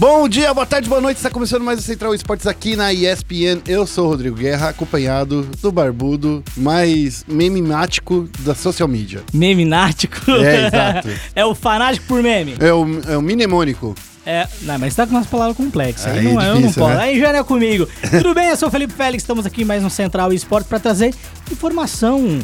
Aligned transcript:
Bom 0.00 0.26
dia, 0.30 0.54
boa 0.54 0.64
tarde, 0.64 0.88
boa 0.88 0.98
noite. 0.98 1.18
Está 1.18 1.28
começando 1.28 1.62
mais 1.62 1.78
o 1.78 1.82
Central 1.82 2.14
Esportes 2.14 2.46
aqui 2.46 2.74
na 2.74 2.90
ESPN. 2.90 3.60
Eu 3.68 3.86
sou 3.86 4.06
o 4.06 4.08
Rodrigo 4.08 4.34
Guerra, 4.34 4.70
acompanhado 4.70 5.42
do 5.60 5.70
barbudo 5.70 6.42
mais 6.56 7.22
mememático 7.28 8.26
da 8.38 8.54
social 8.54 8.88
media. 8.88 9.22
Memenático? 9.30 10.30
É, 10.30 10.68
exato. 10.68 11.08
é 11.36 11.44
o 11.44 11.54
fanático 11.54 12.06
por 12.06 12.22
meme. 12.22 12.56
É 12.58 12.72
o, 12.72 12.86
é 13.10 13.14
o 13.18 13.20
mnemônico. 13.20 13.94
É, 14.24 14.48
não, 14.62 14.78
mas 14.78 14.94
tá 14.94 15.06
com 15.06 15.12
umas 15.12 15.26
palavras 15.26 15.54
complexas. 15.54 16.06
Aí, 16.06 16.20
Aí 16.20 16.24
não, 16.32 16.40
é 16.40 16.48
eu 16.48 16.54
não 16.54 16.60
difícil, 16.62 16.82
posso. 16.82 16.94
né? 16.94 17.02
Aí 17.02 17.20
já 17.20 17.30
não 17.30 17.40
é 17.40 17.44
comigo. 17.44 17.86
Tudo 18.10 18.32
bem? 18.32 18.48
Eu 18.48 18.56
sou 18.56 18.68
o 18.68 18.72
Felipe 18.72 18.94
Félix. 18.94 19.22
Estamos 19.22 19.44
aqui 19.44 19.66
mais 19.66 19.82
no 19.82 19.90
Central 19.90 20.32
Esportes 20.32 20.66
para 20.66 20.80
trazer 20.80 21.14
informação 21.52 22.38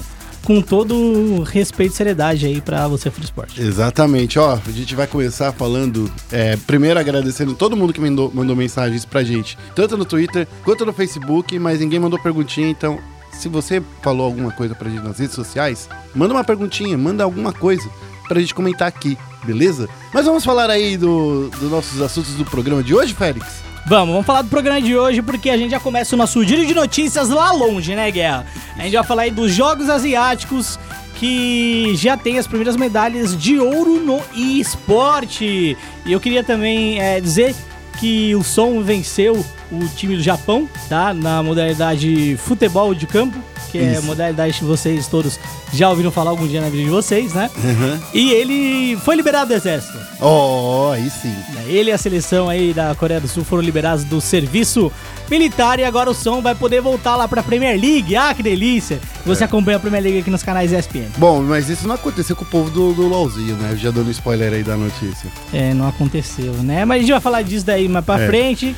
com 0.47 0.63
todo 0.63 1.43
respeito 1.43 1.93
e 1.93 1.97
seriedade 1.97 2.47
aí 2.47 2.61
para 2.61 2.87
você 2.87 3.11
pro 3.11 3.23
esporte. 3.25 3.61
Exatamente, 3.61 4.39
ó, 4.39 4.55
a 4.65 4.71
gente 4.71 4.95
vai 4.95 5.09
começar 5.09 5.51
falando, 5.51 6.09
é, 6.31 6.57
primeiro 6.57 7.01
agradecendo 7.01 7.53
todo 7.53 7.77
mundo 7.77 7.93
que 7.93 8.01
mandou, 8.01 8.31
mandou 8.33 8.55
mensagens 8.55 9.05
pra 9.05 9.25
gente, 9.25 9.59
tanto 9.75 9.97
no 9.97 10.05
Twitter 10.05 10.47
quanto 10.65 10.87
no 10.87 10.93
Facebook, 10.93 11.59
mas 11.59 11.81
ninguém 11.81 11.99
mandou 11.99 12.17
perguntinha, 12.19 12.69
então 12.69 13.01
se 13.33 13.49
você 13.49 13.83
falou 14.03 14.25
alguma 14.25 14.53
coisa 14.53 14.73
pra 14.75 14.89
gente 14.89 15.03
nas 15.03 15.19
redes 15.19 15.35
sociais, 15.35 15.89
manda 16.15 16.33
uma 16.33 16.45
perguntinha, 16.45 16.97
manda 16.97 17.25
alguma 17.25 17.53
coisa 17.53 17.91
pra 18.29 18.39
gente 18.41 18.55
comentar 18.55 18.87
aqui, 18.87 19.19
beleza? 19.45 19.89
Mas 20.15 20.27
vamos 20.27 20.45
falar 20.45 20.71
aí 20.71 20.97
do- 20.97 21.49
dos 21.59 21.71
nossos 21.71 22.01
assuntos 22.01 22.35
do 22.35 22.45
programa 22.45 22.83
de 22.85 22.95
hoje, 22.95 23.13
Félix? 23.15 23.66
Vamos, 23.89 24.15
vamos 24.15 24.27
falar 24.27 24.43
do 24.43 24.49
programa 24.49 24.83
de 24.83 24.97
hoje 24.97 25.23
porque 25.23 25.49
a 25.49 25.57
gente 25.57 25.71
já 25.71 25.79
começa 25.79 26.17
o 26.17 26.19
nosso 26.19 26.43
giro 26.43 26.67
de 26.67 26.75
notícias 26.75 27.29
lá 27.29 27.53
longe, 27.53 27.95
né, 27.95 28.11
Guerra? 28.11 28.45
A 28.77 28.83
gente 28.83 28.97
vai 28.97 29.05
falar 29.05 29.23
aí 29.23 29.31
dos 29.31 29.53
Jogos 29.53 29.89
Asiáticos 29.89 30.77
que 31.15 31.95
já 31.95 32.17
tem 32.17 32.37
as 32.37 32.49
primeiras 32.49 32.77
medalhas 32.77 33.39
de 33.39 33.61
ouro 33.61 34.01
no 34.01 34.21
esporte. 34.35 35.77
E 36.05 36.13
eu 36.13 36.19
queria 36.19 36.43
também 36.43 37.01
é, 37.01 37.21
dizer 37.21 37.55
que 38.01 38.35
o 38.35 38.43
Som 38.43 38.83
venceu 38.83 39.45
o 39.71 39.87
time 39.97 40.17
do 40.17 40.23
Japão, 40.23 40.69
tá? 40.89 41.13
Na 41.15 41.43
modalidade 41.43 42.37
futebol 42.39 42.95
de 42.95 43.07
campo, 43.07 43.37
que 43.71 43.79
é 43.79 43.89
a 43.89 43.93
Isso. 43.95 44.03
modalidade 44.05 44.59
que 44.59 44.65
vocês 44.65 45.07
todos 45.09 45.39
já 45.73 45.91
ouviram 45.91 46.11
falar 46.13 46.31
algum 46.31 46.47
dia 46.47 46.61
na 46.61 46.69
vida 46.69 46.85
de 46.85 46.91
vocês, 46.91 47.33
né? 47.35 47.51
Uhum. 47.57 48.01
E 48.15 48.31
ele 48.33 48.97
foi 49.05 49.17
liberado 49.17 49.49
do 49.49 49.55
exército. 49.55 49.99
Oh, 50.21 50.91
aí 50.93 51.11
sim. 51.11 51.35
Ele 51.67 51.91
e 51.91 51.93
a 51.93 51.99
seleção 51.99 52.49
aí 52.49 52.73
da 52.73 52.95
Coreia 52.95 53.21
do 53.21 53.27
Sul 53.29 53.45
foram 53.45 53.63
liberados 53.63 54.05
do 54.05 54.21
serviço 54.21 54.91
militar 55.29 55.81
e 55.81 55.85
agora 55.85 56.09
o 56.09 56.15
som 56.15 56.41
vai 56.41 56.55
poder 56.55 56.81
voltar 56.81 57.17
lá 57.17 57.27
pra 57.27 57.43
Premier 57.43 57.79
League. 57.79 58.15
Ah, 58.15 58.33
que 58.33 58.43
delícia! 58.43 59.01
Você 59.27 59.43
acompanha 59.43 59.77
a 59.77 59.81
Premier 59.81 60.03
League 60.03 60.21
aqui 60.21 60.31
nos 60.31 60.45
canais 60.45 60.73
ESPN. 60.73 61.09
Bom, 61.19 61.43
mas 61.43 61.69
isso 61.69 61.89
não 61.89 61.97
aconteceu 61.97 62.37
com 62.37 62.45
o 62.45 62.47
povo 62.47 62.71
do, 62.71 62.93
do 62.95 63.09
LOLzinho, 63.09 63.57
né? 63.57 63.77
Já 63.77 63.91
dando 63.91 64.11
spoiler 64.13 64.53
aí 64.53 64.63
da 64.63 64.77
notícia. 64.77 65.29
É, 65.53 65.75
não 65.75 65.89
aconteceu, 65.89 66.53
né? 66.63 66.85
Mas 66.85 66.99
a 66.99 67.01
gente 67.01 67.11
vai 67.11 67.21
falar 67.21 67.43
disso 67.43 67.67
daí 67.67 67.89
mais 67.89 68.05
pra 68.05 68.21
É. 68.23 68.27
frente. 68.29 68.77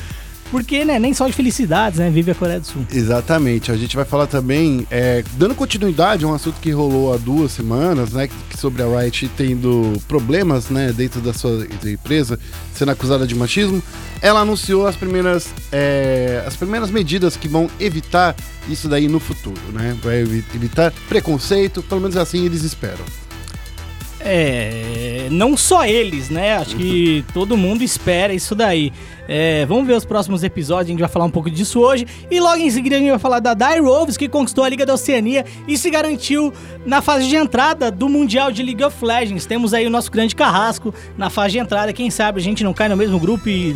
Porque, 0.51 0.83
né, 0.83 0.97
nem 0.97 1.13
só 1.13 1.27
de 1.27 1.33
felicidades, 1.33 1.99
né? 1.99 2.09
Vive 2.09 2.31
a 2.31 2.35
Coreia 2.35 2.59
do 2.59 2.65
Sul. 2.65 2.83
Exatamente. 2.91 3.71
A 3.71 3.77
gente 3.77 3.95
vai 3.95 4.03
falar 4.05 4.25
também, 4.25 4.85
é, 4.89 5.23
dando 5.33 5.53
continuidade 5.53 6.25
a 6.25 6.27
um 6.27 6.33
assunto 6.33 6.59
que 6.59 6.71
rolou 6.71 7.13
há 7.13 7.17
duas 7.17 7.51
semanas, 7.51 8.13
né? 8.13 8.27
Sobre 8.57 8.81
a 8.81 8.85
Riot 8.87 9.29
tendo 9.37 9.93
problemas, 10.07 10.69
né? 10.69 10.91
Dentro 10.91 11.21
da 11.21 11.33
sua 11.33 11.67
empresa, 11.85 12.39
sendo 12.73 12.91
acusada 12.91 13.27
de 13.27 13.35
machismo. 13.35 13.81
Ela 14.21 14.39
anunciou 14.41 14.87
as 14.87 14.95
primeiras, 14.95 15.49
é, 15.71 16.43
as 16.45 16.55
primeiras 16.55 16.89
medidas 16.89 17.37
que 17.37 17.47
vão 17.47 17.69
evitar 17.79 18.35
isso 18.67 18.89
daí 18.89 19.07
no 19.07 19.19
futuro, 19.19 19.61
né? 19.71 19.95
Vai 20.03 20.21
evi- 20.21 20.43
evitar 20.55 20.91
preconceito, 21.07 21.83
pelo 21.83 22.01
menos 22.01 22.17
assim 22.17 22.45
eles 22.45 22.63
esperam. 22.63 23.05
É, 24.21 25.27
não 25.31 25.55
só 25.55 25.85
eles, 25.85 26.29
né? 26.29 26.57
Acho 26.57 26.75
que 26.75 27.23
todo 27.33 27.55
mundo 27.55 27.83
espera 27.83 28.33
isso 28.33 28.53
daí. 28.53 28.91
É, 29.31 29.63
vamos 29.67 29.85
ver 29.85 29.93
os 29.93 30.05
próximos 30.05 30.43
episódios, 30.43 30.87
a 30.87 30.91
gente 30.91 30.99
vai 30.99 31.07
falar 31.07 31.25
um 31.25 31.29
pouco 31.29 31.51
disso 31.51 31.79
hoje. 31.79 32.05
E 32.31 32.39
logo 32.39 32.57
em 32.57 32.69
seguida 32.69 32.95
a 32.95 32.99
gente 32.99 33.11
vai 33.11 33.19
falar 33.19 33.39
da 33.39 33.53
Dire 33.53 33.81
Wolves, 33.81 34.17
que 34.17 34.27
conquistou 34.27 34.63
a 34.63 34.69
Liga 34.69 34.85
da 34.85 34.95
Oceania 34.95 35.45
e 35.67 35.77
se 35.77 35.89
garantiu 35.89 36.51
na 36.85 37.01
fase 37.01 37.27
de 37.27 37.35
entrada 37.35 37.91
do 37.91 38.09
Mundial 38.09 38.51
de 38.51 38.63
League 38.63 38.83
of 38.83 39.05
Legends. 39.05 39.45
Temos 39.45 39.73
aí 39.73 39.85
o 39.85 39.89
nosso 39.89 40.11
grande 40.11 40.35
carrasco 40.35 40.93
na 41.15 41.29
fase 41.29 41.51
de 41.53 41.59
entrada. 41.59 41.93
Quem 41.93 42.09
sabe 42.09 42.39
a 42.39 42.43
gente 42.43 42.63
não 42.63 42.73
cai 42.73 42.89
no 42.89 42.97
mesmo 42.97 43.19
grupo 43.19 43.47
e. 43.47 43.75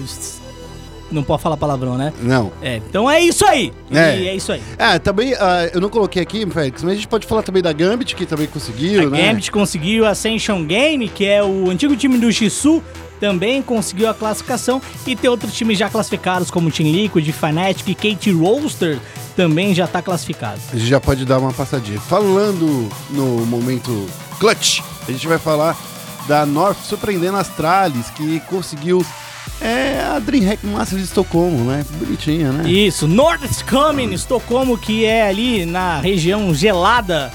Não 1.13 1.23
pode 1.23 1.41
falar 1.41 1.55
palavrão, 1.55 1.95
né? 1.95 2.11
Não. 2.21 2.51
É, 2.61 2.77
então 2.77 3.09
é 3.09 3.21
isso 3.21 3.45
aí. 3.45 3.71
É. 3.91 4.17
E 4.19 4.27
é 4.27 4.35
isso 4.35 4.51
aí. 4.51 4.61
Ah, 4.79 4.97
também, 4.99 5.33
ah, 5.35 5.69
eu 5.73 5.79
não 5.79 5.89
coloquei 5.89 6.21
aqui, 6.21 6.45
Félix, 6.49 6.83
mas 6.83 6.93
a 6.93 6.95
gente 6.95 7.07
pode 7.07 7.27
falar 7.27 7.43
também 7.43 7.61
da 7.61 7.71
Gambit, 7.71 8.15
que 8.15 8.25
também 8.25 8.47
conseguiu, 8.47 9.07
A 9.07 9.09
né? 9.09 9.27
Gambit 9.27 9.51
conseguiu 9.51 10.05
a 10.05 10.09
Ascension 10.09 10.65
Game, 10.65 11.07
que 11.07 11.25
é 11.25 11.43
o 11.43 11.69
antigo 11.69 11.95
time 11.95 12.17
do 12.17 12.31
Shisu, 12.31 12.81
também 13.19 13.61
conseguiu 13.61 14.09
a 14.09 14.13
classificação. 14.13 14.81
E 15.05 15.15
tem 15.15 15.29
outros 15.29 15.53
times 15.53 15.77
já 15.77 15.89
classificados, 15.89 16.51
como 16.51 16.71
Team 16.71 16.91
Liquid, 16.91 17.27
Fnatic 17.31 17.87
e 17.87 17.95
Kate 17.95 18.31
Roaster, 18.31 18.99
também 19.35 19.73
já 19.73 19.87
tá 19.87 20.01
classificado. 20.01 20.59
A 20.71 20.75
gente 20.75 20.89
já 20.89 20.99
pode 20.99 21.25
dar 21.25 21.39
uma 21.39 21.53
passadinha. 21.53 21.99
Falando 21.99 22.89
no 23.11 23.45
momento 23.45 24.07
clutch, 24.39 24.81
a 25.07 25.11
gente 25.11 25.27
vai 25.27 25.37
falar 25.37 25.77
da 26.27 26.45
North 26.45 26.77
surpreendendo 26.83 27.37
a 27.37 27.41
Astralis, 27.41 28.09
que 28.11 28.39
conseguiu 28.41 29.05
é, 29.61 29.99
a 30.01 30.19
DreamHack 30.19 30.65
Master 30.65 30.97
de 30.97 31.05
Estocolmo, 31.05 31.63
né? 31.63 31.85
Bonitinha, 31.99 32.51
né? 32.51 32.69
Isso, 32.69 33.07
North 33.07 33.63
Coming, 33.69 34.13
Estocolmo, 34.13 34.77
que 34.77 35.05
é 35.05 35.27
ali 35.27 35.65
na 35.65 35.99
região 35.99 36.53
gelada 36.53 37.31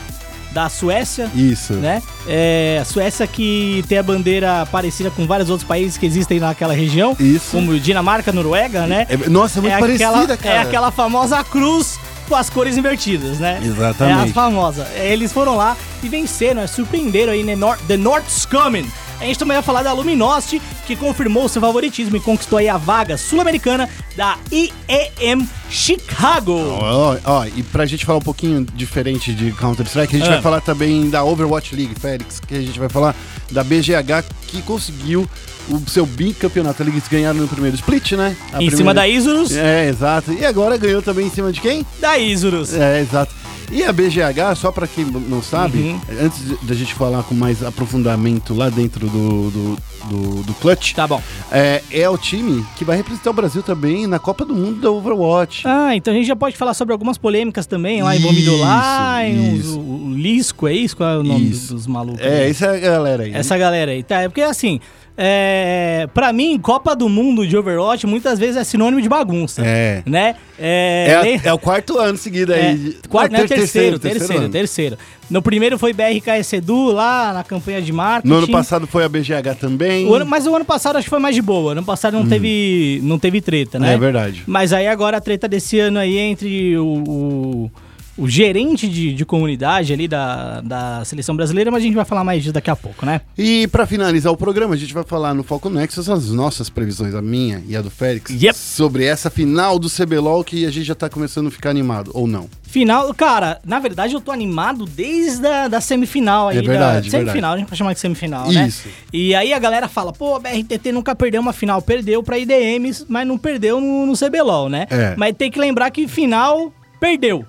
da 0.53 0.69
Suécia. 0.69 1.31
Isso. 1.35 1.75
Né? 1.75 2.03
É, 2.27 2.79
a 2.81 2.85
Suécia 2.85 3.27
que 3.27 3.85
tem 3.89 3.99
a 3.99 4.03
bandeira 4.03 4.67
parecida 4.67 5.11
com 5.11 5.27
vários 5.27 5.51
outros 5.51 5.67
países 5.67 5.97
que 5.97 6.07
existem 6.07 6.41
naquela 6.41 6.75
região, 6.75 7.17
Isso. 7.19 7.51
como 7.53 7.79
Dinamarca, 7.79 8.33
Noruega, 8.33 8.87
né? 8.87 9.07
É- 9.09 9.29
nossa, 9.29 9.59
é 9.59 9.63
muito 9.63 9.79
parecida, 9.79 10.09
aquela, 10.09 10.37
cara. 10.37 10.55
É 10.55 10.59
aquela 10.59 10.91
famosa 10.91 11.43
cruz 11.45 11.99
com 12.29 12.35
as 12.35 12.51
cores 12.51 12.77
invertidas, 12.77 13.39
né? 13.39 13.61
Exatamente. 13.65 14.29
É 14.29 14.31
a 14.31 14.35
famosa. 14.35 14.87
Eles 14.97 15.33
foram 15.33 15.57
lá 15.57 15.77
e 16.03 16.09
venceram, 16.09 16.61
né? 16.61 16.67
surpreenderam 16.67 17.33
aí 17.33 17.43
né? 17.43 17.57
The 17.87 17.97
North's 17.97 18.45
Coming. 18.45 18.87
A 19.21 19.25
gente 19.25 19.39
também 19.39 19.55
vai 19.57 19.63
falar 19.63 19.83
da 19.83 19.93
Luminosity, 19.93 20.63
que 20.87 20.95
confirmou 20.95 21.49
seu 21.49 21.61
favoritismo 21.61 22.17
e 22.17 22.21
conquistou 22.21 22.59
aí 22.59 22.69
a 22.69 22.77
vaga 22.77 23.17
sul-americana 23.17 23.89
da 24.17 24.37
IEM 24.53 25.49
Chicago. 25.69 26.53
Ó, 26.81 27.17
ó, 27.25 27.45
e 27.47 27.63
pra 27.63 27.85
gente 27.87 28.07
falar 28.07 28.19
um 28.19 28.23
pouquinho 28.23 28.65
diferente 28.75 29.35
de 29.35 29.53
Counter-Strike, 29.53 30.15
a 30.17 30.19
gente 30.19 30.29
Ah. 30.29 30.33
vai 30.35 30.43
falar 30.43 30.61
também 30.61 31.11
da 31.11 31.25
Overwatch 31.25 31.75
League, 31.75 31.95
Félix, 31.99 32.41
que 32.41 32.55
a 32.55 32.61
gente 32.61 32.79
vai 32.79 32.89
falar 32.89 33.15
da 33.51 33.65
BGH, 33.65 34.25
que 34.47 34.63
conseguiu 34.63 35.29
o 35.69 35.81
seu 35.91 36.07
bicampeonato. 36.07 36.83
Eles 36.83 37.07
ganharam 37.09 37.41
no 37.41 37.49
primeiro 37.49 37.77
split, 37.77 38.13
né? 38.13 38.37
A 38.53 38.63
em 38.63 38.71
cima 38.71 38.95
da 38.95 39.07
Isurus, 39.07 39.55
É, 39.55 39.89
exato. 39.89 40.33
E 40.33 40.45
agora 40.45 40.77
ganhou 40.79 41.03
também 41.03 41.27
em 41.27 41.31
cima 41.31 41.53
de 41.53 41.61
quem? 41.61 41.85
da 42.01 42.17
Isurus. 42.19 42.73
É, 42.73 43.01
exato. 43.01 43.35
E 43.71 43.85
a 43.85 43.93
BGH, 43.93 44.55
só 44.57 44.73
pra 44.73 44.87
quem 44.87 45.05
não 45.05 45.43
sabe, 45.43 45.79
Uhum. 45.79 46.01
antes 46.23 46.43
da 46.63 46.75
gente 46.75 46.95
falar 46.95 47.23
com 47.23 47.35
mais 47.35 47.63
aprofundamento 47.63 48.55
lá 48.55 48.69
dentro 48.71 49.07
do, 49.09 49.51
do, 49.51 49.77
do, 50.11 50.43
do 50.43 50.55
Clutch, 50.55 50.95
Tá 50.95 51.07
bom. 51.07 51.21
é, 51.51 51.83
é 51.91 52.09
o 52.09 52.17
time 52.19 52.65
que 52.77 52.85
vai 52.85 52.97
representar 52.97 53.31
o 53.31 53.33
Brasil 53.33 53.63
também 53.63 54.07
na 54.07 54.19
Copa 54.19 54.45
do 54.45 54.55
Mundo 54.55 54.81
da 54.81 54.91
Overwatch. 54.91 55.63
Ah, 55.67 55.95
então 55.95 56.13
a 56.13 56.17
gente 56.17 56.27
já 56.27 56.37
pode 56.37 56.57
falar 56.57 56.75
sobre 56.75 56.93
algumas 56.93 57.19
polêmicas 57.19 57.67
também, 57.67 58.03
lá 58.03 58.15
em 58.17 59.57
isso. 59.57 59.79
o, 59.79 60.07
o 60.07 60.15
Lisco, 60.15 60.67
é 60.67 60.73
isso? 60.75 60.97
Qual 60.97 61.09
é 61.11 61.19
o 61.19 61.23
nome 61.23 61.51
Isso. 61.51 61.61
dos, 61.75 61.85
dos 61.85 61.87
malucos? 61.87 62.21
É, 62.21 62.49
essa 62.49 62.67
é 62.77 62.81
galera 62.81 63.23
aí. 63.23 63.33
Essa 63.35 63.57
galera 63.59 63.91
aí, 63.93 64.03
tá? 64.03 64.23
É 64.23 64.29
porque 64.29 64.41
assim, 64.43 64.81
é, 65.21 66.09
pra 66.15 66.33
mim, 66.33 66.57
Copa 66.61 66.95
do 66.95 67.09
Mundo 67.09 67.45
de 67.45 67.57
Overwatch 67.57 68.07
muitas 68.07 68.39
vezes 68.39 68.57
é 68.57 68.63
sinônimo 68.63 69.03
de 69.03 69.09
bagunça. 69.09 69.63
É. 69.67 70.01
Né? 70.07 70.37
É, 70.57 71.07
É, 71.09 71.15
a- 71.17 71.23
nem- 71.23 71.41
é 71.45 71.53
o 71.53 71.59
quarto 71.59 71.99
ano 71.99 72.17
seguido 72.17 72.53
é, 72.53 72.69
aí. 72.69 72.97
quarto, 73.09 73.35
Ah, 73.35 73.39
não, 73.41 73.47
ter- 73.49 73.57
terceiro, 73.57 73.99
terceiro, 73.99 74.43
ano. 74.45 74.49
terceiro, 74.49 74.97
No 75.29 75.43
primeiro 75.43 75.77
foi 75.79 75.93
BRK 75.93 76.31
Edu 76.57 76.93
lá 76.93 77.33
na 77.35 77.45
campanha 77.45 77.83
de 77.83 77.93
marketing. 77.93 78.29
No 78.33 78.39
ano 78.39 78.49
passado 78.49 78.87
foi 78.87 79.05
a 79.05 79.09
BGH 79.09 79.57
também. 79.61 80.07
O 80.07 80.15
ano- 80.15 80.25
mas 80.25 80.47
o 80.47 80.55
ano 80.55 80.65
passado 80.65 80.97
acho 80.97 81.05
que 81.05 81.11
foi 81.11 81.19
mais 81.19 81.35
de 81.35 81.43
boa. 81.43 81.73
Ano 81.73 81.85
passado 81.85 82.15
não, 82.15 82.27
teve, 82.27 83.01
não 83.03 83.19
teve 83.19 83.41
treta, 83.43 83.79
né? 83.79 83.93
É 83.95 83.99
verdade. 83.99 84.45
Mas 84.47 84.73
aí 84.73 84.87
agora 84.87 85.19
a 85.19 85.21
treta 85.21 85.47
desse 85.47 85.79
ano 85.81 85.99
aí 85.99 86.17
é 86.17 86.23
entre 86.23 86.79
o, 86.79 86.87
o, 86.87 87.71
o 88.19 88.29
gerente 88.29 88.89
de, 88.89 89.15
de 89.15 89.25
comunidade 89.25 89.93
ali 89.93 90.09
da, 90.09 90.61
da 90.61 91.05
seleção 91.05 91.37
brasileira, 91.37 91.71
mas 91.71 91.83
a 91.83 91.87
gente 91.87 91.95
vai 91.95 92.05
falar 92.05 92.25
mais 92.25 92.43
disso 92.43 92.53
daqui 92.53 92.69
a 92.71 92.77
pouco, 92.77 93.07
né? 93.07 93.21
E 93.37 93.67
pra 93.69 93.87
finalizar 93.87 94.33
o 94.33 94.37
programa, 94.37 94.75
a 94.75 94.77
gente 94.77 94.93
vai 94.93 95.05
falar 95.05 95.33
no 95.35 95.43
Foco 95.45 95.71
Nexus 95.71 96.11
as 96.11 96.31
nossas 96.31 96.69
previsões, 96.69 97.15
a 97.15 97.23
minha 97.23 97.63
e 97.67 97.77
a 97.77 97.81
do 97.81 97.91
Félix, 97.91 98.31
Yep. 98.31 98.57
sobre 98.59 99.05
essa 99.05 99.31
final 99.31 99.79
do 99.79 99.89
CBLOL 99.89 100.43
que 100.45 100.67
a 100.67 100.71
gente 100.71 100.85
já 100.85 100.95
tá 100.95 101.09
começando 101.09 101.47
a 101.47 101.51
ficar 101.51 101.71
animado, 101.71 102.11
ou 102.13 102.27
não. 102.27 102.49
Final, 102.63 103.15
cara, 103.15 103.61
na 103.65 103.79
verdade 103.79 104.15
eu 104.15 104.21
tô 104.21 104.31
animado 104.31 104.85
desde 104.85 105.47
a 105.47 105.69
da 105.69 105.81
semifinal 105.81 106.49
aí. 106.49 106.59
É 106.59 106.63
verdade, 106.63 107.09
da, 107.09 107.19
semifinal, 107.19 107.25
verdade. 107.33 107.55
a 107.55 107.59
gente 107.59 107.69
pode 107.69 107.79
chamar 107.79 107.93
de 107.95 108.01
semifinal, 108.01 108.53
né? 108.53 108.67
Isso. 108.69 108.89
E 109.13 109.35
aí 109.35 109.53
a 109.55 109.59
galera 109.59 109.89
fala, 109.89 110.13
pô, 110.13 110.35
a 110.35 110.39
BRTT 110.41 110.93
nunca 110.93 111.15
perdeu 111.15 111.41
uma 111.41 111.53
final, 111.53 111.81
perdeu 111.81 112.23
pra 112.23 112.37
IDMs, 112.39 113.07
mas 113.09 113.27
não 113.27 113.39
perdeu 113.39 113.81
no, 113.81 114.05
no 114.07 114.13
CBLOL, 114.15 114.69
né? 114.69 114.87
É. 114.91 115.15
Mas 115.17 115.35
tem 115.37 115.51
que 115.51 115.59
lembrar 115.59 115.91
que 115.91 116.07
final, 116.07 116.73
perdeu. 117.01 117.45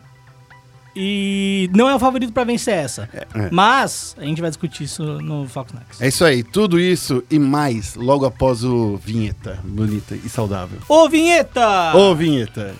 E 1.02 1.70
não 1.74 1.88
é 1.88 1.96
o 1.96 2.00
favorito 2.00 2.34
pra 2.34 2.44
vencer 2.44 2.74
essa. 2.74 3.08
é. 3.14 3.26
Mas 3.52 4.14
a 4.20 4.26
gente 4.26 4.42
vai 4.42 4.50
discutir 4.50 4.84
isso 4.84 5.02
no 5.22 5.48
Fox 5.48 5.72
Next. 5.72 6.04
É 6.04 6.10
isso 6.10 6.26
aí, 6.26 6.44
tudo 6.44 6.78
isso 6.78 7.24
e 7.32 7.40
mais 7.40 7.96
logo 7.96 8.26
após 8.26 8.66
o 8.66 8.98
vinheta 8.98 9.58
bonita 9.64 10.14
e 10.16 10.28
saudável. 10.28 10.78
Ô, 10.90 11.08
vinheta! 11.08 11.96
Ô, 11.96 12.14
vinheta! 12.14 12.76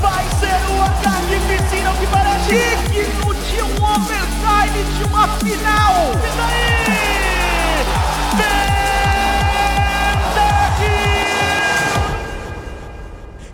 Vai 0.00 0.24
ser 0.40 0.72
um 0.72 0.82
ataque 0.82 1.36
piscina 1.46 1.92
que 2.00 2.06
parece 2.08 2.50
digno 2.90 3.32
de 3.34 3.62
um 3.62 3.84
overtime 3.84 4.82
de 4.98 5.04
uma 5.04 5.28
final. 5.38 6.10
E 6.14 6.36
daí? 6.36 6.80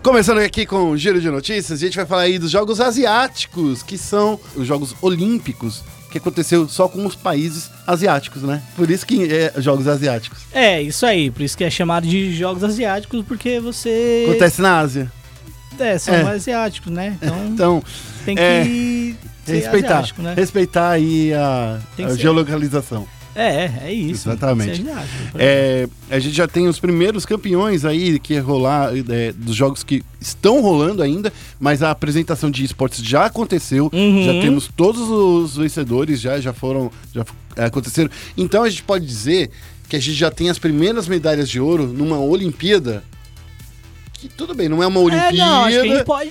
Começando 0.07 0.39
aqui 0.39 0.65
com 0.65 0.91
o 0.91 0.97
giro 0.97 1.21
de 1.21 1.29
notícias, 1.29 1.83
a 1.83 1.85
gente 1.85 1.97
vai 1.97 2.07
falar 2.07 2.23
aí 2.23 2.39
dos 2.39 2.49
jogos 2.49 2.81
asiáticos, 2.81 3.83
que 3.83 3.99
são 3.99 4.39
os 4.55 4.65
jogos 4.65 4.95
olímpicos, 5.03 5.83
que 6.13 6.19
aconteceu 6.19 6.69
só 6.69 6.87
com 6.87 7.05
os 7.05 7.17
países 7.17 7.69
asiáticos, 7.85 8.43
né? 8.43 8.63
Por 8.77 8.89
isso 8.89 9.05
que 9.05 9.25
é 9.25 9.53
jogos 9.61 9.89
asiáticos. 9.89 10.43
É, 10.53 10.81
isso 10.81 11.05
aí. 11.05 11.29
Por 11.29 11.43
isso 11.43 11.59
que 11.59 11.65
é 11.65 11.71
chamado 11.71 12.07
de 12.07 12.33
Jogos 12.33 12.63
Asiáticos, 12.63 13.25
porque 13.27 13.59
você. 13.59 14.27
Acontece 14.29 14.63
na 14.63 14.79
Ásia. 14.79 15.11
É, 15.77 15.99
são 15.99 16.15
É. 16.15 16.23
asiáticos, 16.23 16.93
né? 16.93 17.19
Então 17.21 17.47
Então, 17.49 17.85
tem 18.25 18.39
é, 18.39 18.63
que 18.63 19.17
ser 19.45 19.55
respeitar, 19.55 19.89
asiático, 19.89 20.23
né? 20.23 20.35
respeitar 20.37 20.91
aí 20.91 21.35
a, 21.35 21.81
a 21.99 22.15
geolocalização. 22.15 23.09
É, 23.37 23.89
é 23.89 23.93
isso. 23.93 24.29
Exatamente. 24.31 24.83
É, 25.35 25.87
a 26.11 26.19
gente 26.19 26.35
já 26.35 26.49
tem 26.49 26.67
os 26.67 26.81
primeiros 26.81 27.27
campeões 27.27 27.85
aí 27.85 28.19
que 28.19 28.39
rolar 28.39 28.93
é, 28.97 29.33
dos 29.33 29.55
jogos 29.55 29.85
que 29.85 30.03
estão 30.19 30.63
rolando 30.63 31.03
ainda, 31.03 31.31
mas 31.61 31.83
a 31.83 31.91
apresentação 31.91 32.51
de 32.51 32.65
esportes 32.65 33.05
já 33.05 33.27
aconteceu. 33.27 33.91
Uhum. 33.93 34.25
Já 34.25 34.33
temos 34.41 34.71
todos 34.75 35.03
os 35.11 35.57
vencedores, 35.59 36.19
já, 36.19 36.41
já 36.41 36.55
foram. 36.55 36.91
Já 37.15 37.27
é, 37.57 37.67
aconteceram. 37.67 38.11
Então 38.37 38.63
a 38.63 38.71
gente 38.71 38.83
pode 38.83 39.05
dizer 39.05 39.51
que 39.87 39.97
a 39.97 40.01
gente 40.01 40.17
já 40.17 40.31
tem 40.31 40.49
as 40.49 40.59
primeiras 40.59 41.07
medalhas 41.07 41.49
de 41.49 41.61
ouro 41.61 41.87
numa 41.87 42.19
Olimpíada. 42.19 43.05
Que 44.19 44.29
tudo 44.29 44.55
bem, 44.55 44.69
não 44.69 44.83
é 44.83 44.87
uma 44.87 45.01
É, 45.01 45.03
Olimpíada. 45.05 45.37
não, 45.37 45.65
acho 45.65 45.83
que 45.83 46.05
pode. 46.05 46.31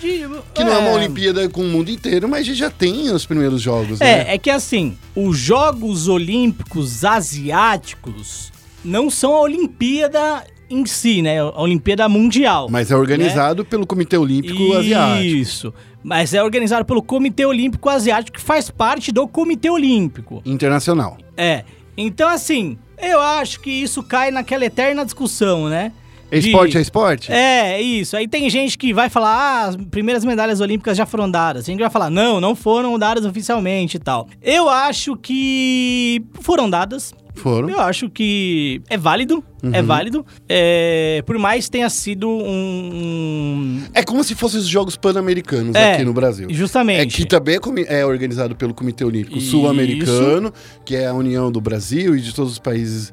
que 0.54 0.64
não 0.64 0.74
é 0.74 0.78
uma 0.80 0.92
Olimpíada 0.92 1.48
com 1.50 1.62
o 1.62 1.68
mundo 1.68 1.92
inteiro, 1.92 2.28
mas 2.28 2.42
a 2.42 2.44
gente 2.44 2.58
já 2.58 2.70
tem 2.70 3.12
os 3.12 3.26
primeiros 3.26 3.62
jogos, 3.62 4.00
né? 4.00 4.30
É, 4.30 4.34
é 4.36 4.38
que 4.38 4.50
assim, 4.50 4.98
os 5.16 5.38
Jogos 5.38 6.08
Olímpicos 6.08 7.06
Asiáticos 7.06 8.52
não 8.84 9.10
são 9.10 9.36
a 9.36 9.42
Olimpíada 9.42 10.44
em 10.70 10.86
si, 10.86 11.22
né? 11.22 11.40
A 11.40 11.62
Olimpíada 11.62 12.10
Mundial. 12.10 12.68
Mas 12.70 12.92
é 12.92 12.96
organizado 12.96 13.64
pelo 13.64 13.86
Comitê 13.86 14.18
Olímpico 14.18 14.74
Asiático. 14.74 15.24
Isso. 15.24 15.74
Mas 16.04 16.34
é 16.34 16.44
organizado 16.44 16.86
pelo 16.86 17.02
Comitê 17.02 17.46
Olímpico 17.46 17.90
Asiático, 17.90 18.38
que 18.38 18.44
faz 18.44 18.70
parte 18.70 19.12
do 19.12 19.28
Comitê 19.28 19.70
Olímpico. 19.70 20.42
Internacional. 20.46 21.18
É. 21.38 21.64
Então, 21.98 22.30
assim, 22.30 22.78
eu 22.98 23.20
acho 23.22 23.60
que 23.60 23.70
isso 23.70 24.04
cai 24.04 24.30
naquela 24.32 24.66
eterna 24.66 25.04
discussão, 25.06 25.68
né? 25.70 25.92
De- 26.40 26.48
Esporte 26.50 26.78
é 26.78 26.82
esporte? 26.82 27.32
É, 27.32 27.82
isso. 27.82 28.16
Aí 28.16 28.28
tem 28.28 28.50
gente 28.50 28.78
que 28.78 28.94
vai 28.94 29.10
falar, 29.10 29.30
ah, 29.36 29.66
as 29.68 29.76
primeiras 29.76 30.24
medalhas 30.26 30.62
olímpicas 30.62 30.98
já 30.98 31.06
foram 31.06 31.30
dadas. 31.30 31.64
A 31.64 31.72
gente 31.72 31.80
vai 31.80 31.90
falar, 31.90 32.10
não, 32.10 32.40
não 32.42 32.56
foram 32.56 32.98
dadas 33.00 33.26
oficialmente 33.26 33.98
e 33.98 34.00
tal. 34.00 34.28
Eu 34.42 34.70
acho 34.70 35.16
que 35.18 36.24
foram 36.42 36.70
dadas. 36.70 37.14
Foram. 37.38 37.70
Eu 37.70 37.82
acho 37.82 38.10
que 38.10 38.82
é 38.90 38.98
válido, 38.98 39.44
é 39.74 39.82
Uhum. 39.82 39.86
válido. 39.86 40.26
É, 40.48 41.22
por 41.26 41.38
mais 41.38 41.68
tenha 41.68 41.90
sido 41.90 42.30
um... 42.30 43.82
É 43.94 44.04
como 44.04 44.24
se 44.24 44.34
fossem 44.36 44.58
os 44.60 44.68
Jogos 44.68 44.96
Pan-Americanos 44.96 45.76
É, 45.76 45.96
aqui 45.96 46.06
no 46.06 46.14
Brasil. 46.14 46.48
Justamente. 46.50 47.02
É 47.02 47.06
que 47.06 47.26
também 47.26 47.60
é, 47.90 48.00
é 48.00 48.06
organizado 48.06 48.56
pelo 48.56 48.74
Comitê 48.74 49.04
Olímpico. 49.04 49.40
Sul-Americano, 49.42 50.54
que 50.86 50.96
é 50.96 51.08
a 51.08 51.14
união 51.14 51.52
do 51.52 51.60
Brasil 51.60 52.16
e 52.16 52.22
de 52.22 52.34
todos 52.34 52.54
os 52.54 52.60
países 52.60 53.12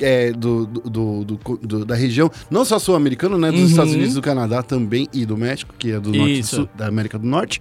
é, 0.00 0.32
do, 0.32 0.66
do- 0.66 1.24
do- 1.24 1.56
do- 1.62 1.84
da 1.84 1.94
região, 1.94 2.30
não 2.50 2.64
só 2.64 2.78
sul-americano, 2.78 3.36
né? 3.38 3.50
Dos 3.50 3.60
Uhum. 3.60 3.66
Estados 3.66 3.92
Unidos, 3.94 4.14
do 4.14 4.22
Canadá 4.22 4.62
também 4.62 5.08
e 5.12 5.24
do 5.26 5.36
México, 5.36 5.74
que 5.78 5.92
é 5.92 6.00
do 6.00 6.12
norte 6.12 6.38
Isso. 6.40 6.56
sul, 6.56 6.68
da 6.74 6.86
América 6.86 7.18
do 7.18 7.26
Norte. 7.26 7.60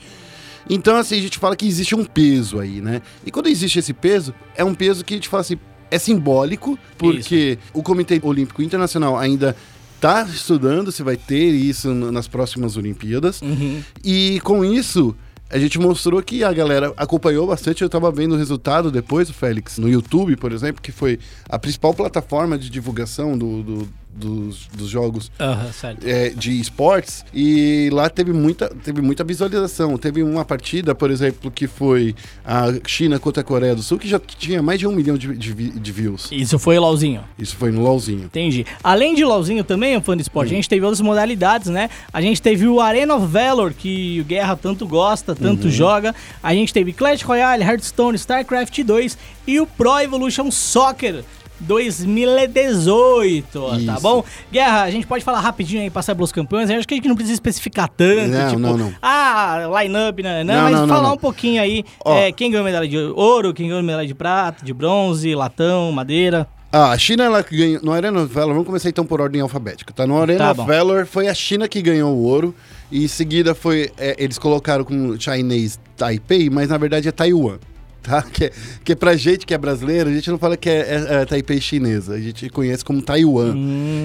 Então, 0.70 0.96
assim, 0.98 1.18
a 1.18 1.22
gente 1.22 1.38
fala 1.38 1.56
que 1.56 1.68
existe 1.68 1.94
um 1.96 2.04
peso 2.04 2.60
aí, 2.60 2.82
né? 2.82 3.02
E 3.26 3.30
quando 3.32 3.48
existe 3.48 3.78
esse 3.80 3.94
peso, 3.94 4.34
é 4.56 4.64
um 4.64 4.74
peso 4.74 5.06
que 5.06 5.14
a 5.14 5.18
gente 5.18 5.30
fala 5.30 5.42
assim, 5.42 5.58
é 5.92 6.00
simbólico, 6.00 6.78
porque 6.98 7.60
o 7.74 7.84
Comitê 7.84 8.20
Olímpico 8.24 8.62
Internacional 8.64 9.16
ainda 9.18 9.56
tá 10.02 10.24
estudando 10.24 10.92
se 10.92 11.04
vai 11.04 11.16
ter 11.18 11.52
isso 11.52 11.94
nas 11.94 12.28
próximas 12.28 12.78
Olimpíadas. 12.78 13.42
Uhum. 13.42 13.82
E 14.04 14.40
com 14.44 14.66
isso, 14.66 15.16
a 15.50 15.58
gente 15.60 15.78
mostrou 15.80 16.22
que 16.24 16.44
a 16.44 16.52
galera 16.52 16.94
acompanhou 16.98 17.46
bastante. 17.48 17.82
Eu 17.84 17.90
tava 17.90 18.12
vendo 18.12 18.34
o 18.34 18.38
resultado 18.38 18.92
depois, 18.92 19.30
o 19.30 19.34
Félix, 19.34 19.78
no 19.78 19.88
YouTube, 19.88 20.36
por 20.36 20.52
exemplo, 20.52 20.82
que 20.82 20.92
foi 20.92 21.20
a 21.48 21.60
principal 21.60 21.94
plataforma 21.94 22.58
de 22.58 22.70
divulgação 22.70 23.38
do- 23.38 23.62
do- 23.64 23.90
dos, 24.16 24.68
dos 24.74 24.90
jogos 24.90 25.30
é, 26.04 26.30
de 26.30 26.60
esportes 26.60 27.26
e 27.34 27.90
lá 27.92 28.10
teve 28.10 28.32
muita, 28.32 28.70
teve 28.70 29.02
muita 29.02 29.24
visualização. 29.24 29.98
Teve 29.98 30.24
uma 30.24 30.46
partida, 30.46 30.96
por 30.96 31.12
exemplo, 31.12 31.52
que 31.52 31.68
foi 31.68 32.16
a 32.46 32.68
China 32.88 33.20
contra 33.20 33.42
a 33.42 33.44
Coreia 33.44 33.76
do 33.76 33.84
Sul, 33.84 34.00
que 34.00 34.08
já 34.08 34.20
tinha 34.20 34.62
mais 34.62 34.80
de 34.80 34.88
um 34.88 34.92
milhão 34.92 35.18
de, 35.18 35.36
de, 35.36 35.54
de 35.54 35.92
views. 35.92 36.30
Isso 36.32 36.58
foi 36.58 36.78
o 36.78 36.82
LOLzinho. 36.82 37.24
Isso 37.38 37.56
foi 37.58 37.72
no 37.72 37.82
LOLzinho. 37.82 38.26
Entendi. 38.26 38.66
Além 38.84 39.14
de 39.14 39.26
LOLzinho 39.26 39.64
também, 39.64 39.98
um 39.98 40.02
fã 40.02 40.16
de 40.16 40.22
esporte, 40.22 40.54
a 40.54 40.56
gente 40.56 40.70
teve 40.70 40.86
outras 40.86 41.02
modalidades, 41.02 41.70
né? 41.70 41.90
A 42.14 42.22
gente 42.22 42.42
teve 42.42 42.68
o 42.68 42.80
Arena 42.80 43.16
of 43.16 43.28
Valor, 43.28 43.74
que 43.74 44.22
o 44.22 44.24
Guerra 44.24 44.56
tanto 44.56 44.88
gosta, 44.88 45.36
tanto 45.36 45.70
joga. 45.70 46.16
A 46.42 46.54
gente 46.54 46.72
teve 46.74 46.94
Clash 46.94 47.22
Royale, 47.22 47.64
Hearthstone, 47.64 48.16
StarCraft 48.16 48.80
2 48.82 49.18
e 49.48 49.60
o 49.60 49.68
Pro 49.68 50.00
Evolution 50.00 50.50
Soccer 50.50 51.24
2018, 51.60 53.62
tá 53.62 53.78
Isso. 53.78 54.02
bom? 54.02 54.24
Guerra, 54.52 54.84
a 54.84 54.92
gente 54.92 55.07
pode 55.07 55.24
falar 55.24 55.40
rapidinho 55.40 55.81
aí, 55.81 55.90
passar 55.90 56.16
pelos 56.16 56.31
campeões. 56.31 56.69
Eu 56.69 56.78
acho 56.78 56.88
que 56.88 56.94
a 56.94 56.98
gente 56.98 57.07
não 57.07 57.16
precisa 57.16 57.34
especificar 57.34 57.90
tanto, 57.90 58.28
Não, 58.31 58.48
tipo, 58.48 58.60
não, 58.60 58.78
não. 58.78 58.94
ah, 59.02 59.60
line-up, 59.81 60.22
né? 60.22 60.44
Não, 60.44 60.54
Não, 60.56 60.62
mas 60.63 60.72
não, 60.74 60.81
não, 60.81 60.88
falar 60.96 61.10
não. 61.10 61.16
um 61.16 61.19
pouquinho 61.19 61.62
aí, 61.62 61.84
Ó. 62.04 62.18
é, 62.18 62.31
quem 62.31 62.52
ganhou 62.52 62.66
medalha 62.66 62.88
de 62.88 62.98
ouro, 62.98 63.54
quem 63.54 63.68
ganhou 63.68 63.81
medalha 63.84 64.07
de 64.07 64.16
prata, 64.16 64.66
de 64.66 64.74
bronze, 64.74 65.34
latão, 65.36 65.92
madeira. 65.92 66.48
Ah, 66.72 66.92
a 66.92 66.98
China 66.98 67.24
ela 67.24 67.42
que 67.42 67.56
ganhou 67.56 67.81
no 67.81 67.92
Arena 67.94 68.25
Valor, 68.25 68.51
vamos 68.54 68.68
começar 68.68 68.90
então 68.90 69.06
por 69.06 69.22
ordem 69.22 69.40
alfabética, 69.42 69.94
tá? 69.94 70.06
No 70.06 70.19
Arena 70.22 70.54
Tá. 70.54 70.63
Valor 70.63 71.06
foi 71.06 71.28
a 71.30 71.34
China 71.34 71.69
que 71.69 71.81
ganhou 71.81 72.13
o 72.13 72.24
ouro 72.24 72.54
e 72.92 73.06
em 73.06 73.08
seguida 73.08 73.56
foi 73.56 73.92
é, 73.98 74.16
eles 74.19 74.38
colocaram 74.38 74.84
como 74.84 75.19
Chinese 75.19 75.80
Taipei, 75.96 76.50
mas 76.50 76.68
na 76.69 76.78
verdade 76.78 77.08
é 77.08 77.12
Taiwan. 77.13 77.60
Tá? 78.06 78.22
Que, 78.31 78.46
é- 78.46 78.52
que 78.84 78.92
é 78.92 78.96
pra 78.96 79.16
gente 79.16 79.46
que 79.46 79.54
é 79.54 79.57
brasileiro, 79.57 80.10
a 80.10 80.13
gente 80.13 80.30
não 80.30 80.38
fala 80.38 80.56
que 80.56 80.69
é, 80.69 80.80
é- 81.10 81.13
é 81.22 81.25
Taipei 81.25 81.60
chinesa, 81.60 82.13
a 82.13 82.19
gente 82.19 82.50
conhece 82.50 82.86
como 82.86 83.02
Taiwan. 83.02 83.54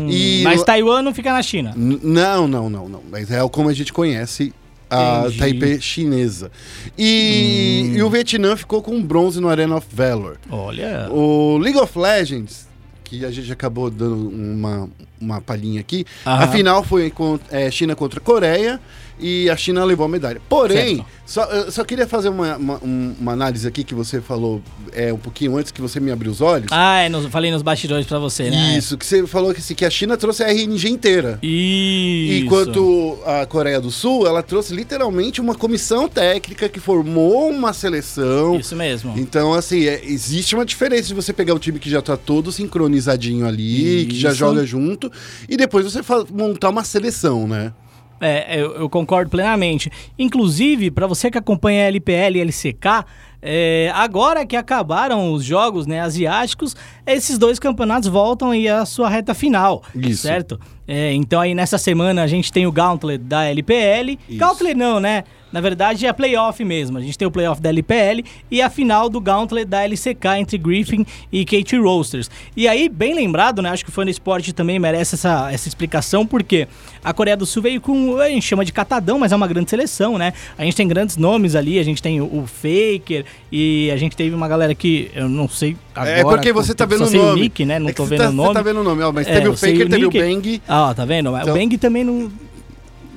E 0.08 0.40
Hum, 0.40 0.42
Mas 0.44 0.60
no- 0.60 0.64
Taiwan 0.64 1.02
não 1.02 1.14
fica 1.14 1.32
na 1.32 1.42
China. 1.42 1.74
Não, 1.76 2.48
não, 2.48 2.70
não, 2.70 2.88
não. 2.88 3.02
Mas 3.10 3.30
é 3.30 3.46
como 3.48 3.68
a 3.68 3.72
gente 3.74 3.92
conhece 3.92 4.52
a 4.88 5.20
Entendi. 5.26 5.38
Taipei 5.38 5.80
chinesa. 5.80 6.50
E, 6.98 7.92
e 7.94 8.02
o 8.02 8.10
Vietnã 8.10 8.56
ficou 8.56 8.82
com 8.82 9.00
bronze 9.02 9.40
no 9.40 9.48
Arena 9.48 9.76
of 9.76 9.86
Valor. 9.92 10.38
Olha. 10.50 11.08
O 11.10 11.58
League 11.58 11.78
of 11.78 11.96
Legends, 11.98 12.66
que 13.04 13.24
a 13.24 13.30
gente 13.30 13.52
acabou 13.52 13.90
dando 13.90 14.28
uma, 14.28 14.88
uma 15.20 15.40
palhinha 15.40 15.80
aqui, 15.80 16.04
Aham. 16.26 16.44
a 16.44 16.48
final 16.48 16.82
foi 16.82 17.12
é, 17.50 17.70
China 17.70 17.94
contra 17.94 18.20
Coreia 18.20 18.80
e 19.22 19.50
a 19.50 19.56
China 19.56 19.84
levou 19.84 20.06
a 20.06 20.08
medalha. 20.08 20.40
Porém, 20.48 20.96
Certo. 20.96 21.06
só, 21.26 21.44
eu 21.44 21.70
só 21.70 21.84
queria 21.84 22.06
fazer 22.06 22.30
uma, 22.30 22.56
uma, 22.56 22.74
um- 22.82 23.14
uma 23.20 23.32
análise 23.32 23.68
aqui 23.68 23.84
que 23.84 23.94
você 23.94 24.18
falou 24.18 24.62
é, 24.94 25.12
um 25.12 25.18
pouquinho 25.18 25.58
antes 25.58 25.70
que 25.70 25.80
você 25.82 26.00
me 26.00 26.10
abriu 26.10 26.32
os 26.32 26.40
olhos. 26.40 26.68
Ah, 26.70 27.00
é, 27.02 27.08
nos- 27.10 27.26
falei 27.26 27.50
nos 27.50 27.60
bastidores 27.60 28.06
pra 28.06 28.18
você, 28.18 28.48
né? 28.48 28.78
Isso, 28.78 28.96
que 28.96 29.04
você 29.04 29.26
falou 29.26 29.52
que, 29.52 29.60
assim, 29.60 29.74
que 29.74 29.84
a 29.84 29.90
China 29.90 30.16
trouxe 30.16 30.42
a 30.42 30.48
RNG 30.50 30.88
inteira. 30.88 31.38
Isso. 31.42 32.44
Enquanto 32.44 33.18
a 33.26 33.44
Coreia 33.44 33.78
do 33.78 33.90
Sul, 33.90 34.26
ela 34.26 34.42
trouxe 34.42 34.74
literalmente 34.74 35.38
uma 35.38 35.54
comissão 35.54 36.08
técnica 36.08 36.66
que 36.68 36.80
formou 36.80 37.50
uma 37.50 37.74
seleção. 37.74 38.58
Isso 38.58 38.74
mesmo. 38.74 39.12
Então, 39.18 39.52
assim, 39.52 39.84
é- 39.84 40.00
existe 40.02 40.54
uma 40.54 40.64
diferença 40.64 41.08
de 41.08 41.14
você 41.14 41.30
pegar 41.32 41.54
o 41.54 41.58
time 41.58 41.78
que 41.78 41.90
já 41.90 42.00
tá 42.00 42.16
todo 42.16 42.50
sincronizadinho 42.50 43.46
ali, 43.46 44.06
que 44.06 44.18
já 44.18 44.30
Isso. 44.30 44.38
joga 44.38 44.64
junto, 44.64 45.09
e 45.48 45.56
depois 45.56 45.84
você 45.84 46.00
montar 46.30 46.70
uma 46.70 46.84
seleção, 46.84 47.46
né? 47.46 47.72
É, 48.20 48.60
eu, 48.60 48.74
eu 48.76 48.90
concordo 48.90 49.30
plenamente. 49.30 49.90
Inclusive, 50.18 50.90
pra 50.90 51.06
você 51.06 51.30
que 51.30 51.38
acompanha 51.38 51.84
a 51.84 51.88
LPL 51.88 52.36
e 52.36 52.40
LCK, 52.40 53.06
é, 53.40 53.90
agora 53.94 54.44
que 54.44 54.54
acabaram 54.54 55.32
os 55.32 55.42
jogos 55.42 55.86
né, 55.86 56.00
asiáticos, 56.00 56.76
esses 57.06 57.38
dois 57.38 57.58
campeonatos 57.58 58.08
voltam 58.08 58.50
aí 58.50 58.68
à 58.68 58.84
sua 58.84 59.08
reta 59.08 59.34
final, 59.34 59.82
Isso. 59.94 60.22
certo? 60.22 60.58
É, 60.92 61.12
então 61.12 61.40
aí 61.40 61.54
nessa 61.54 61.78
semana 61.78 62.22
a 62.22 62.26
gente 62.26 62.52
tem 62.52 62.66
o 62.66 62.72
Gauntlet 62.72 63.22
da 63.22 63.44
LPL. 63.44 64.18
Isso. 64.28 64.38
Gauntlet 64.38 64.74
não, 64.74 64.98
né? 64.98 65.22
Na 65.52 65.60
verdade 65.60 66.04
é 66.04 66.12
playoff 66.12 66.64
mesmo. 66.64 66.98
A 66.98 67.00
gente 67.00 67.16
tem 67.16 67.26
o 67.28 67.30
playoff 67.30 67.60
da 67.60 67.68
LPL 67.68 68.24
e 68.50 68.60
a 68.60 68.68
final 68.68 69.08
do 69.08 69.20
Gauntlet 69.20 69.64
da 69.66 69.84
LCK 69.84 70.38
entre 70.38 70.58
Griffin 70.58 71.06
e 71.30 71.44
Kate 71.44 71.76
Roasters. 71.76 72.28
E 72.56 72.66
aí, 72.66 72.88
bem 72.88 73.14
lembrado, 73.14 73.62
né? 73.62 73.70
Acho 73.70 73.84
que 73.84 73.90
o 73.90 73.92
Fã 73.92 74.04
do 74.04 74.10
Esporte 74.10 74.52
também 74.52 74.78
merece 74.78 75.14
essa, 75.14 75.50
essa 75.52 75.68
explicação, 75.68 76.26
porque 76.26 76.66
a 77.04 77.12
Coreia 77.12 77.36
do 77.36 77.46
Sul 77.46 77.62
veio 77.62 77.80
com, 77.80 78.18
a 78.18 78.28
gente 78.28 78.46
chama 78.46 78.64
de 78.64 78.72
catadão, 78.72 79.18
mas 79.18 79.32
é 79.32 79.36
uma 79.36 79.46
grande 79.46 79.70
seleção, 79.70 80.18
né? 80.18 80.32
A 80.58 80.64
gente 80.64 80.76
tem 80.76 80.86
grandes 80.86 81.16
nomes 81.16 81.54
ali, 81.54 81.78
a 81.78 81.84
gente 81.84 82.02
tem 82.02 82.20
o, 82.20 82.24
o 82.24 82.46
Faker 82.46 83.24
e 83.50 83.90
a 83.92 83.96
gente 83.96 84.16
teve 84.16 84.34
uma 84.34 84.48
galera 84.48 84.74
que 84.74 85.10
eu 85.14 85.28
não 85.28 85.48
sei 85.48 85.76
agora. 85.94 86.10
é 86.18 86.22
porque 86.24 86.52
você 86.52 86.74
tá 86.74 86.84
só 86.84 86.88
vendo 86.96 87.06
o 87.06 87.10
nome. 87.26 87.40
nick, 87.42 87.64
né? 87.64 87.78
Não 87.78 87.88
É 87.88 87.92
tô 87.92 88.04
vendo 88.04 88.18
tá, 88.20 88.28
o 88.28 88.32
nome. 88.32 88.48
Você 88.48 88.54
tá 88.54 88.62
vendo 88.62 88.80
o 88.80 88.84
nome, 88.84 89.02
ó, 89.02 89.12
mas 89.12 89.26
É, 89.26 89.34
teve 89.34 89.48
o 89.48 89.52
eu 89.52 89.56
Faker, 89.56 89.88
teve 89.88 90.06
o. 90.06 90.10
Bang. 90.10 90.62
Ah, 90.68 90.92
tá 90.94 91.04
vendo? 91.04 91.30
Então- 91.36 91.54
O 91.54 91.58
Bang 91.58 91.78
também 91.78 92.04
não. 92.04 92.30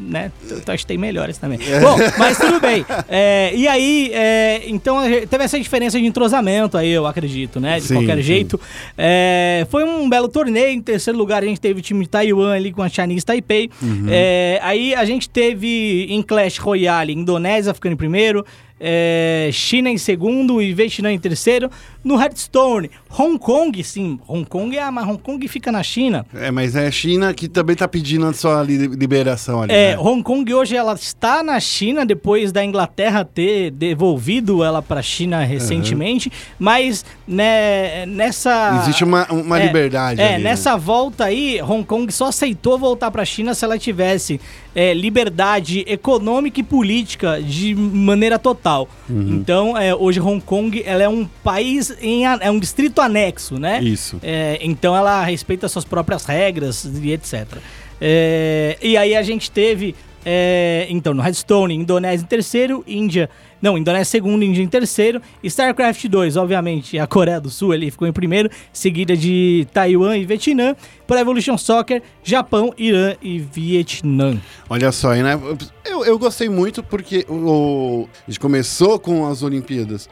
Né? 0.06 0.34
Eu 0.50 0.58
acho 0.74 0.84
que 0.84 0.88
tem 0.88 0.98
melhores 0.98 1.38
também. 1.38 1.58
Bom, 1.82 1.96
mas 2.18 2.38
tudo 2.38 2.60
bem. 2.60 2.86
É, 3.08 3.54
e 3.56 3.68
aí, 3.70 4.12
é, 4.14 4.64
então 4.68 4.98
teve 5.30 5.44
essa 5.46 5.58
diferença 5.58 5.98
de 5.98 6.06
entrosamento 6.06 6.78
aí, 6.78 6.90
eu 6.90 7.08
acredito, 7.08 7.58
né? 7.58 7.80
De 7.80 7.86
Sim, 7.88 7.94
qualquer 7.96 8.18
sim. 8.18 8.24
jeito. 8.24 8.60
É, 8.98 9.66
foi 9.70 9.86
um 9.86 10.10
belo 10.10 10.28
torneio. 10.28 10.72
Em 10.72 10.82
terceiro 10.82 11.18
lugar, 11.18 11.42
a 11.42 11.46
gente 11.46 11.62
teve 11.62 11.80
o 11.80 11.82
time 11.82 12.02
de 12.02 12.10
Taiwan 12.10 12.52
ali 12.54 12.74
com 12.74 12.82
a 12.82 12.90
Chinese 12.90 13.24
Taipei. 13.26 13.70
Uhum. 13.82 14.08
É, 14.10 14.60
aí 14.62 14.94
a 14.94 15.06
gente 15.06 15.30
teve 15.30 16.08
em 16.10 16.22
Clash 16.22 16.58
Royale, 16.58 17.14
Indonésia 17.14 17.74
ficando 17.74 17.94
em 17.94 17.98
primeiro. 17.98 18.46
É, 18.86 19.50
China 19.54 19.90
em 19.90 19.98
segundo 19.98 20.62
e 20.62 20.74
Vietnã 20.74 21.10
em 21.12 21.18
terceiro. 21.18 21.72
No 22.04 22.22
Hearthstone, 22.22 22.92
Hong 23.18 23.40
Kong, 23.40 23.82
sim, 23.82 24.20
Hong 24.28 24.44
Kong 24.46 24.78
é, 24.78 24.92
mas 24.92 25.08
Hong 25.08 25.18
Kong 25.18 25.48
fica 25.48 25.72
na 25.72 25.82
China. 25.82 26.26
É, 26.36 26.52
mas 26.52 26.76
é 26.76 26.86
a 26.88 26.92
China 26.92 27.34
que 27.34 27.48
também 27.48 27.78
tá 27.78 27.88
pedindo 27.88 28.26
a 28.26 28.34
sua 28.34 28.62
li- 28.62 28.88
liberação 28.88 29.62
ali. 29.62 29.72
É, 29.72 29.92
né? 29.96 29.98
Hong 30.00 30.22
Kong 30.22 30.54
hoje 30.54 30.76
ela 30.76 30.94
está 30.96 31.42
na 31.42 31.58
China 31.62 32.06
depois 32.06 32.52
da 32.52 32.62
Inglaterra 32.66 33.24
ter 33.24 33.72
devolvido 33.72 34.62
ela 34.66 34.82
para 34.82 35.00
a 35.00 35.04
China 35.04 35.42
recentemente, 35.46 36.30
mas 36.60 37.06
né, 37.26 38.06
nessa 38.06 38.82
Existe 38.84 39.04
uma, 39.06 39.26
uma 39.32 39.60
é, 39.62 39.66
liberdade 39.66 40.20
É, 40.22 40.36
ali, 40.36 40.44
né? 40.44 40.50
nessa 40.50 40.76
volta 40.76 41.24
aí, 41.26 41.62
Hong 41.62 41.86
Kong 41.86 42.12
só 42.12 42.26
aceitou 42.28 42.78
voltar 42.78 43.10
para 43.12 43.22
a 43.22 43.26
China 43.26 43.54
se 43.56 43.64
ela 43.64 43.80
tivesse 43.80 44.42
é, 44.76 44.94
liberdade 44.94 45.84
econômica 45.88 46.60
e 46.60 46.64
política 46.64 47.42
de 47.42 47.76
maneira 47.76 48.40
total. 48.40 48.90
Uhum. 49.10 49.30
Então, 49.36 49.78
é, 49.78 49.94
hoje 49.94 50.20
Hong 50.20 50.42
Kong 50.42 50.82
ela 50.86 51.04
é 51.04 51.10
um 51.10 51.26
país 51.44 51.96
em 52.02 52.26
é 52.26 52.50
um 52.50 52.60
distrito 52.60 53.02
anexo, 53.02 53.60
né? 53.60 53.82
Isso. 53.84 54.20
É, 54.24 54.60
então 54.62 54.96
ela 54.96 55.24
respeita 55.24 55.68
suas 55.68 55.86
próprias 55.86 56.26
regras 56.26 56.86
e 56.86 57.12
etc. 57.12 57.58
É, 58.02 58.78
e 58.82 58.98
aí 58.98 59.16
a 59.16 59.22
gente 59.22 59.50
teve, 59.50 59.96
é, 60.26 60.88
então, 60.90 61.14
no 61.14 61.22
Redstone, 61.22 61.74
Indonésia 61.76 62.24
em 62.24 62.28
terceiro, 62.28 62.84
Índia. 62.88 63.30
Não, 63.62 63.78
Indonésia 63.78 64.02
em 64.04 64.12
segundo, 64.12 64.44
Índia 64.44 64.62
em 64.62 64.68
terceiro. 64.68 65.22
StarCraft 65.44 66.06
2, 66.08 66.38
obviamente, 66.38 66.98
a 67.00 67.08
Coreia 67.08 67.40
do 67.40 67.50
Sul 67.50 67.72
ali 67.72 67.90
ficou 67.92 68.08
em 68.08 68.12
primeiro, 68.14 68.50
seguida 68.72 69.16
de 69.16 69.68
Taiwan 69.74 70.18
e 70.18 70.26
Vietnã. 70.26 70.76
Para 71.08 71.22
Evolution 71.22 71.58
Soccer, 71.58 72.02
Japão, 72.24 72.74
Irã 72.78 73.16
e 73.22 73.40
Vietnã. 73.40 74.38
Olha 74.70 74.92
só, 74.92 75.14
hein, 75.16 75.24
né? 75.24 75.40
Eu, 75.86 76.04
eu 76.06 76.18
gostei 76.20 76.50
muito 76.50 76.82
porque 76.84 77.26
o- 77.30 78.08
a 78.28 78.32
gente 78.32 78.40
começou 78.40 78.98
com 79.00 79.26
as 79.28 79.44
Olimpíadas 79.44 80.10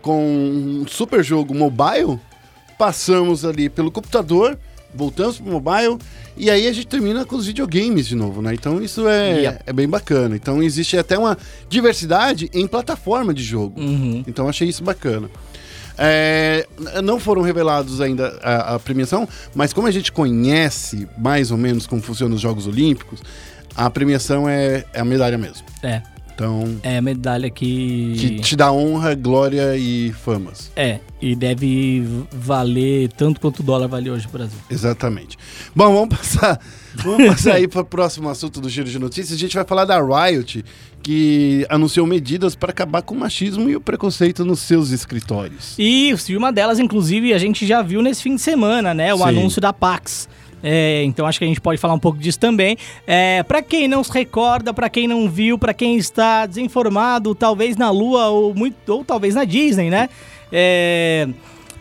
com 0.00 0.24
um 0.24 0.86
super 0.88 1.22
jogo 1.22 1.54
mobile, 1.54 2.18
passamos 2.78 3.44
ali 3.44 3.68
pelo 3.68 3.90
computador, 3.90 4.58
voltamos 4.94 5.38
pro 5.40 5.50
mobile, 5.52 5.98
e 6.36 6.50
aí 6.50 6.66
a 6.66 6.72
gente 6.72 6.86
termina 6.86 7.24
com 7.24 7.36
os 7.36 7.46
videogames 7.46 8.06
de 8.06 8.14
novo, 8.14 8.40
né? 8.42 8.54
Então 8.54 8.82
isso 8.82 9.06
é, 9.08 9.42
Yep. 9.42 9.62
é 9.66 9.72
bem 9.72 9.88
bacana. 9.88 10.34
Então 10.36 10.62
existe 10.62 10.96
até 10.96 11.18
uma 11.18 11.36
diversidade 11.68 12.50
em 12.52 12.66
plataforma 12.66 13.32
de 13.34 13.42
jogo. 13.42 13.80
Uhum. 13.80 14.24
Então 14.26 14.48
achei 14.48 14.68
isso 14.68 14.82
bacana. 14.82 15.30
É, 16.02 16.66
não 17.04 17.20
foram 17.20 17.42
revelados 17.42 18.00
ainda 18.00 18.38
a, 18.42 18.74
a 18.74 18.78
premiação, 18.78 19.28
mas 19.54 19.72
como 19.72 19.86
a 19.86 19.90
gente 19.90 20.10
conhece 20.10 21.06
mais 21.18 21.50
ou 21.50 21.58
menos 21.58 21.86
como 21.86 22.00
funcionam 22.00 22.36
os 22.36 22.40
Jogos 22.40 22.66
Olímpicos, 22.66 23.20
a 23.76 23.90
premiação 23.90 24.48
é, 24.48 24.84
é 24.94 25.00
a 25.00 25.04
medalha 25.04 25.36
mesmo. 25.36 25.66
É, 25.82 26.00
Então, 26.40 26.80
é 26.82 26.96
a 26.96 27.02
medalha 27.02 27.50
que... 27.50 28.14
que 28.16 28.40
te 28.40 28.56
dá 28.56 28.72
honra, 28.72 29.14
glória 29.14 29.76
e 29.76 30.10
famas. 30.10 30.72
É, 30.74 30.98
e 31.20 31.36
deve 31.36 32.02
valer 32.32 33.12
tanto 33.12 33.38
quanto 33.38 33.60
o 33.60 33.62
dólar 33.62 33.88
vale 33.88 34.10
hoje 34.10 34.24
no 34.24 34.32
Brasil. 34.32 34.58
Exatamente. 34.70 35.36
Bom, 35.76 35.92
vamos 35.92 36.16
passar, 36.16 36.58
vamos 36.96 37.26
passar 37.26 37.56
aí 37.56 37.68
para 37.68 37.82
o 37.82 37.84
próximo 37.84 38.30
assunto 38.30 38.58
do 38.58 38.70
Giro 38.70 38.88
de 38.88 38.98
Notícias. 38.98 39.36
A 39.36 39.38
gente 39.38 39.54
vai 39.54 39.66
falar 39.66 39.84
da 39.84 40.00
Riot, 40.00 40.64
que 41.02 41.66
anunciou 41.68 42.06
medidas 42.06 42.54
para 42.54 42.70
acabar 42.70 43.02
com 43.02 43.14
o 43.14 43.18
machismo 43.18 43.68
e 43.68 43.76
o 43.76 43.80
preconceito 43.80 44.42
nos 44.42 44.60
seus 44.60 44.92
escritórios. 44.92 45.74
E 45.78 46.14
e 46.26 46.36
uma 46.38 46.50
delas, 46.50 46.78
inclusive, 46.78 47.34
a 47.34 47.38
gente 47.38 47.66
já 47.66 47.82
viu 47.82 48.00
nesse 48.00 48.22
fim 48.22 48.36
de 48.36 48.40
semana, 48.40 48.94
né? 48.94 49.12
O 49.12 49.18
Sim. 49.18 49.24
anúncio 49.24 49.60
da 49.60 49.74
Pax. 49.74 50.26
É, 50.62 51.02
então 51.04 51.26
acho 51.26 51.38
que 51.38 51.44
a 51.44 51.48
gente 51.48 51.60
pode 51.60 51.78
falar 51.78 51.94
um 51.94 51.98
pouco 51.98 52.18
disso 52.18 52.38
também. 52.38 52.76
É, 53.06 53.42
para 53.42 53.62
quem 53.62 53.88
não 53.88 54.04
se 54.04 54.12
recorda, 54.12 54.72
para 54.72 54.88
quem 54.88 55.08
não 55.08 55.28
viu, 55.28 55.58
para 55.58 55.74
quem 55.74 55.96
está 55.96 56.46
desinformado, 56.46 57.34
talvez 57.34 57.76
na 57.76 57.90
Lua 57.90 58.28
ou 58.28 58.54
muito, 58.54 58.76
ou 58.88 59.04
talvez 59.04 59.34
na 59.34 59.44
Disney, 59.44 59.90
né? 59.90 60.08
É, 60.52 61.28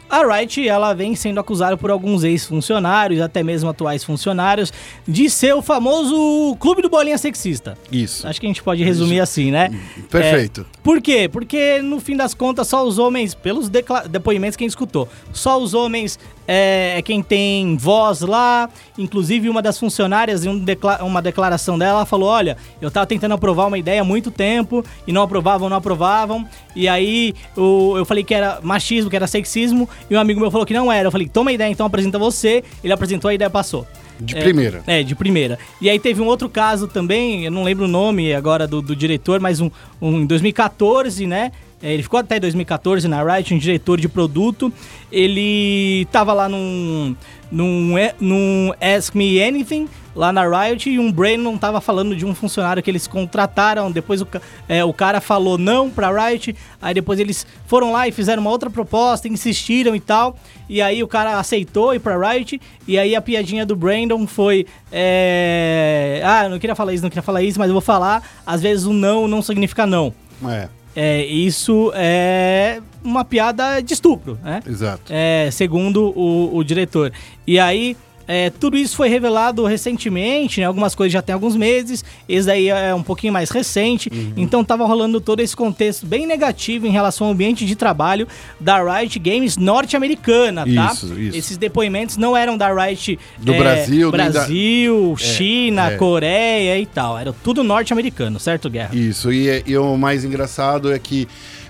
a 0.10 0.26
Riot, 0.26 0.68
ela 0.68 0.92
vem 0.94 1.16
sendo 1.16 1.40
acusada 1.40 1.78
por 1.78 1.92
alguns 1.92 2.24
ex-funcionários, 2.24 3.22
até 3.22 3.44
mesmo 3.44 3.70
atuais 3.70 4.04
funcionários, 4.04 4.74
de 5.08 5.30
ser 5.30 5.54
o 5.54 5.62
famoso 5.62 6.56
clube 6.60 6.82
do 6.82 6.90
bolinha 6.90 7.18
sexista. 7.18 7.78
Isso. 7.92 8.28
Acho 8.28 8.40
que 8.40 8.48
a 8.48 8.50
gente 8.50 8.64
pode 8.64 8.84
resumir 8.84 9.20
assim, 9.20 9.52
né? 9.52 9.70
Perfeito. 10.10 10.66
Por 10.89 11.03
quê? 11.03 11.29
Porque 11.31 11.84
no 11.84 12.00
fim 12.00 12.17
das 12.17 12.34
contas, 12.34 12.67
só 12.67 12.84
os 12.84 12.98
homens, 12.98 13.36
pelos 13.36 13.69
depoimentos 14.10 14.55
que 14.58 14.63
a 14.63 14.65
gente 14.65 14.72
escutou, 14.72 15.08
só 15.31 15.62
os 15.62 15.75
homens 15.75 16.17
é, 16.48 16.96
é 16.98 17.01
quem 17.03 17.22
tem 17.22 17.77
voz 17.77 18.22
lá. 18.22 18.67
Inclusive, 18.98 19.48
uma 19.50 19.62
das 19.62 19.77
funcionárias, 19.77 20.43
em 20.43 20.50
um 20.50 20.58
decla- 20.58 21.03
uma 21.03 21.22
declaração 21.22 21.77
dela, 21.77 21.98
ela 22.00 22.05
falou: 22.08 22.27
Olha, 22.27 22.58
eu 22.81 22.89
tava 22.89 23.05
tentando 23.05 23.36
aprovar 23.36 23.67
uma 23.67 23.77
ideia 23.77 24.01
há 24.01 24.03
muito 24.03 24.31
tempo 24.31 24.84
e 25.05 25.12
não 25.13 25.22
aprovavam, 25.22 25.69
não 25.69 25.77
aprovavam. 25.77 26.43
E 26.75 26.88
aí 26.88 27.36
o- 27.55 27.93
eu 27.96 28.03
falei 28.03 28.24
que 28.24 28.34
era 28.34 28.60
machismo, 28.63 29.12
que 29.12 29.15
era 29.15 29.27
sexismo, 29.27 29.88
e 30.10 30.15
um 30.15 30.19
amigo 30.19 30.39
meu 30.39 30.50
falou 30.50 30.65
que 30.65 30.74
não 30.74 30.91
era. 30.91 31.05
Eu 31.10 31.12
falei: 31.12 31.27
Toma 31.29 31.51
a 31.51 31.53
ideia, 31.53 31.69
então 31.69 31.86
apresenta 31.86 32.17
você. 32.17 32.63
Ele 32.84 32.91
apresentou 32.91 33.29
a 33.29 33.34
ideia, 33.36 33.48
passou. 33.48 33.86
De 34.20 34.38
É, 34.38 34.42
primeira. 34.42 34.84
É, 34.86 35.02
de 35.02 35.16
primeira. 35.16 35.58
E 35.80 35.90
aí 35.90 35.98
teve 35.98 36.22
um 36.22 36.26
outro 36.26 36.50
caso 36.50 36.88
também, 36.88 37.46
eu 37.46 37.52
não 37.52 37.64
lembro 37.64 37.86
o 37.86 37.88
nome 37.88 38.34
agora 38.34 38.68
do, 38.68 38.82
do 38.82 38.96
diretor, 38.96 39.40
mas 39.40 39.62
um, 39.62 39.72
um 40.02 40.22
em 40.22 40.26
2014, 40.26 41.26
né? 41.26 41.52
É, 41.82 41.94
Ele 41.94 42.04
ficou 42.04 42.20
até 42.20 42.40
2014 42.40 43.08
na 43.08 43.24
Riot, 43.24 43.54
um 43.54 43.58
diretor 43.58 44.00
de 44.00 44.10
produto. 44.10 44.72
Ele 45.12 46.06
tava 46.12 46.34
lá 46.34 46.50
num, 46.50 47.16
num, 47.52 47.98
e- 47.98 48.14
num 48.20 48.74
Ask 48.82 49.16
Me 49.16 49.42
Anything, 49.42 49.88
lá 50.16 50.34
na 50.34 50.44
Riot, 50.46 50.90
e 50.90 51.00
um 51.00 51.10
Brandon 51.10 51.58
tava 51.58 51.80
falando 51.80 52.16
de 52.16 52.26
um 52.26 52.36
funcionário 52.36 52.84
que 52.84 52.92
eles 52.92 53.08
contrataram. 53.08 53.90
Depois 53.92 54.22
o, 54.22 54.28
é, 54.68 54.84
o 54.84 54.92
cara 54.94 55.22
falou 55.22 55.58
não 55.58 55.90
pra 55.90 56.12
Riot, 56.12 56.54
aí 56.82 56.94
depois 56.94 57.18
eles 57.20 57.48
foram 57.66 57.94
lá 57.94 58.08
e 58.08 58.12
fizeram 58.12 58.42
uma 58.42 58.52
outra 58.52 58.70
proposta, 58.70 59.28
insistiram 59.30 59.96
e 59.96 60.00
tal. 60.02 60.38
E 60.68 60.82
aí 60.82 61.02
o 61.02 61.08
cara 61.08 61.40
aceitou 61.40 61.96
ir 61.96 62.00
pra 62.00 62.18
Riot, 62.18 62.60
e 62.88 63.00
aí 63.00 63.16
a 63.16 63.22
piadinha 63.22 63.66
do 63.66 63.76
Brandon 63.76 64.28
foi: 64.28 64.66
é, 64.92 66.22
Ah, 66.26 66.44
eu 66.44 66.50
não 66.50 66.60
queria 66.60 66.76
falar 66.76 66.94
isso, 66.94 67.04
não 67.04 67.10
queria 67.10 67.24
falar 67.24 67.42
isso, 67.42 67.58
mas 67.58 67.68
eu 67.70 67.74
vou 67.74 67.82
falar. 67.82 68.22
Às 68.46 68.62
vezes 68.62 68.86
o 68.86 68.92
não 68.94 69.28
não 69.30 69.42
significa 69.42 69.86
não. 69.86 70.14
É, 70.48 70.68
É, 71.01 71.24
isso 71.25 71.94
é 71.96 72.82
uma 73.01 73.24
piada 73.24 73.82
de 73.82 73.94
estupro, 73.94 74.38
né? 74.44 74.62
exato. 74.68 75.03
É, 75.10 75.50
segundo 75.50 76.10
o, 76.10 76.53
o 76.53 76.62
diretor. 76.62 77.13
E 77.48 77.58
aí, 77.58 77.96
é, 78.32 78.52
tudo 78.52 78.78
isso 78.78 78.96
foi 78.96 79.10
revelado 79.10 79.66
recentemente, 79.66 80.60
né? 80.62 80.68
Algumas 80.68 80.94
coisas 80.94 81.12
já 81.12 81.20
tem 81.22 81.34
alguns 81.34 81.56
meses, 81.56 82.06
esse 82.28 82.46
daí 82.46 82.70
é 82.70 82.94
um 82.94 83.02
pouquinho 83.02 83.34
mais 83.34 83.50
recente. 83.50 84.08
Então 84.38 84.64
tava 84.64 84.86
rolando 84.86 85.20
todo 85.20 85.40
esse 85.40 85.56
contexto 85.56 86.06
bem 86.06 86.28
negativo 86.28 86.86
em 86.86 86.92
relação 86.92 87.26
ao 87.26 87.34
ambiente 87.34 87.66
de 87.66 87.76
trabalho 87.76 88.28
da 88.60 88.78
Riot 89.00 89.18
Games 89.18 89.58
norte-americana, 89.58 90.64
tá? 90.64 90.92
Isso, 90.94 91.20
isso. 91.20 91.38
Esses 91.38 91.58
depoimentos 91.58 92.18
não 92.18 92.38
eram 92.38 92.56
da 92.56 92.72
Riot 92.72 93.18
Do 93.40 93.52
é, 93.54 93.58
Brasil, 93.58 94.12
nem 94.12 94.26
da- 94.26 94.32
Brasil, 94.32 95.16
China, 95.18 95.92
é. 95.92 95.96
Coreia 95.98 96.78
e 96.78 96.86
tal. 96.86 97.18
Era 97.18 97.34
tudo 97.44 97.64
norte-americano, 97.64 98.40
certo, 98.40 98.70
Guerra? 98.70 98.94
Isso, 98.96 99.32
e, 99.34 99.50
é- 99.50 99.64
e 99.66 99.76
o 99.76 99.98
mais 99.98 100.24
engraçado 100.24 100.94
é 100.94 101.00
que, 101.00 101.28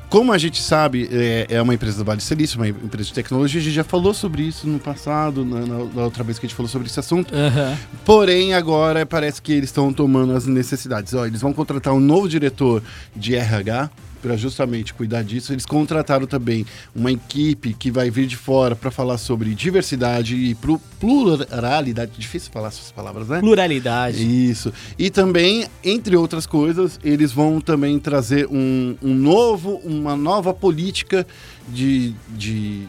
como 0.10 0.34
a 0.34 0.38
gente 0.38 0.62
sabe, 0.62 1.08
é, 1.12 1.46
é 1.50 1.62
uma 1.62 1.74
empresa 1.74 1.98
do 2.00 2.04
Vale 2.06 2.20
Silício, 2.22 2.58
uma 2.60 2.68
empresa 2.68 3.10
de 3.10 3.14
tecnologia, 3.14 3.60
a 3.62 3.64
gente 3.64 3.74
já 3.74 3.84
falou 3.84 4.14
sobre 4.14 4.42
isso 4.44 4.68
no 4.68 4.80
passado, 4.80 5.46
na, 5.46 5.60
na- 5.60 5.86
na 5.86 6.04
outra 6.04 6.24
vez 6.24 6.40
que 6.40 6.46
a 6.46 6.50
gente 6.50 6.56
falou 6.56 6.70
sobre 6.70 6.88
esse 6.88 7.00
assunto. 7.00 7.34
Aham. 7.34 7.78
Porém, 8.04 8.54
agora 8.54 9.06
parece 9.06 9.42
que 9.42 9.52
eles 9.54 9.70
estão 9.70 9.94
tomando 9.94 10.34
as 10.34 10.46
necessidades. 10.48 11.14
Ó, 11.14 11.26
eles 11.26 11.42
vão 11.42 11.54
contratar 11.54 11.94
um 11.94 12.00
novo 12.00 12.28
diretor 12.28 12.82
de 13.16 13.36
RH, 13.36 13.90
para 14.22 14.36
justamente 14.36 14.94
cuidar 14.94 15.24
disso, 15.24 15.54
eles 15.54 15.66
contrataram 15.66 16.28
também 16.28 16.66
uma 16.96 17.12
equipe 17.12 17.74
que 17.74 17.90
vai 17.92 18.10
vir 18.10 18.28
de 18.28 18.36
fora 18.36 18.76
para 18.76 18.92
falar 18.92 19.18
sobre 19.18 19.54
diversidade 19.56 20.36
e 20.36 20.56
pluralidade. 21.00 22.12
Difícil 22.18 22.52
falar 22.52 22.70
essas 22.70 22.92
palavras, 22.92 23.28
né? 23.28 23.40
Pluralidade. 23.40 24.50
Isso. 24.50 24.74
E 24.98 25.10
também, 25.10 25.68
entre 25.84 26.16
outras 26.16 26.46
coisas, 26.46 27.00
eles 27.04 27.32
vão 27.32 27.62
também 27.62 27.98
trazer 28.00 28.48
um, 28.48 28.96
um 29.02 29.14
novo, 29.14 29.76
uma 29.84 30.16
nova 30.16 30.54
política 30.54 31.26
de, 31.68 32.14
de, 32.30 32.86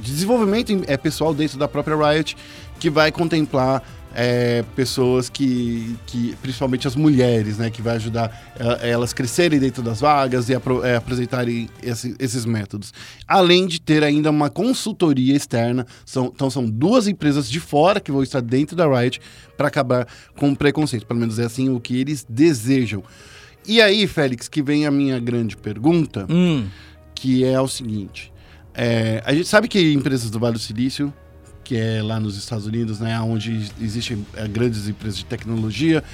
de 0.00 0.12
desenvolvimento 0.12 0.72
é, 0.86 0.96
pessoal 0.96 1.34
dentro 1.34 1.58
da 1.58 1.68
própria 1.68 1.96
Riot, 1.96 2.36
que 2.78 2.90
vai 2.90 3.10
contemplar 3.10 3.82
é, 4.14 4.62
pessoas 4.76 5.28
que, 5.28 5.96
que, 6.06 6.36
principalmente 6.40 6.86
as 6.86 6.94
mulheres, 6.94 7.58
né, 7.58 7.68
que 7.68 7.82
vai 7.82 7.96
ajudar 7.96 8.54
é, 8.80 8.90
elas 8.90 9.12
crescerem 9.12 9.58
dentro 9.58 9.82
das 9.82 10.00
vagas 10.00 10.48
e 10.48 10.54
apro- 10.54 10.84
é, 10.84 10.94
apresentarem 10.96 11.68
esse- 11.82 12.14
esses 12.18 12.44
métodos. 12.44 12.92
Além 13.26 13.66
de 13.66 13.80
ter 13.80 14.04
ainda 14.04 14.30
uma 14.30 14.48
consultoria 14.48 15.34
externa, 15.34 15.84
são, 16.06 16.26
então 16.34 16.48
são 16.48 16.64
duas 16.68 17.08
empresas 17.08 17.50
de 17.50 17.58
fora 17.58 17.98
que 18.00 18.12
vão 18.12 18.22
estar 18.22 18.40
dentro 18.40 18.76
da 18.76 18.86
Riot 18.86 19.20
para 19.56 19.66
acabar 19.68 20.06
com 20.36 20.50
o 20.52 20.56
preconceito, 20.56 21.06
pelo 21.06 21.18
menos 21.18 21.38
é 21.38 21.44
assim 21.44 21.68
o 21.70 21.80
que 21.80 21.98
eles 22.00 22.24
desejam. 22.28 23.02
E 23.66 23.80
aí, 23.80 24.06
Félix, 24.06 24.46
que 24.46 24.62
vem 24.62 24.86
a 24.86 24.90
minha 24.90 25.18
grande 25.18 25.56
pergunta, 25.56 26.26
Hum, 26.30 26.66
que 27.14 27.44
é 27.44 27.60
o 27.60 27.66
seguinte: 27.66 28.30
é, 28.74 29.22
a 29.24 29.32
gente 29.34 29.48
sabe 29.48 29.68
que 29.68 29.92
empresas 29.92 30.30
do 30.30 30.38
Vale 30.38 30.52
do 30.54 30.58
Silício, 30.58 31.12
que 31.64 31.76
é 31.76 32.02
lá 32.02 32.20
nos 32.20 32.36
Estados 32.36 32.66
Unidos, 32.66 33.00
né, 33.00 33.18
onde 33.20 33.70
existem 33.80 34.24
é, 34.34 34.46
grandes 34.46 34.86
empresas 34.86 35.18
de 35.18 35.24
tecnologia, 35.24 36.04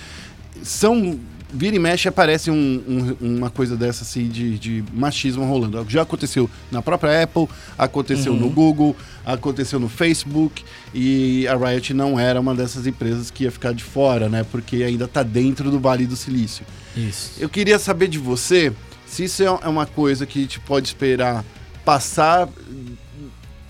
são 0.62 1.18
vira 1.52 1.74
e 1.74 1.80
mexe 1.80 2.06
aparece 2.08 2.48
um- 2.48 3.16
um- 3.20 3.36
uma 3.38 3.50
coisa 3.50 3.76
dessa 3.76 4.04
assim 4.04 4.28
de, 4.28 4.56
de 4.56 4.84
machismo 4.94 5.44
rolando. 5.44 5.84
Já 5.88 6.02
aconteceu 6.02 6.48
na 6.70 6.80
própria 6.80 7.24
Apple, 7.24 7.48
aconteceu 7.76 8.34
no 8.34 8.48
Google, 8.48 8.94
aconteceu 9.26 9.80
no 9.80 9.88
Facebook 9.88 10.62
e 10.94 11.44
a 11.48 11.56
Riot 11.56 11.92
não 11.92 12.20
era 12.20 12.38
uma 12.40 12.54
dessas 12.54 12.86
empresas 12.86 13.32
que 13.32 13.42
ia 13.44 13.50
ficar 13.50 13.74
de 13.74 13.82
fora, 13.82 14.28
né? 14.28 14.46
Porque 14.48 14.76
ainda 14.84 15.06
está 15.06 15.24
dentro 15.24 15.72
do 15.72 15.80
Vale 15.80 16.06
do 16.06 16.14
Silício. 16.14 16.64
isso. 16.96 17.32
Eu 17.40 17.48
queria 17.48 17.80
saber 17.80 18.06
de 18.06 18.18
você 18.18 18.72
se 19.04 19.24
isso 19.24 19.42
é 19.42 19.50
uma 19.68 19.86
coisa 19.86 20.24
que 20.24 20.38
a 20.38 20.42
gente 20.42 20.60
pode 20.60 20.86
esperar 20.86 21.44
passar 21.84 22.48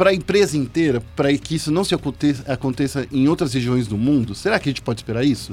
para 0.00 0.08
a 0.08 0.14
empresa 0.14 0.56
inteira, 0.56 1.02
para 1.14 1.30
que 1.36 1.56
isso 1.56 1.70
não 1.70 1.84
se 1.84 1.94
aconteça, 1.94 2.50
aconteça 2.50 3.06
em 3.12 3.28
outras 3.28 3.52
regiões 3.52 3.86
do 3.86 3.98
mundo. 3.98 4.34
Será 4.34 4.58
que 4.58 4.66
a 4.66 4.72
gente 4.72 4.80
pode 4.80 5.00
esperar 5.00 5.22
isso? 5.22 5.52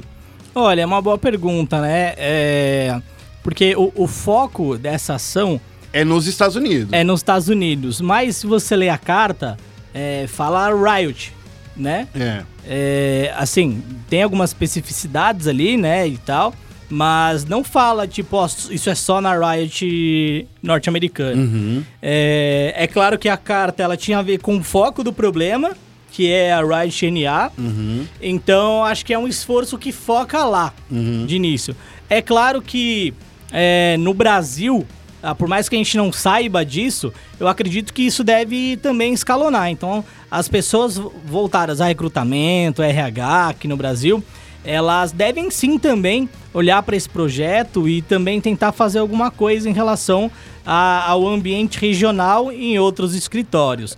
Olha, 0.54 0.80
é 0.80 0.86
uma 0.86 1.02
boa 1.02 1.18
pergunta, 1.18 1.82
né? 1.82 2.14
É, 2.16 2.98
Porque 3.42 3.76
o, 3.76 3.92
o 3.94 4.06
foco 4.06 4.78
dessa 4.78 5.16
ação 5.16 5.60
É 5.92 6.02
nos 6.02 6.26
Estados 6.26 6.56
Unidos. 6.56 6.88
é 6.92 7.04
nos 7.04 7.20
Estados 7.20 7.48
Unidos, 7.50 8.00
mas 8.00 8.36
se 8.36 8.46
você 8.46 8.74
ler 8.74 8.88
a 8.88 8.96
carta, 8.96 9.58
é, 9.92 10.24
fala 10.26 10.70
Riot, 10.70 11.34
né? 11.76 12.08
É. 12.14 12.42
É, 12.66 13.34
assim, 13.36 13.82
tem 14.08 14.22
algumas 14.22 14.48
especificidades 14.48 15.46
ali, 15.46 15.76
né, 15.76 16.08
e 16.08 16.16
tal, 16.16 16.54
mas 16.90 17.44
não 17.44 17.62
fala, 17.62 18.06
tipo, 18.06 18.36
ó, 18.36 18.46
isso 18.46 18.88
é 18.88 18.94
só 18.94 19.20
na 19.20 19.34
Riot 19.38 20.46
norte-americana. 20.62 21.40
Uhum. 21.42 21.84
É, 22.02 22.72
é 22.76 22.86
claro 22.86 23.18
que 23.18 23.28
a 23.28 23.36
carta, 23.36 23.82
ela 23.82 23.96
tinha 23.96 24.18
a 24.18 24.22
ver 24.22 24.38
com 24.40 24.56
o 24.56 24.62
foco 24.62 25.02
do 25.04 25.12
problema, 25.12 25.72
que 26.10 26.30
é 26.30 26.52
a 26.52 26.60
Riot 26.62 27.10
NA, 27.10 27.50
Uhum. 27.58 28.06
então 28.20 28.84
acho 28.84 29.04
que 29.04 29.12
é 29.12 29.18
um 29.18 29.28
esforço 29.28 29.76
que 29.76 29.92
foca 29.92 30.44
lá, 30.44 30.72
Uhum. 30.90 31.26
de 31.26 31.36
início. 31.36 31.76
É 32.08 32.22
claro 32.22 32.62
que 32.62 33.12
é, 33.52 33.96
no 33.98 34.14
Brasil, 34.14 34.86
ah, 35.22 35.34
por 35.34 35.46
mais 35.48 35.68
que 35.68 35.74
a 35.74 35.78
gente 35.78 35.96
não 35.96 36.10
saiba 36.12 36.64
disso, 36.64 37.12
eu 37.38 37.46
acredito 37.48 37.92
que 37.92 38.02
isso 38.02 38.24
deve 38.24 38.76
também 38.78 39.12
escalonar. 39.12 39.68
Então, 39.70 40.02
as 40.30 40.48
pessoas 40.48 40.96
voltadas 41.26 41.80
a 41.80 41.86
recrutamento, 41.86 42.82
RH 42.82 43.48
aqui 43.48 43.68
no 43.68 43.76
Brasil, 43.76 44.22
elas 44.68 45.12
devem 45.12 45.50
sim 45.50 45.78
também 45.78 46.28
olhar 46.52 46.82
para 46.82 46.94
esse 46.94 47.08
projeto 47.08 47.88
e 47.88 48.02
também 48.02 48.38
tentar 48.40 48.70
fazer 48.72 48.98
alguma 48.98 49.30
coisa 49.30 49.68
em 49.68 49.72
relação 49.72 50.30
a- 50.66 51.08
ao 51.08 51.26
ambiente 51.26 51.78
regional 51.80 52.52
em 52.52 52.78
outros 52.78 53.14
escritórios. 53.14 53.96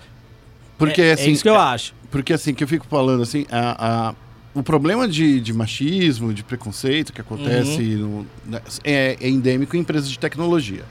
Porque 0.79 1.03
é, 1.03 1.13
assim, 1.13 1.31
é 1.31 1.33
isso 1.33 1.43
que 1.43 1.49
eu 1.49 1.59
acho. 1.59 1.93
porque 2.11 2.33
assim 2.33 2.55
que 2.55 2.63
eu 2.63 2.69
fico 2.69 2.87
falando 2.89 3.23
assim, 3.23 3.45
a, 3.51 4.09
a- 4.11 4.15
o 4.55 4.63
problema 4.63 5.07
de, 5.09 5.41
de 5.41 5.53
machismo, 5.53 6.33
de 6.33 6.43
preconceito 6.45 7.13
que 7.13 7.21
acontece 7.21 7.81
no- 7.83 8.27
né, 8.47 8.61
é, 8.85 9.17
é 9.21 9.29
endêmico 9.29 9.77
em 9.77 9.81
empresas 9.81 10.09
de 10.11 10.19
tecnologia. 10.19 10.85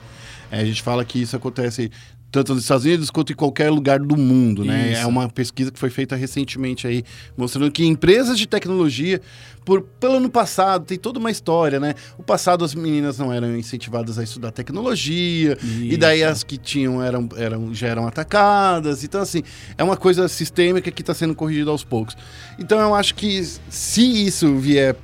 É, 0.50 0.60
a 0.60 0.64
gente 0.64 0.82
fala 0.82 1.04
que 1.04 1.20
isso 1.22 1.36
acontece 1.36 1.90
tanto 2.30 2.54
nos 2.54 2.62
Estados 2.62 2.84
Unidos 2.84 3.10
quanto 3.10 3.32
em 3.32 3.36
qualquer 3.36 3.70
lugar 3.70 3.98
do 3.98 4.16
mundo, 4.16 4.64
né? 4.64 4.92
Isso. 4.92 5.02
É 5.02 5.06
uma 5.06 5.28
pesquisa 5.28 5.70
que 5.70 5.78
foi 5.78 5.90
feita 5.90 6.14
recentemente 6.14 6.86
aí, 6.86 7.02
mostrando 7.36 7.70
que 7.70 7.84
empresas 7.84 8.38
de 8.38 8.46
tecnologia, 8.46 9.20
por, 9.64 9.82
pelo 9.82 10.14
ano 10.14 10.30
passado, 10.30 10.84
tem 10.84 10.98
toda 10.98 11.18
uma 11.18 11.30
história, 11.30 11.80
né? 11.80 11.94
O 12.16 12.22
passado 12.22 12.64
as 12.64 12.74
meninas 12.74 13.18
não 13.18 13.32
eram 13.32 13.56
incentivadas 13.56 14.18
a 14.18 14.22
estudar 14.22 14.52
tecnologia, 14.52 15.58
e 15.82 15.96
daí 15.96 16.22
as 16.22 16.42
que 16.44 16.56
tinham 16.56 17.02
eram, 17.02 17.28
eram, 17.36 17.74
já 17.74 17.88
eram 17.88 18.06
atacadas. 18.06 19.02
Então, 19.02 19.20
assim, 19.20 19.42
é 19.76 19.82
uma 19.82 19.96
coisa 19.96 20.28
sistêmica 20.28 20.90
que 20.90 21.02
está 21.02 21.14
sendo 21.14 21.34
corrigida 21.34 21.70
aos 21.70 21.84
poucos. 21.84 22.16
Então, 22.58 22.78
eu 22.78 22.94
acho 22.94 23.14
que 23.14 23.42
se 23.68 24.26
isso 24.26 24.56
vier 24.56 24.96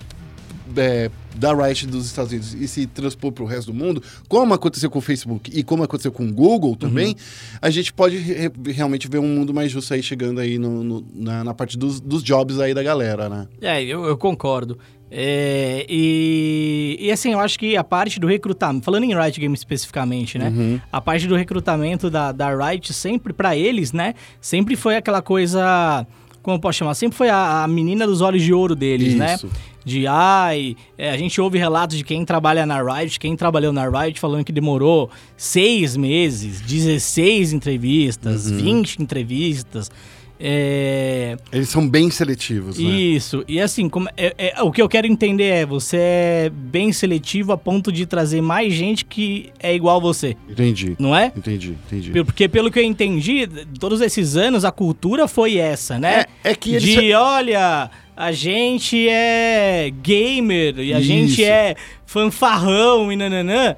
é, 0.76 1.10
da 1.38 1.52
Riot 1.54 1.86
dos 1.86 2.06
Estados 2.06 2.32
Unidos 2.32 2.54
e 2.54 2.66
se 2.66 2.86
transpor 2.86 3.30
para 3.32 3.44
o 3.44 3.46
resto 3.46 3.72
do 3.72 3.74
mundo, 3.78 4.02
como 4.28 4.54
aconteceu 4.54 4.90
com 4.90 4.98
o 4.98 5.02
Facebook 5.02 5.50
e 5.54 5.62
como 5.62 5.82
aconteceu 5.82 6.10
com 6.12 6.26
o 6.26 6.32
Google 6.32 6.74
também, 6.76 7.14
a 7.60 7.70
gente 7.70 7.92
pode 7.92 8.16
re- 8.18 8.50
realmente 8.72 9.08
ver 9.08 9.18
um 9.18 9.28
mundo 9.28 9.52
mais 9.54 9.70
justo 9.70 9.92
aí 9.94 10.02
chegando 10.02 10.40
aí 10.40 10.58
no- 10.58 10.82
no- 10.82 11.06
na, 11.14 11.44
na 11.44 11.54
parte 11.54 11.76
dos, 11.78 12.00
dos 12.00 12.22
jobs 12.22 12.58
aí 12.60 12.72
da 12.74 12.82
galera, 12.82 13.28
né? 13.28 13.46
É, 13.60 13.82
eu, 13.82 14.04
eu 14.04 14.16
concordo. 14.16 14.78
É, 15.08 15.86
e, 15.88 16.96
e 17.00 17.12
assim, 17.12 17.32
eu 17.32 17.38
acho 17.40 17.58
que 17.58 17.76
a 17.76 17.84
parte 17.84 18.18
do 18.18 18.26
recrutamento, 18.26 18.84
falando 18.84 19.04
em 19.04 19.14
Riot 19.14 19.40
Games 19.40 19.60
especificamente, 19.60 20.36
né? 20.36 20.48
Uhum. 20.48 20.80
A 20.90 21.00
parte 21.00 21.26
do 21.28 21.36
recrutamento 21.36 22.10
da, 22.10 22.32
da 22.32 22.54
Riot 22.68 22.92
sempre, 22.92 23.32
pra 23.32 23.56
eles, 23.56 23.92
né? 23.92 24.14
Sempre 24.40 24.74
foi 24.74 24.96
aquela 24.96 25.22
coisa, 25.22 26.04
como 26.46 26.56
eu 26.56 26.60
posso 26.60 26.78
chamar? 26.78 26.94
Sempre 26.94 27.18
foi 27.18 27.28
a, 27.28 27.64
a 27.64 27.66
menina 27.68 28.06
dos 28.06 28.20
olhos 28.20 28.40
de 28.40 28.54
ouro 28.54 28.76
deles, 28.76 29.16
né? 29.16 29.34
Isso. 29.34 29.50
De 29.84 30.06
ai, 30.06 30.76
é, 30.96 31.10
a 31.10 31.16
gente 31.16 31.40
ouve 31.40 31.58
relatos 31.58 31.96
de 31.98 32.04
quem 32.04 32.24
trabalha 32.24 32.64
na 32.64 32.80
Riot, 32.80 33.18
quem 33.18 33.34
trabalhou 33.36 33.72
na 33.72 33.88
Riot 33.88 34.18
falando 34.20 34.44
que 34.44 34.52
demorou 34.52 35.10
seis 35.36 35.96
meses, 35.96 36.60
16 36.60 37.52
entrevistas, 37.52 38.46
Uhum. 38.48 38.58
20 38.58 39.02
entrevistas. 39.02 39.90
É, 40.38 41.36
Eles 41.50 41.68
são 41.70 41.88
bem 41.88 42.10
seletivos, 42.10 42.78
né? 42.78 42.84
isso, 42.90 43.42
e 43.48 43.58
assim, 43.60 43.88
como- 43.88 44.08
é- 44.16 44.34
é- 44.36 44.62
o 44.62 44.70
que 44.70 44.82
eu 44.82 44.88
quero 44.88 45.06
entender 45.06 45.44
é, 45.44 45.66
você 45.66 45.96
é 45.98 46.50
bem 46.52 46.92
seletivo 46.92 47.52
a 47.52 47.56
ponto 47.56 47.90
de 47.90 48.04
trazer 48.04 48.42
mais 48.42 48.72
gente 48.74 49.04
que 49.04 49.50
é 49.58 49.74
igual 49.74 49.96
a 49.96 50.00
você, 50.00 50.36
Entendi. 50.48 50.94
não 50.98 51.16
é? 51.16 51.32
Entendi, 51.34 51.76
entendi. 51.86 52.10
Porque 52.24 52.48
pelo 52.48 52.70
que 52.70 52.78
eu 52.78 52.82
entendi, 52.84 53.46
todos 53.80 54.00
esses 54.02 54.36
anos 54.36 54.64
a 54.64 54.70
cultura 54.70 55.26
foi 55.26 55.56
essa, 55.56 55.98
né? 55.98 56.24
É, 56.44 56.50
é 56.50 56.54
que 56.54 56.74
eles... 56.74 56.82
De, 56.82 57.14
olha, 57.14 57.90
a 58.14 58.30
gente 58.32 59.08
é 59.08 59.90
gamer 60.02 60.78
e 60.78 60.92
a 60.92 60.98
Isso. 60.98 61.08
gente 61.08 61.44
é 61.44 61.74
fanfarrão 62.04 63.10
e 63.10 63.16
nananã. 63.16 63.74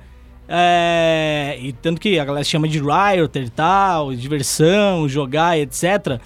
É, 0.51 1.59
e 1.61 1.73
tanto 1.75 2.01
que 2.01 2.19
a 2.19 2.25
galera 2.25 2.43
chama 2.43 2.67
de 2.67 2.81
rioter 2.81 3.45
e 3.45 3.51
tal, 3.51 4.15
diversão, 4.15 5.07
jogar, 5.09 5.59
etc. 5.59 6.19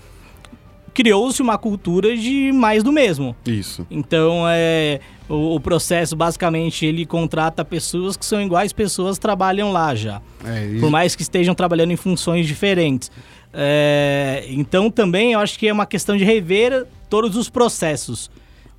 Criou-se 0.94 1.40
uma 1.40 1.56
cultura 1.56 2.16
de 2.16 2.52
mais 2.52 2.82
do 2.82 2.92
mesmo. 2.92 3.34
Isso. 3.46 3.86
Então, 3.90 4.44
é, 4.48 5.00
o, 5.28 5.54
o 5.54 5.60
processo, 5.60 6.14
basicamente, 6.14 6.84
ele 6.84 7.06
contrata 7.06 7.64
pessoas 7.64 8.16
que 8.16 8.26
são 8.26 8.40
iguais 8.42 8.72
pessoas 8.72 9.16
que 9.16 9.22
trabalham 9.22 9.72
lá 9.72 9.94
já. 9.94 10.20
É, 10.44 10.78
Por 10.78 10.90
mais 10.90 11.16
que 11.16 11.22
estejam 11.22 11.54
trabalhando 11.54 11.92
em 11.92 11.96
funções 11.96 12.46
diferentes. 12.46 13.10
É, 13.54 14.44
então, 14.48 14.90
também, 14.90 15.32
eu 15.32 15.40
acho 15.40 15.58
que 15.58 15.68
é 15.68 15.72
uma 15.72 15.86
questão 15.86 16.16
de 16.16 16.24
rever 16.24 16.86
todos 17.08 17.36
os 17.36 17.48
processos. 17.48 18.30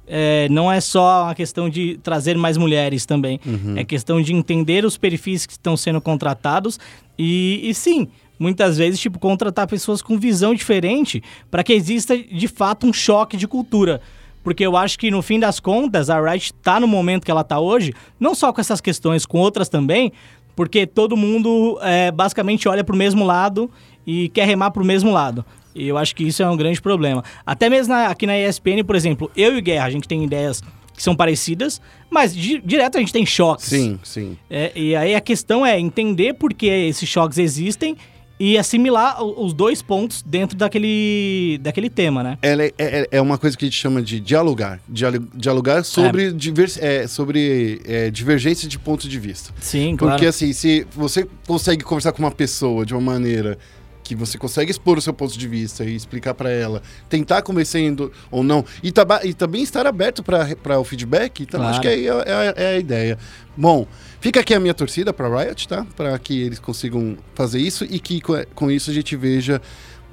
É, 0.06 0.48
não 0.50 0.72
é 0.72 0.82
só 0.82 1.24
uma 1.24 1.36
questão 1.36 1.70
de 1.70 1.98
trazer 2.04 2.38
mais 2.38 2.58
mulheres 2.58 3.06
também. 3.06 3.40
É 3.76 3.84
questão 3.84 4.22
de 4.22 4.34
entender 4.34 4.86
os 4.86 4.98
perfis 4.98 5.46
que 5.46 5.54
estão 5.54 5.78
sendo 5.78 6.02
contratados 6.02 6.78
e, 7.18 7.62
e 7.64 7.74
sim, 7.74 8.08
muitas 8.44 8.78
vezes, 8.78 9.00
tipo, 9.00 9.18
contratar 9.18 9.66
pessoas 9.68 10.02
com 10.02 10.20
visão 10.20 10.54
diferente 10.54 11.24
para 11.50 11.64
que 11.64 11.74
exista, 11.74 12.16
de 12.18 12.48
fato, 12.48 12.86
um 12.86 12.94
choque 12.94 13.36
de 13.38 13.48
cultura. 13.48 14.02
Porque 14.44 14.64
eu 14.66 14.76
acho 14.76 15.00
que, 15.00 15.10
no 15.10 15.22
fim 15.22 15.40
das 15.40 15.60
contas, 15.60 16.10
a 16.10 16.20
Riot 16.22 16.54
tá 16.56 16.80
no 16.80 16.88
momento 16.88 17.24
que 17.24 17.32
ela 17.32 17.44
tá 17.46 17.60
hoje, 17.60 17.94
não 18.20 18.36
só 18.36 18.52
com 18.52 18.60
essas 18.60 18.82
questões, 18.82 19.26
com 19.26 19.40
outras 19.40 19.70
também, 19.70 20.12
porque 20.56 20.86
todo 20.86 21.16
mundo 21.16 21.80
é, 21.82 22.12
basicamente 22.12 22.68
olha 22.68 22.84
pro 22.84 22.96
mesmo 22.96 23.24
lado 23.26 23.72
e 24.06 24.28
quer 24.30 24.46
remar 24.46 24.70
pro 24.72 24.84
mesmo 24.84 25.10
lado. 25.12 25.46
E 25.74 25.88
eu 25.88 25.98
acho 25.98 26.14
que 26.16 26.24
isso 26.28 26.44
é 26.44 26.50
um 26.50 26.58
grande 26.58 26.82
problema. 26.82 27.24
Até 27.46 27.70
mesmo 27.70 27.94
na- 27.94 28.08
aqui 28.08 28.28
na 28.28 28.38
ESPN, 28.38 28.84
por 28.86 28.96
exemplo, 28.96 29.32
eu 29.36 29.56
e 29.56 29.60
o 29.60 29.62
Guerra, 29.64 29.86
a 29.86 29.90
gente 29.90 30.08
tem 30.08 30.24
ideias 30.24 30.62
que 30.96 31.02
são 31.02 31.16
parecidas, 31.16 31.82
mas 32.12 32.36
di- 32.36 32.62
direto 32.64 32.98
a 32.98 33.00
gente 33.00 33.12
tem 33.12 33.26
choques. 33.26 33.66
Sim, 33.66 33.98
sim. 34.04 34.38
É, 34.48 34.72
e 34.76 34.96
aí 34.96 35.16
a 35.16 35.22
questão 35.22 35.66
é 35.66 35.80
entender 35.80 36.34
por 36.36 36.54
que 36.54 36.68
esses 36.68 37.10
choques 37.10 37.40
existem 37.40 37.96
e 38.40 38.58
assimilar 38.58 39.24
os 39.24 39.54
dois 39.54 39.82
pontos 39.82 40.22
dentro 40.26 40.58
daquele, 40.58 41.60
daquele 41.62 41.90
tema, 41.90 42.24
né? 42.24 42.38
Ela 42.42 42.64
é, 42.64 42.74
é, 42.78 43.08
é 43.12 43.22
uma 43.22 43.38
coisa 43.38 43.56
que 43.58 43.64
a 43.66 43.68
gente 43.68 43.80
chama 43.80 44.02
de 44.02 44.20
dialogar. 44.20 44.80
Dialo- 44.90 45.28
Dialogar 45.34 45.84
sobre, 45.84 46.32
divers, 46.34 46.78
é, 46.82 47.08
sobre 47.08 47.82
é, 47.86 48.10
divergência 48.10 48.68
de 48.68 48.78
ponto 48.80 49.08
de 49.08 49.20
vista. 49.20 49.52
Sim, 49.62 49.96
claro. 49.96 50.14
Porque 50.16 50.26
assim, 50.28 50.52
se 50.52 50.86
você 50.94 51.28
consegue 51.48 51.84
conversar 51.84 52.12
com 52.12 52.24
uma 52.24 52.32
pessoa 52.32 52.86
de 52.86 52.94
uma 52.94 53.02
maneira 53.02 53.58
que 54.04 54.16
você 54.16 54.38
consegue 54.38 54.70
expor 54.70 54.98
o 54.98 55.02
seu 55.02 55.14
ponto 55.14 55.38
de 55.40 55.48
vista 55.48 55.86
e 55.86 55.96
explicar 55.96 56.34
pra 56.34 56.50
ela, 56.50 56.82
tentar 57.08 57.42
convencendo 57.42 58.12
ou 58.30 58.44
não, 58.44 58.66
e, 58.84 58.92
taba- 58.92 59.22
e 59.24 59.34
também 59.34 59.64
estar 59.64 59.88
aberto 59.88 60.22
para 60.22 60.78
o 60.78 60.84
feedback, 60.84 61.44
então 61.44 61.62
Claro. 61.62 61.72
acho 61.72 61.82
que 61.82 61.88
aí 61.88 62.06
é, 62.08 62.12
é- 62.12 62.54
é 62.58 62.68
a 62.76 62.80
ideia. 62.80 63.18
Bom, 63.56 63.88
fica 64.24 64.40
aqui 64.40 64.54
a 64.54 64.60
minha 64.60 64.74
torcida 64.74 65.12
para 65.12 65.28
Riot, 65.44 65.68
tá? 65.68 65.86
Para 65.98 66.18
que 66.18 66.42
eles 66.42 66.58
consigam 66.58 67.18
fazer 67.36 67.60
isso 67.60 67.84
e 67.84 68.00
que 68.00 68.22
com, 68.56 68.72
isso 68.72 68.90
a 68.90 68.94
gente 68.94 69.16
veja 69.18 69.62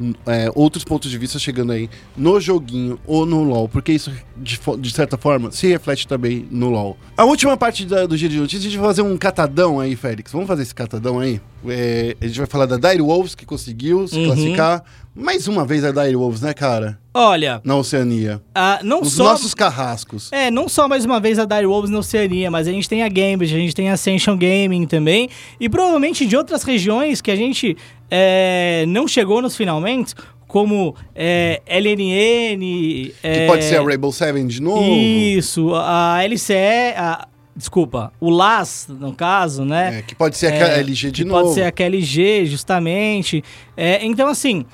hum, 0.00 0.12
é, 0.26 0.50
outros 0.56 0.82
pontos 0.82 1.08
de 1.08 1.16
vista 1.16 1.38
chegando 1.38 1.70
aí 1.70 1.88
no 2.16 2.40
joguinho 2.40 2.98
ou 3.06 3.24
no 3.24 3.44
LoL, 3.44 3.68
porque 3.68 3.92
isso, 3.92 4.12
de, 4.36 4.58
de 4.80 4.90
certa 4.90 5.16
forma, 5.16 5.52
se 5.52 5.68
reflete 5.68 6.08
também 6.08 6.44
no 6.50 6.70
LoL. 6.70 6.98
A 7.16 7.24
última 7.24 7.56
parte 7.56 7.86
da- 7.86 8.04
do 8.04 8.16
giro 8.16 8.32
de 8.32 8.40
notícias, 8.40 8.64
a 8.66 8.68
gente 8.68 8.78
vai 8.78 8.88
fazer 8.88 9.02
um 9.02 9.16
catadão 9.16 9.78
aí, 9.78 9.94
Félix. 9.94 10.32
Vamos 10.32 10.48
fazer 10.48 10.62
esse 10.62 10.74
catadão 10.74 11.20
aí? 11.20 11.40
É, 11.68 12.16
a 12.20 12.26
gente 12.26 12.38
vai 12.38 12.46
falar 12.46 12.66
da 12.66 12.76
Dire 12.76 13.02
Wolves, 13.02 13.34
que 13.34 13.44
conseguiu 13.44 14.06
se 14.08 14.16
Uhum. 14.18 14.26
classificar. 14.26 14.82
Mais 15.14 15.46
uma 15.48 15.66
vez 15.66 15.84
a 15.84 15.90
Dire 15.90 16.16
Wolves, 16.16 16.40
né, 16.40 16.54
cara? 16.54 16.98
Olha, 17.12 17.60
Na 17.64 17.76
Oceania. 17.76 18.40
ah, 18.54 18.78
não 18.82 19.02
Os 19.02 19.12
só... 19.12 19.24
nossos 19.24 19.52
carrascos. 19.54 20.32
É, 20.32 20.50
não 20.50 20.68
só 20.68 20.88
mais 20.88 21.04
uma 21.04 21.18
vez 21.20 21.38
a 21.38 21.44
Dire 21.44 21.66
Wolves 21.66 21.90
na 21.90 21.98
Oceania, 21.98 22.50
mas 22.50 22.66
a 22.68 22.70
gente 22.72 22.88
tem 22.88 23.02
a 23.02 23.08
Gambit, 23.08 23.52
a 23.54 23.58
gente 23.58 23.74
tem 23.74 23.90
a 23.90 23.94
Ascension 23.94 24.36
Gaming 24.38 24.86
também, 24.86 25.28
e 25.58 25.68
provavelmente 25.68 26.24
de 26.24 26.36
outras 26.36 26.62
regiões 26.62 27.20
que 27.20 27.30
a 27.30 27.36
gente 27.36 27.76
é, 28.10 28.84
não 28.88 29.06
chegou 29.08 29.42
nos 29.42 29.56
finalmente, 29.56 30.14
como 30.46 30.94
é, 31.14 31.60
LNN... 31.66 32.58
Que 32.60 33.14
é, 33.22 33.46
pode 33.46 33.64
ser 33.64 33.76
a 33.76 33.82
Rainbow 33.82 34.12
Seven 34.12 34.46
de 34.46 34.62
novo. 34.62 34.82
Isso, 34.82 35.72
a 35.74 36.22
LCE... 36.24 36.54
a- 36.96 37.26
desculpa, 37.60 38.12
o 38.18 38.28
LAS, 38.30 38.88
no 38.88 39.14
caso, 39.14 39.64
né? 39.64 39.98
É, 39.98 40.02
que 40.02 40.14
pode 40.14 40.36
ser 40.36 40.48
a 40.52 40.56
É, 40.56 40.80
LG 40.80 41.10
de 41.12 41.22
que 41.22 41.28
novo. 41.28 41.42
Pode 41.44 41.54
ser 41.54 41.62
a 41.62 41.70
KLG, 41.70 42.46
justamente. 42.46 43.44
É, 43.76 44.04
então, 44.04 44.26
assim, 44.28 44.64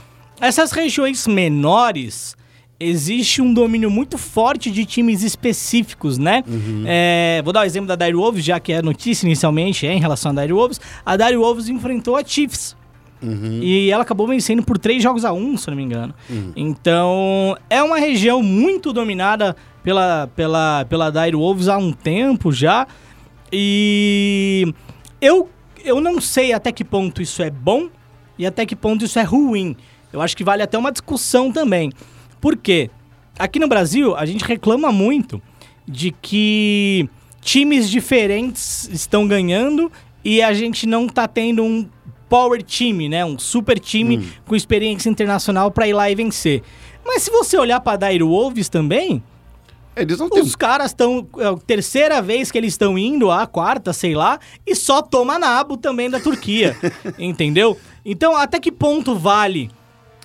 essas 0.40 0.72
regiões 0.72 1.26
menores, 1.26 2.34
existe 2.78 3.42
um 3.42 3.52
domínio 3.52 3.90
muito 3.90 4.16
forte 4.16 4.70
de 4.70 4.84
times 4.84 5.22
específicos, 5.22 6.16
né? 6.16 6.42
Uhum. 6.46 6.84
É, 6.86 7.42
vou 7.44 7.52
dar 7.52 7.60
o 7.60 7.64
exemplo 7.64 7.88
da 7.88 7.96
Dire 7.96 8.16
Wolves, 8.16 8.44
já 8.44 8.60
que 8.60 8.72
a 8.72 8.82
notícia 8.82 9.26
inicialmente 9.26 9.86
é 9.86 9.92
em 9.92 10.00
relação 10.00 10.32
a 10.32 10.40
Dire 10.40 10.52
Wolves. 10.52 10.80
A 11.04 11.16
Dire 11.16 11.36
Wolves 11.36 11.68
enfrentou 11.68 12.16
a 12.16 12.24
Chiefs. 12.24 12.76
Uhum. 13.22 13.60
E 13.62 13.90
ela 13.90 14.02
acabou 14.02 14.26
vencendo 14.26 14.62
por 14.62 14.78
três 14.78 15.02
jogos 15.02 15.24
a 15.24 15.32
um, 15.32 15.56
se 15.56 15.68
não 15.68 15.76
me 15.76 15.82
engano. 15.82 16.14
Então, 16.54 17.56
é 17.70 17.82
uma 17.82 17.98
região 17.98 18.42
muito 18.42 18.92
dominada 18.92 19.56
pela, 19.82 20.28
pela, 20.34 20.84
pela 20.88 21.10
Dire 21.10 21.36
Wolves 21.36 21.68
há 21.68 21.78
um 21.78 21.92
tempo 21.92 22.52
já. 22.52 22.86
E 23.52 24.72
eu, 25.20 25.48
eu 25.84 26.00
não 26.00 26.20
sei 26.20 26.52
até 26.52 26.72
que 26.72 26.84
ponto 26.84 27.22
isso 27.22 27.42
é 27.42 27.50
bom 27.50 27.88
e 28.38 28.46
até 28.46 28.66
que 28.66 28.76
ponto 28.76 29.04
isso 29.04 29.18
é 29.18 29.22
ruim. 29.22 29.76
Eu 30.12 30.20
acho 30.20 30.36
que 30.36 30.44
vale 30.44 30.62
até 30.62 30.76
uma 30.76 30.92
discussão 30.92 31.50
também. 31.52 31.90
Por 32.40 32.56
quê? 32.56 32.90
Aqui 33.38 33.58
no 33.58 33.68
Brasil, 33.68 34.16
a 34.16 34.24
gente 34.24 34.44
reclama 34.44 34.90
muito 34.90 35.40
de 35.86 36.10
que 36.10 37.08
times 37.40 37.88
diferentes 37.88 38.88
estão 38.88 39.26
ganhando 39.26 39.90
e 40.24 40.42
a 40.42 40.52
gente 40.52 40.86
não 40.86 41.06
tá 41.06 41.28
tendo 41.28 41.62
um 41.62 41.86
power 42.28 42.62
time, 42.62 43.08
né? 43.08 43.24
Um 43.24 43.38
super 43.38 43.78
time 43.78 44.28
com 44.46 44.54
experiência 44.54 45.08
internacional 45.08 45.70
pra 45.70 45.88
ir 45.88 45.92
lá 45.92 46.10
e 46.10 46.14
vencer. 46.14 46.62
Mas 47.04 47.22
se 47.22 47.30
você 47.30 47.56
olhar 47.56 47.80
pra 47.80 47.96
Dire 47.96 48.22
Wolves 48.24 48.68
também, 48.68 49.22
Eles 49.94 50.18
não 50.18 50.28
os 50.28 50.56
caras 50.56 50.90
estão. 50.90 51.26
É 51.38 51.46
a 51.46 51.56
terceira 51.56 52.20
vez 52.20 52.50
que 52.50 52.58
eles 52.58 52.74
estão 52.74 52.98
indo, 52.98 53.30
a 53.30 53.46
quarta, 53.46 53.92
sei 53.92 54.14
lá, 54.14 54.38
e 54.66 54.74
só 54.74 55.00
toma 55.00 55.38
nabo 55.38 55.76
também 55.76 56.10
da 56.10 56.20
Turquia. 56.20 56.76
entendeu? 57.18 57.78
Então, 58.04 58.36
até 58.36 58.58
que 58.60 58.70
ponto 58.70 59.14
vale 59.14 59.70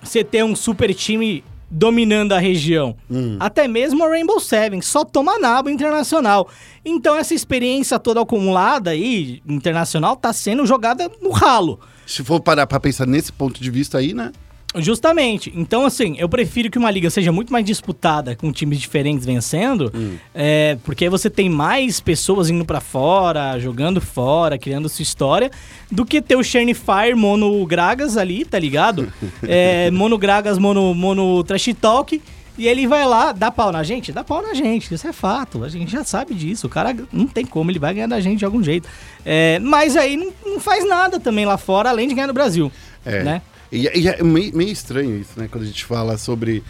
você 0.02 0.24
ter 0.24 0.44
um 0.44 0.56
super 0.56 0.92
time 0.92 1.44
dominando 1.72 2.32
a 2.32 2.38
região? 2.38 2.94
Até 3.40 3.66
mesmo 3.66 4.04
a 4.04 4.08
Rainbow 4.08 4.38
Seven, 4.38 4.82
só 4.82 5.04
toma 5.04 5.38
nabo 5.38 5.70
internacional. 5.70 6.48
Então, 6.84 7.16
essa 7.16 7.32
experiência 7.34 7.98
toda 7.98 8.20
acumulada 8.20 8.90
aí, 8.90 9.42
internacional, 9.48 10.14
tá 10.14 10.32
sendo 10.32 10.66
jogada 10.66 11.10
no 11.22 11.30
ralo. 11.30 11.80
Se 12.06 12.22
for 12.22 12.40
parar 12.40 12.66
pra 12.66 12.78
pensar 12.78 13.06
nesse 13.06 13.32
ponto 13.32 13.62
de 13.62 13.70
vista 13.70 13.98
aí, 13.98 14.12
né? 14.12 14.30
Justamente. 14.76 15.52
Então, 15.54 15.84
assim, 15.84 16.16
eu 16.18 16.28
prefiro 16.28 16.70
que 16.70 16.78
uma 16.78 16.90
liga 16.90 17.10
seja 17.10 17.30
muito 17.30 17.52
mais 17.52 17.64
disputada, 17.64 18.34
com 18.34 18.50
times 18.50 18.80
diferentes 18.80 19.26
vencendo, 19.26 19.92
é, 20.34 20.78
porque 20.84 21.04
aí 21.04 21.10
você 21.10 21.28
tem 21.28 21.48
mais 21.48 22.00
pessoas 22.00 22.48
indo 22.48 22.64
pra 22.64 22.80
fora, 22.80 23.58
jogando 23.58 24.00
fora, 24.00 24.58
criando 24.58 24.88
sua 24.88 25.02
história, 25.02 25.50
do 25.90 26.04
que 26.04 26.22
ter 26.22 26.36
o 26.36 26.42
Shane 26.42 26.74
Fire 26.74 27.14
mono 27.14 27.64
Gragas 27.66 28.16
ali, 28.16 28.44
tá 28.44 28.58
ligado? 28.58 29.12
é, 29.46 29.90
mono 29.90 30.16
Gragas, 30.16 30.58
mono, 30.58 30.94
mono 30.94 31.44
Trash 31.44 31.74
Talk. 31.80 32.20
E 32.58 32.68
ele 32.68 32.86
vai 32.86 33.06
lá, 33.06 33.32
dá 33.32 33.50
pau 33.50 33.72
na 33.72 33.82
gente? 33.82 34.12
Dá 34.12 34.22
pau 34.22 34.42
na 34.42 34.52
gente, 34.52 34.92
isso 34.92 35.08
é 35.08 35.12
fato. 35.12 35.64
A 35.64 35.70
gente 35.70 35.90
já 35.90 36.04
sabe 36.04 36.34
disso. 36.34 36.66
O 36.66 36.70
cara 36.70 36.94
não 37.10 37.26
tem 37.26 37.46
como, 37.46 37.70
ele 37.70 37.78
vai 37.78 37.94
ganhar 37.94 38.06
da 38.06 38.20
gente 38.20 38.40
de 38.40 38.44
algum 38.44 38.62
jeito. 38.62 38.86
É, 39.24 39.58
mas 39.58 39.96
aí 39.96 40.18
não, 40.18 40.30
não 40.44 40.60
faz 40.60 40.86
nada 40.86 41.18
também 41.18 41.46
lá 41.46 41.56
fora, 41.56 41.88
além 41.88 42.06
de 42.06 42.14
ganhar 42.14 42.26
no 42.26 42.34
Brasil. 42.34 42.70
É. 43.06 43.22
Né? 43.22 43.42
E, 43.72 43.88
e 44.00 44.06
é 44.06 44.22
meio, 44.22 44.54
meio 44.54 44.70
estranho 44.70 45.18
isso, 45.18 45.40
né? 45.40 45.48
Quando 45.50 45.64
a 45.64 45.66
gente 45.66 45.84
fala 45.84 46.18
sobre 46.18 46.62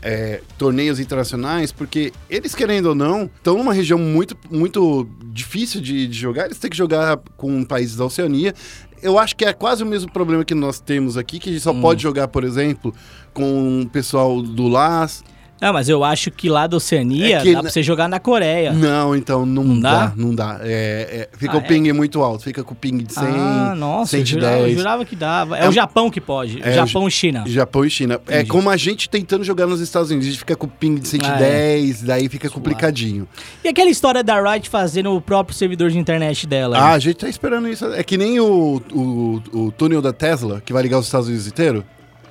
é, 0.00 0.40
torneios 0.56 1.00
internacionais, 1.00 1.72
porque 1.72 2.12
eles, 2.30 2.54
querendo 2.54 2.86
ou 2.86 2.94
não, 2.94 3.24
estão 3.24 3.58
numa 3.58 3.72
região 3.72 3.98
muito, 3.98 4.36
muito 4.48 5.08
difícil 5.24 5.80
de, 5.80 6.06
de 6.06 6.16
jogar. 6.16 6.46
Eles 6.46 6.58
têm 6.58 6.70
que 6.70 6.76
jogar 6.76 7.18
com 7.36 7.64
países 7.64 7.96
da 7.96 8.04
Oceania. 8.04 8.54
Eu 9.02 9.18
acho 9.18 9.34
que 9.34 9.44
é 9.44 9.52
quase 9.52 9.82
o 9.82 9.86
mesmo 9.86 10.10
problema 10.12 10.44
que 10.44 10.54
nós 10.54 10.78
temos 10.78 11.16
aqui, 11.16 11.40
que 11.40 11.50
a 11.50 11.52
gente 11.52 11.62
só 11.62 11.74
pode 11.74 12.02
jogar, 12.02 12.28
por 12.28 12.44
exemplo, 12.44 12.94
com 13.34 13.82
o 13.82 13.88
pessoal 13.88 14.40
do 14.40 14.68
LAS. 14.68 15.24
Não, 15.60 15.72
mas 15.72 15.88
eu 15.88 16.04
acho 16.04 16.30
que 16.30 16.48
lá 16.50 16.66
da 16.66 16.76
Oceania 16.76 17.38
É 17.38 17.40
que 17.42 17.52
dá 17.54 17.62
pra 17.62 17.70
você 17.70 17.82
jogar 17.82 18.08
na 18.08 18.20
Coreia. 18.20 18.72
Não, 18.72 19.16
então 19.16 19.46
não, 19.46 19.64
Não 19.64 19.80
dá? 19.80 20.06
dá? 20.06 20.12
não 20.16 20.34
dá. 20.34 20.60
É, 20.62 21.28
é, 21.32 21.38
fica 21.38 21.54
Ah, 21.54 21.58
o 21.58 21.62
ping 21.62 21.90
muito 21.92 22.22
alto, 22.22 22.44
fica 22.44 22.62
com 22.62 22.74
o 22.74 22.76
ping 22.76 22.98
de 22.98 23.12
100, 23.14 23.22
ah, 23.24 23.74
nossa, 23.76 24.16
eu 24.18 24.26
110. 24.26 24.28
jurava, 24.28 24.68
eu 24.68 24.76
jurava 24.76 25.04
que 25.04 25.16
dava. 25.16 25.58
É, 25.58 25.64
É 25.64 25.68
o 25.68 25.72
Japão 25.72 26.10
que 26.10 26.20
pode. 26.20 26.60
É, 26.62 26.72
Japão 26.72 27.08
e 27.08 27.10
China. 27.10 27.44
Japão 27.46 27.84
e 27.84 27.90
China. 27.90 28.20
É 28.28 28.34
Entendi. 28.36 28.50
como 28.50 28.68
a 28.68 28.76
gente 28.76 29.08
tentando 29.08 29.44
jogar 29.44 29.66
nos 29.66 29.80
Estados 29.80 30.10
Unidos. 30.10 30.26
A 30.26 30.30
gente 30.30 30.38
fica 30.40 30.54
com 30.56 30.66
o 30.66 30.70
ping 30.70 30.96
de 30.96 31.08
110, 31.08 32.02
daí 32.02 32.28
fica 32.28 32.50
complicadinho. 32.50 33.26
E 33.64 33.68
aquela 33.68 33.88
história 33.90 34.22
da 34.22 34.38
Riot 34.40 34.68
fazendo 34.68 35.14
o 35.14 35.20
próprio 35.20 35.56
servidor 35.56 35.90
de 35.90 35.98
internet 35.98 36.46
dela? 36.46 36.76
Ah, 36.78 36.92
a 36.92 36.98
gente 36.98 37.16
tá 37.16 37.28
esperando 37.28 37.68
isso. 37.68 37.86
É 37.94 38.02
que 38.02 38.16
nem 38.18 38.38
o, 38.40 38.82
o, 38.92 39.42
o 39.52 39.72
túnel 39.72 40.02
da 40.02 40.12
Tesla, 40.12 40.60
que 40.64 40.72
vai 40.72 40.82
ligar 40.82 40.98
os 40.98 41.06
Estados 41.06 41.28
Unidos 41.28 41.46
inteiro. 41.46 41.84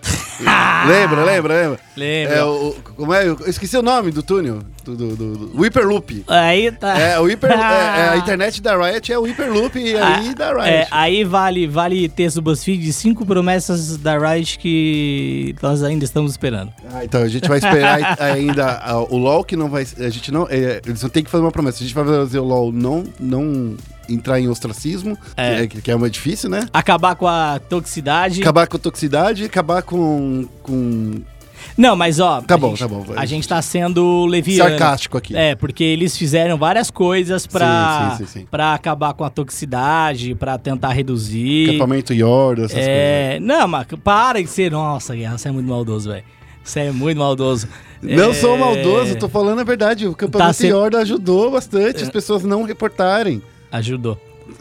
lembra, 0.87 1.23
lembra, 1.23 1.53
lembra? 1.53 1.79
Lembra. 1.95 2.35
É, 2.35 2.43
o, 2.43 2.75
como 2.95 3.13
é? 3.13 3.27
Eu 3.27 3.37
esqueci 3.47 3.77
o 3.77 3.81
nome 3.81 4.11
do 4.11 4.21
túnel. 4.21 4.59
Do, 4.83 4.95
do, 4.95 5.15
do, 5.15 5.37
do- 5.37 5.59
o 5.59 5.63
Hyperloop. 5.63 6.23
Aí 6.27 6.71
tá. 6.71 6.99
É, 6.99 7.19
o 7.19 7.25
Hyper, 7.25 7.49
é, 7.51 7.55
é, 7.55 8.09
a 8.09 8.17
internet 8.17 8.61
da 8.61 8.77
Riot 8.77 9.11
é 9.11 9.17
o 9.17 9.23
Hyperloop 9.23 9.79
e 9.79 9.97
aí 9.97 10.35
da 10.35 10.53
Riot. 10.53 10.67
É, 10.69 10.87
aí 10.91 11.23
vale, 11.23 11.65
vale 11.67 12.07
texto 12.07 12.41
BuzzFeed 12.41 12.83
de 12.83 12.93
cinco 12.93 13.25
promessas 13.25 13.97
da 13.97 14.17
Riot 14.17 14.59
que 14.59 15.55
nós 15.61 15.81
ainda 15.81 16.05
estamos 16.05 16.31
esperando. 16.31 16.71
Ah, 16.93 17.03
então 17.03 17.23
a 17.23 17.27
gente 17.27 17.47
vai 17.47 17.57
esperar 17.57 18.17
ainda 18.21 18.79
ah, 18.83 18.99
o 18.99 19.17
LoL 19.17 19.43
que 19.43 19.55
não 19.55 19.69
vai. 19.69 19.87
A 19.97 20.09
gente 20.09 20.31
não. 20.31 20.47
é, 20.49 20.81
eles 20.85 21.01
vão 21.01 21.09
ter 21.09 21.23
que 21.23 21.31
fazer 21.31 21.43
uma 21.43 21.51
promessa. 21.51 21.77
A 21.83 21.87
gente 21.87 21.95
vai 21.95 22.05
fazer 22.05 22.39
o 22.39 22.43
LoL 22.43 22.71
não, 22.71 23.03
não 23.19 23.75
entrar 24.09 24.39
em 24.39 24.47
ostracismo, 24.47 25.17
É. 25.37 25.67
que, 25.67 25.77
é, 25.77 25.81
que 25.81 25.91
é 25.91 25.95
uma 25.95 26.09
difícil, 26.09 26.49
né? 26.49 26.67
Acabar 26.73 27.15
com 27.15 27.27
a 27.27 27.59
toxicidade. 27.59 28.41
Acabar 28.41 28.67
com 28.67 28.77
a 28.77 28.79
toxicidade, 28.79 29.43
acabar 29.45 29.81
com. 29.83 30.47
com 30.63 31.21
Não, 31.77 31.95
mas 31.95 32.19
ó. 32.19 32.41
Tá 32.41 32.57
bom, 32.57 32.69
gente- 32.69 32.79
tá 32.79 32.87
bom, 32.87 33.01
vai. 33.01 33.17
A 33.17 33.25
gente 33.25 33.47
tá 33.47 33.61
sendo 33.61 34.25
leviano. 34.25 34.69
sarcástico 34.69 35.17
aqui. 35.17 35.35
É, 35.35 35.55
porque 35.55 35.83
eles 35.83 36.15
fizeram 36.17 36.57
várias 36.57 36.91
coisas 36.91 37.47
pra, 37.47 38.15
Sim, 38.17 38.25
sim, 38.25 38.39
sim, 38.41 38.47
pra 38.49 38.73
acabar 38.73 39.13
com 39.13 39.23
a 39.23 39.29
toxicidade, 39.29 40.35
pra 40.35 40.57
tentar 40.57 40.91
reduzir. 40.93 41.69
Acampamento 41.69 42.13
Yorda, 42.13 42.63
essas 42.65 42.73
coisas. 42.75 42.89
É, 42.91 43.39
não, 43.41 43.67
mas 43.67 43.87
para 44.03 44.41
de 44.41 44.47
ser. 44.49 44.71
Nossa, 44.71 45.15
Guerra, 45.15 45.37
você 45.37 45.49
é 45.49 45.51
muito 45.51 45.67
maldoso, 45.67 46.09
velho. 46.11 46.23
Você 46.63 46.79
é 46.81 46.91
muito 46.91 47.17
maldoso. 47.17 47.67
Não 48.01 48.31
É, 48.31 48.33
sou 48.33 48.57
maldoso, 48.57 49.15
tô 49.17 49.27
falando 49.29 49.59
a 49.59 49.63
verdade. 49.63 50.07
O 50.07 50.11
acampamento 50.11 50.47
Tá 50.47 50.53
sendo- 50.53 50.71
Yorda 50.71 50.99
ajudou 50.99 51.51
bastante 51.51 52.03
as 52.03 52.09
pessoas 52.09 52.43
não 52.43 52.63
reportarem. 52.63 53.41
Ajudou. 53.77 54.17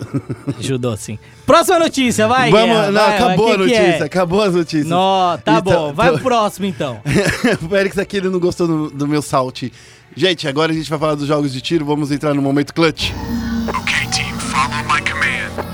Ajudou 0.58 0.96
sim. 0.96 1.18
Próxima 1.46 1.78
notícia, 1.78 2.26
vai. 2.26 2.50
Vamos, 2.50 2.66
Guerra, 2.68 2.90
não, 2.90 3.00
vai, 3.00 3.16
acabou 3.16 3.46
vai, 3.46 3.54
a 3.54 3.58
que 3.58 3.64
que 3.64 3.70
notícia, 3.78 4.02
é? 4.02 4.02
acabou 4.02 4.42
as 4.42 4.54
notícias. 4.54 4.86
Nó, 4.86 5.36
tá 5.36 5.58
Então, 5.58 5.62
bom. 5.62 5.92
Vai 5.92 6.06
então- 6.08 6.18
pro 6.18 6.24
próximo 6.28 6.66
então. 6.66 7.00
o 7.62 7.68
Félix 7.68 7.98
aqui 7.98 8.16
ele 8.16 8.28
não 8.28 8.40
gostou 8.40 8.66
do, 8.66 8.90
do 8.90 9.06
meu 9.06 9.20
salt. 9.22 9.64
Gente, 10.16 10.48
agora 10.48 10.72
a 10.72 10.74
gente 10.74 10.88
vai 10.88 10.98
falar 10.98 11.14
dos 11.16 11.26
jogos 11.26 11.52
de 11.52 11.60
tiro, 11.60 11.84
vamos 11.84 12.10
entrar 12.10 12.32
no 12.34 12.40
momento 12.42 12.72
clutch. 12.72 13.10
Okay, 13.68 14.06
team, 14.10 14.38
follow 14.38 14.84
my 14.84 15.00
command. 15.02 15.64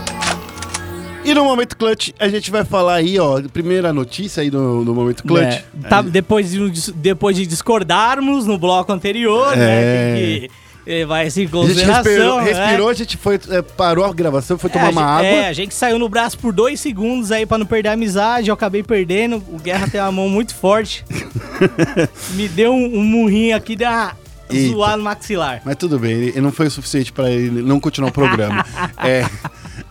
E 1.24 1.35
no 1.35 1.44
momento 1.44 1.76
clutch, 1.76 2.11
a 2.18 2.29
gente 2.29 2.50
vai 2.50 2.64
falar 2.64 2.94
aí, 2.94 3.18
ó, 3.18 3.40
primeira 3.53 3.92
notícia 3.92 4.42
aí 4.42 4.50
no, 4.50 4.85
no 4.85 4.94
momento 4.94 5.22
clutch. 5.22 5.44
É, 5.85 5.88
tá, 5.88 6.03
depois, 6.03 6.50
de, 6.50 6.92
depois 6.94 7.37
de 7.37 7.46
discordarmos 7.46 8.46
no 8.46 8.59
bloco 8.59 8.90
anterior, 8.92 9.53
É. 9.53 9.57
né? 9.57 10.14
Tem 10.40 10.50
que 10.90 10.98
levar 10.98 11.20
essa 11.24 11.40
em 11.40 11.44
A 11.44 11.46
gente 11.46 11.53
consideração. 11.53 12.03
respirou, 12.03 12.37
né? 12.42 12.53
respirou, 12.53 12.88
a 12.88 12.94
gente 12.94 13.16
foi, 13.16 13.40
é, 13.50 13.62
parou 13.62 14.05
a 14.05 14.12
gravação, 14.12 14.59
foi 14.59 14.68
tomar 14.70 14.85
É, 14.85 14.88
a 14.88 14.90
uma 14.90 15.00
gente- 15.03 15.26
água. 15.26 15.26
É, 15.44 15.48
a 15.48 15.53
gente 15.53 15.74
saiu 15.74 15.98
no 15.98 16.09
braço 16.09 16.38
por 16.38 16.53
dois 16.53 16.81
segundos 16.81 17.31
aí 17.31 17.46
pra 17.46 17.57
não 17.59 17.66
perder 17.66 17.90
a 17.90 17.92
amizade. 17.92 18.48
Eu 18.48 18.55
acabei 18.55 18.83
perdendo. 18.83 19.37
O 19.37 19.59
Guerra 19.59 19.88
tem 19.88 20.00
uma 20.00 20.11
mão 20.12 20.29
muito 20.29 20.55
forte. 20.55 21.05
Me 22.35 22.48
deu 22.48 22.72
um, 22.72 22.98
um 22.98 23.05
murrinho 23.05 23.57
aqui, 23.57 23.76
uma 23.81 24.16
Eita. 24.50 24.72
zoada 24.74 24.96
no 24.96 25.05
maxilar. 25.05 25.62
Mas 25.64 25.76
tudo 25.76 25.98
bem, 25.98 26.11
ele, 26.12 26.40
não 26.40 26.50
foi 26.50 26.66
o 26.66 26.70
suficiente 26.70 27.12
pra 27.12 27.31
ele 27.31 27.62
não 27.62 27.79
continuar 27.79 28.11
o 28.11 28.12
programa. 28.12 28.64
É, 29.03 29.24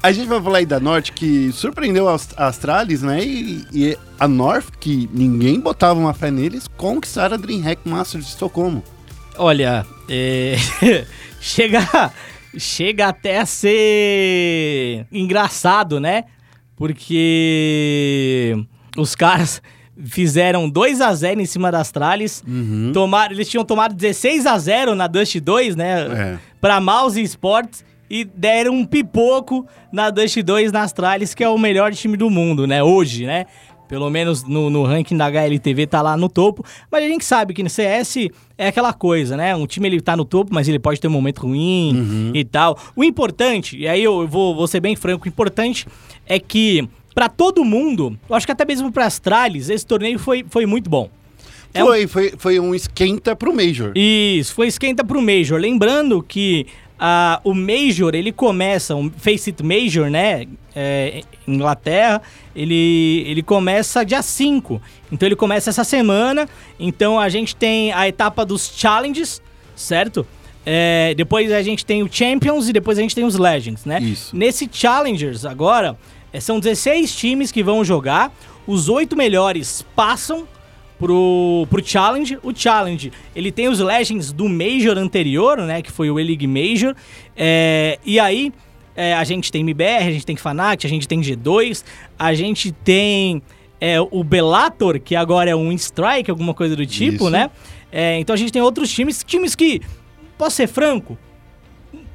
a 0.04 0.12
gente 0.12 0.28
vai 0.28 0.40
falar 0.42 0.60
aí 0.60 0.66
da 0.66 0.80
Norte, 0.80 1.12
que 1.14 1.52
surpreendeu 1.52 2.08
a 2.08 2.18
a 2.38 2.48
Astralis, 2.48 3.02
né? 3.02 3.24
E, 3.24 3.66
e 3.74 3.98
a 4.20 4.28
North, 4.28 4.66
que 4.80 5.10
ninguém 5.14 5.60
botava 5.60 6.00
uma 6.00 6.14
fé 6.14 6.30
neles, 6.30 6.68
conquistaram 6.78 7.34
a 7.36 7.38
DreamHack 7.38 7.88
Masters 7.90 8.26
de 8.26 8.30
Estocolmo. 8.32 8.84
Olha, 9.38 9.86
é, 10.10 10.56
chega, 11.40 12.12
chega 12.58 13.08
até 13.08 13.40
a 13.40 13.46
ser 13.46 15.06
engraçado, 15.12 16.00
né? 16.00 16.26
Porque 16.76 18.56
os 18.98 19.14
caras 19.16 19.62
fizeram 20.06 20.70
2 20.70 21.02
a 21.02 21.14
0 21.14 21.42
em 21.42 21.46
cima 21.46 21.72
das 21.72 21.92
tralhas. 21.92 22.44
Uhum. 22.48 22.92
Tomaram, 22.94 23.34
eles 23.34 23.50
tinham 23.50 23.66
tomado 23.66 23.94
16 23.94 24.46
a 24.46 24.58
0 24.58 24.96
na 24.96 25.08
Dust 25.08 25.36
2, 25.40 25.76
né? 25.76 26.08
É. 26.08 26.40
Pra 26.60 26.80
Mouse 26.80 27.22
Sports. 27.22 27.88
E 28.12 28.26
deram 28.26 28.74
um 28.74 28.86
pipoco 28.86 29.68
na 29.94 30.10
Dust 30.10 30.42
2 30.42 30.72
nas 30.72 30.92
tralhas, 30.92 31.36
que 31.36 31.44
é 31.44 31.50
o 31.50 31.60
melhor 31.60 31.94
time 31.94 32.18
do 32.18 32.28
mundo, 32.28 32.66
né? 32.66 32.82
Hoje, 32.82 33.28
né? 33.28 33.46
Pelo 33.90 34.10
menos 34.10 34.44
no, 34.44 34.70
no 34.70 34.84
ranking 34.84 35.18
da 35.18 35.26
HLTV 35.26 35.88
tá 35.88 36.02
lá 36.02 36.16
no 36.16 36.30
topo. 36.30 36.64
Mas 36.92 37.04
a 37.04 37.08
gente 37.08 37.26
sabe 37.26 37.54
que 37.54 37.62
no 37.64 37.70
CS 37.70 38.30
é 38.58 38.68
aquela 38.68 38.94
coisa, 38.94 39.36
né? 39.36 39.54
Um 39.56 39.66
time 39.68 39.88
ele 39.90 40.00
tá 40.00 40.16
no 40.16 40.24
topo, 40.24 40.54
mas 40.54 40.70
ele 40.70 40.80
pode 40.80 41.02
ter 41.02 41.08
um 41.08 41.12
momento 41.12 41.40
ruim 41.42 42.32
e 42.34 42.46
tal. 42.46 42.78
O 42.96 43.04
importante, 43.04 43.76
e 43.78 43.88
aí 43.88 44.04
eu 44.04 44.28
vou, 44.28 44.56
vou 44.56 44.68
ser 44.68 44.80
bem 44.80 44.96
franco, 44.96 45.26
o 45.26 45.28
importante 45.28 45.86
é 46.26 46.40
que 46.40 46.88
pra 47.16 47.28
todo 47.28 47.66
mundo, 47.66 48.18
eu 48.30 48.36
acho 48.36 48.46
que 48.46 48.52
até 48.52 48.64
mesmo 48.64 48.92
para 48.92 49.06
Astralis, 49.06 49.70
esse 49.70 49.86
torneio 49.86 50.18
foi, 50.20 50.46
foi 50.48 50.66
muito 50.66 50.90
bom. 50.90 51.10
É 51.74 51.84
um- 51.84 51.88
Foi, 51.88 52.08
foi, 52.08 52.34
foi 52.38 52.60
um 52.60 52.74
esquenta 52.74 53.36
pro 53.36 53.54
Major. 53.54 53.92
Isso, 53.96 54.54
foi 54.56 54.68
esquenta 54.68 55.04
pro 55.04 55.22
Major. 55.22 55.60
Lembrando 55.60 56.24
que 56.24 56.66
ah, 57.00 57.40
o 57.44 57.54
Major, 57.54 58.14
ele 58.14 58.32
começa, 58.32 58.96
o 58.96 59.10
Face 59.18 59.50
It 59.50 59.64
Major, 59.64 60.10
né? 60.10 60.46
É, 60.76 61.22
Inglaterra, 61.48 62.22
ele, 62.56 63.24
ele 63.26 63.42
começa 63.42 64.04
dia 64.04 64.22
5. 64.22 64.82
Então 65.12 65.28
ele 65.28 65.36
começa 65.36 65.70
essa 65.70 65.84
semana. 65.84 66.48
Então 66.80 67.20
a 67.20 67.30
gente 67.30 67.56
tem 67.56 67.94
a 67.94 68.08
etapa 68.08 68.46
dos 68.46 68.72
Challenges, 68.76 69.42
certo? 69.76 70.28
É, 70.66 71.14
depois 71.16 71.52
a 71.52 71.62
gente 71.62 71.86
tem 71.86 72.04
o 72.04 72.10
Champions 72.12 72.68
e 72.68 72.74
depois 72.74 72.98
a 72.98 73.02
gente 73.02 73.16
tem 73.16 73.24
os 73.24 73.38
Legends, 73.38 73.86
né? 73.86 74.00
Isso. 74.02 74.36
Nesse 74.36 74.70
Challengers 74.72 75.46
agora, 75.46 75.98
é, 76.34 76.40
são 76.40 76.60
16 76.60 77.16
times 77.16 77.52
que 77.52 77.64
vão 77.64 77.84
jogar. 77.84 78.32
Os 78.68 78.90
oito 78.90 79.16
melhores 79.16 79.86
passam 79.96 80.48
pro, 81.00 81.66
pro 81.70 81.84
Challenge. 81.84 82.38
O 82.44 82.54
Challenge, 82.54 83.12
ele 83.36 83.52
tem 83.52 83.68
os 83.68 83.80
Legends 83.80 84.32
do 84.32 84.48
Major 84.48 84.98
anterior, 84.98 85.58
né? 85.60 85.82
Que 85.82 85.92
foi 85.92 86.12
o 86.12 86.20
E-League 86.20 86.46
Major. 86.46 86.94
É, 87.36 87.98
e 88.06 88.20
aí, 88.20 88.52
é, 88.96 89.14
a 89.14 89.24
gente 89.24 89.52
tem 89.52 89.62
MBR, 89.62 90.08
a 90.08 90.12
gente 90.12 90.26
tem 90.26 90.36
Fnatic, 90.36 90.86
a 90.86 90.90
gente 90.90 91.08
tem 91.08 91.22
G2, 91.22 91.84
a 92.20 92.34
gente 92.34 92.72
tem 92.72 93.42
é, 93.80 94.00
o 94.02 94.24
Bellator, 94.24 95.00
que 95.00 95.16
agora 95.16 95.50
é 95.50 95.56
um 95.56 95.72
Strike, 95.72 96.30
alguma 96.30 96.54
coisa 96.54 96.76
do 96.76 96.86
tipo, 96.86 97.24
Isso. 97.24 97.30
né? 97.30 97.50
É, 97.92 98.20
então 98.20 98.34
a 98.34 98.38
gente 98.38 98.52
tem 98.52 98.62
outros 98.62 98.92
times, 98.92 99.24
times 99.24 99.56
que, 99.56 99.82
posso 100.38 100.58
ser 100.58 100.68
franco, 100.68 101.18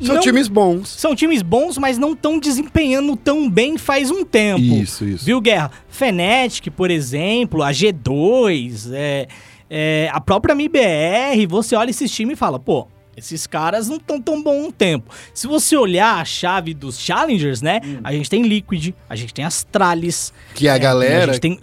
São 0.00 0.14
não- 0.16 0.22
times 0.22 0.48
bons. 0.48 0.88
são 0.88 1.14
times 1.14 1.42
bons, 1.42 1.78
mas 1.78 1.98
não 1.98 2.12
estão 2.12 2.38
desempenhando 2.38 3.16
tão 3.16 3.48
bem 3.48 3.78
faz 3.78 4.10
um 4.10 4.24
tempo. 4.24 4.60
Isso, 4.60 5.04
isso. 5.04 5.24
Viu, 5.24 5.40
Guerra? 5.40 5.70
Fnatic, 5.88 6.70
por 6.70 6.90
exemplo, 6.90 7.62
a 7.62 7.70
G2, 7.70 8.90
é, 8.92 9.28
é, 9.70 10.10
a 10.12 10.20
própria 10.20 10.52
MBR, 10.52 11.46
você 11.46 11.76
olha 11.76 11.90
esses 11.90 12.10
times 12.10 12.34
e 12.34 12.36
fala, 12.36 12.58
pô, 12.58 12.86
esses 13.16 13.46
caras 13.46 13.88
não 13.88 13.96
estão 13.96 14.20
tão 14.20 14.42
bom 14.42 14.64
um 14.66 14.70
tempo. 14.72 15.14
Se 15.32 15.46
você 15.46 15.76
olhar 15.76 16.20
a 16.20 16.24
chave 16.24 16.74
dos 16.74 16.98
Challengers, 16.98 17.62
né? 17.62 17.80
Hum. 17.84 18.00
A 18.02 18.12
gente 18.12 18.28
tem 18.28 18.42
Liquid, 18.42 18.92
a 19.08 19.14
gente 19.14 19.32
tem 19.32 19.44
Astralis. 19.44 20.32
Que 20.54 20.68
a 20.68 20.74
é, 20.74 20.78
galera- 20.78 21.24
A 21.30 21.34
gente 21.34 21.40
tem... 21.40 21.60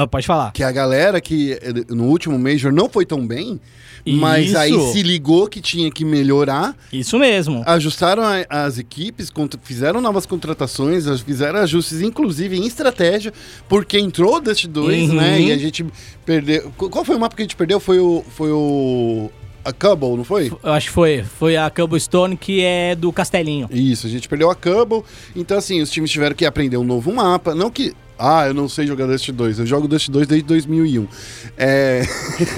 Ah, 0.00 0.06
pode 0.06 0.26
falar. 0.26 0.52
Que 0.52 0.62
a 0.62 0.70
galera 0.70 1.20
que 1.20 1.58
no 1.88 2.04
último 2.04 2.38
Major 2.38 2.72
não 2.72 2.88
foi 2.88 3.04
tão 3.04 3.26
bem, 3.26 3.60
mas 4.06 4.54
aí 4.54 4.70
Isso. 4.70 4.92
se 4.92 5.02
ligou 5.02 5.48
que 5.48 5.60
tinha 5.60 5.90
que 5.90 6.04
melhorar, 6.04 6.76
Isso 6.92 7.18
mesmo. 7.18 7.62
ajustaram 7.66 8.22
a- 8.22 8.46
as 8.48 8.78
equipes, 8.78 9.30
fizeram 9.62 10.00
novas 10.00 10.24
contratações, 10.24 11.04
fizeram 11.22 11.58
ajustes, 11.58 12.00
inclusive 12.00 12.56
em 12.56 12.64
estratégia, 12.66 13.32
porque 13.68 13.98
entrou 13.98 14.36
o 14.36 14.40
Dust 14.40 14.66
2, 14.66 15.10
Uhum. 15.10 15.16
né? 15.16 15.40
E 15.40 15.52
a 15.52 15.58
gente 15.58 15.84
perdeu. 16.24 16.72
Qu- 16.76 16.88
Qual 16.88 17.04
foi 17.04 17.16
o 17.16 17.20
mapa 17.20 17.34
que 17.34 17.42
a 17.42 17.44
gente 17.44 17.56
perdeu? 17.56 17.80
Foi 17.80 17.98
o. 17.98 18.24
Foi 18.36 18.50
o. 18.52 19.30
A 19.64 19.72
Cubble, 19.72 20.16
não 20.16 20.24
foi? 20.24 20.50
Eu 20.62 20.72
acho 20.72 20.86
que 20.86 20.92
foi, 20.94 21.22
foi 21.38 21.56
a 21.56 21.68
Cobblestone, 21.68 22.36
que 22.38 22.62
é 22.62 22.94
do 22.94 23.12
Castelinho. 23.12 23.68
Isso, 23.70 24.06
a 24.06 24.10
gente 24.10 24.26
perdeu 24.26 24.48
a 24.50 24.54
Cubble. 24.54 25.02
Então, 25.36 25.58
assim, 25.58 25.82
os 25.82 25.90
times 25.90 26.10
tiveram 26.10 26.34
que 26.34 26.46
aprender 26.46 26.78
um 26.78 26.84
novo 26.84 27.12
mapa. 27.12 27.54
Não 27.54 27.68
que. 27.70 27.92
Ah, 28.18 28.46
eu 28.48 28.54
não 28.54 28.68
sei 28.68 28.86
jogar 28.86 29.06
Dust 29.06 29.30
2. 29.30 29.60
Eu 29.60 29.66
jogo 29.66 29.86
Dust 29.86 30.08
2 30.10 30.26
desde 30.26 30.46
2001. 30.46 31.06
É. 31.56 32.02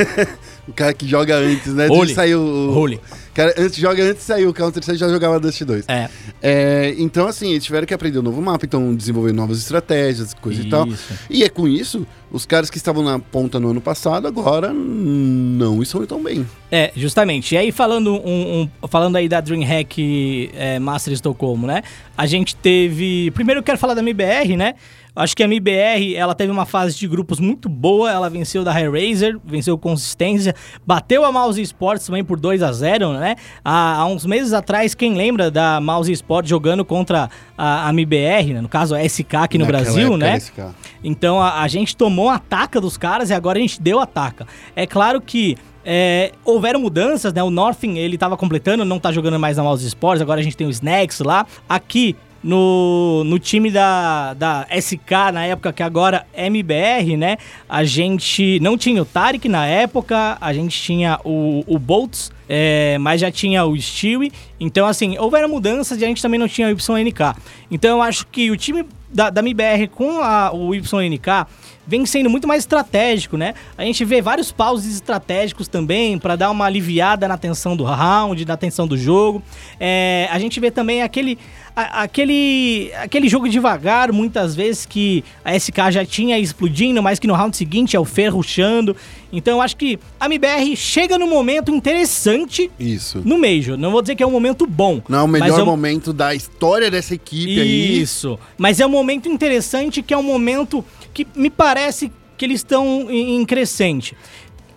o 0.67 0.73
cara 0.73 0.95
que 0.95 1.07
joga 1.07 1.37
antes, 1.37 1.75
né? 1.75 1.89
Holy. 1.89 2.09
De 2.09 2.15
sair 2.15 2.35
o. 2.35 2.73
Holy. 2.73 3.01
Cara, 3.35 3.55
antes, 3.57 3.77
joga 3.79 4.03
antes 4.03 4.19
de 4.19 4.23
sair 4.25 4.47
o 4.47 4.53
Counter, 4.53 4.83
você 4.83 4.97
já 4.97 5.09
jogava 5.09 5.39
Dust 5.39 5.63
2. 5.63 5.85
É. 5.89 6.09
É, 6.43 6.95
então, 6.99 7.29
assim, 7.29 7.51
eles 7.53 7.65
tiveram 7.65 7.87
que 7.87 7.95
aprender 7.95 8.19
um 8.19 8.23
novo 8.23 8.43
mapa, 8.43 8.67
então 8.67 8.95
desenvolver 8.95 9.33
novas 9.33 9.59
estratégias, 9.59 10.35
coisa 10.35 10.63
e 10.63 10.69
tal. 10.69 10.87
Isso. 10.87 11.13
E 11.31 11.45
é 11.45 11.49
com 11.49 11.69
isso, 11.69 12.05
os 12.31 12.45
caras 12.45 12.69
que 12.69 12.77
estavam 12.77 13.05
na 13.05 13.19
ponta 13.21 13.61
no 13.61 13.71
ano 13.71 13.81
passado, 13.81 14.27
agora 14.27 14.73
não 14.73 15.81
estão 15.81 16.05
tão 16.07 16.23
bem. 16.23 16.45
É, 16.73 16.93
justamente. 16.97 17.55
E 17.55 17.59
aí, 17.59 17.71
falando, 17.71 18.15
um, 18.15 18.69
um- 18.83 18.89
falando 18.89 19.17
aí 19.17 19.29
da 19.29 19.41
DreamHack 19.41 20.51
é, 20.55 20.79
Master 20.81 21.13
Estocolmo, 21.13 21.67
né? 21.67 21.83
A 22.19 22.27
gente 22.27 22.57
teve... 22.57 23.31
Primeiro 23.31 23.61
eu 23.61 23.65
quero 23.65 23.79
falar 23.79 23.95
da 23.95 24.01
MBR, 24.03 24.57
né? 24.57 24.75
Acho 25.15 25.37
que 25.37 25.43
a 25.43 25.47
MBR, 25.47 26.15
ela 26.15 26.35
teve 26.35 26.53
uma 26.53 26.65
fase 26.65 26.97
de 26.97 27.07
grupos 27.09 27.41
muito 27.41 27.69
boa. 27.69 28.11
Ela 28.11 28.31
venceu 28.31 28.63
da 28.65 28.73
Razer, 28.73 29.39
venceu 29.45 29.77
consistência. 29.77 30.55
Bateu 30.87 31.25
a 31.25 31.33
Mouse 31.33 31.61
Sports 31.61 32.07
também 32.07 32.25
por 32.25 32.39
2 32.39 32.63
a 32.63 32.73
0 32.73 33.13
né? 33.15 33.37
Há, 33.65 33.97
há 33.97 34.07
uns 34.07 34.25
meses 34.25 34.53
atrás, 34.53 34.95
quem 34.95 35.15
lembra 35.15 35.51
da 35.51 35.81
Mouse 35.81 36.13
Sports 36.13 36.49
jogando 36.49 36.85
contra 36.85 37.29
a, 37.57 37.89
a 37.89 37.91
MBR, 37.91 38.55
né? 38.55 38.61
No 38.61 38.69
caso, 38.69 38.95
a 38.95 39.03
SK 39.07 39.35
aqui 39.35 39.59
no 39.59 39.65
Naquela 39.65 39.83
Brasil, 39.85 40.17
né? 40.17 40.39
SK. 40.39 40.61
Então 41.03 41.41
a, 41.41 41.63
a 41.63 41.69
gente 41.69 41.97
tomou 41.97 42.29
a 42.29 42.39
taca 42.39 42.81
dos 42.81 42.97
caras 42.97 43.31
e 43.31 43.35
agora 43.35 43.59
a 43.59 43.63
gente 43.63 43.81
deu 43.81 43.99
a 43.99 44.07
taca. 44.07 44.47
É 44.77 44.87
claro 44.87 45.21
que 45.21 45.57
é, 45.85 46.33
houveram 46.45 46.81
mudanças, 46.81 47.33
né? 47.33 47.43
O 47.43 47.51
Northing 47.51 47.99
ele 47.99 48.19
tava 48.19 48.37
completando, 48.37 48.85
não 48.85 48.99
tá 48.99 49.11
jogando 49.11 49.39
mais 49.39 49.57
na 49.57 49.63
Mouse 49.63 49.87
Sports, 49.87 50.21
agora 50.21 50.41
a 50.41 50.43
gente 50.43 50.57
tem 50.57 50.67
o 50.67 50.71
Snacks 50.71 51.21
lá. 51.21 51.47
Aqui 51.69 52.17
no, 52.43 53.23
no 53.25 53.39
time 53.39 53.71
da, 53.71 54.35
da 54.35 54.67
SK, 54.71 55.33
na 55.33 55.45
época 55.47 55.73
que 55.73 55.83
agora 55.83 56.27
é 56.33 56.47
MBR, 56.47 57.17
né? 57.17 57.37
A 57.69 57.85
gente 57.85 58.59
não 58.61 58.79
tinha 58.79 59.03
o 59.03 59.05
Tarek 59.05 59.49
na 59.49 59.67
época, 59.67 60.39
a 60.41 60.53
gente 60.53 60.81
tinha 60.81 61.21
o, 61.25 61.63
o 61.67 61.79
Boltz, 61.79 62.33
é, 62.49 62.99
mas 62.99 63.21
já 63.21 63.31
tinha 63.31 63.65
o 63.65 63.81
Stewie. 63.81 64.33
Então, 64.59 64.87
assim, 64.87 65.19
houveram 65.19 65.49
mudanças 65.49 66.01
e 66.01 66.05
a 66.05 66.09
gente 66.09 66.23
também 66.23 66.41
não 66.41 66.49
tinha 66.49 66.69
o 66.69 66.71
YNK. 66.71 67.37
Então, 67.71 67.99
eu 67.99 68.03
acho 68.03 68.27
que 68.27 68.51
o 68.51 68.57
time 68.57 68.85
da, 69.13 69.29
da 69.29 69.41
MBR 69.41 69.89
com 69.89 70.21
a, 70.21 70.53
o 70.53 70.75
YNK 70.75 71.47
vem 71.87 72.07
sendo 72.07 72.31
muito 72.31 72.47
mais 72.47 72.63
estratégico, 72.63 73.37
né? 73.37 73.55
A 73.77 73.83
gente 73.83 74.05
vê 74.05 74.23
vários 74.23 74.53
pauses 74.53 74.95
estratégicos 74.95 75.67
também 75.67 76.19
para 76.19 76.37
dar 76.37 76.51
uma 76.51 76.65
aliviada 76.65 77.27
na 77.27 77.37
tensão 77.37 77.77
do 77.77 77.83
round, 77.83 78.45
na 78.45 78.57
tensão 78.57 78.87
do 78.87 78.97
jogo. 78.97 79.43
É, 79.79 80.29
a 80.31 80.39
gente 80.39 80.61
vê 80.61 80.71
também 80.71 81.03
aquele, 81.03 81.37
a- 81.83 82.03
aquele, 82.03 82.91
aquele 83.03 83.29
jogo 83.29 83.49
devagar, 83.49 84.13
muitas 84.13 84.55
vezes 84.55 84.85
que 84.87 85.25
a 85.45 85.55
SK 85.59 85.91
já 85.91 86.05
tinha 86.05 86.39
explodindo, 86.39 87.03
mas 87.03 87.19
que 87.19 87.27
no 87.27 87.35
round 87.35 87.57
seguinte 87.57 87.97
é 87.97 88.01
o 88.01 88.05
Fer 88.05 88.33
rushando. 88.35 88.95
Então 89.33 89.59
eu 89.59 89.63
acho 89.63 89.77
que 89.77 89.99
a 90.19 90.27
MBR 90.27 90.75
chega 90.77 91.17
num 91.19 91.29
momento 91.29 91.71
interessante 91.71 92.71
Isso. 92.79 93.23
no 93.25 93.39
Major. 93.39 93.77
Não 93.77 93.91
vou 93.93 94.03
dizer 94.03 94.15
que 94.17 94.23
é 94.23 94.27
um 94.27 94.31
momento 94.31 94.67
bom. 94.67 95.01
Não 95.09 95.19
é 95.21 95.23
o 95.23 95.29
melhor 95.29 95.61
é 95.61 95.63
um- 95.63 95.67
momento 95.67 96.13
da 96.13 96.35
história 96.35 96.91
dessa 96.91 97.15
equipe 97.15 97.61
aí. 97.61 98.01
Isso. 98.01 98.39
Mas 98.59 98.81
é 98.81 98.87
um 98.87 98.91
momento 98.91 99.29
interessante 99.29 100.03
que 100.03 100.13
é 100.13 100.17
um 100.19 100.23
momento 100.23 100.85
que 101.15 101.27
me 101.35 101.51
parece 101.51 102.11
que 102.37 102.45
eles 102.45 102.61
estão 102.61 103.07
em 103.11 103.37
em 103.37 103.45
crescente. 103.45 104.17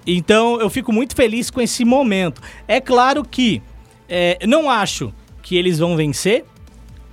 Então 0.05 0.59
eu 0.59 0.69
fico 0.69 0.91
muito 0.91 1.15
feliz 1.15 1.49
com 1.49 1.61
esse 1.61 1.85
momento. 1.85 2.41
É 2.67 2.79
claro 2.81 3.23
que 3.23 3.61
é, 4.09 4.37
não 4.45 4.69
acho 4.69 5.13
que 5.41 5.55
eles 5.55 5.79
vão 5.79 5.95
vencer 5.95 6.43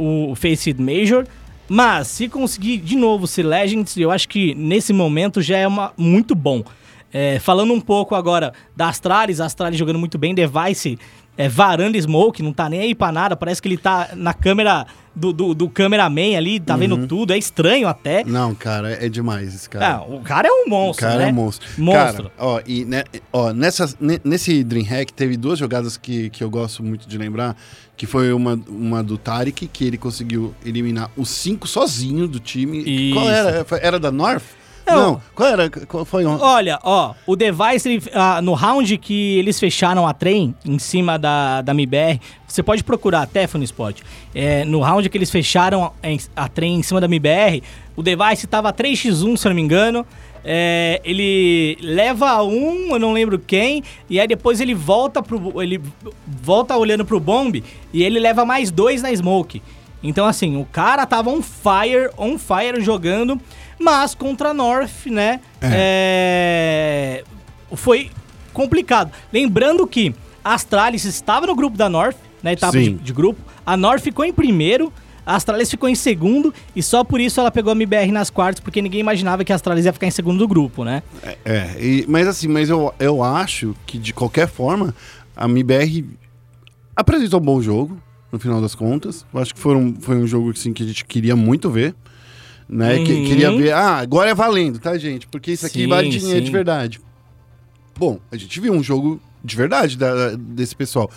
o 0.01 0.35
Face 0.35 0.71
It 0.71 0.81
Major, 0.81 1.27
mas 1.69 2.09
se 2.09 2.29
conseguir 2.29 2.79
de 2.79 2.97
novo 2.97 3.27
ser 3.27 3.45
Legends, 3.45 3.97
eu 3.97 4.11
acho 4.11 4.29
que 4.29 4.55
nesse 4.55 4.93
momento 4.93 5.41
já 5.41 5.59
é 5.59 5.67
uma, 5.67 5.93
muito 5.97 6.35
bom. 6.35 6.65
É, 7.13 7.39
falando 7.41 7.73
um 7.73 7.81
pouco 7.81 8.15
agora 8.15 8.53
da 8.75 8.89
Astralis, 8.89 9.41
Astralis 9.41 9.79
jogando 9.79 9.99
muito 9.99 10.17
bem, 10.17 10.35
Device 10.35 10.99
é, 11.45 11.49
varando 11.49 12.01
Smoke, 12.01 12.43
não 12.43 12.53
tá 12.53 12.69
nem 12.69 12.81
aí 12.81 12.95
pra 12.95 13.11
nada, 13.11 13.37
parece 13.37 13.63
que 13.63 13.69
ele 13.69 13.77
tá 13.79 14.11
na 14.15 14.35
câmera 14.35 14.87
do, 15.15 15.33
do, 15.33 15.55
do 15.55 15.69
cameraman 15.69 16.37
ali, 16.37 16.61
tá 16.61 16.75
Uhum. 16.75 16.81
vendo 16.81 17.07
tudo, 17.07 17.33
é 17.33 17.39
estranho 17.39 17.89
até. 17.89 18.23
Não, 18.25 18.55
cara, 18.55 18.93
é 19.05 19.09
demais 19.09 19.55
esse 19.55 19.69
cara. 19.69 19.97
Ah, 19.97 20.03
o 20.03 20.21
cara 20.21 20.47
é 20.49 20.51
um 20.53 20.65
O 20.67 20.71
monstro, 20.71 21.07
cara 21.07 21.19
né? 21.19 21.29
é 21.29 21.33
um 21.33 21.35
monstro. 21.35 21.69
Monstro. 21.79 22.23
Cara, 22.25 22.33
ó, 22.39 22.61
e 22.67 22.85
né, 22.85 23.05
ó, 23.33 23.53
nessa, 23.53 23.93
ne- 24.01 24.21
nesse 24.23 24.63
Dreamhack 24.63 25.13
teve 25.13 25.37
duas 25.37 25.59
jogadas 25.59 25.97
que, 25.97 26.31
que 26.31 26.45
eu 26.45 26.51
gosto 26.51 26.83
muito 26.83 27.09
de 27.09 27.19
lembrar, 27.19 27.57
que 27.97 28.07
foi 28.07 28.33
uma, 28.33 28.59
uma 28.69 29.03
do 29.03 29.19
Tarek, 29.19 29.67
que 29.67 29.85
ele 29.85 29.99
conseguiu 29.99 30.55
eliminar 30.65 31.11
os 31.17 31.29
cinco 31.29 31.67
sozinho 31.67 32.29
do 32.29 32.39
time. 32.39 33.13
Qual 33.13 33.25
Isso. 33.25 33.35
era? 33.35 33.65
Foi- 33.65 33.81
Era 33.83 33.99
da 33.99 34.11
North? 34.13 34.45
Não. 34.95 35.13
Não. 35.13 35.23
Qual 35.35 35.49
era? 35.49 35.71
Qual 35.71 36.05
foi 36.05 36.27
um... 36.27 36.41
Olha, 36.41 36.79
ó, 36.83 37.15
o 37.27 37.37
Device, 37.37 37.89
ele, 37.89 38.03
ah, 38.13 38.41
no 38.43 38.55
round 38.55 38.97
que 38.99 39.39
eles 39.39 39.59
fecharam 39.59 40.07
a 40.07 40.13
trem 40.13 40.55
em 40.65 40.79
cima 40.79 41.19
da, 41.19 41.63
da 41.63 41.73
MBR, 41.73 42.21
você 42.47 42.63
pode 42.63 42.83
procurar 42.83 43.23
até, 43.23 43.45
Spot. 43.45 44.01
É, 44.35 44.65
no 44.65 44.81
round 44.81 45.09
que 45.09 45.17
eles 45.17 45.31
fecharam 45.31 45.85
a, 45.85 45.93
a 46.45 46.49
trem 46.49 46.77
em 46.77 46.83
cima 46.83 47.01
da 47.01 47.07
MBR, 47.07 47.63
o 47.97 48.03
Device 48.03 48.47
tava 48.47 48.73
3x1, 48.73 49.37
se 49.37 49.47
eu 49.47 49.51
não 49.51 49.57
me 49.57 49.63
engano. 49.63 50.07
É, 50.45 51.01
ele 51.05 51.77
leva 51.83 52.43
um, 52.43 52.93
eu 52.93 52.99
não 52.99 53.13
lembro 53.13 53.39
quem, 53.39 53.83
e 54.09 54.19
aí 54.19 54.27
depois 54.27 54.61
ele 54.61 54.75
volta 54.75 55.23
pro. 55.23 55.61
Ele 55.61 55.81
volta 56.27 56.77
olhando 56.77 57.05
pro 57.05 57.21
bomb 57.21 57.63
e 57.93 58.03
ele 58.03 58.19
leva 58.19 58.45
mais 58.45 58.71
dois 58.71 59.03
na 59.03 59.15
smoke. 59.15 59.63
Então, 60.03 60.27
assim, 60.27 60.57
o 60.57 60.65
cara 60.65 61.05
tava 61.05 61.31
on 61.31 61.43
fire, 61.43 62.11
on 62.17 62.39
fire 62.39 62.81
jogando, 62.81 63.39
mas 63.81 64.15
contra 64.15 64.51
a 64.51 64.55
North, 64.55 65.07
né? 65.07 65.41
é, 65.61 67.25
Foi 67.73 68.11
complicado. 68.53 69.11
Lembrando 69.33 69.87
que 69.87 70.15
a 70.45 70.55
Astralis 70.55 71.05
estava 71.05 71.47
no 71.47 71.55
grupo 71.55 71.77
da 71.77 71.89
North, 71.89 72.17
né? 72.43 72.53
Etapa 72.53 72.79
de, 72.79 72.91
de 72.91 73.13
grupo. 73.13 73.41
A 73.65 73.77
North 73.77 74.01
ficou 74.03 74.25
em 74.25 74.33
primeiro, 74.33 74.93
a 75.25 75.37
Astralis 75.37 75.71
ficou 75.71 75.89
em 75.89 75.95
segundo, 75.95 76.53
e 76.75 76.83
só 76.83 77.05
por 77.05 77.21
isso 77.21 77.39
ela 77.41 77.51
pegou 77.51 77.71
a 77.73 77.77
MBR 77.77 78.11
nas 78.11 78.31
quartas, 78.31 78.61
porque 78.61 78.83
ninguém 78.83 79.01
imaginava 79.01 79.45
que 79.45 79.53
a 79.53 79.55
Astralis 79.57 79.85
ia 79.85 79.93
ficar 79.93 80.07
em 80.07 80.11
segundo 80.11 80.39
do 80.39 80.49
grupo, 80.49 80.85
né? 80.85 81.03
É, 81.45 81.77
e- 81.79 82.05
mas 82.09 82.27
assim, 82.27 82.49
mas 82.49 82.69
eu, 82.69 82.93
eu 82.99 83.23
acho 83.23 83.75
que 83.87 83.99
de 83.99 84.13
qualquer 84.13 84.49
forma, 84.49 84.95
a 85.37 85.47
MIBR 85.47 86.05
apresentou 86.97 87.41
um 87.41 87.45
bom 87.45 87.63
jogo, 87.63 87.99
no 88.33 88.39
final 88.39 88.61
das 88.61 88.75
contas. 88.75 89.25
Eu 89.33 89.41
acho 89.41 89.55
que 89.55 89.61
foi 89.61 89.75
um, 89.77 89.95
foi 90.01 90.17
um 90.17 90.27
jogo 90.27 90.51
assim, 90.51 90.73
que 90.73 90.83
a 90.83 90.87
gente 90.87 91.05
queria 91.05 91.35
muito 91.37 91.71
ver. 91.71 91.95
Né? 92.73 93.03
Que- 93.05 93.13
Uhum. 93.13 93.25
queria 93.27 93.51
ver, 93.51 93.73
ah, 93.73 93.97
agora 93.97 94.31
é 94.31 94.35
valendo, 94.35 94.79
tá, 94.79 94.97
gente? 94.97 95.27
Porque 95.27 95.51
isso 95.53 95.67
aqui 95.67 95.81
Sim, 95.83 95.89
vale 95.89 96.09
dinheiro 96.09 96.39
sim. 96.39 96.45
de 96.45 96.51
verdade. 96.53 97.01
Bom, 97.99 98.21
a 98.31 98.37
gente 98.37 98.61
viu 98.61 98.73
um 98.73 98.83
jogo 98.83 99.21
de 99.45 99.57
verdade 99.57 99.99
da- 99.99 100.37
desse 100.37 100.77
pessoal. 100.77 101.11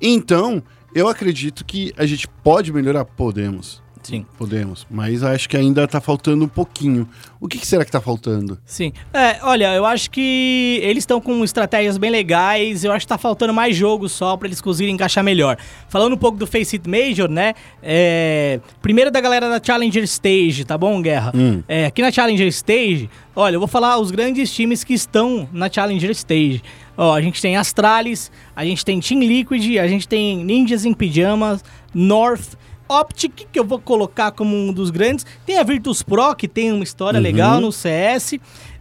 Então, 0.00 0.62
eu 0.94 1.08
acredito 1.08 1.64
que 1.64 1.92
a 1.96 2.04
gente 2.04 2.28
pode 2.44 2.70
melhorar. 2.72 3.04
Podemos. 3.06 3.82
Sim. 4.02 4.24
Podemos. 4.38 4.86
Mas 4.90 5.22
acho 5.22 5.48
que 5.48 5.56
ainda 5.56 5.86
tá 5.86 6.00
faltando 6.00 6.44
um 6.44 6.48
pouquinho. 6.48 7.08
O 7.40 7.46
que, 7.48 7.58
que 7.58 7.66
será 7.66 7.84
que 7.84 7.90
tá 7.90 8.00
faltando? 8.00 8.58
Sim. 8.64 8.92
É, 9.12 9.38
olha, 9.42 9.74
eu 9.74 9.84
acho 9.86 10.10
que 10.10 10.80
eles 10.82 11.02
estão 11.02 11.20
com 11.20 11.44
estratégias 11.44 11.96
bem 11.98 12.10
legais. 12.10 12.84
Eu 12.84 12.92
acho 12.92 13.06
que 13.06 13.08
tá 13.08 13.18
faltando 13.18 13.52
mais 13.52 13.76
jogos 13.76 14.12
só 14.12 14.36
pra 14.36 14.48
eles 14.48 14.60
conseguirem 14.60 14.94
encaixar 14.94 15.22
melhor. 15.22 15.56
Falando 15.88 16.14
um 16.14 16.18
pouco 16.18 16.38
do 16.38 16.46
Face 16.46 16.76
It 16.76 16.88
Major, 16.88 17.30
né? 17.30 17.54
É, 17.82 18.60
primeiro 18.82 19.10
da 19.10 19.20
galera 19.20 19.48
da 19.48 19.64
Challenger 19.64 20.04
Stage, 20.04 20.64
tá 20.64 20.76
bom, 20.76 21.00
Guerra? 21.00 21.32
Hum. 21.34 21.62
É, 21.68 21.86
aqui 21.86 22.02
na 22.02 22.10
Challenger 22.10 22.48
Stage, 22.48 23.08
olha, 23.34 23.56
eu 23.56 23.60
vou 23.60 23.68
falar 23.68 23.98
os 23.98 24.10
grandes 24.10 24.52
times 24.52 24.82
que 24.82 24.94
estão 24.94 25.48
na 25.52 25.70
Challenger 25.70 26.10
Stage. 26.10 26.62
Ó, 26.96 27.14
a 27.14 27.20
gente 27.22 27.40
tem 27.40 27.56
Astralis, 27.56 28.30
a 28.54 28.64
gente 28.64 28.84
tem 28.84 29.00
Team 29.00 29.20
Liquid, 29.20 29.78
a 29.78 29.88
gente 29.88 30.06
tem 30.06 30.44
Ninjas 30.44 30.84
em 30.84 30.92
Pijamas, 30.92 31.64
North, 31.94 32.54
Optic, 32.90 33.46
que 33.52 33.58
eu 33.58 33.64
vou 33.64 33.78
colocar 33.78 34.30
como 34.32 34.56
um 34.56 34.72
dos 34.72 34.90
grandes. 34.90 35.24
Tem 35.46 35.58
a 35.58 35.62
Virtus 35.62 36.02
Pro, 36.02 36.34
que 36.34 36.48
tem 36.48 36.72
uma 36.72 36.82
história 36.84 37.18
legal 37.20 37.60
no 37.60 37.70
CS. 37.72 38.34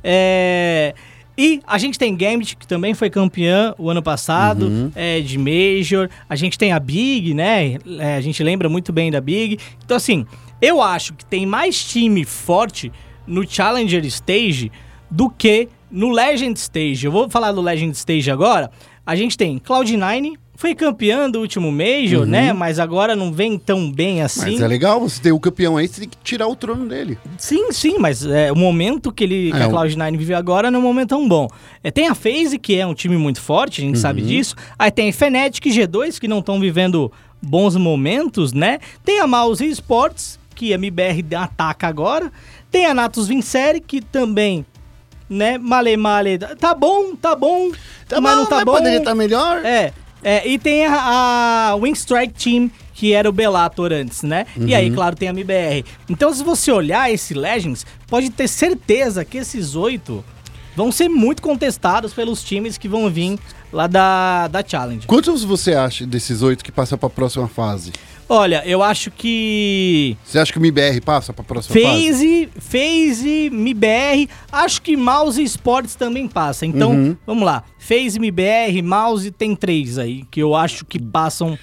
É, 0.03 0.93
E 1.37 1.61
a 1.65 1.77
gente 1.77 1.97
tem 1.97 2.15
Gambit, 2.15 2.57
que 2.57 2.67
também 2.67 2.93
foi 2.93 3.09
campeã 3.09 3.73
o 3.77 3.89
ano 3.89 4.03
passado, 4.03 4.65
é, 4.95 5.21
de 5.21 5.37
Major. 5.37 6.09
A 6.27 6.35
gente 6.35 6.57
tem 6.57 6.71
a 6.73 6.79
Big, 6.79 7.33
né? 7.33 7.77
É, 7.97 8.15
a 8.15 8.21
gente 8.21 8.43
lembra 8.43 8.67
muito 8.67 8.91
bem 8.91 9.09
da 9.09 9.21
Big. 9.21 9.57
Então, 9.85 9.95
assim, 9.95 10.25
eu 10.61 10.81
acho 10.81 11.13
que 11.13 11.23
tem 11.25 11.45
mais 11.45 11.81
time 11.81 12.25
forte 12.25 12.91
no 13.25 13.47
Challenger 13.49 14.03
Stage 14.05 14.69
do 15.09 15.29
que 15.29 15.69
no 15.89 16.09
Legend 16.11 16.59
Stage. 16.59 17.05
Eu 17.05 17.11
vou 17.11 17.29
falar 17.29 17.51
do 17.53 17.61
Legend 17.61 17.95
Stage 17.95 18.29
agora. 18.29 18.69
A 19.05 19.15
gente 19.15 19.37
tem 19.37 19.57
Cloud9, 19.59 20.33
foi 20.59 20.75
campeã 20.75 21.29
do 21.31 21.39
último 21.39 21.71
Major, 21.71 22.25
né? 22.25 22.51
Mas 22.51 22.79
agora 22.79 23.15
não 23.15 23.31
vem 23.31 23.57
tão 23.57 23.89
bem 23.89 24.21
assim. 24.21 24.51
Mas 24.51 24.61
é 24.61 24.67
legal, 24.67 24.99
você 24.99 25.21
tem 25.21 25.31
o 25.31 25.39
campeão 25.39 25.77
aí, 25.77 25.87
você 25.87 26.01
tem 26.01 26.09
que 26.09 26.17
tirar 26.21 26.49
o 26.49 26.55
trono 26.55 26.85
dele. 26.85 27.17
Sim, 27.37 27.71
sim, 27.71 27.95
mas 27.97 28.25
é, 28.25 28.51
o 28.51 28.57
momento 28.57 29.09
que, 29.09 29.23
ele, 29.23 29.51
que 29.53 29.57
É, 29.57 29.63
a 29.63 29.67
o- 29.69 29.71
Cloud9 29.71 30.17
vive 30.17 30.33
agora 30.33 30.69
não 30.69 30.79
é 30.81 30.83
um 30.83 30.85
momento 30.85 31.09
tão 31.09 31.25
bom. 31.29 31.47
É, 31.81 31.89
tem 31.89 32.09
a 32.09 32.13
FaZe, 32.13 32.59
que 32.59 32.75
é 32.77 32.85
um 32.85 32.93
time 32.93 33.15
muito 33.17 33.39
forte, 33.39 33.79
a 33.79 33.85
gente 33.85 33.95
Uhum. 33.95 34.01
sabe 34.01 34.21
disso. 34.21 34.53
Aí 34.77 34.91
tem 34.91 35.07
a 35.09 35.13
Fnatic 35.13 35.65
e 35.65 35.69
G2, 35.71 36.19
que 36.19 36.27
não 36.27 36.39
estão 36.39 36.59
vivendo 36.59 37.09
bons 37.41 37.77
momentos, 37.77 38.51
né? 38.51 38.79
Tem 39.05 39.21
a 39.21 39.25
Mouse 39.27 39.65
Esports, 39.65 40.37
que 40.53 40.73
a 40.73 40.75
MBR 40.75 41.23
ataca 41.37 41.87
agora. 41.87 42.29
Tem 42.69 42.85
a 42.85 42.93
Natus 42.93 43.29
Vincere, 43.29 43.79
que 43.79 44.01
também, 44.01 44.65
né, 45.29 45.57
male 45.57 45.95
male, 45.95 46.37
tá 46.37 46.73
bom, 46.75 47.15
tá 47.15 47.33
bom, 47.33 47.71
mas 48.11 48.35
não 48.35 48.45
tá 48.45 48.65
bom. 48.65 48.73
Poderia 48.73 48.97
estar 48.97 49.15
melhor? 49.15 49.63
É, 49.65 49.93
é, 50.23 50.47
e 50.47 50.57
tem 50.59 50.85
a, 50.85 51.69
a 51.71 51.75
Wing 51.75 51.97
Strike 51.97 52.33
Team, 52.33 52.71
que 52.93 53.13
era 53.13 53.29
o 53.29 53.31
Bellator 53.31 53.93
antes, 53.93 54.23
né? 54.23 54.45
E 54.57 54.75
aí, 54.75 54.91
claro, 54.91 55.15
tem 55.15 55.29
a 55.29 55.31
MBR. 55.31 55.85
Então, 56.09 56.33
se 56.33 56.43
você 56.43 56.71
olhar 56.71 57.09
esse 57.11 57.33
Legends, 57.33 57.85
pode 58.07 58.29
ter 58.29 58.47
certeza 58.47 59.23
que 59.23 59.37
esses 59.37 59.75
oito 59.75 60.23
vão 60.75 60.91
ser 60.91 61.09
muito 61.09 61.41
contestados 61.41 62.13
pelos 62.13 62.43
times 62.43 62.77
que 62.77 62.87
vão 62.87 63.09
vir 63.09 63.39
lá 63.71 63.87
da, 63.87 64.47
da 64.47 64.63
Challenge. 64.65 65.07
Quantos 65.07 65.43
você 65.43 65.73
acha 65.73 66.05
desses 66.05 66.41
oito 66.41 66.63
que 66.63 66.71
passam 66.71 66.97
pra 66.97 67.09
próxima 67.09 67.47
fase? 67.47 67.91
Olha, 68.31 68.61
eu 68.65 68.83
acho 68.83 69.09
que 69.09 70.15
Você 70.23 70.37
acha 70.37 70.53
que 70.53 70.59
o 70.59 70.61
MIBR 70.61 71.01
passa 71.03 71.33
pra 71.33 71.43
próxima 71.43 71.73
fase? 71.81 72.07
FaZe, 72.11 72.49
FaZe, 72.59 73.45
MBR, 73.51 74.29
acho 74.51 74.81
que 74.83 74.95
Mouse 74.95 75.41
e 75.41 75.45
Sports 75.45 75.95
também 75.95 76.27
passa. 76.27 76.63
Então, 76.65 76.91
Uhum. 76.91 77.17
vamos 77.25 77.43
lá. 77.43 77.63
FaZe, 77.79 78.17
MBR, 78.19 78.83
Mouse, 78.83 79.31
tem 79.31 79.55
três 79.55 79.97
aí, 79.97 80.23
que 80.29 80.39
eu 80.41 80.53
acho 80.55 80.85
que 80.85 80.99
passam 81.01 81.57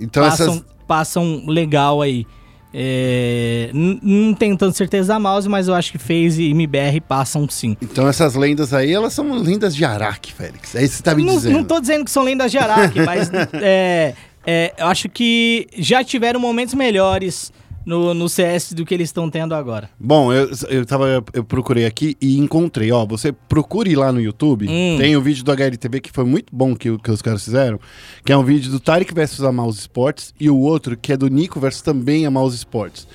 Então 0.00 0.24
passam, 0.24 0.46
essas... 0.54 0.64
passam 0.88 1.44
legal 1.46 2.02
aí. 2.02 2.26
É, 2.74 3.70
não 3.74 4.32
tenho 4.32 4.56
tanta 4.56 4.74
certeza 4.74 5.08
da 5.12 5.20
mouse, 5.20 5.46
mas 5.46 5.68
eu 5.68 5.74
acho 5.74 5.92
que 5.92 5.98
FaZe 5.98 6.42
e 6.44 6.50
MBR 6.52 7.00
passam 7.02 7.46
sim. 7.48 7.76
Então 7.82 8.08
essas 8.08 8.34
lendas 8.34 8.72
aí, 8.72 8.90
elas 8.92 9.12
são 9.12 9.30
lendas 9.40 9.76
de 9.76 9.84
Araque, 9.84 10.32
Félix. 10.32 10.74
É 10.74 10.82
isso 10.82 10.92
que 10.92 10.96
você 10.96 11.02
tá 11.02 11.14
me 11.14 11.22
Não, 11.22 11.34
dizendo. 11.34 11.52
não 11.58 11.64
tô 11.64 11.78
dizendo 11.78 12.04
que 12.04 12.10
são 12.10 12.22
lendas 12.22 12.50
de 12.50 12.56
Araque, 12.56 12.98
mas 13.04 13.30
é, 13.52 14.14
é, 14.46 14.74
eu 14.76 14.86
acho 14.86 15.08
que 15.08 15.66
já 15.76 16.02
tiveram 16.02 16.40
momentos 16.40 16.74
melhores 16.74 17.52
no, 17.84 18.14
no 18.14 18.28
CS 18.28 18.72
do 18.72 18.84
que 18.84 18.94
eles 18.94 19.08
estão 19.08 19.28
tendo 19.28 19.54
agora. 19.54 19.90
Bom, 19.98 20.32
eu, 20.32 20.50
eu, 20.68 20.86
tava, 20.86 21.24
eu 21.32 21.44
procurei 21.44 21.84
aqui 21.84 22.16
e 22.20 22.38
encontrei. 22.38 22.90
Ó, 22.92 23.04
você 23.04 23.32
procure 23.32 23.94
lá 23.94 24.12
no 24.12 24.20
YouTube. 24.20 24.68
Hum. 24.68 24.96
Tem 24.98 25.16
o 25.16 25.20
vídeo 25.20 25.44
do 25.44 25.52
HLTV 25.52 26.00
que 26.00 26.12
foi 26.12 26.24
muito 26.24 26.54
bom 26.54 26.74
que, 26.74 26.96
que 26.98 27.10
os 27.10 27.22
caras 27.22 27.44
fizeram. 27.44 27.78
Que 28.24 28.32
é 28.32 28.36
um 28.36 28.44
vídeo 28.44 28.70
do 28.70 28.80
Tarek 28.80 29.12
versus 29.12 29.44
a 29.44 29.52
Mouse 29.52 29.80
Sports. 29.80 30.34
E 30.38 30.48
o 30.48 30.58
outro 30.58 30.96
que 30.96 31.12
é 31.12 31.16
do 31.16 31.28
Nico 31.28 31.58
versus 31.60 31.82
também 31.82 32.26
a 32.26 32.30
Mouse 32.30 32.56
Sports. 32.56 33.06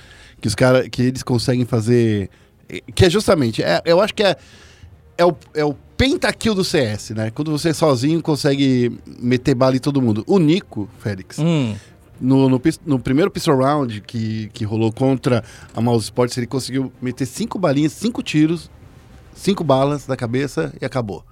Que 0.41 0.47
os 0.47 0.55
caras, 0.55 0.87
que 0.89 1.01
eles 1.01 1.23
conseguem 1.23 1.65
fazer... 1.65 2.29
Que 2.93 3.05
é 3.05 3.09
justamente, 3.09 3.63
é, 3.63 3.81
eu 3.85 4.01
acho 4.01 4.13
que 4.13 4.21
é, 4.21 4.35
é, 5.17 5.25
o, 5.25 5.33
é 5.55 5.63
o 5.63 5.73
pentakill 5.97 6.53
do 6.53 6.63
CS, 6.63 7.09
né? 7.11 7.31
Quando 7.31 7.51
você 7.51 7.73
sozinho 7.73 8.21
consegue 8.21 8.97
meter 9.19 9.55
bala 9.55 9.75
em 9.75 9.79
todo 9.79 10.01
mundo. 10.01 10.23
O 10.27 10.37
Nico, 10.39 10.87
Félix, 10.99 11.39
Hum, 11.39 11.75
no, 12.19 12.49
no, 12.49 12.61
no 12.85 12.99
primeiro 12.99 13.29
pistol 13.31 13.57
round 13.57 14.01
que, 14.01 14.49
que 14.53 14.63
rolou 14.65 14.91
contra 14.91 15.43
a 15.75 15.81
Mouse 15.81 16.05
Sports, 16.05 16.37
ele 16.37 16.47
conseguiu 16.47 16.91
meter 17.01 17.25
cinco 17.25 17.59
balinhas, 17.59 17.91
cinco 17.93 18.21
tiros, 18.23 18.69
cinco 19.35 19.63
balas 19.63 20.07
na 20.07 20.15
cabeça 20.15 20.73
e 20.81 20.85
acabou. 20.85 21.23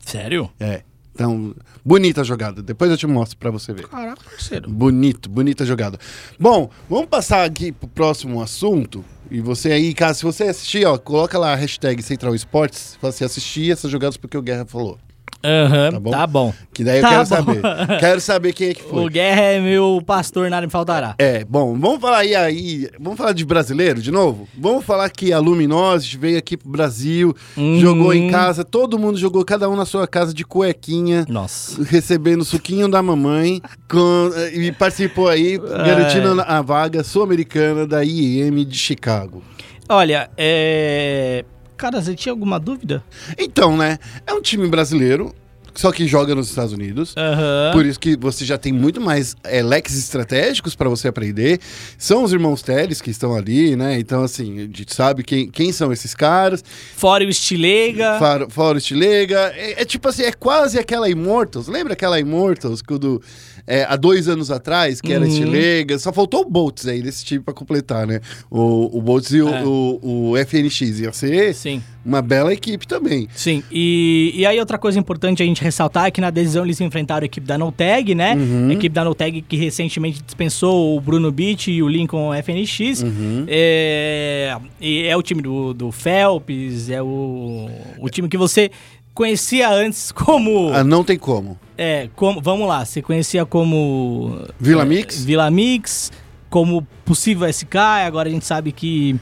Sério? 0.00 0.50
É. 0.58 0.82
Então, 1.14 1.54
bonita 1.84 2.24
jogada. 2.24 2.62
Depois 2.62 2.90
eu 2.90 2.96
te 2.96 3.06
mostro 3.06 3.36
pra 3.36 3.50
você 3.50 3.72
ver. 3.72 3.86
Caraca, 3.86 4.22
parceiro. 4.24 4.70
Bonito, 4.70 5.28
bonita 5.28 5.64
jogada. 5.64 5.98
Bom, 6.38 6.70
vamos 6.88 7.06
passar 7.06 7.44
aqui 7.44 7.70
pro 7.70 7.88
próximo 7.88 8.40
assunto. 8.40 9.04
E 9.30 9.40
você 9.40 9.72
aí, 9.72 9.94
cara, 9.94 10.14
se 10.14 10.22
você 10.22 10.44
assistir, 10.44 10.86
ó, 10.86 10.98
coloca 10.98 11.38
lá 11.38 11.52
a 11.52 11.56
hashtag 11.56 12.02
Central 12.02 12.34
Esportes, 12.34 12.98
assim, 13.02 13.24
assistir 13.24 13.72
essas 13.72 13.90
jogadas 13.90 14.16
porque 14.16 14.36
o 14.36 14.42
Guerra 14.42 14.64
falou. 14.66 14.98
Aham, 15.44 15.90
Tá 15.92 16.00
bom? 16.00 16.10
tá 16.10 16.26
bom. 16.26 16.54
Que 16.72 16.84
daí 16.84 16.98
eu 16.98 17.02
Tá 17.02 17.08
quero 17.08 17.20
bom. 17.20 17.26
saber. 17.26 17.62
Quero 18.00 18.20
saber 18.20 18.52
quem 18.52 18.68
é 18.70 18.74
que 18.74 18.82
foi. 18.82 19.04
O 19.04 19.08
Guerra 19.10 19.40
é 19.42 19.60
meu 19.60 20.02
pastor, 20.06 20.48
nada 20.48 20.66
me 20.66 20.70
faltará. 20.72 21.14
É, 21.18 21.44
bom, 21.44 21.78
vamos 21.78 22.00
falar 22.00 22.18
aí, 22.18 22.34
aí, 22.34 22.88
vamos 22.98 23.18
falar 23.18 23.32
de 23.32 23.44
brasileiro 23.44 24.00
de 24.00 24.10
novo? 24.10 24.48
Vamos 24.56 24.84
falar 24.84 25.08
que 25.10 25.32
a 25.32 25.38
Luminosity 25.38 26.16
veio 26.16 26.38
aqui 26.38 26.56
pro 26.56 26.68
Brasil, 26.70 27.34
Hum. 27.56 27.78
jogou 27.80 28.14
em 28.14 28.30
casa, 28.30 28.64
todo 28.64 28.98
mundo 28.98 29.18
jogou, 29.18 29.44
cada 29.44 29.68
um 29.68 29.76
na 29.76 29.84
sua 29.84 30.06
casa 30.06 30.32
de 30.32 30.44
cuequinha, 30.44 31.26
Nossa. 31.28 31.82
recebendo 31.84 32.40
o 32.40 32.44
suquinho 32.44 32.88
da 32.88 33.02
mamãe, 33.02 33.60
com- 33.90 34.30
e 34.54 34.70
participou 34.72 35.28
aí, 35.28 35.58
garantindo 35.84 36.40
a 36.40 36.62
vaga 36.62 37.02
sul-americana 37.04 37.86
da 37.86 38.02
IEM 38.04 38.64
de 38.64 38.78
Chicago. 38.78 39.42
Olha, 39.88 40.30
é. 40.38 41.44
Cara, 41.82 42.00
você 42.00 42.14
tinha 42.14 42.32
alguma 42.32 42.60
dúvida? 42.60 43.02
Então, 43.36 43.76
né, 43.76 43.98
é 44.24 44.32
um 44.32 44.40
time 44.40 44.68
brasileiro, 44.68 45.34
só 45.74 45.90
que 45.90 46.06
joga 46.06 46.32
nos 46.32 46.48
Estados 46.48 46.72
Unidos. 46.72 47.12
Aham. 47.16 47.70
Por 47.72 47.84
isso 47.84 47.98
que 47.98 48.16
você 48.16 48.44
já 48.44 48.56
tem 48.56 48.72
muito 48.72 49.00
mais 49.00 49.34
é, 49.42 49.60
leques 49.64 49.98
estratégicos 49.98 50.76
para 50.76 50.88
você 50.88 51.08
aprender. 51.08 51.58
São 51.98 52.22
os 52.22 52.32
irmãos 52.32 52.62
Teles 52.62 53.00
que 53.00 53.10
estão 53.10 53.34
ali, 53.34 53.74
né? 53.74 53.98
Então, 53.98 54.22
assim, 54.22 54.58
a 54.58 54.62
gente 54.62 54.94
sabe 54.94 55.24
quem, 55.24 55.50
quem 55.50 55.72
são 55.72 55.92
esses 55.92 56.14
caras. 56.14 56.62
Fora 56.94 57.24
o 57.24 57.28
Estilega. 57.28 58.16
Fora, 58.16 58.48
fora 58.48 58.78
o 58.78 58.80
Stilega. 58.80 59.52
É, 59.56 59.82
é 59.82 59.84
tipo 59.84 60.08
assim, 60.08 60.22
é 60.22 60.30
quase 60.30 60.78
aquela 60.78 61.10
Immortals. 61.10 61.66
Lembra 61.66 61.94
aquela 61.94 62.20
Immortals 62.20 62.80
quando, 62.80 63.20
é, 63.66 63.84
há 63.88 63.96
dois 63.96 64.28
anos 64.28 64.50
atrás, 64.50 65.00
que 65.00 65.12
era 65.12 65.24
Uhum. 65.24 65.30
Stilega? 65.30 65.98
Só 65.98 66.12
faltou 66.12 66.42
o 66.42 66.44
Boltz 66.50 66.86
aí 66.86 67.02
desse 67.02 67.24
time 67.24 67.40
para 67.40 67.54
completar, 67.54 68.06
né? 68.06 68.20
O, 68.50 68.98
o 68.98 69.02
Boltz 69.02 69.30
e 69.32 69.40
o, 69.42 69.48
É. 69.48 69.64
o, 69.64 70.00
o 70.32 70.36
FNX. 70.36 71.00
Ia 71.00 71.12
ser 71.12 71.54
Sim. 71.54 71.82
uma 72.04 72.20
bela 72.20 72.52
equipe 72.52 72.86
também. 72.86 73.28
Sim, 73.34 73.62
e, 73.70 74.32
e 74.34 74.44
aí 74.46 74.58
outra 74.58 74.78
coisa 74.78 74.98
importante 74.98 75.42
a 75.42 75.46
gente 75.46 75.62
ressaltar 75.62 76.06
é 76.06 76.10
que 76.10 76.20
na 76.20 76.30
decisão 76.30 76.64
eles 76.64 76.80
enfrentaram 76.80 77.22
a 77.22 77.26
equipe 77.26 77.46
da 77.46 77.56
Noteg, 77.56 78.14
né? 78.14 78.34
Uhum. 78.34 78.68
A 78.70 78.72
equipe 78.72 78.94
da 78.94 79.04
Noteg 79.04 79.42
que 79.42 79.56
recentemente 79.56 80.22
dispensou 80.22 80.96
o 80.96 81.00
Bruno 81.00 81.30
Beach 81.30 81.70
e 81.70 81.82
o 81.82 81.88
Lincoln 81.88 82.30
FNX. 82.42 83.02
Uhum. 83.02 83.44
É, 83.48 84.56
e 84.80 85.02
é 85.06 85.16
o 85.16 85.22
time 85.22 85.40
do, 85.42 85.72
do 85.72 85.92
Phelps, 85.92 86.90
é 86.90 87.02
o, 87.02 87.68
o 87.98 88.08
time 88.08 88.28
que 88.28 88.36
você 88.36 88.70
conhecia 89.14 89.68
antes 89.70 90.12
como... 90.12 90.70
Ah, 90.72 90.84
não 90.84 91.04
tem 91.04 91.18
como. 91.18 91.58
É, 91.76 92.08
como, 92.14 92.40
vamos 92.40 92.68
lá, 92.68 92.84
você 92.84 93.02
conhecia 93.02 93.44
como... 93.44 94.38
Vila 94.58 94.82
é, 94.82 94.86
Mix? 94.86 95.24
Vila 95.24 95.50
Mix, 95.50 96.12
como 96.50 96.86
possível 97.04 97.48
SK, 97.50 97.76
agora 98.06 98.28
a 98.28 98.32
gente 98.32 98.44
sabe 98.44 98.72
que 98.72 99.18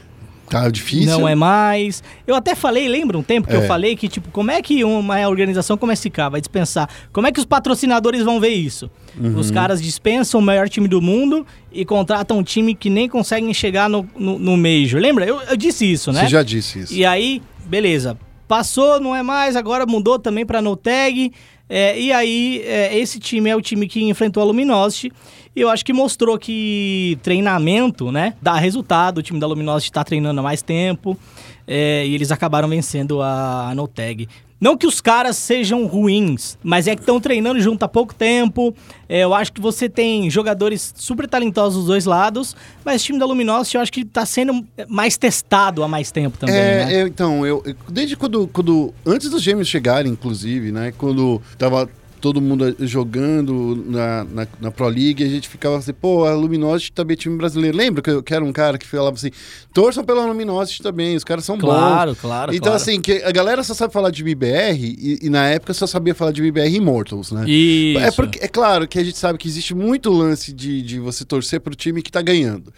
Tá 0.49 0.69
difícil. 0.69 1.09
não 1.09 1.25
é 1.25 1.33
mais. 1.33 2.03
Eu 2.27 2.35
até 2.35 2.53
falei, 2.53 2.85
lembra 2.89 3.17
um 3.17 3.23
tempo 3.23 3.47
que 3.47 3.53
É. 3.53 3.57
eu 3.57 3.61
falei 3.67 3.95
que, 3.95 4.09
tipo, 4.09 4.29
como 4.31 4.51
é 4.51 4.61
que 4.61 4.83
uma 4.83 5.25
organização 5.29 5.77
como 5.77 5.93
a 5.93 5.95
SK 5.95 6.29
vai 6.29 6.41
dispensar? 6.41 6.89
Como 7.13 7.25
é 7.25 7.31
que 7.31 7.39
os 7.39 7.45
patrocinadores 7.45 8.21
vão 8.21 8.37
ver 8.37 8.49
isso? 8.49 8.91
Uhum. 9.17 9.37
Os 9.37 9.49
caras 9.49 9.81
dispensam 9.81 10.41
o 10.41 10.43
maior 10.43 10.67
time 10.67 10.89
do 10.89 11.01
mundo 11.01 11.47
e 11.71 11.85
contratam 11.85 12.37
um 12.37 12.43
time 12.43 12.75
que 12.75 12.89
nem 12.89 13.07
conseguem 13.07 13.53
chegar 13.53 13.89
no, 13.89 14.05
no, 14.13 14.37
no 14.37 14.57
Major. 14.57 14.99
Lembra? 14.99 15.25
Eu, 15.25 15.39
eu 15.41 15.55
disse 15.55 15.89
isso, 15.89 16.11
né? 16.11 16.23
Você 16.23 16.27
já 16.27 16.43
disse 16.43 16.79
isso. 16.79 16.93
E 16.93 17.05
aí, 17.05 17.41
beleza. 17.65 18.17
Passou, 18.51 18.99
não 18.99 19.15
é 19.15 19.23
mais, 19.23 19.55
agora 19.55 19.85
mudou 19.85 20.19
também 20.19 20.45
pra 20.45 20.61
Noteg. 20.61 21.31
É, 21.69 21.97
e 21.97 22.11
aí, 22.11 22.61
é, 22.65 22.99
esse 22.99 23.17
time 23.17 23.49
é 23.49 23.55
o 23.55 23.61
time 23.61 23.87
que 23.87 24.03
enfrentou 24.03 24.43
a 24.43 24.45
Luminosity. 24.45 25.09
E 25.55 25.61
eu 25.61 25.69
acho 25.69 25.85
que 25.85 25.93
mostrou 25.93 26.37
que 26.37 27.17
treinamento, 27.23 28.11
né, 28.11 28.33
dá 28.41 28.55
resultado. 28.55 29.19
O 29.19 29.21
time 29.21 29.39
da 29.39 29.47
Luminosity 29.47 29.89
tá 29.89 30.03
treinando 30.03 30.41
há 30.41 30.43
mais 30.43 30.61
tempo. 30.61 31.17
é, 31.65 32.05
e 32.05 32.13
eles 32.13 32.29
acabaram 32.29 32.67
vencendo 32.67 33.21
a, 33.21 33.69
a 33.69 33.73
Noteg. 33.73 34.27
Não 34.61 34.77
que 34.77 34.85
os 34.85 35.01
caras 35.01 35.37
sejam 35.37 35.87
ruins, 35.87 36.55
mas 36.63 36.85
é 36.87 36.95
que 36.95 37.01
estão 37.01 37.19
treinando 37.19 37.59
junto 37.59 37.81
há 37.83 37.87
pouco 37.87 38.13
tempo. 38.13 38.75
É, 39.09 39.23
eu 39.23 39.33
acho 39.33 39.51
que 39.51 39.59
você 39.59 39.89
tem 39.89 40.29
jogadores 40.29 40.93
super 40.95 41.27
talentosos 41.27 41.79
dos 41.79 41.87
dois 41.87 42.05
lados, 42.05 42.55
mas 42.85 43.01
o 43.01 43.05
time 43.05 43.17
da 43.17 43.25
Luminosity 43.25 43.75
eu 43.77 43.81
acho 43.81 43.91
que 43.91 44.05
tá 44.05 44.23
sendo 44.23 44.63
mais 44.87 45.17
testado 45.17 45.83
há 45.83 45.87
mais 45.87 46.11
tempo 46.11 46.37
também, 46.37 46.55
É, 46.55 46.85
né? 46.85 47.01
eu- 47.01 47.07
então, 47.07 47.43
eu, 47.45 47.63
eu- 47.65 47.75
desde 47.89 48.15
quando, 48.15 48.47
quando. 48.49 48.93
Antes 49.03 49.31
dos 49.31 49.41
gêmeos 49.41 49.67
chegarem, 49.67 50.11
inclusive, 50.11 50.71
né? 50.71 50.93
Quando 50.95 51.41
tava 51.57 51.89
todo 52.21 52.39
mundo 52.39 52.75
jogando 52.79 53.83
na, 53.87 54.23
na, 54.23 54.47
na 54.61 54.71
Pro 54.71 54.87
League, 54.87 55.23
a 55.23 55.27
gente 55.27 55.49
ficava 55.49 55.77
assim, 55.77 55.91
pô, 55.93 56.25
a 56.25 56.33
Luminosity 56.35 56.91
também 56.91 57.15
é 57.15 57.17
time 57.17 57.35
brasileiro. 57.37 57.75
Lembra 57.75 58.01
que 58.01 58.09
eu 58.09 58.21
que 58.23 58.33
era 58.33 58.45
um 58.45 58.53
cara 58.53 58.77
que 58.77 58.87
falava 58.87 59.15
assim, 59.15 59.31
torçam 59.73 60.03
pela 60.03 60.25
Luminosity 60.25 60.81
também, 60.83 61.15
os 61.15 61.23
caras 61.23 61.43
são 61.43 61.57
Claro, 61.57 62.11
bons. 62.11 62.21
claro, 62.21 62.51
Então, 62.53 62.71
claro. 62.71 62.75
assim, 62.77 63.01
que 63.01 63.13
a 63.23 63.31
galera 63.31 63.63
só 63.63 63.73
sabe 63.73 63.91
falar 63.91 64.11
de 64.11 64.21
MBR 64.21 64.77
e, 64.79 65.19
e 65.23 65.29
na 65.29 65.47
época 65.49 65.73
só 65.73 65.87
sabia 65.87 66.13
falar 66.15 66.31
de 66.31 66.41
MBR 66.41 66.75
Immortals, 66.75 67.31
né? 67.31 67.49
Isso. 67.49 67.99
É, 67.99 68.11
porque, 68.11 68.39
é 68.41 68.47
claro 68.47 68.87
que 68.87 68.99
a 68.99 69.03
gente 69.03 69.17
sabe 69.17 69.39
que 69.39 69.47
existe 69.47 69.73
muito 69.73 70.09
lance 70.11 70.53
de, 70.53 70.81
de 70.81 70.99
você 70.99 71.25
torcer 71.25 71.59
pro 71.59 71.75
time 71.75 72.01
que 72.01 72.11
tá 72.11 72.21
ganhando. 72.21 72.71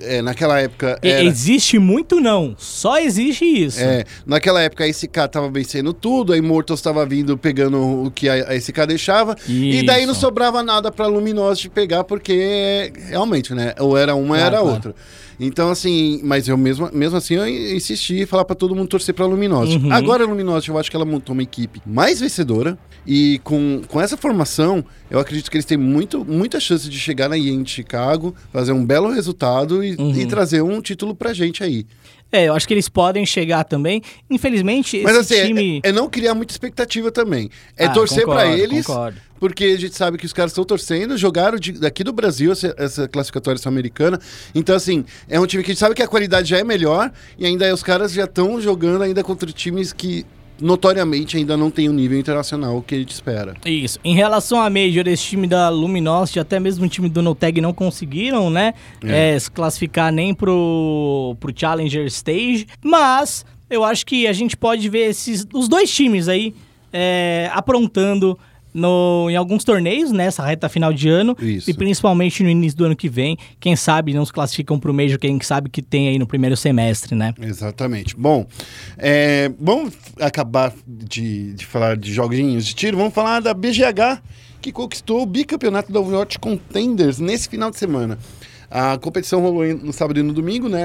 É, 0.00 0.20
naquela 0.22 0.60
época. 0.60 0.98
Era... 1.02 1.22
Existe 1.24 1.78
muito 1.78 2.20
não, 2.20 2.54
só 2.58 2.98
existe 2.98 3.44
isso. 3.44 3.80
É, 3.80 4.04
naquela 4.26 4.60
época 4.62 4.84
a 4.84 4.92
SK 4.92 5.28
tava 5.30 5.50
vencendo 5.50 5.92
tudo, 5.92 6.32
a 6.32 6.36
Immortals 6.36 6.80
tava 6.80 7.04
vindo 7.06 7.36
pegando 7.38 8.04
o 8.04 8.10
que 8.10 8.28
a, 8.28 8.58
SK 8.58 8.86
deixava, 8.86 9.36
e 9.48 9.82
daí 9.84 10.04
não 10.06 10.12
Isso. 10.12 10.20
sobrava 10.20 10.62
nada 10.62 10.90
pra 10.90 11.06
Luminosity 11.06 11.68
pegar, 11.68 12.04
porque 12.04 12.92
realmente, 13.08 13.54
né? 13.54 13.74
Ou 13.78 13.96
era 13.96 14.14
uma, 14.14 14.36
Claro, 14.36 14.46
era 14.46 14.58
claro. 14.58 14.74
outra. 14.74 14.94
Então, 15.44 15.70
assim, 15.70 16.20
mas 16.22 16.46
eu 16.46 16.56
mesmo, 16.56 16.88
mesmo 16.92 17.16
assim, 17.16 17.34
eu 17.34 17.46
insisti 17.48 18.20
em 18.20 18.26
falar 18.26 18.44
pra 18.44 18.54
todo 18.54 18.74
mundo 18.76 18.88
torcer 18.88 19.12
pra 19.14 19.26
Luminosity. 19.26 19.84
Uhum. 19.84 19.92
Agora 19.92 20.22
a 20.24 20.26
Luminosity, 20.26 20.70
eu 20.70 20.78
acho 20.78 20.88
que 20.90 20.96
ela 20.96 21.04
montou 21.04 21.32
uma 21.32 21.42
equipe 21.42 21.80
mais 21.84 22.20
vencedora, 22.20 22.78
e 23.04 23.40
com, 23.42 23.82
com 23.88 24.00
essa 24.00 24.16
formação, 24.16 24.84
eu 25.10 25.18
acredito 25.18 25.50
que 25.50 25.56
eles 25.56 25.64
têm 25.64 25.76
muito, 25.76 26.24
muita 26.24 26.60
chance 26.60 26.88
de 26.88 26.96
chegar 26.98 27.28
na 27.28 27.36
IEM 27.36 27.64
de 27.64 27.70
Chicago, 27.72 28.32
fazer 28.52 28.70
um 28.70 28.86
belo 28.86 29.10
resultado 29.10 29.82
e, 29.82 29.96
Uhum. 29.96 30.12
e 30.14 30.26
trazer 30.26 30.62
um 30.62 30.80
título 30.80 31.12
pra 31.14 31.32
gente 31.32 31.64
aí. 31.64 31.84
É, 32.32 32.48
eu 32.48 32.54
acho 32.54 32.66
que 32.66 32.72
eles 32.72 32.88
podem 32.88 33.26
chegar 33.26 33.62
também. 33.64 34.00
Infelizmente, 34.30 35.02
Mas 35.02 35.16
esse 35.16 35.34
assim, 35.34 35.42
é- 35.42 35.46
time... 35.48 35.80
é, 35.84 35.92
não 35.92 36.08
criar 36.08 36.34
muita 36.34 36.52
expectativa 36.52 37.12
também. 37.12 37.50
É 37.76 37.84
Ah, 37.84 37.90
torcer 37.90 38.24
pra 38.24 38.36
concordo, 38.44 38.56
eles, 38.62 38.86
concordo. 38.86 39.18
porque 39.38 39.64
a 39.64 39.78
gente 39.78 39.94
sabe 39.94 40.16
que 40.16 40.24
os 40.24 40.32
caras 40.32 40.52
estão 40.52 40.64
torcendo, 40.64 41.16
jogaram 41.18 41.58
de- 41.58 41.72
daqui 41.72 42.02
do 42.02 42.12
Brasil 42.12 42.50
essa, 42.50 42.74
essa 42.78 43.06
classificatória 43.06 43.58
sul-americana. 43.60 44.18
Então, 44.54 44.74
assim, 44.74 45.04
é 45.28 45.38
um 45.38 45.46
time 45.46 45.62
que 45.62 45.70
a 45.70 45.74
gente 45.74 45.80
sabe 45.80 45.94
que 45.94 46.02
a 46.02 46.08
qualidade 46.08 46.48
já 46.48 46.58
é 46.58 46.64
melhor 46.64 47.12
e 47.38 47.44
ainda 47.44 47.72
os 47.74 47.82
caras 47.82 48.12
já 48.12 48.24
estão 48.24 48.58
jogando 48.60 49.02
ainda 49.02 49.22
contra 49.22 49.52
times 49.52 49.92
que 49.92 50.24
notoriamente 50.62 51.36
ainda 51.36 51.56
não 51.56 51.70
tem 51.70 51.88
o 51.88 51.92
nível 51.92 52.18
internacional 52.18 52.80
que 52.82 52.94
a 52.94 52.98
gente 52.98 53.10
espera. 53.10 53.54
Isso. 53.66 53.98
Em 54.04 54.14
relação 54.14 54.60
a 54.60 54.70
Major, 54.70 55.06
esse 55.08 55.24
time 55.24 55.46
da 55.46 55.68
Luminosity, 55.68 56.38
até 56.38 56.60
mesmo 56.60 56.86
o 56.86 56.88
time 56.88 57.08
do 57.08 57.20
Noteg 57.20 57.60
não 57.60 57.74
conseguiram, 57.74 58.48
né? 58.48 58.74
É. 59.04 59.34
é, 59.34 59.38
se 59.38 59.50
classificar 59.50 60.12
nem 60.12 60.32
pro, 60.32 61.36
pro 61.40 61.52
Challenger 61.54 62.06
Stage. 62.06 62.66
Mas 62.82 63.44
eu 63.68 63.84
acho 63.84 64.06
que 64.06 64.26
a 64.26 64.32
gente 64.32 64.56
pode 64.56 64.88
ver 64.88 65.10
esses, 65.10 65.46
os 65.52 65.68
dois 65.68 65.92
times 65.92 66.28
aí 66.28 66.54
é, 66.92 67.50
aprontando 67.52 68.38
no, 68.72 69.28
em 69.30 69.36
alguns 69.36 69.64
torneios 69.64 70.12
nessa 70.12 70.44
reta 70.44 70.68
final 70.68 70.92
de 70.92 71.08
ano. 71.08 71.36
Isso. 71.40 71.70
E 71.70 71.74
principalmente 71.74 72.42
no 72.42 72.48
início 72.48 72.78
do 72.78 72.84
ano 72.84 72.96
que 72.96 73.08
vem. 73.08 73.36
Quem 73.60 73.76
sabe 73.76 74.14
não 74.14 74.24
se 74.24 74.32
classificam 74.32 74.78
pro 74.78 74.94
Major, 74.94 75.18
quem 75.18 75.40
sabe 75.40 75.68
que 75.68 75.82
tem 75.82 76.08
aí 76.08 76.18
no 76.18 76.26
primeiro 76.26 76.56
semestre, 76.56 77.14
né? 77.14 77.34
Exatamente. 77.40 78.16
Bom, 78.16 78.46
é, 78.98 79.50
vamos 79.58 79.94
acabar 80.20 80.72
de, 80.86 81.54
de 81.54 81.66
falar 81.66 81.96
de 81.96 82.12
joguinhos 82.12 82.66
de 82.66 82.74
tiro, 82.74 82.96
vamos 82.96 83.14
falar 83.14 83.40
da 83.40 83.52
BGH, 83.54 84.22
que 84.60 84.72
conquistou 84.72 85.22
o 85.22 85.26
bicampeonato 85.26 85.92
da 85.92 86.00
Overwatch 86.00 86.38
Contenders 86.38 87.18
nesse 87.18 87.48
final 87.48 87.70
de 87.70 87.78
semana. 87.78 88.18
A 88.74 88.96
competição 88.96 89.42
rolou 89.42 89.66
no 89.66 89.92
sábado 89.92 90.18
e 90.18 90.22
no 90.22 90.32
domingo, 90.32 90.66
né? 90.66 90.84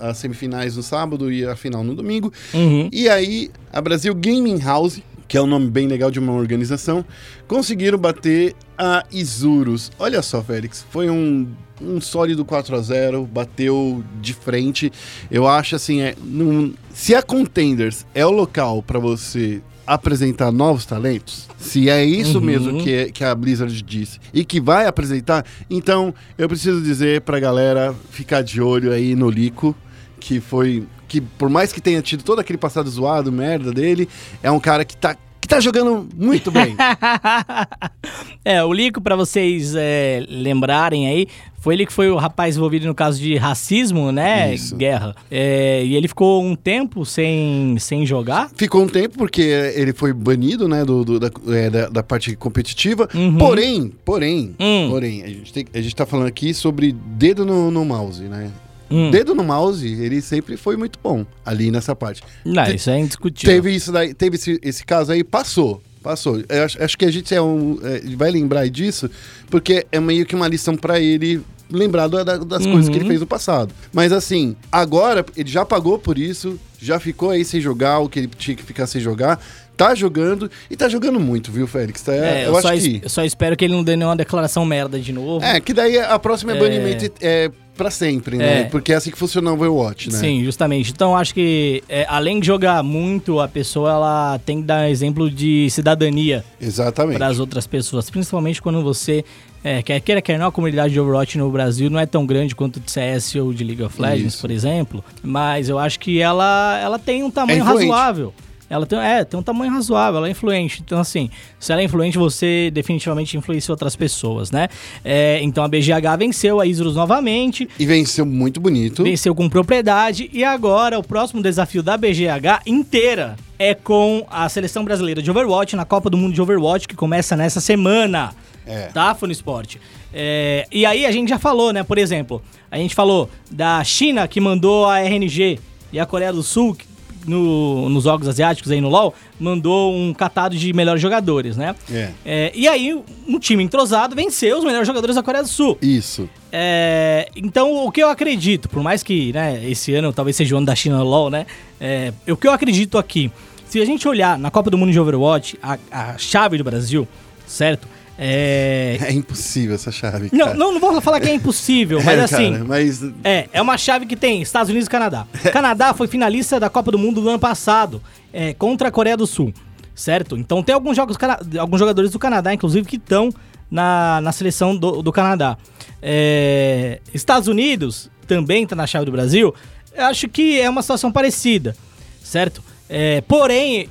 As 0.00 0.18
semifinais 0.18 0.76
no 0.76 0.82
sábado 0.82 1.30
e 1.30 1.46
a 1.46 1.54
final 1.54 1.84
no 1.84 1.94
domingo. 1.94 2.32
Uhum. 2.52 2.88
E 2.92 3.08
aí, 3.08 3.48
a 3.72 3.80
Brasil 3.80 4.12
Gaming 4.12 4.58
House, 4.58 5.00
que 5.28 5.36
é 5.36 5.42
um 5.42 5.46
nome 5.46 5.68
bem 5.68 5.86
legal 5.86 6.10
de 6.10 6.18
uma 6.18 6.32
organização, 6.32 7.04
conseguiram 7.46 7.98
bater 7.98 8.54
a 8.78 9.04
Isurus. 9.12 9.92
Olha 9.98 10.22
só, 10.22 10.42
Félix, 10.42 10.84
foi 10.90 11.10
um, 11.10 11.46
um 11.80 12.00
sólido 12.00 12.44
4 12.44 12.74
a 12.74 12.80
0 12.80 13.24
bateu 13.30 14.02
de 14.22 14.32
frente. 14.32 14.90
Eu 15.30 15.46
acho 15.46 15.76
assim, 15.76 16.00
é, 16.00 16.14
num- 16.22 16.72
se 16.94 17.14
a 17.14 17.22
Contenders 17.22 18.06
é 18.14 18.24
o 18.24 18.30
local 18.30 18.82
para 18.82 18.98
você 18.98 19.60
apresentar 19.86 20.50
novos 20.52 20.84
talentos, 20.84 21.48
se 21.58 21.88
é 21.88 22.04
isso 22.04 22.38
Uhum. 22.38 22.44
mesmo 22.44 22.82
que, 22.82 23.10
que 23.12 23.24
a 23.24 23.34
Blizzard 23.34 23.82
disse 23.82 24.18
e 24.34 24.44
que 24.44 24.60
vai 24.60 24.86
apresentar, 24.86 25.44
então 25.70 26.12
eu 26.36 26.46
preciso 26.48 26.80
dizer 26.82 27.22
pra 27.22 27.40
galera 27.40 27.94
ficar 28.10 28.42
de 28.42 28.60
olho 28.60 28.92
aí 28.92 29.14
no 29.14 29.30
Lico, 29.30 29.74
que 30.20 30.40
foi 30.40 30.84
que 31.08 31.20
por 31.20 31.48
mais 31.48 31.72
que 31.72 31.80
tenha 31.80 32.00
tido 32.02 32.22
todo 32.22 32.38
aquele 32.38 32.58
passado 32.58 32.88
zoado, 32.90 33.32
merda 33.32 33.72
dele, 33.72 34.08
é 34.42 34.50
um 34.50 34.60
cara 34.60 34.84
que 34.84 34.96
tá 34.96 35.16
que 35.40 35.46
tá 35.48 35.60
jogando 35.60 36.06
muito 36.16 36.50
bem. 36.50 36.76
é, 38.44 38.62
o 38.62 38.72
Lico, 38.72 39.00
pra 39.00 39.16
vocês 39.16 39.74
é, 39.76 40.24
lembrarem 40.28 41.08
aí, 41.08 41.26
foi 41.60 41.74
ele 41.74 41.86
que 41.86 41.92
foi 41.92 42.10
o 42.10 42.16
rapaz 42.16 42.56
envolvido 42.56 42.86
no 42.86 42.94
caso 42.94 43.20
de 43.20 43.36
racismo, 43.36 44.12
né? 44.12 44.54
Isso. 44.54 44.76
Guerra. 44.76 45.14
É, 45.30 45.82
e 45.84 45.94
ele 45.94 46.06
ficou 46.08 46.42
um 46.44 46.54
tempo 46.54 47.04
sem, 47.04 47.76
sem 47.78 48.04
jogar. 48.06 48.50
Ficou 48.54 48.82
um 48.82 48.88
tempo 48.88 49.16
porque 49.18 49.42
ele 49.74 49.92
foi 49.92 50.12
banido, 50.12 50.68
né, 50.68 50.84
do, 50.84 51.04
do- 51.04 51.20
da, 51.20 51.30
é, 51.48 51.70
da, 51.70 51.88
da 51.88 52.02
parte 52.02 52.34
competitiva. 52.36 53.08
Uhum. 53.14 53.38
Porém, 53.38 53.92
porém, 54.04 54.54
Hum. 54.58 54.88
porém, 54.90 55.22
a 55.22 55.28
gente, 55.28 55.52
tem, 55.52 55.66
a 55.74 55.80
gente 55.80 55.94
tá 55.96 56.06
falando 56.06 56.26
aqui 56.26 56.52
sobre 56.54 56.92
dedo 56.92 57.44
no, 57.46 57.70
no 57.70 57.84
mouse, 57.84 58.22
né? 58.24 58.50
Hum. 58.90 59.10
Dedo 59.10 59.34
no 59.34 59.44
mouse, 59.44 59.86
ele 59.86 60.20
sempre 60.22 60.56
foi 60.56 60.76
muito 60.76 60.98
bom 61.02 61.24
ali 61.44 61.70
nessa 61.70 61.94
parte. 61.94 62.22
Não, 62.44 62.64
Te- 62.64 62.76
isso 62.76 62.88
é 62.90 62.98
indiscutível. 62.98 63.54
Teve 63.54 63.74
isso 63.74 63.92
daí, 63.92 64.14
teve 64.14 64.36
esse, 64.36 64.58
esse 64.62 64.84
caso 64.84 65.12
aí, 65.12 65.22
passou. 65.22 65.82
Passou. 66.02 66.40
Eu 66.48 66.62
acho, 66.64 66.82
acho 66.82 66.96
que 66.96 67.04
a 67.04 67.10
gente 67.10 67.34
é 67.34 67.42
um, 67.42 67.78
é, 67.82 68.00
vai 68.16 68.30
lembrar 68.30 68.66
disso, 68.68 69.10
porque 69.50 69.84
é 69.90 69.98
meio 70.00 70.24
que 70.24 70.34
uma 70.34 70.46
lição 70.48 70.76
pra 70.76 70.98
ele 71.00 71.40
lembrar 71.70 72.08
da- 72.08 72.22
da- 72.24 72.36
das 72.38 72.64
Uhum. 72.64 72.72
coisas 72.72 72.88
que 72.88 72.96
ele 72.96 73.04
fez 73.06 73.20
no 73.20 73.26
passado. 73.26 73.74
Mas 73.92 74.10
assim, 74.12 74.56
agora 74.72 75.26
ele 75.36 75.50
já 75.50 75.66
pagou 75.66 75.98
por 75.98 76.16
isso, 76.16 76.58
já 76.80 76.98
ficou 76.98 77.30
aí 77.30 77.44
sem 77.44 77.60
jogar 77.60 77.98
o 77.98 78.08
que 78.08 78.20
ele 78.20 78.28
tinha 78.38 78.56
que 78.56 78.62
ficar 78.62 78.86
sem 78.86 79.00
jogar. 79.02 79.38
Tá 79.76 79.94
jogando 79.94 80.50
e 80.70 80.76
tá 80.76 80.88
jogando 80.88 81.20
muito, 81.20 81.52
viu, 81.52 81.66
Félix? 81.66 82.02
Tá, 82.02 82.12
É, 82.12 82.44
eu, 82.44 82.48
eu, 82.48 82.52
acho 82.56 82.62
só, 82.66 82.72
que. 82.72 82.78
es- 82.78 83.02
eu 83.02 83.08
só 83.08 83.24
espero 83.24 83.56
que 83.56 83.64
ele 83.64 83.74
não 83.74 83.84
dê 83.84 83.94
nenhuma 83.96 84.16
declaração 84.16 84.64
merda 84.64 84.98
de 84.98 85.12
novo. 85.12 85.44
É, 85.44 85.60
que 85.60 85.72
daí 85.74 85.98
a 85.98 86.18
próxima 86.18 86.52
é 86.52 86.56
É. 86.56 86.58
banimento 86.58 87.12
é 87.20 87.50
pra 87.78 87.90
sempre, 87.90 88.36
né? 88.36 88.62
É. 88.62 88.64
Porque 88.64 88.92
é 88.92 88.96
assim 88.96 89.10
que 89.10 89.16
funciona 89.16 89.50
o 89.50 89.54
Overwatch, 89.54 90.10
né? 90.10 90.18
Sim, 90.18 90.44
justamente. 90.44 90.90
Então 90.90 91.16
acho 91.16 91.32
que 91.32 91.82
é, 91.88 92.04
além 92.08 92.40
de 92.40 92.46
jogar 92.46 92.82
muito, 92.82 93.40
a 93.40 93.48
pessoa 93.48 93.90
ela 93.90 94.40
tem 94.44 94.60
que 94.60 94.66
dar 94.66 94.90
exemplo 94.90 95.30
de 95.30 95.70
cidadania 95.70 96.44
Exatamente. 96.60 97.16
para 97.16 97.28
as 97.28 97.38
outras 97.38 97.66
pessoas, 97.66 98.10
principalmente 98.10 98.60
quando 98.60 98.82
você 98.82 99.24
é, 99.62 99.82
quer 99.82 100.00
queira 100.00 100.20
quer 100.20 100.38
não, 100.38 100.48
a 100.48 100.52
comunidade 100.52 100.92
de 100.92 101.00
Overwatch 101.00 101.38
no 101.38 101.50
Brasil 101.50 101.88
não 101.88 101.98
é 101.98 102.06
tão 102.06 102.26
grande 102.26 102.54
quanto 102.54 102.80
de 102.80 102.90
CS 102.90 103.36
ou 103.36 103.52
de 103.52 103.64
League 103.64 103.82
of 103.82 104.00
Legends, 104.00 104.34
Isso. 104.34 104.40
por 104.40 104.50
exemplo, 104.50 105.04
mas 105.22 105.68
eu 105.68 105.78
acho 105.78 105.98
que 106.00 106.20
ela 106.20 106.78
ela 106.82 106.98
tem 106.98 107.22
um 107.22 107.30
tamanho 107.30 107.62
influente. 107.62 107.88
razoável. 107.88 108.34
Ela 108.70 108.84
tem, 108.84 108.98
é, 108.98 109.24
tem 109.24 109.40
um 109.40 109.42
tamanho 109.42 109.72
razoável, 109.72 110.18
ela 110.18 110.28
é 110.28 110.30
influente. 110.30 110.82
Então, 110.84 111.00
assim, 111.00 111.30
se 111.58 111.72
ela 111.72 111.80
é 111.80 111.84
influente, 111.84 112.18
você 112.18 112.70
definitivamente 112.72 113.36
influencia 113.36 113.72
outras 113.72 113.96
pessoas, 113.96 114.50
né? 114.50 114.68
É, 115.04 115.40
então 115.42 115.64
a 115.64 115.68
BGH 115.68 116.16
venceu 116.18 116.60
a 116.60 116.66
Isurus 116.66 116.94
novamente. 116.94 117.68
E 117.78 117.86
venceu 117.86 118.26
muito 118.26 118.60
bonito. 118.60 119.04
Venceu 119.04 119.34
com 119.34 119.48
propriedade 119.48 120.28
e 120.32 120.44
agora 120.44 120.98
o 120.98 121.02
próximo 121.02 121.42
desafio 121.42 121.82
da 121.82 121.96
BGH 121.96 122.62
inteira 122.66 123.36
é 123.58 123.74
com 123.74 124.26
a 124.30 124.48
seleção 124.48 124.84
brasileira 124.84 125.22
de 125.22 125.30
Overwatch 125.30 125.74
na 125.74 125.84
Copa 125.84 126.10
do 126.10 126.16
Mundo 126.16 126.34
de 126.34 126.42
Overwatch 126.42 126.86
que 126.86 126.94
começa 126.94 127.36
nessa 127.36 127.60
semana. 127.60 128.32
É. 128.66 128.88
Tá, 128.88 129.14
Fone 129.14 129.32
Sport? 129.32 129.76
É, 130.12 130.66
e 130.70 130.84
aí 130.84 131.06
a 131.06 131.10
gente 131.10 131.30
já 131.30 131.38
falou, 131.38 131.72
né? 131.72 131.82
Por 131.82 131.96
exemplo, 131.96 132.42
a 132.70 132.76
gente 132.76 132.94
falou 132.94 133.30
da 133.50 133.82
China 133.82 134.28
que 134.28 134.40
mandou 134.40 134.86
a 134.86 135.00
RNG 135.00 135.58
e 135.90 135.98
a 135.98 136.04
Coreia 136.04 136.32
do 136.32 136.42
Sul 136.42 136.74
que 136.74 136.86
no- 137.28 137.88
nos 137.88 138.04
Jogos 138.04 138.26
Asiáticos 138.26 138.70
aí 138.72 138.80
no 138.80 138.88
LoL 138.88 139.14
mandou 139.38 139.94
um 139.94 140.12
catado 140.14 140.56
de 140.56 140.72
melhores 140.72 141.00
jogadores, 141.00 141.56
né? 141.56 141.74
É. 141.92 142.10
É, 142.24 142.52
e 142.54 142.66
aí 142.66 142.98
um 143.26 143.38
time 143.38 143.62
entrosado 143.62 144.16
venceu 144.16 144.58
os 144.58 144.64
melhores 144.64 144.86
jogadores 144.86 145.14
da 145.16 145.22
Coreia 145.22 145.42
do 145.42 145.48
Sul. 145.48 145.78
Isso. 145.80 146.28
É, 146.50 147.28
então, 147.36 147.84
o 147.86 147.92
que 147.92 148.02
eu 148.02 148.08
acredito, 148.08 148.68
por 148.68 148.82
mais 148.82 149.02
que 149.02 149.32
né, 149.32 149.60
esse 149.68 149.94
ano 149.94 150.12
talvez 150.12 150.34
seja 150.36 150.54
o 150.54 150.58
ano 150.58 150.66
da 150.66 150.74
China 150.74 151.02
LOL, 151.02 151.30
né? 151.30 151.46
É, 151.80 152.12
o 152.28 152.36
que 152.36 152.46
eu 152.48 152.52
acredito 152.52 152.96
aqui, 152.98 153.30
se 153.68 153.80
a 153.80 153.84
gente 153.84 154.08
olhar 154.08 154.38
na 154.38 154.50
Copa 154.50 154.70
do 154.70 154.78
Mundo 154.78 154.90
de 154.90 154.98
Overwatch, 154.98 155.58
a, 155.62 155.78
a 155.90 156.18
chave 156.18 156.56
do 156.58 156.64
Brasil, 156.64 157.06
certo? 157.46 157.86
É, 158.18 158.98
É 159.08 159.12
impossível 159.12 159.74
essa 159.76 159.92
chave. 159.92 160.28
não, 160.32 160.52
não, 160.54 160.72
não 160.72 160.80
vou 160.80 161.00
falar 161.00 161.20
que 161.20 161.28
é 161.28 161.34
impossível, 161.34 162.00
mas 162.04 162.18
É, 162.18 162.22
assim. 162.24 162.52
cara, 162.52 162.64
mas 162.64 163.00
É, 163.22 163.48
é 163.52 163.62
uma 163.62 163.78
chave 163.78 164.06
que 164.06 164.16
tem 164.16 164.42
Estados 164.42 164.68
Unidos 164.70 164.86
e 164.88 164.90
Canadá. 164.90 165.26
Canadá 165.52 165.94
foi 165.94 166.08
finalista 166.08 166.58
da 166.58 166.68
Copa 166.68 166.90
do 166.90 166.98
Mundo 166.98 167.20
do 167.20 167.28
ano 167.28 167.38
passado, 167.38 168.02
é, 168.32 168.52
contra 168.54 168.88
a 168.88 168.90
Coreia 168.90 169.16
do 169.16 169.26
Sul, 169.26 169.54
certo? 169.94 170.36
Então 170.36 170.62
tem 170.62 170.74
alguns, 170.74 170.96
jogos, 170.96 171.16
alguns 171.58 171.78
jogadores 171.78 172.10
do 172.10 172.18
Canadá, 172.18 172.52
inclusive, 172.52 172.86
que 172.86 172.96
estão 172.96 173.30
na, 173.70 174.20
na 174.20 174.32
seleção 174.32 174.76
do, 174.76 175.00
do 175.02 175.12
Canadá. 175.12 175.56
É, 176.02 177.00
Estados 177.14 177.48
Unidos 177.48 178.10
também 178.26 178.66
tá 178.66 178.74
na 178.76 178.86
chave 178.86 179.04
do 179.06 179.12
Brasil. 179.12 179.54
Eu 179.94 180.04
acho 180.06 180.28
que 180.28 180.60
é 180.60 180.68
uma 180.68 180.82
situação 180.82 181.10
parecida, 181.10 181.76
certo? 182.22 182.62
É, 182.88 183.20
porém, 183.22 183.88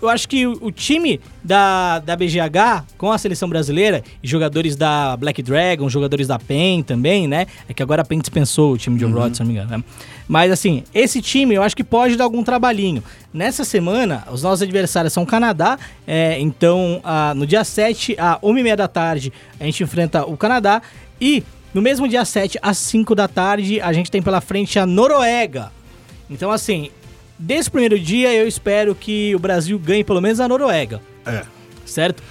eu 0.00 0.08
acho 0.08 0.28
que 0.28 0.46
o, 0.46 0.70
time 0.70 1.20
da, 1.42 1.98
da 1.98 2.16
BGH 2.16 2.84
com 2.96 3.12
a 3.12 3.18
seleção 3.18 3.48
brasileira 3.48 4.02
e 4.22 4.28
jogadores 4.28 4.76
da 4.76 5.16
Black 5.16 5.42
Dragon, 5.42 5.88
jogadores 5.88 6.26
da 6.26 6.38
PEN 6.38 6.82
também, 6.82 7.28
né? 7.28 7.46
É 7.68 7.74
que 7.74 7.82
agora 7.82 8.02
a 8.02 8.04
PEN 8.04 8.20
dispensou 8.20 8.72
o 8.72 8.78
time 8.78 8.98
de 8.98 9.04
Overwatch, 9.04 9.36
se 9.36 9.42
não 9.42 9.48
me 9.48 9.54
engano, 9.54 9.70
né? 9.70 9.84
Mas 10.26 10.52
assim, 10.52 10.84
esse 10.94 11.20
time 11.20 11.54
eu 11.54 11.62
acho 11.62 11.76
que 11.76 11.84
pode 11.84 12.16
dar 12.16 12.24
algum 12.24 12.42
trabalhinho. 12.42 13.02
Nessa 13.32 13.64
semana, 13.64 14.24
os 14.30 14.42
nossos 14.42 14.62
adversários 14.62 15.12
são 15.12 15.24
o 15.24 15.26
Canadá, 15.26 15.78
é, 16.06 16.40
então 16.40 17.00
ah, 17.02 17.34
no 17.34 17.46
dia 17.46 17.64
7, 17.64 18.16
às 18.18 18.38
1h30 18.40 18.76
da 18.76 18.88
tarde, 18.88 19.32
a 19.58 19.64
gente 19.64 19.82
enfrenta 19.82 20.24
o 20.24 20.36
Canadá 20.36 20.80
e 21.20 21.42
no 21.72 21.80
mesmo 21.80 22.08
dia 22.08 22.24
7, 22.24 22.58
às 22.60 22.78
5 22.78 23.14
da 23.14 23.28
tarde, 23.28 23.80
a 23.80 23.92
gente 23.92 24.10
tem 24.10 24.20
pela 24.20 24.40
frente 24.40 24.78
a 24.78 24.84
Noruega. 24.86 25.70
Então, 26.28 26.50
assim, 26.50 26.90
desse 27.40 27.70
primeiro 27.70 27.98
dia 27.98 28.32
eu 28.32 28.46
espero 28.46 28.94
que 28.94 29.34
o 29.34 29.38
Brasil 29.38 29.78
ganhe 29.78 30.04
pelo 30.04 30.20
menos 30.20 30.38
a 30.40 30.46
Noruega, 30.48 31.00
é. 31.26 31.42
certo? 31.84 32.22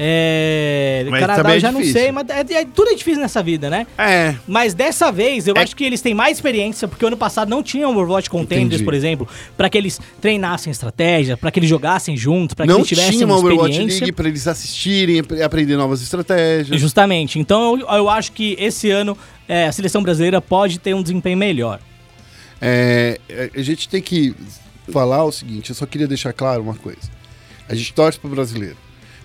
É, 0.00 1.04
Mas 1.10 1.20
Canadá 1.20 1.52
é 1.52 1.56
eu 1.56 1.60
já 1.60 1.72
não 1.72 1.82
sei, 1.82 2.12
mas 2.12 2.28
é- 2.28 2.46
é- 2.60 2.64
tudo 2.64 2.90
é 2.90 2.94
difícil 2.94 3.20
nessa 3.20 3.42
vida, 3.42 3.68
né? 3.68 3.84
É. 3.98 4.32
Mas 4.46 4.72
dessa 4.72 5.10
vez 5.10 5.48
eu 5.48 5.54
É- 5.56 5.60
acho 5.60 5.74
que 5.74 5.82
eles 5.82 6.00
têm 6.00 6.14
mais 6.14 6.36
experiência, 6.38 6.86
porque 6.86 7.04
ano 7.04 7.16
passado 7.16 7.48
não 7.48 7.64
tinha 7.64 7.88
Overwatch 7.88 8.30
Contenders, 8.30 8.66
Entendi. 8.74 8.84
por 8.84 8.94
exemplo, 8.94 9.28
pra 9.56 9.68
que 9.68 9.76
eles 9.76 10.00
treinassem 10.20 10.70
estratégia, 10.70 11.36
pra 11.36 11.50
que 11.50 11.58
eles 11.58 11.68
jogassem 11.68 12.16
juntos, 12.16 12.54
pra 12.54 12.64
que 12.64 12.70
Não 12.70 12.78
eles 12.78 12.88
tivessem 12.88 13.12
tinha 13.12 13.26
uma 13.26 13.36
Overwatch. 13.38 13.76
League 13.76 14.12
pra 14.12 14.28
eles 14.28 14.46
assistirem, 14.46 15.18
ap- 15.18 15.32
aprender 15.44 15.76
novas 15.76 16.00
estratégias. 16.00 16.80
Justamente. 16.80 17.40
Então 17.40 17.76
eu, 17.80 17.88
eu 17.88 18.08
acho 18.08 18.30
que 18.30 18.56
esse 18.60 18.88
ano 18.92 19.18
é, 19.48 19.66
a 19.66 19.72
seleção 19.72 20.00
brasileira 20.00 20.40
pode 20.40 20.78
ter 20.78 20.94
um 20.94 21.02
desempenho 21.02 21.36
melhor. 21.36 21.80
É, 22.60 23.20
a 23.54 23.62
gente 23.62 23.88
tem 23.88 24.02
que 24.02 24.34
falar 24.92 25.24
o 25.24 25.32
seguinte, 25.32 25.70
eu 25.70 25.76
só 25.76 25.86
queria 25.86 26.08
deixar 26.08 26.32
claro 26.32 26.62
uma 26.62 26.74
coisa. 26.74 27.10
A 27.68 27.74
gente 27.74 27.92
torce 27.92 28.18
pro 28.18 28.30
brasileiro. 28.30 28.76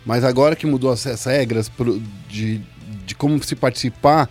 Mas 0.06 0.24
agora 0.24 0.56
que 0.56 0.66
mudou 0.66 0.92
as, 0.92 1.08
as 1.08 1.24
regras 1.26 1.72
de, 2.28 2.62
de 3.06 3.16
como 3.16 3.42
se 3.42 3.56
participar, 3.56 4.30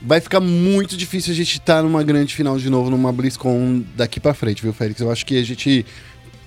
vai 0.00 0.20
ficar 0.20 0.40
muito 0.40 0.96
difícil 0.96 1.32
a 1.32 1.36
gente 1.36 1.58
estar 1.58 1.82
numa 1.82 2.02
grande 2.02 2.34
final 2.34 2.58
de 2.58 2.70
novo, 2.70 2.90
numa 2.90 3.12
BlizzCon 3.12 3.84
daqui 3.94 4.18
pra 4.18 4.32
frente, 4.32 4.62
viu, 4.62 4.72
Félix? 4.72 5.00
Eu 5.00 5.10
acho 5.10 5.26
que 5.26 5.38
a 5.38 5.44
gente 5.44 5.84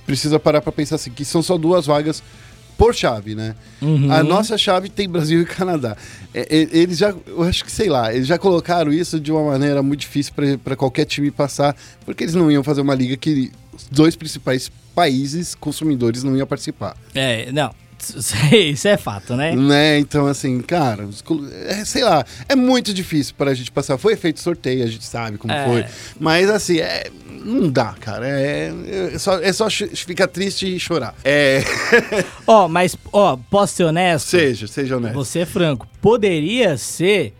precisa 0.06 0.40
parar 0.40 0.62
pra 0.62 0.72
pensar 0.72 0.96
assim, 0.96 1.12
que 1.12 1.24
são 1.24 1.42
só 1.42 1.58
duas 1.58 1.86
vagas 1.86 2.24
por 2.78 2.94
chave, 2.94 3.36
né? 3.36 3.56
Uhum. 3.82 4.12
A 4.12 4.24
nossa 4.24 4.58
chave 4.58 4.90
tem 4.90 5.08
Brasil 5.08 5.42
e 5.42 5.46
Canadá. 5.46 5.96
É, 6.34 6.42
é, 6.42 6.68
eles 6.72 6.98
já, 6.98 7.14
eu 7.28 7.44
acho 7.44 7.64
que, 7.64 7.72
sei 7.72 7.90
lá, 7.90 8.14
eles 8.14 8.28
já 8.28 8.38
colocaram 8.38 8.92
isso 8.92 9.20
de 9.20 9.32
uma 9.32 9.44
maneira 9.44 9.82
muito 9.84 10.02
difícil 10.02 10.34
para 10.64 10.76
qualquer 10.76 11.06
time 11.06 11.30
passar, 11.32 11.76
porque 12.06 12.24
eles 12.24 12.36
não 12.36 12.52
iam 12.52 12.64
fazer 12.64 12.82
uma 12.82 12.96
liga 12.96 13.16
que 13.18 13.52
os 13.74 13.88
dois 13.90 14.16
principais 14.16 14.72
países 14.94 15.56
consumidores 15.56 16.24
não 16.24 16.38
iam 16.38 16.48
participar. 16.48 16.96
É, 17.14 17.52
não. 17.52 17.74
Isso 18.52 18.88
é 18.88 18.98
fato, 18.98 19.36
né? 19.36 19.56
Né? 19.56 20.00
Então, 20.00 20.28
assim, 20.28 20.60
cara, 20.62 21.08
é, 21.68 21.86
sei 21.86 22.04
lá, 22.04 22.26
é 22.48 22.56
muito 22.56 22.94
difícil 22.94 23.34
para 23.38 23.52
a 23.52 23.54
gente 23.54 23.72
passar. 23.72 23.98
Foi 23.98 24.16
feito 24.16 24.40
sorteio, 24.40 24.84
a 24.84 24.88
gente 24.88 25.06
sabe 25.06 25.38
como 25.38 25.54
É. 25.54 25.66
foi. 25.66 25.86
Mas, 26.20 26.50
assim, 26.50 26.80
é, 26.80 27.10
não 27.44 27.70
dá, 27.70 27.94
cara. 28.00 28.28
É, 28.28 28.72
é 29.14 29.18
só, 29.18 29.40
é 29.40 29.52
só 29.54 29.70
ficar 29.70 30.28
triste 30.28 30.76
e 30.76 30.80
chorar. 30.80 31.16
É, 31.24 31.64
Ó, 32.48 32.68
mas, 32.68 32.96
ó, 33.12 33.38
posso 33.50 33.76
ser 33.76 33.84
honesto? 33.86 34.28
seja, 34.28 34.68
seja 34.68 34.98
honesto. 34.98 35.14
Vou 35.14 35.26
ser 35.26 35.46
franco. 35.46 35.88
Poderia 36.02 36.78
ser 36.78 37.34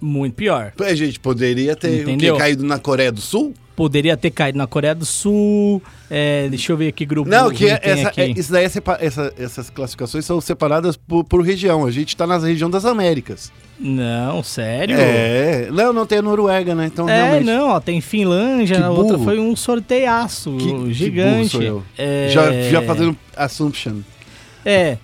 muito 0.00 0.34
pior. 0.34 0.72
A 0.80 0.94
gente 0.94 1.18
poderia 1.18 1.74
ter? 1.74 2.02
Entendeu? 2.02 2.36
caído 2.36 2.64
na 2.64 2.78
Coreia 2.78 3.10
do 3.10 3.20
Sul? 3.20 3.54
Poderia 3.76 4.16
ter 4.16 4.30
caído 4.30 4.56
na 4.56 4.66
Coreia 4.66 4.94
do 4.94 5.04
Sul. 5.04 5.82
é, 6.10 6.48
deixa 6.48 6.72
eu 6.72 6.76
ver 6.78 6.92
que 6.92 7.04
grupo 7.04 7.28
Não, 7.28 7.50
que 7.50 7.66
é- 7.66 7.78
essa, 7.82 8.08
aqui. 8.08 8.20
é- 8.22 8.28
isso 8.30 8.50
daí 8.50 8.64
é 8.64 8.66
essa- 9.00 9.34
essas 9.38 9.68
classificações 9.70 10.24
são 10.24 10.40
separadas 10.40 10.96
por, 10.96 11.22
por 11.24 11.42
região. 11.42 11.84
A 11.84 11.90
gente 11.90 12.16
tá 12.16 12.26
na 12.26 12.38
região 12.38 12.70
das 12.70 12.84
Américas. 12.86 13.52
Não, 13.78 14.42
sério? 14.42 14.96
É. 14.98 15.68
Não, 15.70 15.92
não 15.92 16.06
tem 16.06 16.18
a 16.18 16.22
Noruega, 16.22 16.74
né? 16.74 16.86
Então, 16.86 17.06
É, 17.06 17.16
realmente. 17.24 17.44
não, 17.44 17.68
ó, 17.68 17.78
tem 17.80 18.00
Finlândia, 18.00 18.78
Que 18.78 18.82
a 18.82 18.90
outra 18.90 19.18
foi 19.18 19.38
um 19.38 19.54
sorteiaço 19.54 20.56
Que- 20.56 20.72
que 20.72 20.94
gigante. 20.94 21.62
eu. 21.62 21.82
É, 21.98 22.28
Já, 22.30 22.50
já 22.70 22.80
fazendo 22.82 23.14
assumption. 23.36 23.96
É. 24.64 24.96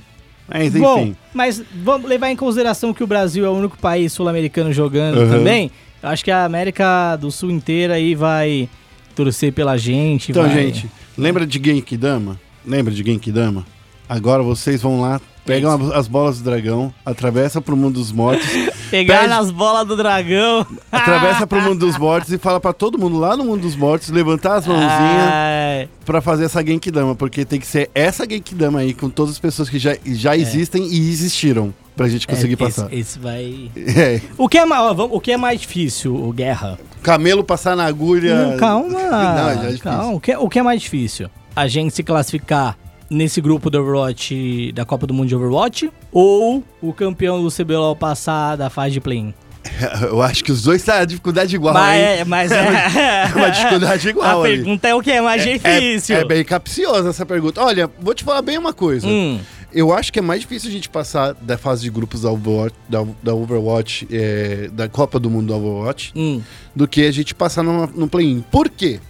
Mas 0.48 0.68
enfim. 0.68 0.80
Bom, 0.80 1.12
mas 1.34 1.62
vamos 1.84 2.08
levar 2.08 2.30
em 2.30 2.36
consideração 2.36 2.92
que 2.94 3.04
o 3.04 3.06
Brasil 3.06 3.44
é 3.44 3.48
o 3.48 3.52
único 3.52 3.76
país 3.78 4.12
sul-americano 4.12 4.72
jogando 4.72 5.18
Uhum. 5.20 5.30
também. 5.30 5.70
Eu 6.02 6.08
acho 6.08 6.24
que 6.24 6.30
a 6.30 6.44
América 6.44 7.16
do 7.16 7.30
Sul 7.30 7.50
inteira 7.50 7.94
aí 7.94 8.14
vai 8.14 8.68
torcer 9.14 9.52
pela 9.52 9.76
gente. 9.76 10.30
então, 10.30 10.42
vai- 10.44 10.52
gente, 10.66 10.90
lembra 11.16 11.46
de 11.46 11.60
Genkidama? 11.62 12.40
Lembra 12.66 12.92
de 12.92 13.02
Genkidama? 13.04 13.64
Agora 14.08 14.42
vocês 14.42 14.82
vão 14.82 15.00
lá, 15.00 15.20
pegam 15.46 15.70
as 15.94 16.06
bolas 16.08 16.38
do 16.38 16.44
dragão, 16.44 16.92
atravessa 17.04 17.60
pro 17.60 17.76
mundo 17.76 17.94
dos 17.94 18.10
mortos, 18.12 18.46
Pegar 18.90 19.26
nas 19.26 19.50
bolas 19.50 19.86
do 19.86 19.96
dragão. 19.96 20.66
atravessa 20.90 21.46
pro 21.46 21.60
mundo 21.62 21.78
dos 21.86 21.96
mortos 21.98 22.30
e 22.32 22.36
fala 22.38 22.60
pra 22.60 22.72
todo 22.74 22.98
mundo 22.98 23.18
lá 23.18 23.36
no 23.36 23.44
mundo 23.44 23.62
dos 23.62 23.74
mortos 23.74 24.10
levantar 24.10 24.56
as 24.56 24.66
mãozinhas 24.66 25.88
pra 26.04 26.20
fazer 26.20 26.44
essa 26.44 26.64
Genkidama, 26.64 27.14
porque 27.14 27.44
tem 27.44 27.58
que 27.58 27.66
ser 27.66 27.90
essa 27.94 28.24
Genkidama 28.28 28.80
aí 28.80 28.92
com 28.92 29.08
todas 29.08 29.32
as 29.34 29.38
pessoas 29.38 29.68
que 29.70 29.78
já, 29.78 29.96
já 30.04 30.36
existem 30.36 30.86
e 30.92 30.98
existiram 31.10 31.72
pra 31.96 32.08
gente 32.08 32.26
conseguir 32.26 32.54
é, 32.54 32.56
passar. 32.56 32.86
Esse, 32.86 33.00
esse 33.00 33.18
vai. 33.18 33.70
É, 33.76 34.20
O 34.38 34.48
que, 34.48 34.58
é, 34.58 34.64
o 34.64 35.20
que 35.20 35.32
é 35.32 35.36
mais 35.36 35.60
difícil, 35.60 36.14
o 36.14 36.32
Guerra? 36.32 36.78
camelo 37.02 37.42
passar 37.42 37.76
na 37.76 37.84
agulha. 37.84 38.46
Não, 38.50 38.56
calma. 38.56 38.88
Não, 38.98 39.68
é 39.68 39.76
calma. 39.78 40.12
O, 40.14 40.20
que, 40.20 40.36
o 40.36 40.48
que 40.48 40.58
é 40.58 40.62
mais 40.62 40.80
difícil? 40.80 41.28
A 41.54 41.66
gente 41.66 41.92
se 41.94 42.02
classificar 42.02 42.78
nesse 43.10 43.40
grupo 43.40 43.68
do 43.68 43.78
Overwatch, 43.80 44.72
da 44.72 44.84
Copa 44.84 45.06
do 45.06 45.12
Mundo 45.12 45.28
de 45.28 45.36
Overwatch, 45.36 45.90
ou 46.10 46.64
o 46.80 46.92
campeão 46.92 47.42
do 47.42 47.50
CBLOL 47.50 47.94
passar 47.94 48.56
da 48.56 48.70
fase 48.70 48.92
de 48.92 49.00
play-in? 49.00 49.34
Eu 50.02 50.22
acho 50.22 50.42
que 50.42 50.50
os 50.50 50.62
dois 50.62 50.82
tá 50.82 50.98
a 51.00 51.04
dificuldade 51.04 51.54
igual, 51.54 51.74
mas, 51.74 51.96
hein? 51.96 52.02
é, 52.20 52.24
mas 52.24 52.50
é. 52.52 52.56
É 52.56 53.32
uma 53.36 53.50
dificuldade 53.50 54.08
igual 54.08 54.40
A 54.40 54.42
pergunta 54.42 54.88
é 54.88 54.94
o 54.94 55.00
que 55.00 55.10
é 55.10 55.20
mais 55.20 55.46
É- 55.46 55.52
difícil. 55.52 56.16
É, 56.16 56.20
é 56.20 56.24
bem 56.24 56.44
capciosa 56.44 57.10
essa 57.10 57.26
pergunta. 57.26 57.62
Olha, 57.62 57.88
vou 58.00 58.14
te 58.14 58.24
falar 58.24 58.42
bem 58.42 58.58
uma 58.58 58.72
coisa. 58.72 59.06
Hum, 59.06 59.38
Eu 59.74 59.92
acho 59.92 60.12
que 60.12 60.18
é 60.18 60.22
mais 60.22 60.40
difícil 60.42 60.68
a 60.68 60.72
gente 60.72 60.88
passar 60.88 61.34
da 61.34 61.56
fase 61.56 61.82
de 61.82 61.90
grupos 61.90 62.22
da 62.22 62.30
Overwatch, 62.30 62.74
da, 62.88 63.04
da 63.22 63.34
Overwatch, 63.34 64.06
é, 64.10 64.68
da 64.72 64.88
Copa 64.88 65.18
do 65.18 65.30
Mundo 65.30 65.48
da 65.48 65.56
Overwatch, 65.56 66.12
hum. 66.14 66.40
do 66.76 66.86
que 66.86 67.06
a 67.06 67.10
gente 67.12 67.34
passar 67.34 67.62
no, 67.62 67.88
play-in. 68.08 68.44
Por 68.50 68.68
quê? 68.68 69.00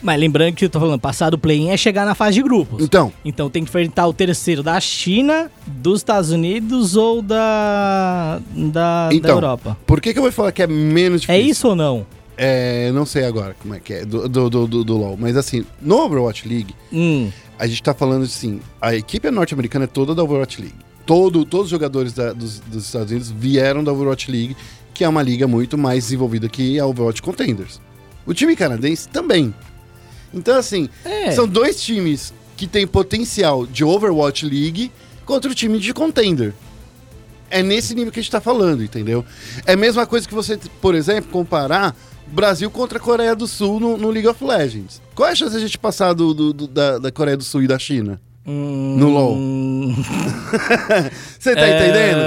Mas 0.00 0.18
lembrando 0.18 0.54
que 0.56 0.64
eu 0.64 0.68
tô 0.70 0.80
falando, 0.80 1.00
passar 1.00 1.30
do 1.30 1.38
play-in 1.38 1.70
é 1.70 1.76
chegar 1.76 2.04
na 2.04 2.14
fase 2.14 2.34
de 2.34 2.42
grupos. 2.42 2.82
Então, 2.84 3.12
Então 3.24 3.48
tem 3.48 3.62
que 3.62 3.68
enfrentar 3.70 4.06
o 4.08 4.12
terceiro 4.12 4.60
da 4.62 4.78
China, 4.80 5.48
dos 5.66 6.00
Estados 6.00 6.30
Unidos 6.32 6.96
ou 6.96 7.22
da, 7.22 8.40
da, 8.54 9.08
da 9.08 9.14
Então, 9.14 9.30
Europa. 9.36 9.76
por 9.86 10.00
que, 10.00 10.12
que 10.12 10.18
eu 10.18 10.22
vou 10.24 10.32
falar 10.32 10.50
que 10.52 10.62
é 10.62 10.66
menos 10.66 11.22
É 11.28 11.34
difícil? 11.34 11.50
isso 11.52 11.68
ou 11.68 11.76
não? 11.76 12.04
É, 12.36 12.90
não 12.92 13.06
sei 13.06 13.24
agora 13.24 13.54
como 13.60 13.74
é 13.74 13.78
que 13.80 13.92
é, 13.92 14.04
do, 14.04 14.28
do, 14.28 14.50
do, 14.50 14.66
do- 14.66 14.84
do 14.84 14.96
LoL. 14.96 15.16
Mas 15.16 15.36
assim, 15.36 15.64
no 15.80 15.98
Overwatch 15.98 16.48
League, 16.48 16.74
Hum, 16.92 17.30
a 17.62 17.66
gente 17.68 17.82
tá 17.82 17.94
falando 17.94 18.24
assim, 18.24 18.60
a 18.80 18.94
equipe 18.94 19.30
norte-americana 19.30 19.84
é 19.84 19.86
toda 19.88 20.14
da 20.14 20.22
Overwatch 20.24 20.60
League. 20.60 20.74
Todo, 21.06 21.44
todos 21.44 21.66
os 21.66 21.70
jogadores 21.70 22.12
da- 22.12 22.32
dos, 22.32 22.58
dos 22.60 22.84
Estados 22.86 23.10
Unidos 23.10 23.30
vieram 23.30 23.84
da 23.84 23.92
Overwatch 23.92 24.30
League, 24.30 24.56
que 24.92 25.04
é 25.04 25.08
uma 25.08 25.22
liga 25.22 25.46
muito 25.46 25.78
mais 25.78 26.04
desenvolvida 26.04 26.48
que 26.48 26.78
a 26.78 26.86
Overwatch 26.86 27.22
Contenders. 27.22 27.80
O 28.26 28.34
time 28.34 28.54
canadense 28.56 29.08
também. 29.08 29.54
Então, 30.34 30.56
assim, 30.56 30.88
É. 31.04 31.30
são 31.32 31.46
dois 31.46 31.80
times 31.82 32.32
que 32.56 32.66
têm 32.66 32.86
potencial 32.86 33.66
de 33.66 33.84
Overwatch 33.84 34.44
League 34.44 34.90
contra 35.24 35.50
o 35.50 35.54
time 35.54 35.78
de 35.78 35.92
Contender. 35.94 36.52
É 37.52 37.62
nesse 37.62 37.94
nível 37.94 38.10
que 38.12 38.18
a 38.18 38.22
gente 38.22 38.32
tá 38.32 38.40
falando, 38.40 38.82
entendeu? 38.82 39.24
É 39.66 39.74
a 39.74 39.76
mesma 39.76 40.06
coisa 40.06 40.26
que 40.26 40.34
você, 40.34 40.58
por 40.80 40.94
exemplo, 40.94 41.30
comparar 41.30 41.94
Brasil 42.26 42.70
contra 42.70 42.98
a 42.98 43.00
Coreia 43.00 43.34
do 43.36 43.46
Sul 43.46 43.78
no, 43.78 43.96
no 43.98 44.10
League 44.10 44.26
of 44.28 44.42
Legends. 44.42 45.02
Qual 45.14 45.28
é 45.28 45.32
a 45.32 45.34
chance 45.34 45.52
de 45.52 45.58
a 45.58 45.60
gente 45.60 45.78
passar 45.78 46.14
do, 46.14 46.32
do- 46.32 46.52
do- 46.52 46.66
da, 46.66 46.98
da 46.98 47.12
Coreia 47.12 47.36
do 47.36 47.44
Sul 47.44 47.62
e 47.62 47.66
da 47.66 47.78
China? 47.78 48.20
hum, 48.46 48.96
No 48.98 49.08
LoL. 49.10 49.36
Você 51.38 51.54
tá 51.54 51.68
entendendo? 51.68 52.18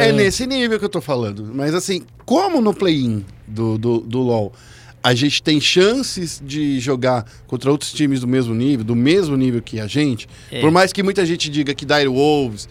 É 0.00 0.08
É 0.08 0.12
nesse 0.12 0.46
nível 0.46 0.78
que 0.78 0.84
eu 0.84 0.88
tô 0.88 1.00
falando. 1.00 1.50
Mas 1.54 1.74
assim, 1.74 2.02
como 2.24 2.60
no 2.60 2.72
play-in 2.74 3.24
do, 3.46 3.76
do, 3.78 3.98
do 4.00 4.18
LoL 4.20 4.52
a 5.02 5.14
gente 5.14 5.40
tem 5.40 5.60
chances 5.60 6.42
de 6.44 6.80
jogar 6.80 7.24
contra 7.46 7.70
outros 7.70 7.92
times 7.92 8.20
do 8.20 8.26
mesmo 8.26 8.52
nível, 8.52 8.84
do 8.84 8.96
mesmo 8.96 9.36
nível 9.36 9.62
que 9.62 9.78
a 9.78 9.86
gente, 9.86 10.28
É. 10.50 10.60
por 10.60 10.72
mais 10.72 10.92
que 10.92 11.00
muita 11.00 11.24
gente 11.24 11.48
diga 11.48 11.72
que 11.74 11.84
Dire 11.86 12.08
Wolves, 12.08 12.68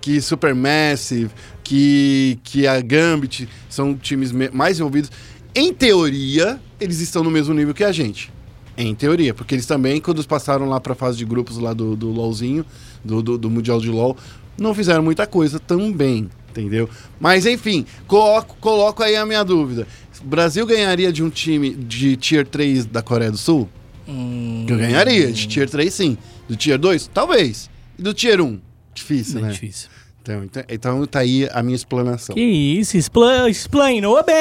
que 0.00 0.20
Supermassive, 0.20 1.30
que, 1.64 2.38
que 2.44 2.66
a 2.66 2.80
Gambit 2.80 3.48
são 3.68 3.94
times 3.94 4.32
me- 4.32 4.50
mais 4.50 4.78
envolvidos, 4.78 5.10
em 5.54 5.72
teoria, 5.72 6.60
eles 6.80 7.00
estão 7.00 7.22
no 7.24 7.30
mesmo 7.30 7.52
nível 7.54 7.74
que 7.74 7.84
a 7.84 7.92
gente. 7.92 8.30
Em 8.76 8.94
teoria, 8.94 9.34
porque 9.34 9.54
eles 9.56 9.66
também, 9.66 10.00
quando 10.00 10.24
passaram 10.26 10.68
lá 10.68 10.78
pra 10.80 10.94
fase 10.94 11.18
de 11.18 11.24
grupos 11.24 11.58
lá 11.58 11.72
do, 11.72 11.96
do 11.96 12.10
LoLzinho, 12.10 12.64
do, 13.04 13.20
do, 13.22 13.36
do 13.36 13.50
Mundial 13.50 13.80
de 13.80 13.88
LoL, 13.90 14.16
não 14.56 14.72
fizeram 14.72 15.02
muita 15.02 15.26
coisa 15.26 15.58
também, 15.58 16.30
entendeu? 16.50 16.88
Mas 17.18 17.44
enfim, 17.44 17.84
coloco, 18.06 18.56
coloco 18.60 19.02
aí 19.02 19.16
a 19.16 19.26
minha 19.26 19.42
dúvida. 19.44 19.86
O 20.22 20.24
Brasil 20.26 20.64
ganharia 20.64 21.12
de 21.12 21.22
um 21.24 21.30
time 21.30 21.70
de 21.74 22.16
Tier 22.16 22.46
3 22.46 22.86
da 22.86 23.02
Coreia 23.02 23.30
do 23.32 23.36
Sul? 23.38 23.68
Hum, 24.06 24.64
Eu 24.68 24.76
ganharia, 24.76 25.30
de 25.32 25.46
Tier 25.48 25.68
3 25.68 25.92
sim. 25.92 26.16
Do 26.48 26.54
Tier 26.56 26.78
2? 26.78 27.10
Talvez. 27.12 27.68
E 27.98 28.02
do 28.02 28.14
Tier 28.14 28.40
1? 28.40 28.60
Difícil, 28.98 29.38
é 29.38 29.42
né? 29.42 29.48
difícil. 29.50 29.88
Então, 30.20 30.44
então, 30.44 30.62
então 30.68 31.06
tá 31.06 31.20
aí 31.20 31.48
a 31.52 31.62
minha 31.62 31.74
explanação. 31.76 32.34
Que 32.34 32.42
isso, 32.42 32.98
expla 32.98 33.48
explainou 33.48 34.22
bem, 34.22 34.34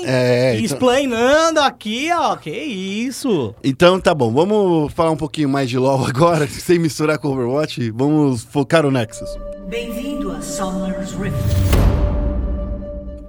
hein? 0.00 0.02
É, 0.06 0.52
então- 0.54 0.64
Explainando 0.64 1.60
aqui, 1.60 2.08
ó, 2.10 2.36
que 2.36 2.50
isso. 2.50 3.54
Então 3.62 4.00
tá 4.00 4.14
bom, 4.14 4.32
vamos 4.32 4.92
falar 4.94 5.10
um 5.10 5.16
pouquinho 5.16 5.48
mais 5.48 5.68
de 5.68 5.76
LoL 5.76 6.06
agora, 6.06 6.46
sem 6.48 6.78
misturar 6.78 7.18
com 7.18 7.28
Overwatch. 7.28 7.90
Vamos 7.90 8.44
focar 8.44 8.86
o 8.86 8.90
Nexus. 8.90 9.28
Bem-vindo 9.68 10.32
a 10.32 10.40
Summer's 10.40 11.12
Rift. 11.12 11.83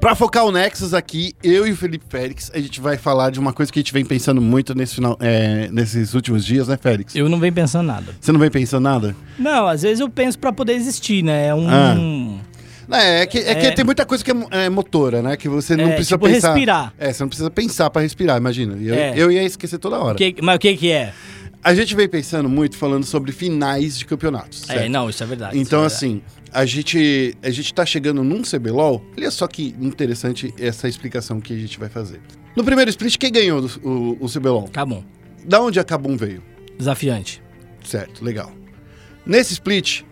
Pra 0.06 0.14
focar 0.14 0.46
o 0.46 0.52
Nexus 0.52 0.94
aqui, 0.94 1.34
eu 1.42 1.66
e 1.66 1.72
o 1.72 1.76
Felipe 1.76 2.06
Félix, 2.08 2.52
a 2.54 2.60
gente 2.60 2.80
vai 2.80 2.96
falar 2.96 3.32
de 3.32 3.40
uma 3.40 3.52
coisa 3.52 3.74
que 3.74 3.80
a 3.80 3.82
gente 3.82 3.92
vem 3.92 4.06
pensando 4.06 4.40
muito 4.40 4.76
nesse 4.76 4.94
final, 4.94 5.18
é, 5.20 5.68
nesses 5.72 6.14
últimos 6.14 6.46
dias, 6.46 6.68
né, 6.68 6.78
Félix? 6.80 7.16
Eu 7.16 7.28
não 7.28 7.40
venho 7.40 7.52
pensando 7.52 7.88
nada. 7.88 8.14
Você 8.22 8.32
não 8.32 8.40
vem 8.40 8.52
pensando 8.52 8.84
nada? 8.84 9.16
Não, 9.40 9.68
às 9.68 9.82
vezes 9.82 10.00
eu 10.02 10.08
penso 10.08 10.38
pra 10.38 10.54
poder 10.54 10.74
existir, 10.74 11.24
né? 11.24 11.48
É 11.48 11.56
um. 11.56 12.40
Ah. 12.88 12.96
É, 13.00 13.22
é 13.22 13.26
que, 13.26 13.40
é 13.40 13.56
que 13.56 13.66
É. 13.66 13.72
tem 13.72 13.84
muita 13.84 14.06
coisa 14.06 14.24
que 14.24 14.30
é, 14.30 14.36
é 14.66 14.70
motora, 14.70 15.24
né? 15.24 15.36
Que 15.36 15.50
você 15.50 15.76
não 15.76 15.86
É, 15.86 15.96
precisa 15.96 16.18
tipo 16.18 16.28
pensar. 16.28 16.50
respirar. 16.50 16.94
É, 17.00 17.12
você 17.12 17.24
não 17.24 17.28
precisa 17.30 17.50
pensar 17.50 17.90
pra 17.90 18.04
respirar, 18.04 18.38
imagina. 18.38 18.78
Eu, 18.80 18.94
É. 18.94 19.14
eu 19.18 19.32
ia 19.32 19.42
esquecer 19.44 19.80
toda 19.80 19.98
hora. 19.98 20.16
Que- 20.16 20.36
mas 20.40 20.58
o 20.58 20.60
que 20.60 20.78
que 20.78 20.92
é? 20.92 21.14
A 21.64 21.74
gente 21.74 21.96
vem 21.96 22.08
pensando 22.08 22.48
muito 22.48 22.78
falando 22.78 23.04
sobre 23.04 23.32
finais 23.32 23.98
de 23.98 24.06
campeonatos. 24.06 24.70
É, 24.70 24.74
certo? 24.76 24.92
não, 24.92 25.10
isso 25.10 25.24
é 25.24 25.26
verdade. 25.26 25.58
Então, 25.58 25.80
é 25.80 25.90
verdade. 25.90 25.96
assim, 25.96 26.22
a 26.56 26.66
gente, 26.66 27.36
a 27.44 27.50
gente 27.50 27.74
tá 27.74 27.86
chegando 27.86 28.24
num 28.24 28.42
CBLOL. 28.42 29.04
Olha 29.18 29.30
só 29.30 29.46
que 29.48 29.76
interessante 29.80 30.54
essa 30.60 30.88
explicação 30.88 31.40
que 31.42 31.54
a 31.54 31.58
gente 31.58 31.78
vai 31.80 31.90
fazer. 31.90 32.22
No 32.56 32.64
primeiro 32.64 32.90
split, 32.90 33.18
quem 33.18 33.32
ganhou 33.32 33.62
do- 33.62 33.82
o, 33.88 34.18
o 34.26 34.30
CBLOL? 34.30 34.70
Bom. 34.88 35.04
Da 35.46 35.62
onde 35.62 35.80
a 35.80 35.84
Kabum 35.84 36.16
veio? 36.16 36.42
Desafiante. 36.78 37.42
Certo, 37.84 38.24
legal. 38.24 38.52
Nesse 39.26 39.54
split, 39.54 40.04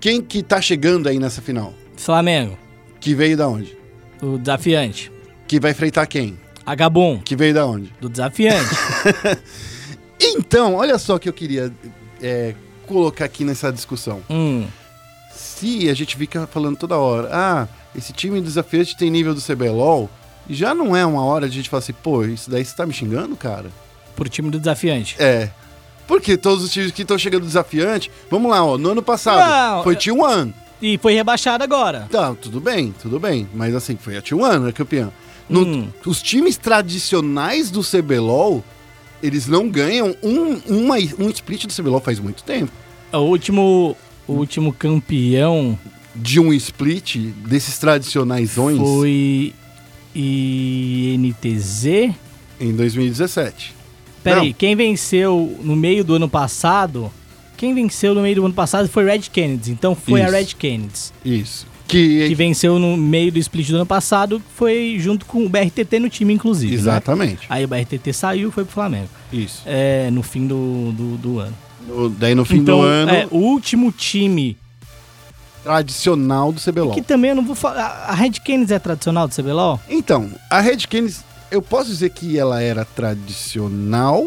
quem 0.00 0.20
que 0.22 0.42
tá 0.42 0.60
chegando 0.60 1.08
aí 1.08 1.18
nessa 1.18 1.42
final? 1.42 1.74
Flamengo. 1.96 2.58
Que 2.98 3.14
veio 3.14 3.36
da 3.36 3.46
onde? 3.48 3.76
O 4.22 4.38
desafiante. 4.38 5.12
Que 5.46 5.60
vai 5.60 5.72
enfrentar 5.72 6.06
quem? 6.06 6.38
Agabon. 6.64 7.20
Que 7.22 7.36
veio 7.36 7.52
da 7.52 7.66
onde? 7.66 7.92
Do 8.00 8.08
desafiante. 8.08 8.74
Então, 10.20 10.74
olha 10.74 10.96
só 10.98 11.18
que 11.18 11.28
eu 11.28 11.32
queria 11.32 11.72
é, 12.22 12.54
colocar 12.86 13.24
aqui 13.24 13.44
nessa 13.44 13.70
discussão. 13.72 14.22
hum. 14.30 14.66
Se 15.34 15.88
a 15.88 15.94
gente 15.94 16.16
fica 16.16 16.46
falando 16.46 16.76
toda 16.76 16.96
hora, 16.96 17.28
ah, 17.32 17.68
esse 17.96 18.12
time 18.12 18.40
desafiante 18.40 18.96
tem 18.96 19.10
nível 19.10 19.34
do 19.34 19.40
CBLOL, 19.40 20.08
já 20.48 20.74
não 20.74 20.94
é 20.96 21.04
uma 21.04 21.24
hora 21.24 21.48
de 21.48 21.54
a 21.54 21.56
gente 21.56 21.68
falar 21.70 21.78
assim, 21.80 21.92
pô, 21.92 22.24
isso 22.24 22.50
daí 22.50 22.64
você 22.64 22.74
tá 22.76 22.86
me 22.86 22.92
xingando, 22.92 23.34
cara? 23.36 23.70
Pro 24.14 24.28
time 24.28 24.50
do 24.50 24.58
desafiante. 24.58 25.16
É. 25.18 25.50
Porque 26.06 26.36
todos 26.36 26.62
os 26.64 26.70
times 26.70 26.92
que 26.92 27.02
estão 27.02 27.16
chegando 27.18 27.46
desafiante, 27.46 28.10
vamos 28.30 28.50
lá, 28.50 28.62
ó, 28.64 28.76
no 28.76 28.90
ano 28.90 29.02
passado 29.02 29.38
Não, 29.38 29.82
foi 29.82 29.94
eu- 29.94 29.98
T1. 29.98 30.52
E 30.82 30.98
foi 30.98 31.14
rebaixado 31.14 31.64
agora. 31.64 32.06
Tá, 32.10 32.34
tudo 32.34 32.60
bem, 32.60 32.94
tudo 33.00 33.18
bem. 33.18 33.48
Mas 33.54 33.74
assim, 33.74 33.96
foi 33.96 34.16
a 34.18 34.22
T1, 34.22 34.58
né, 34.60 34.72
campeão. 34.72 35.10
No- 35.48 35.62
Hum. 35.64 35.88
Os 36.04 36.20
times 36.22 36.56
tradicionais 36.58 37.70
do 37.70 37.80
CBLOL, 37.82 38.62
eles 39.22 39.46
não 39.46 39.68
ganham 39.68 40.14
um, 40.22 40.60
uma, 40.66 40.96
um 41.18 41.30
split 41.30 41.66
do 41.66 41.72
CBLOL 41.72 42.00
faz 42.00 42.20
muito 42.20 42.42
tempo. 42.44 42.70
O 43.12 43.18
último, 43.18 43.96
o 44.26 44.32
último 44.32 44.72
campeão 44.72 45.78
De 46.14 46.38
um 46.40 46.52
split 46.52 47.16
desses 47.46 47.78
tradicionais 47.78 48.52
foi 48.54 49.52
INTZ. 50.14 51.84
em 52.60 52.72
2017. 52.74 53.74
Peraí, 54.22 54.52
quem 54.54 54.74
venceu 54.74 55.58
no 55.62 55.76
meio 55.76 56.02
do 56.04 56.14
ano 56.14 56.28
passado? 56.28 57.12
Quem 57.56 57.74
venceu 57.74 58.14
no 58.14 58.22
meio 58.22 58.36
do 58.36 58.44
ano 58.46 58.54
passado 58.54 58.88
foi 58.88 59.04
Red 59.04 59.22
Kennedy. 59.32 59.72
Então 59.72 59.94
foi 59.94 60.22
a 60.22 60.24
Isso. 60.24 60.32
Red 60.34 60.46
Kennedy. 60.58 61.00
Isso. 61.24 61.66
Que, 61.86 62.28
Que 62.28 62.34
venceu 62.34 62.78
no 62.78 62.96
meio 62.96 63.30
do 63.30 63.38
split 63.38 63.68
do 63.68 63.76
ano 63.76 63.84
passado, 63.86 64.42
foi 64.56 64.96
junto 64.98 65.26
com 65.26 65.44
o 65.44 65.48
BRTT 65.48 65.98
no 66.00 66.08
time, 66.08 66.32
inclusive. 66.32 66.72
né? 66.72 66.80
Exatamente. 66.80 67.42
Aí 67.48 67.64
o 67.64 67.68
BRTT 67.68 68.12
saiu 68.12 68.48
e 68.48 68.52
foi 68.52 68.64
pro 68.64 68.72
Flamengo. 68.72 69.08
Isso. 69.32 69.62
É, 69.66 70.10
no 70.10 70.22
fim 70.22 70.46
do, 70.46 70.92
do, 70.92 71.16
do 71.18 71.38
ano. 71.38 71.54
No- 71.86 72.08
daí 72.10 72.34
no 72.34 72.44
fim 72.44 72.58
então, 72.58 72.78
do 72.78 72.82
ano, 72.84 73.10
é, 73.10 73.26
o 73.30 73.36
último 73.36 73.92
time, 73.92 74.56
tradicional 75.62 76.52
do 76.52 76.60
CBLOL. 76.60 76.92
que 76.94 77.02
também 77.02 77.30
eu 77.30 77.36
não 77.36 77.44
vou 77.44 77.54
falar. 77.54 78.04
A 78.06 78.14
Red 78.14 78.32
Kennedy 78.32 78.74
é 78.74 78.78
tradicional 78.78 79.26
do 79.26 79.34
CBLOL? 79.34 79.80
Então, 79.88 80.30
a 80.50 80.60
Red 80.60 80.78
Canids, 80.88 81.24
eu 81.50 81.62
posso 81.62 81.90
dizer 81.90 82.10
que 82.10 82.38
ela 82.38 82.60
era 82.62 82.84
tradicional. 82.84 84.26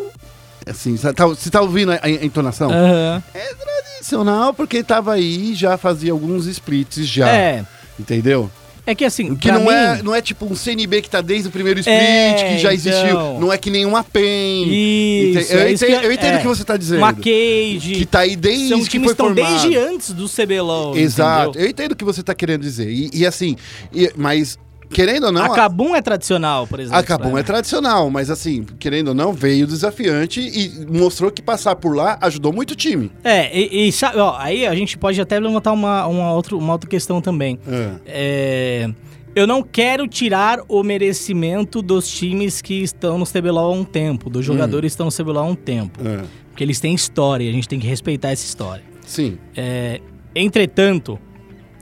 Assim, 0.65 0.97
você 0.97 1.13
tá, 1.13 1.25
você 1.25 1.49
tá 1.49 1.61
ouvindo 1.61 1.91
a, 1.93 1.99
a 2.01 2.09
entonação? 2.09 2.69
Aham. 2.71 3.23
É 3.33 3.53
tradicional 3.53 4.53
porque 4.53 4.83
tava 4.83 5.13
aí 5.13 5.53
já 5.55 5.77
fazia 5.77 6.11
alguns 6.11 6.45
splits 6.45 7.07
já. 7.07 7.29
É. 7.29 7.65
Entendeu? 7.99 8.49
É 8.87 8.95
que 8.95 9.03
assim, 9.03 9.35
Que 9.35 9.51
não, 9.51 9.65
mim, 9.65 9.69
é, 9.69 10.01
não 10.01 10.15
é 10.15 10.21
tipo 10.21 10.45
um 10.45 10.55
CNB 10.55 11.01
que 11.01 11.09
tá 11.09 11.19
desde 11.19 11.49
o 11.49 11.51
primeiro 11.51 11.77
split, 11.81 11.97
É, 11.99 12.53
que 12.55 12.57
já 12.59 12.73
existiu. 12.73 13.05
então. 13.09 13.39
Não 13.39 13.51
é 13.51 13.57
que 13.57 13.69
nem 13.69 13.85
uma 13.85 14.01
PEN. 14.01 14.63
Isso, 14.65 15.39
Ente- 15.39 15.53
eu, 15.53 15.59
é 15.59 15.71
isso 15.73 15.85
entendo, 15.85 16.03
eu 16.05 16.11
entendo 16.13 16.33
é. 16.33 16.37
o 16.37 16.41
que 16.41 16.47
você 16.47 16.63
tá 16.63 16.77
dizendo. 16.77 16.99
uma 16.99 17.13
Cage. 17.13 17.91
Que 17.97 18.05
tá 18.05 18.19
aí 18.19 18.35
desde 18.37 18.69
são 18.69 18.79
que 18.79 18.87
times 18.89 19.11
foi 19.11 19.15
que 19.15 19.21
estão 19.21 19.35
formado. 19.35 19.61
desde 19.61 19.77
antes 19.77 20.11
do 20.13 20.29
CBLOL. 20.29 20.97
Exato. 20.97 21.49
entendeu? 21.49 21.65
Eu 21.65 21.69
entendo 21.69 21.91
o 21.91 21.95
que 21.97 22.05
você 22.05 22.23
tá 22.23 22.33
querendo 22.33 22.61
dizer. 22.61 22.89
E, 22.89 23.09
e 23.13 23.25
assim, 23.25 23.57
e- 23.93 24.11
mas 24.15 24.57
querendo 24.89 25.25
ou 25.25 25.31
não... 25.31 25.43
a 25.43 25.49
Kabum 25.49 25.95
é 25.95 26.01
tradicional, 26.01 26.67
por 26.67 26.79
exemplo. 26.79 26.99
A 26.99 27.03
Kabum 27.03 27.33
né? 27.33 27.41
é 27.41 27.43
tradicional, 27.43 28.09
mas 28.09 28.29
assim, 28.29 28.65
querendo 28.79 29.09
ou 29.09 29.13
não, 29.13 29.33
veio 29.33 29.67
desafiante 29.67 30.41
e 30.41 30.85
mostrou 30.85 31.31
que 31.31 31.41
passar 31.41 31.75
por 31.75 31.95
lá 31.95 32.17
ajudou 32.21 32.53
muito 32.53 32.71
o 32.71 32.75
time. 32.75 33.11
É, 33.23 33.57
e, 33.57 33.87
e 33.87 33.91
sabe, 33.91 34.17
ó, 34.17 34.35
aí 34.37 34.65
a 34.65 34.75
gente 34.75 34.97
pode 34.97 35.19
até 35.19 35.39
levantar 35.39 35.71
uma, 35.71 36.07
uma, 36.07 36.33
outra, 36.33 36.55
uma 36.55 36.73
outra 36.73 36.89
questão 36.89 37.21
também. 37.21 37.59
É. 37.67 37.91
É, 38.05 38.89
eu 39.35 39.45
não 39.45 39.61
quero 39.61 40.07
tirar 40.07 40.59
o 40.67 40.81
merecimento 40.81 41.81
dos 41.81 42.09
times 42.09 42.61
que 42.61 42.81
estão 42.81 43.19
no 43.19 43.25
CBLOL 43.25 43.71
há 43.71 43.75
um 43.75 43.83
tempo, 43.83 44.29
dos 44.29 44.43
jogadores 44.43 44.95
que 44.95 45.01
estão 45.01 45.05
no 45.05 45.11
CBLOL 45.11 45.43
há 45.43 45.47
um 45.47 45.55
tempo. 45.55 45.99
É. 46.03 46.23
Porque 46.49 46.63
eles 46.63 46.79
têm 46.79 46.95
história 46.95 47.43
e 47.43 47.49
a 47.49 47.51
gente 47.51 47.67
tem 47.67 47.79
que 47.79 47.85
respeitar 47.85 48.31
essa 48.31 48.43
história. 48.43 48.83
Sim. 49.05 49.37
É, 49.55 50.01
entretanto, 50.33 51.19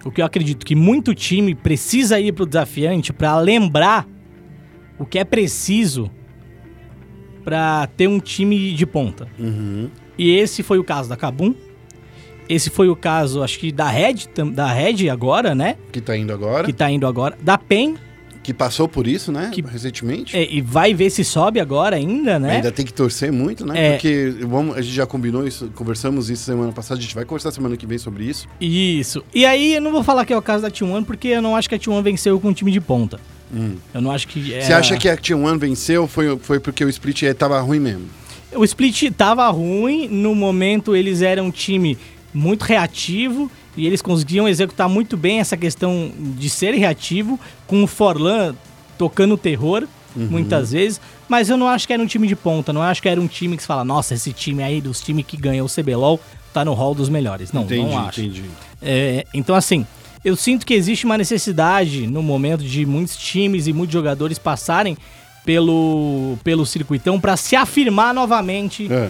o 0.05 0.11
que 0.11 0.21
eu 0.21 0.25
acredito 0.25 0.65
que 0.65 0.75
muito 0.75 1.15
time 1.15 1.55
precisa 1.55 2.19
ir 2.19 2.31
pro 2.31 2.45
desafiante 2.45 3.11
para 3.11 3.37
lembrar 3.39 4.07
o 4.99 5.05
que 5.05 5.17
é 5.17 5.25
preciso 5.25 6.09
para 7.43 7.87
ter 7.97 8.07
um 8.07 8.19
time 8.19 8.73
de 8.73 8.85
ponta. 8.85 9.27
Uhum. 9.37 9.89
E 10.17 10.31
esse 10.31 10.63
foi 10.63 10.77
o 10.77 10.83
caso 10.83 11.09
da 11.09 11.17
Kabum. 11.17 11.53
Esse 12.47 12.69
foi 12.69 12.87
o 12.87 12.95
caso, 12.95 13.41
acho 13.41 13.57
que 13.57 13.71
da 13.71 13.89
Red, 13.89 14.27
da 14.53 14.71
Red 14.71 15.09
agora, 15.09 15.55
né? 15.55 15.75
Que 15.91 15.99
tá 15.99 16.15
indo 16.15 16.31
agora. 16.31 16.65
Que, 16.65 16.73
tá 16.73 16.89
indo 16.91 17.07
agora. 17.07 17.35
Da 17.41 17.57
PEN, 17.57 17.95
passou 18.53 18.87
por 18.87 19.07
isso, 19.07 19.31
né? 19.31 19.49
Que- 19.53 19.61
Recentemente. 19.61 20.35
é, 20.35 20.47
e 20.51 20.61
vai 20.61 20.93
ver 20.93 21.09
se 21.09 21.23
sobe 21.23 21.59
agora 21.59 21.95
ainda, 21.95 22.39
né? 22.39 22.57
Ainda 22.57 22.71
tem 22.71 22.85
que 22.85 22.93
torcer 22.93 23.31
muito, 23.31 23.65
né? 23.65 23.87
É. 23.87 23.91
Porque 23.91 24.35
vamos, 24.41 24.77
a 24.77 24.81
gente 24.81 24.93
já 24.93 25.05
combinou 25.05 25.47
isso, 25.47 25.69
conversamos 25.75 26.29
isso 26.29 26.43
semana 26.43 26.71
passada, 26.71 26.99
a 26.99 27.01
gente 27.01 27.15
vai 27.15 27.25
conversar 27.25 27.51
semana 27.51 27.75
que 27.77 27.85
vem 27.85 27.97
sobre 27.97 28.23
isso. 28.25 28.47
Isso. 28.59 29.23
E 29.33 29.45
aí, 29.45 29.75
eu 29.75 29.81
não 29.81 29.91
vou 29.91 30.03
falar 30.03 30.25
que 30.25 30.33
é 30.33 30.37
o 30.37 30.41
caso 30.41 30.63
da 30.63 30.71
T1, 30.71 31.05
porque 31.05 31.29
eu 31.29 31.41
não 31.41 31.55
acho 31.55 31.67
que 31.69 31.75
a 31.75 31.79
T1 31.79 32.01
venceu 32.01 32.39
com 32.39 32.49
um 32.49 32.53
time 32.53 32.71
de 32.71 32.81
ponta. 32.81 33.19
Eu 33.93 34.01
não 34.01 34.11
acho 34.11 34.27
que. 34.27 34.53
É... 34.53 34.61
Você 34.61 34.73
acha 34.73 34.97
que 34.97 35.07
a 35.07 35.15
T1 35.15 35.57
venceu 35.57 36.07
foi, 36.07 36.37
foi 36.39 36.59
porque 36.59 36.83
o 36.83 36.89
split 36.89 37.23
eh, 37.23 37.33
tava 37.33 37.59
ruim 37.61 37.79
mesmo? 37.79 38.05
O 38.53 38.63
split 38.63 39.11
tava 39.11 39.47
ruim, 39.49 40.07
no 40.07 40.33
momento 40.35 40.95
eles 40.95 41.21
eram 41.21 41.45
um 41.47 41.51
time 41.51 41.97
muito 42.33 42.63
reativo 42.63 43.49
e 43.78 43.86
eles 43.86 44.01
conseguiam 44.01 44.47
executar 44.47 44.88
muito 44.89 45.15
bem 45.17 45.39
essa 45.39 45.57
questão 45.57 46.11
de 46.17 46.49
ser 46.49 46.73
reativo, 46.73 47.39
com 47.67 47.84
o 47.84 47.88
Forlan 47.88 48.55
tocando 48.97 49.38
terror 49.38 49.88
muitas 50.15 50.71
vezes, 50.71 51.01
mas 51.28 51.49
eu 51.49 51.57
não 51.57 51.67
acho 51.67 51.86
que 51.86 51.91
era 51.91 52.01
um 52.01 52.05
time 52.07 52.26
de 52.26 52.38
ponta, 52.38 52.71
não 52.71 52.82
acho 52.82 53.01
que 53.01 53.09
era 53.09 53.19
um 53.19 53.28
time 53.28 53.57
que 53.57 53.63
se 53.63 53.67
fala, 53.67 53.84
nossa, 53.84 54.13
esse 54.13 54.32
time 54.32 54.63
aí 54.63 54.80
dos 54.80 55.01
times 55.01 55.26
que 55.26 55.36
ganhou 55.36 55.67
o 55.67 55.69
CBLOL 55.69 56.21
tá 56.53 56.63
no 56.63 56.73
hall 56.73 56.95
dos 56.95 57.09
melhores. 57.09 57.51
Não, 57.51 57.63
entendi, 57.63 57.82
não 57.82 57.99
acho. 58.07 58.21
entendi. 58.21 58.45
É, 58.82 59.26
então, 59.34 59.53
assim, 59.53 59.86
eu 60.23 60.38
sinto 60.38 60.65
que 60.65 60.73
existe 60.73 61.05
uma 61.05 61.17
necessidade 61.17 62.07
no 62.07 62.23
momento 62.23 62.63
de 62.63 62.86
muitos 62.86 63.17
times 63.17 63.67
e 63.67 63.73
muitos 63.73 63.91
jogadores 63.93 64.39
passarem 64.39 64.97
pelo, 65.45 66.38
pelo 66.43 66.65
circuitão 66.65 67.19
para 67.19 67.36
se 67.36 67.55
afirmar 67.57 68.13
novamente, 68.13 68.88
É. 68.91 69.09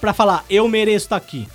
para 0.00 0.14
falar, 0.14 0.42
eu 0.48 0.66
mereço 0.68 1.04
estar 1.04 1.16
aqui. 1.16 1.46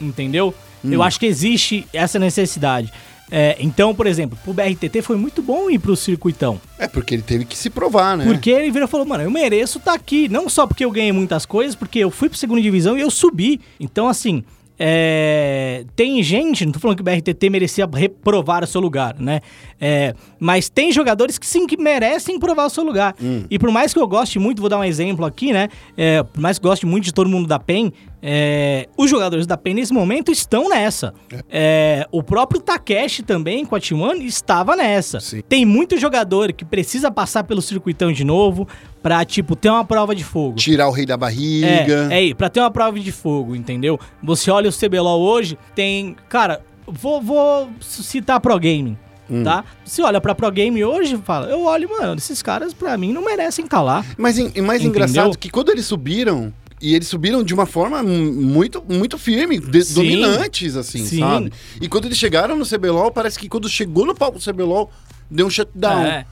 Entendeu? 0.00 0.54
Hum. 0.84 0.92
Eu 0.92 1.02
acho 1.02 1.18
que 1.18 1.26
existe 1.26 1.86
essa 1.92 2.18
necessidade. 2.18 2.92
É, 3.30 3.56
então, 3.60 3.94
por 3.94 4.06
exemplo, 4.06 4.38
pro 4.42 4.54
BRTT 4.54 5.02
foi 5.02 5.16
muito 5.16 5.42
bom 5.42 5.68
ir 5.70 5.78
pro 5.78 5.94
circuitão. 5.94 6.60
É 6.78 6.88
porque 6.88 7.14
ele 7.14 7.22
teve 7.22 7.44
que 7.44 7.56
se 7.56 7.68
provar, 7.68 8.16
né? 8.16 8.24
Porque 8.24 8.50
ele 8.50 8.70
virou 8.70 8.88
e 8.88 8.90
falou, 8.90 9.06
mano, 9.06 9.22
eu 9.22 9.30
mereço 9.30 9.78
estar 9.78 9.92
aqui. 9.92 10.28
Não 10.28 10.48
só 10.48 10.66
porque 10.66 10.84
eu 10.84 10.90
ganhei 10.90 11.12
muitas 11.12 11.44
coisas, 11.44 11.74
porque 11.74 11.98
eu 11.98 12.10
fui 12.10 12.28
pra 12.28 12.38
segunda 12.38 12.60
divisão 12.60 12.96
e 12.96 13.02
eu 13.02 13.10
subi. 13.10 13.60
Então, 13.78 14.08
assim, 14.08 14.42
é, 14.78 15.84
tem 15.96 16.22
gente, 16.22 16.64
não 16.64 16.72
tô 16.72 16.78
falando 16.78 16.96
que 16.96 17.02
o 17.02 17.04
BRTT 17.04 17.50
merecia 17.50 17.88
reprovar 17.92 18.62
o 18.62 18.66
seu 18.66 18.80
lugar, 18.80 19.16
né? 19.18 19.40
É, 19.80 20.14
mas 20.38 20.68
tem 20.68 20.92
jogadores 20.92 21.36
que 21.36 21.46
sim, 21.46 21.66
que 21.66 21.76
merecem 21.76 22.38
provar 22.38 22.66
o 22.66 22.70
seu 22.70 22.84
lugar. 22.84 23.16
E 23.50 23.58
por 23.58 23.70
mais 23.72 23.92
que 23.92 23.98
eu 23.98 24.06
goste 24.06 24.38
muito, 24.38 24.60
vou 24.60 24.70
dar 24.70 24.78
um 24.78 24.84
exemplo 24.84 25.26
aqui, 25.26 25.52
né? 25.52 25.68
É, 25.96 26.22
por 26.22 26.40
mais 26.40 26.58
que 26.58 26.64
eu 26.64 26.70
goste 26.70 26.86
muito 26.86 27.04
de 27.04 27.12
todo 27.12 27.28
mundo 27.28 27.48
da 27.48 27.58
PEN, 27.58 27.92
é, 28.22 28.88
os 28.96 29.08
jogadores 29.08 29.46
da 29.46 29.56
PEN 29.56 29.74
nesse 29.74 29.92
momento 29.92 30.30
estão 30.32 30.68
nessa. 30.68 31.14
É, 31.48 32.06
o 32.10 32.22
próprio 32.22 32.60
Takeshi 32.60 33.22
também, 33.22 33.64
com 33.64 33.76
a 33.76 33.80
T1, 33.80 34.22
estava 34.22 34.74
nessa. 34.74 35.20
Sim. 35.20 35.42
Tem 35.48 35.64
muito 35.64 35.96
jogador 35.98 36.52
que 36.52 36.64
precisa 36.64 37.10
passar 37.10 37.44
pelo 37.44 37.62
circuitão 37.62 38.12
de 38.12 38.24
novo 38.24 38.66
pra, 39.02 39.24
tipo, 39.24 39.54
ter 39.54 39.70
uma 39.70 39.84
prova 39.84 40.14
de 40.14 40.24
fogo. 40.24 40.56
Tirar 40.56 40.88
o 40.88 40.92
rei 40.92 41.06
da 41.06 41.16
barriga. 41.16 42.08
É, 42.10 42.14
é 42.14 42.16
aí, 42.16 42.34
pra 42.34 42.48
ter 42.48 42.60
uma 42.60 42.70
prova 42.70 42.98
de 42.98 43.12
fogo, 43.12 43.54
entendeu? 43.54 43.98
Você 44.22 44.50
olha 44.50 44.68
o 44.68 44.72
CBLOL 44.72 45.20
hoje, 45.20 45.56
tem. 45.74 46.16
Cara, 46.28 46.60
vou, 46.86 47.22
vou 47.22 47.68
citar 47.80 48.40
Pro 48.40 48.54
Gaming, 48.58 48.96
Hum. 49.30 49.44
tá? 49.44 49.62
Se 49.84 50.00
olha 50.02 50.20
pra 50.20 50.34
Pro 50.34 50.50
Game 50.50 50.82
hoje, 50.82 51.18
fala, 51.18 51.48
eu 51.48 51.62
olho, 51.64 51.88
mano, 51.90 52.14
esses 52.16 52.40
caras 52.42 52.72
pra 52.72 52.96
mim 52.96 53.12
não 53.12 53.22
merecem 53.22 53.64
estar 53.66 53.82
lá. 53.82 54.02
Mas 54.16 54.38
e 54.38 54.42
mais 54.62 54.80
Entendeu? 54.80 54.88
engraçado 54.88 55.36
que 55.38 55.50
quando 55.50 55.68
eles 55.70 55.84
subiram, 55.84 56.50
e 56.80 56.94
eles 56.94 57.08
subiram 57.08 57.42
de 57.42 57.52
uma 57.54 57.66
forma 57.66 58.02
mu- 58.02 58.32
muito, 58.32 58.82
muito 58.88 59.18
firme, 59.18 59.58
de- 59.58 59.94
dominantes, 59.94 60.76
assim, 60.76 61.04
Sim. 61.04 61.20
sabe? 61.20 61.52
E 61.80 61.88
quando 61.88 62.04
eles 62.06 62.18
chegaram 62.18 62.56
no 62.56 62.64
CBLOL, 62.66 63.10
parece 63.10 63.38
que 63.38 63.48
quando 63.48 63.68
chegou 63.68 64.06
no 64.06 64.14
palco 64.14 64.38
do 64.38 64.44
CBLOL, 64.44 64.90
deu 65.30 65.46
um 65.46 65.50
shutdown. 65.50 66.02
É. 66.06 66.24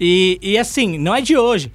E, 0.00 0.38
e 0.42 0.58
assim, 0.58 0.98
não 0.98 1.14
é 1.14 1.20
de 1.20 1.36
hoje. 1.36 1.70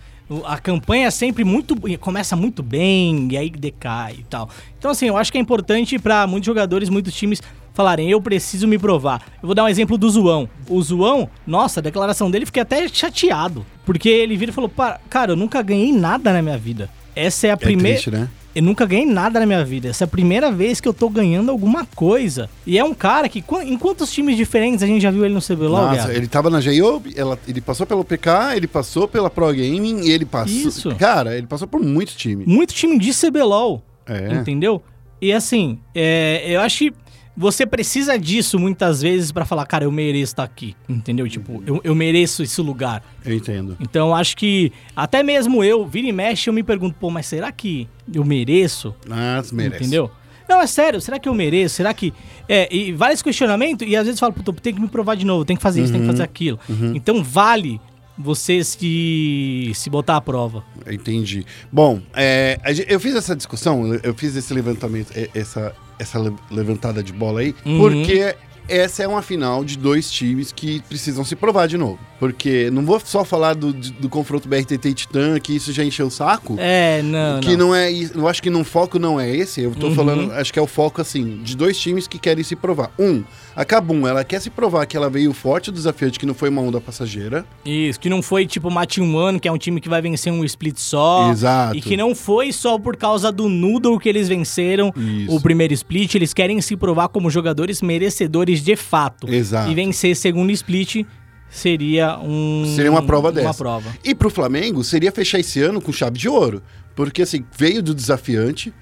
A 0.45 0.59
campanha 0.59 1.07
é 1.07 1.11
sempre 1.11 1.43
muito. 1.43 1.75
começa 1.99 2.35
muito 2.35 2.61
bem 2.61 3.27
e 3.31 3.37
aí 3.37 3.49
decai 3.49 4.17
e 4.19 4.23
tal. 4.25 4.47
Então, 4.77 4.91
assim, 4.91 5.07
eu 5.07 5.17
acho 5.17 5.31
que 5.31 5.37
é 5.39 5.41
importante 5.41 5.97
pra 5.97 6.27
muitos 6.27 6.45
jogadores, 6.45 6.87
muitos 6.89 7.15
times 7.15 7.41
falarem, 7.73 8.11
eu 8.11 8.21
preciso 8.21 8.67
me 8.67 8.77
provar. 8.77 9.23
Eu 9.41 9.47
vou 9.47 9.55
dar 9.55 9.63
um 9.63 9.67
exemplo 9.67 9.97
do 9.97 10.07
Zoão. 10.09 10.47
O 10.67 10.79
Zoão, 10.83 11.27
nossa, 11.47 11.79
a 11.79 11.83
declaração 11.83 12.29
dele, 12.29 12.45
fiquei 12.45 12.61
até 12.61 12.87
chateado. 12.89 13.65
Porque 13.85 14.07
ele 14.09 14.37
vira 14.37 14.51
e 14.51 14.53
falou, 14.53 14.69
"Pá, 14.69 14.99
cara, 15.09 15.31
eu 15.31 15.35
nunca 15.35 15.61
ganhei 15.63 15.91
nada 15.91 16.31
na 16.31 16.41
minha 16.43 16.57
vida. 16.57 16.89
Essa 17.19 17.47
é 17.47 17.49
a 17.49 17.53
É 17.53 17.55
primeira. 17.57 17.89
triste, 17.99 18.11
né? 18.11 18.27
Eu 18.55 18.63
nunca 18.63 18.85
ganhei 18.85 19.05
nada 19.05 19.39
na 19.39 19.45
minha 19.45 19.63
vida. 19.63 19.87
Essa 19.89 20.03
é 20.03 20.05
a 20.05 20.07
primeira 20.07 20.51
vez 20.51 20.81
que 20.81 20.87
eu 20.87 20.93
tô 20.93 21.07
ganhando 21.07 21.51
alguma 21.51 21.85
coisa. 21.85 22.49
E 22.65 22.79
é 22.79 22.83
um 22.83 22.93
cara 22.95 23.29
que, 23.29 23.41
qu- 23.43 23.61
em 23.61 23.77
quantos 23.77 24.11
times 24.11 24.35
diferentes 24.35 24.81
a 24.81 24.87
gente 24.87 25.01
já 25.01 25.11
viu 25.11 25.23
ele 25.23 25.33
no 25.35 25.41
CBLOL, 25.41 25.91
Nossa, 25.95 26.11
ele 26.11 26.27
tava 26.27 26.49
na 26.49 26.59
J.O., 26.59 27.01
ele 27.47 27.61
passou 27.61 27.85
pelo 27.85 28.03
PK, 28.03 28.55
ele 28.55 28.67
passou 28.67 29.07
pela 29.07 29.29
Pro 29.29 29.47
Gaming 29.47 30.01
e 30.07 30.11
ele 30.11 30.25
passou. 30.25 30.51
Isso. 30.67 30.95
Cara, 30.95 31.37
ele 31.37 31.45
passou 31.45 31.67
por 31.67 31.79
muito 31.79 32.15
time. 32.15 32.43
muito 32.47 32.73
time 32.73 32.97
de 32.97 33.11
CBLOL, 33.13 33.83
É. 34.07 34.33
entendeu? 34.33 34.81
E 35.21 35.31
assim, 35.31 35.77
é, 35.93 36.43
eu 36.47 36.59
acho 36.61 36.79
que 36.79 36.93
você 37.39 37.65
precisa 37.65 38.19
disso 38.19 38.59
muitas 38.59 39.01
vezes 39.01 39.31
pra 39.31 39.45
falar, 39.45 39.65
cara, 39.65 39.85
eu 39.85 39.91
mereço 39.91 40.33
estar 40.33 40.43
aqui, 40.43 40.75
entendeu? 40.89 41.25
Tipo, 41.29 41.63
eu, 41.65 41.79
eu 41.85 41.95
mereço 41.95 42.43
esse 42.43 42.59
lugar. 42.59 43.01
Eu 43.23 43.33
entendo. 43.33 43.77
Então, 43.79 44.13
acho 44.13 44.35
que 44.35 44.73
até 44.93 45.23
mesmo 45.23 45.63
eu, 45.63 45.87
vira 45.87 46.09
e 46.09 46.11
mexe, 46.11 46.49
eu 46.49 46.53
me 46.53 46.63
pergunto, 46.63 46.97
pô, 46.99 47.09
mas 47.09 47.27
será 47.27 47.49
que 47.49 47.87
eu 48.13 48.25
mereço? 48.25 48.93
Mas 49.07 49.53
merece. 49.53 49.83
Entendeu? 49.83 50.11
Não, 50.49 50.59
é 50.59 50.67
sério, 50.67 50.99
será 50.99 51.17
que 51.17 51.29
eu 51.29 51.33
mereço? 51.33 51.75
Será 51.75 51.93
que. 51.93 52.13
É, 52.47 52.67
e 52.75 52.91
vários 52.91 53.21
questionamentos, 53.21 53.87
e 53.87 53.95
às 53.95 54.05
vezes 54.05 54.19
eu 54.19 54.27
falo, 54.27 54.33
puta, 54.33 54.51
tem 54.61 54.73
que 54.73 54.81
me 54.81 54.89
provar 54.89 55.15
de 55.15 55.25
novo, 55.25 55.45
tem 55.45 55.55
que 55.55 55.61
fazer 55.61 55.81
isso, 55.81 55.93
tem 55.93 56.01
que 56.01 56.07
fazer 56.07 56.23
aquilo. 56.23 56.59
Então 56.93 57.23
vale 57.23 57.79
você 58.19 58.63
se, 58.63 59.71
se 59.73 59.89
botar 59.89 60.17
à 60.17 60.21
prova. 60.21 60.63
Entendi. 60.89 61.45
Bom, 61.71 62.01
é, 62.15 62.59
eu 62.87 62.99
fiz 62.99 63.15
essa 63.15 63.35
discussão, 63.35 63.93
eu- 64.03 64.13
fiz 64.13 64.35
esse 64.35 64.53
levantamento, 64.53 65.11
essa, 65.33 65.73
essa 65.97 66.19
le- 66.19 66.35
levantada 66.51 67.01
de 67.01 67.13
bola 67.13 67.39
aí, 67.41 67.55
Uhum. 67.65 67.79
porque 67.79 68.35
essa 68.67 69.01
é 69.03 69.07
uma 69.07 69.21
final 69.23 69.63
de 69.63 69.77
dois 69.77 70.11
times 70.11 70.51
que 70.51 70.79
precisam 70.81 71.23
se 71.23 71.35
provar 71.35 71.67
de 71.67 71.77
novo. 71.77 71.97
Porque 72.19 72.69
não 72.69 72.85
vou 72.85 72.99
só 72.99 73.23
falar 73.23 73.55
do, 73.55 73.71
do 73.73 74.09
confronto 74.09 74.47
BRTT 74.49 74.89
e 74.89 74.93
Titã, 74.93 75.39
que 75.39 75.55
isso 75.55 75.71
já 75.71 75.83
encheu 75.85 76.07
o 76.07 76.11
saco. 76.11 76.55
É, 76.59 77.01
não, 77.01 77.39
que 77.39 77.51
não. 77.55 77.67
não 77.69 77.75
é 77.75 77.89
isso. 77.89 78.13
Eu 78.15 78.27
acho 78.27 78.43
que 78.43 78.49
no 78.49 78.63
foco 78.65 78.99
não 78.99 79.17
é 79.19 79.33
esse. 79.33 79.61
Eu 79.61 79.71
tô 79.73 79.87
Uhum. 79.87 79.95
falando, 79.95 80.31
acho 80.33 80.51
que 80.51 80.59
é 80.59 80.61
o 80.61 80.67
foco, 80.67 80.99
assim, 81.01 81.41
de 81.41 81.55
dois 81.55 81.79
times 81.79 82.07
que 82.07 82.19
querem 82.19 82.43
se 82.43 82.55
provar. 82.57 82.91
Um, 82.99 83.23
a 83.55 83.65
Kabum, 83.65 84.07
ela 84.07 84.23
quer 84.23 84.39
se 84.39 84.49
provar 84.49 84.85
que 84.85 84.95
ela 84.95 85.09
veio 85.09 85.33
forte 85.33 85.71
do 85.71 85.75
desafiante, 85.75 86.19
que 86.19 86.25
não 86.25 86.33
foi 86.33 86.49
uma 86.49 86.61
onda 86.61 86.79
passageira. 86.79 87.45
Isso, 87.65 87.99
que 87.99 88.09
não 88.09 88.21
foi 88.21 88.45
tipo 88.45 88.69
Mate 88.69 89.01
One, 89.01 89.39
que 89.39 89.47
é 89.47 89.51
um 89.51 89.57
time 89.57 89.81
que 89.81 89.89
vai 89.89 90.01
vencer 90.01 90.31
um 90.31 90.43
split 90.45 90.77
só. 90.77 91.31
Exato. 91.31 91.75
E 91.75 91.81
que 91.81 91.97
não 91.97 92.13
foi 92.15 92.51
só 92.51 92.77
por 92.77 92.95
causa 92.95 93.31
do 93.31 93.49
Noodle 93.49 93.99
que 93.99 94.07
eles 94.07 94.27
venceram 94.27 94.93
Isso. 94.95 95.35
o 95.35 95.41
primeiro 95.41 95.73
split. 95.73 96.15
Eles 96.15 96.33
querem 96.33 96.61
se 96.61 96.75
provar 96.75 97.09
como 97.09 97.29
jogadores 97.29 97.81
merecedores 97.81 98.63
de 98.63 98.75
fato. 98.75 99.27
Exato. 99.27 99.71
E 99.71 99.75
vencer 99.75 100.15
segundo 100.15 100.51
split 100.51 101.05
seria 101.49 102.19
um. 102.19 102.63
Seria 102.75 102.91
uma 102.91 103.05
prova 103.05 103.31
dessa. 103.31 103.47
Uma 103.47 103.53
prova. 103.53 103.89
E 104.03 104.13
pro 104.13 104.29
Flamengo, 104.29 104.83
seria 104.83 105.11
fechar 105.11 105.39
esse 105.39 105.61
ano 105.61 105.81
com 105.81 105.91
chave 105.91 106.17
de 106.17 106.29
ouro. 106.29 106.61
Porque, 106.95 107.21
assim, 107.21 107.45
veio 107.57 107.81
do 107.81 107.93
desafiante, 107.93 108.73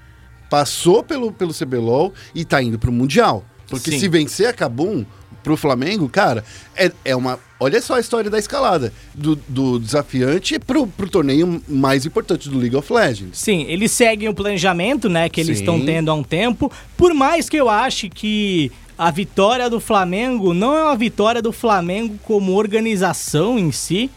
passou 0.50 1.02
pelo, 1.02 1.32
pelo 1.32 1.54
CBLOL 1.54 2.12
e 2.34 2.44
tá 2.44 2.62
indo 2.62 2.78
pro 2.78 2.92
Mundial. 2.92 3.44
Porque 3.68 3.90
Sim. 3.90 3.98
se 3.98 4.08
vencer 4.08 4.48
a 4.48 4.52
Cabum 4.52 5.04
pro 5.42 5.56
Flamengo, 5.56 6.08
cara, 6.08 6.44
é, 6.76 6.90
é 7.04 7.16
uma. 7.16 7.38
Olha 7.60 7.80
só 7.80 7.94
a 7.94 8.00
história 8.00 8.30
da 8.30 8.38
escalada. 8.38 8.92
Do, 9.14 9.36
do 9.48 9.78
desafiante 9.78 10.58
pro, 10.58 10.86
pro 10.86 11.08
torneio 11.08 11.62
mais 11.68 12.06
importante 12.06 12.48
do 12.48 12.58
League 12.58 12.76
of 12.76 12.92
Legends. 12.92 13.38
Sim, 13.38 13.64
eles 13.68 13.92
seguem 13.92 14.28
o 14.28 14.34
planejamento, 14.34 15.08
né, 15.08 15.28
que 15.28 15.40
eles 15.40 15.58
Sim. 15.58 15.62
estão 15.64 15.84
tendo 15.84 16.10
há 16.10 16.14
um 16.14 16.22
tempo. 16.22 16.70
Por 16.96 17.14
mais 17.14 17.48
que 17.48 17.56
eu 17.56 17.68
ache 17.68 18.08
que 18.08 18.70
a 18.96 19.10
vitória 19.10 19.70
do 19.70 19.80
Flamengo 19.80 20.52
não 20.52 20.76
é 20.76 20.82
uma 20.84 20.96
vitória 20.96 21.40
do 21.40 21.52
Flamengo 21.52 22.18
como 22.24 22.52
organização 22.54 23.58
em 23.58 23.70
si, 23.70 24.10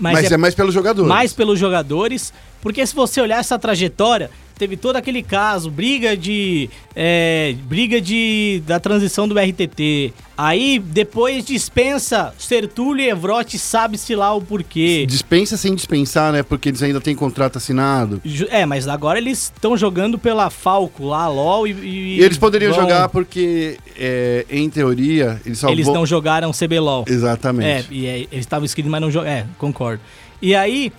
mas, 0.00 0.14
Mas, 0.14 0.30
é, 0.30 0.34
é, 0.34 0.36
mais 0.36 0.54
pelos 0.54 0.72
jogadores. 0.72 1.08
mais 1.08 1.32
pelos 1.32 1.58
jogadores. 1.58 2.32
Porque 2.60 2.84
se 2.86 2.94
você 2.94 3.20
olhar 3.20 3.38
essa 3.38 3.58
trajetória, 3.58 4.30
teve 4.58 4.76
todo 4.76 4.96
aquele 4.96 5.22
caso, 5.22 5.70
briga 5.70 6.16
de. 6.16 6.68
é, 6.94 7.54
briga 7.64 8.00
de. 8.00 8.62
da 8.66 8.78
transição 8.80 9.28
do 9.28 9.34
BRTT. 9.34 10.12
Aí 10.36 10.78
depois 10.78 11.44
dispensa 11.44 12.32
Sertúlio 12.38 13.04
e 13.04 13.08
Evrote, 13.08 13.58
sabe-se 13.58 14.14
lá 14.14 14.32
o 14.34 14.40
porquê. 14.40 15.04
Dispensa 15.06 15.56
sem 15.56 15.74
dispensar, 15.74 16.32
né? 16.32 16.42
Porque 16.42 16.68
eles 16.68 16.82
ainda 16.82 17.00
têm 17.00 17.14
contrato 17.14 17.56
assinado. 17.58 18.20
É, 18.50 18.64
mas 18.64 18.86
agora 18.86 19.18
eles 19.18 19.52
estão 19.54 19.76
jogando 19.76 20.18
pela 20.18 20.48
Falco 20.50 21.04
lá, 21.06 21.26
LOL 21.28 21.66
e. 21.66 21.72
E 22.18 22.20
eles 22.22 22.38
poderiam 22.38 22.72
vão- 22.72 22.82
jogar 22.82 23.08
porque, 23.08 23.78
é, 23.98 24.44
em 24.50 24.68
teoria, 24.70 25.40
eles 25.44 25.58
só 25.58 25.68
Eles 25.70 25.86
vão... 25.86 25.94
não 25.96 26.06
jogaram 26.06 26.52
CBLOL. 26.52 27.04
É, 27.08 27.12
Exatamente. 27.12 27.88
e 27.90 28.06
aí, 28.08 28.28
eles 28.30 28.44
estavam 28.44 28.64
inscritos, 28.64 28.90
mas 28.90 29.00
não 29.00 29.10
jogaram. 29.10 29.36
É, 29.38 29.46
concordo. 29.58 30.00
E 30.40 30.54
aí, 30.54 30.92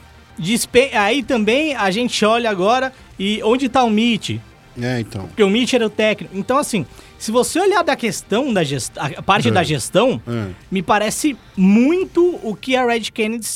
aí 0.93 1.23
também 1.23 1.75
a 1.75 1.89
gente 1.91 2.23
olha 2.25 2.49
agora 2.49 2.91
e 3.17 3.41
onde 3.43 3.67
tá 3.69 3.83
o 3.83 3.89
Mitch? 3.89 4.37
É, 4.81 4.99
então. 5.01 5.27
Porque 5.27 5.43
o 5.43 5.49
Mitch 5.49 5.73
era 5.73 5.85
o 5.85 5.89
técnico. 5.89 6.37
Então, 6.37 6.57
assim, 6.57 6.85
se 7.17 7.31
você 7.31 7.59
olhar 7.59 7.83
da 7.83 7.95
questão 7.95 8.53
da 8.53 8.63
gestão, 8.63 9.03
a 9.17 9.21
parte 9.21 9.49
É. 9.49 9.51
da 9.51 9.61
gestão, 9.63 10.21
É. 10.27 10.47
me 10.71 10.81
parece 10.81 11.35
muito 11.57 12.39
o 12.43 12.55
que 12.55 12.75
a 12.75 12.85
Red 12.85 13.01
Kennedy 13.11 13.47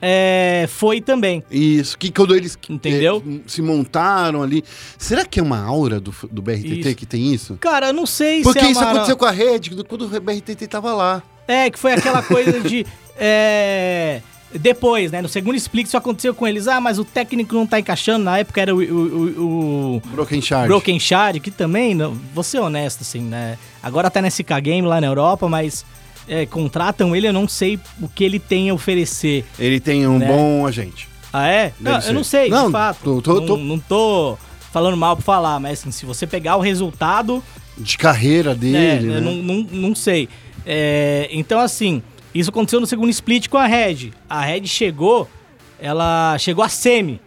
é, 0.00 0.66
foi 0.68 1.00
também. 1.00 1.42
Isso, 1.50 1.96
que 1.98 2.10
quando 2.10 2.34
eles 2.36 2.58
Entendeu? 2.68 3.22
eh, 3.26 3.40
se 3.46 3.62
montaram 3.62 4.42
ali. 4.42 4.62
Será 4.98 5.24
que 5.24 5.38
é 5.40 5.42
uma 5.42 5.62
aura 5.62 5.98
do, 6.00 6.14
do 6.30 6.42
BRTT 6.42 6.80
Isso. 6.80 6.94
que 6.94 7.06
tem 7.06 7.32
isso? 7.32 7.56
Cara, 7.58 7.88
eu 7.88 7.92
não 7.92 8.04
sei 8.06 8.42
Porque 8.42 8.60
se 8.60 8.66
é 8.66 8.70
isso 8.70 8.80
uma... 8.80 8.90
aconteceu 8.90 9.16
com 9.16 9.24
a 9.24 9.30
Red, 9.30 9.60
quando 9.88 10.02
o 10.06 10.20
BRTT 10.20 10.66
tava 10.66 10.94
lá. 10.94 11.22
É, 11.46 11.70
que 11.70 11.78
foi 11.78 11.92
aquela 11.92 12.22
coisa 12.22 12.60
de. 12.60 12.86
é, 13.18 14.20
Depois, 14.58 15.10
né? 15.10 15.20
No 15.20 15.28
segundo 15.28 15.56
explique 15.56 15.88
isso 15.88 15.96
aconteceu 15.96 16.34
com 16.34 16.46
eles. 16.46 16.68
Ah, 16.68 16.80
mas 16.80 16.98
o 16.98 17.04
técnico 17.04 17.54
não 17.54 17.66
tá 17.66 17.80
encaixando. 17.80 18.24
Na 18.24 18.38
época 18.38 18.60
era 18.60 18.74
o, 18.74 18.78
o, 18.80 19.96
o, 19.96 20.02
Broken 20.12 20.38
o 20.38 20.42
Shard. 20.42 20.68
Broken 20.68 21.00
Shard, 21.00 21.40
que 21.40 21.50
também, 21.50 21.94
não, 21.94 22.14
vou 22.34 22.44
ser 22.44 22.60
honesto, 22.60 23.02
assim, 23.02 23.20
né? 23.20 23.58
Agora 23.82 24.10
tá 24.10 24.22
na 24.22 24.28
SK 24.30 24.60
Game 24.62 24.86
lá 24.86 25.00
na 25.00 25.06
Europa, 25.08 25.48
mas 25.48 25.84
é, 26.28 26.46
contratam 26.46 27.14
ele, 27.16 27.26
eu 27.28 27.32
não 27.32 27.48
sei 27.48 27.78
o 28.00 28.08
que 28.08 28.22
ele 28.24 28.38
tem 28.38 28.70
a 28.70 28.74
oferecer. 28.74 29.44
Ele 29.58 29.80
tem 29.80 30.06
um 30.06 30.18
Né? 30.18 30.26
bom 30.26 30.66
agente. 30.66 31.08
Ah, 31.32 31.48
é? 31.48 31.72
Não, 31.80 31.98
eu 32.00 32.14
não 32.14 32.22
sei, 32.24 32.48
Não, 32.48 32.66
de 32.66 32.72
fato. 32.72 33.00
tô- 33.02 33.20
tô- 33.20 33.34
não, 33.40 33.46
tô- 33.46 33.56
não 33.56 33.78
tô 33.80 34.38
falando 34.72 34.96
mal 34.96 35.16
pra 35.16 35.24
falar, 35.24 35.58
mas 35.58 35.80
assim, 35.80 35.90
se 35.90 36.06
você 36.06 36.26
pegar 36.28 36.56
o 36.56 36.60
resultado, 36.60 37.42
De 37.76 37.98
carreira 37.98 38.52
É, 38.52 38.54
dele, 38.54 39.06
né? 39.08 39.16
eu 39.16 39.20
não, 39.20 39.34
não, 39.34 39.66
não 39.72 39.94
sei. 39.96 40.28
É, 40.64 41.28
então, 41.32 41.58
assim, 41.58 42.00
isso 42.34 42.50
aconteceu 42.50 42.80
no 42.80 42.86
segundo 42.86 43.10
split 43.10 43.48
com 43.48 43.56
a 43.56 43.66
Red. 43.66 44.10
A 44.28 44.40
Red 44.40 44.66
chegou, 44.66 45.28
ela 45.78 46.36
chegou 46.38 46.64
a 46.64 46.68
semi 46.68 47.20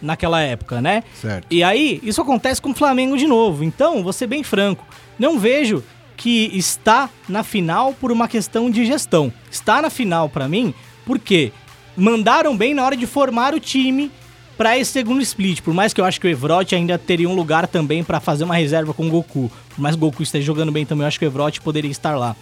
naquela 0.00 0.40
época, 0.40 0.80
né? 0.80 1.04
Certo. 1.14 1.46
E 1.50 1.62
aí, 1.62 2.00
isso 2.02 2.22
acontece 2.22 2.60
com 2.60 2.70
o 2.70 2.74
Flamengo 2.74 3.16
de 3.16 3.26
novo. 3.26 3.62
Então, 3.62 4.02
vou 4.02 4.12
ser 4.12 4.26
bem 4.26 4.42
franco, 4.42 4.86
não 5.18 5.38
vejo 5.38 5.84
que 6.16 6.50
está 6.52 7.08
na 7.28 7.44
final 7.44 7.94
por 7.94 8.10
uma 8.10 8.26
questão 8.26 8.70
de 8.70 8.84
gestão. 8.84 9.32
Está 9.50 9.80
na 9.80 9.88
final 9.88 10.28
pra 10.28 10.48
mim 10.48 10.74
porque 11.06 11.52
mandaram 11.96 12.56
bem 12.56 12.74
na 12.74 12.84
hora 12.84 12.96
de 12.96 13.06
formar 13.06 13.54
o 13.54 13.60
time 13.60 14.10
pra 14.56 14.76
esse 14.76 14.90
segundo 14.90 15.22
split. 15.22 15.62
Por 15.62 15.72
mais 15.72 15.94
que 15.94 16.00
eu 16.00 16.04
acho 16.04 16.20
que 16.20 16.26
o 16.26 16.30
Evrote 16.30 16.74
ainda 16.74 16.98
teria 16.98 17.28
um 17.28 17.34
lugar 17.34 17.68
também 17.68 18.02
pra 18.02 18.18
fazer 18.18 18.42
uma 18.42 18.56
reserva 18.56 18.92
com 18.92 19.06
o 19.06 19.10
Goku. 19.10 19.50
Por 19.70 19.80
mais 19.80 19.94
que 19.94 20.02
o 20.02 20.06
Goku 20.06 20.22
esteja 20.22 20.44
jogando 20.44 20.72
bem 20.72 20.84
também, 20.84 21.04
eu 21.04 21.08
acho 21.08 21.18
que 21.18 21.24
o 21.24 21.28
Evrote 21.28 21.60
poderia 21.60 21.90
estar 21.90 22.16
lá. 22.16 22.34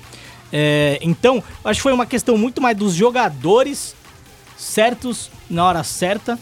É, 0.52 0.98
então, 1.02 1.42
acho 1.64 1.78
que 1.78 1.82
foi 1.82 1.92
uma 1.92 2.06
questão 2.06 2.36
muito 2.38 2.60
mais 2.60 2.76
dos 2.76 2.94
jogadores 2.94 3.94
certos 4.56 5.30
na 5.48 5.64
hora 5.64 5.82
certa. 5.84 6.38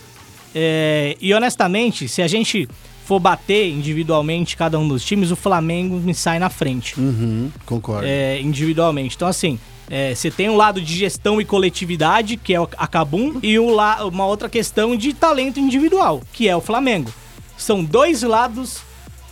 É, 0.54 1.16
e 1.20 1.32
honestamente, 1.34 2.06
se 2.08 2.22
a 2.22 2.28
gente 2.28 2.68
for 3.04 3.18
bater 3.18 3.68
individualmente 3.70 4.56
cada 4.56 4.78
um 4.78 4.86
dos 4.88 5.04
times, 5.04 5.30
o 5.30 5.36
Flamengo 5.36 5.96
me 5.96 6.14
sai 6.14 6.38
na 6.38 6.48
frente. 6.48 6.98
Uhum, 6.98 7.50
concordo. 7.66 8.06
é, 8.06 8.40
individualmente. 8.40 9.14
Então, 9.16 9.28
assim, 9.28 9.58
é, 9.90 10.14
você 10.14 10.30
tem 10.30 10.48
um 10.48 10.56
lado 10.56 10.80
de 10.80 10.94
gestão 10.96 11.40
e 11.40 11.44
coletividade, 11.44 12.36
que 12.36 12.54
é 12.54 12.58
a 12.78 12.86
Kabum, 12.86 13.38
e 13.42 13.58
um 13.58 13.70
la- 13.70 14.04
uma 14.06 14.24
outra 14.26 14.48
questão 14.48 14.96
de 14.96 15.12
talento 15.12 15.60
individual, 15.60 16.22
que 16.32 16.48
é 16.48 16.56
o 16.56 16.60
Flamengo. 16.60 17.12
São 17.58 17.84
dois 17.84 18.22
lados 18.22 18.78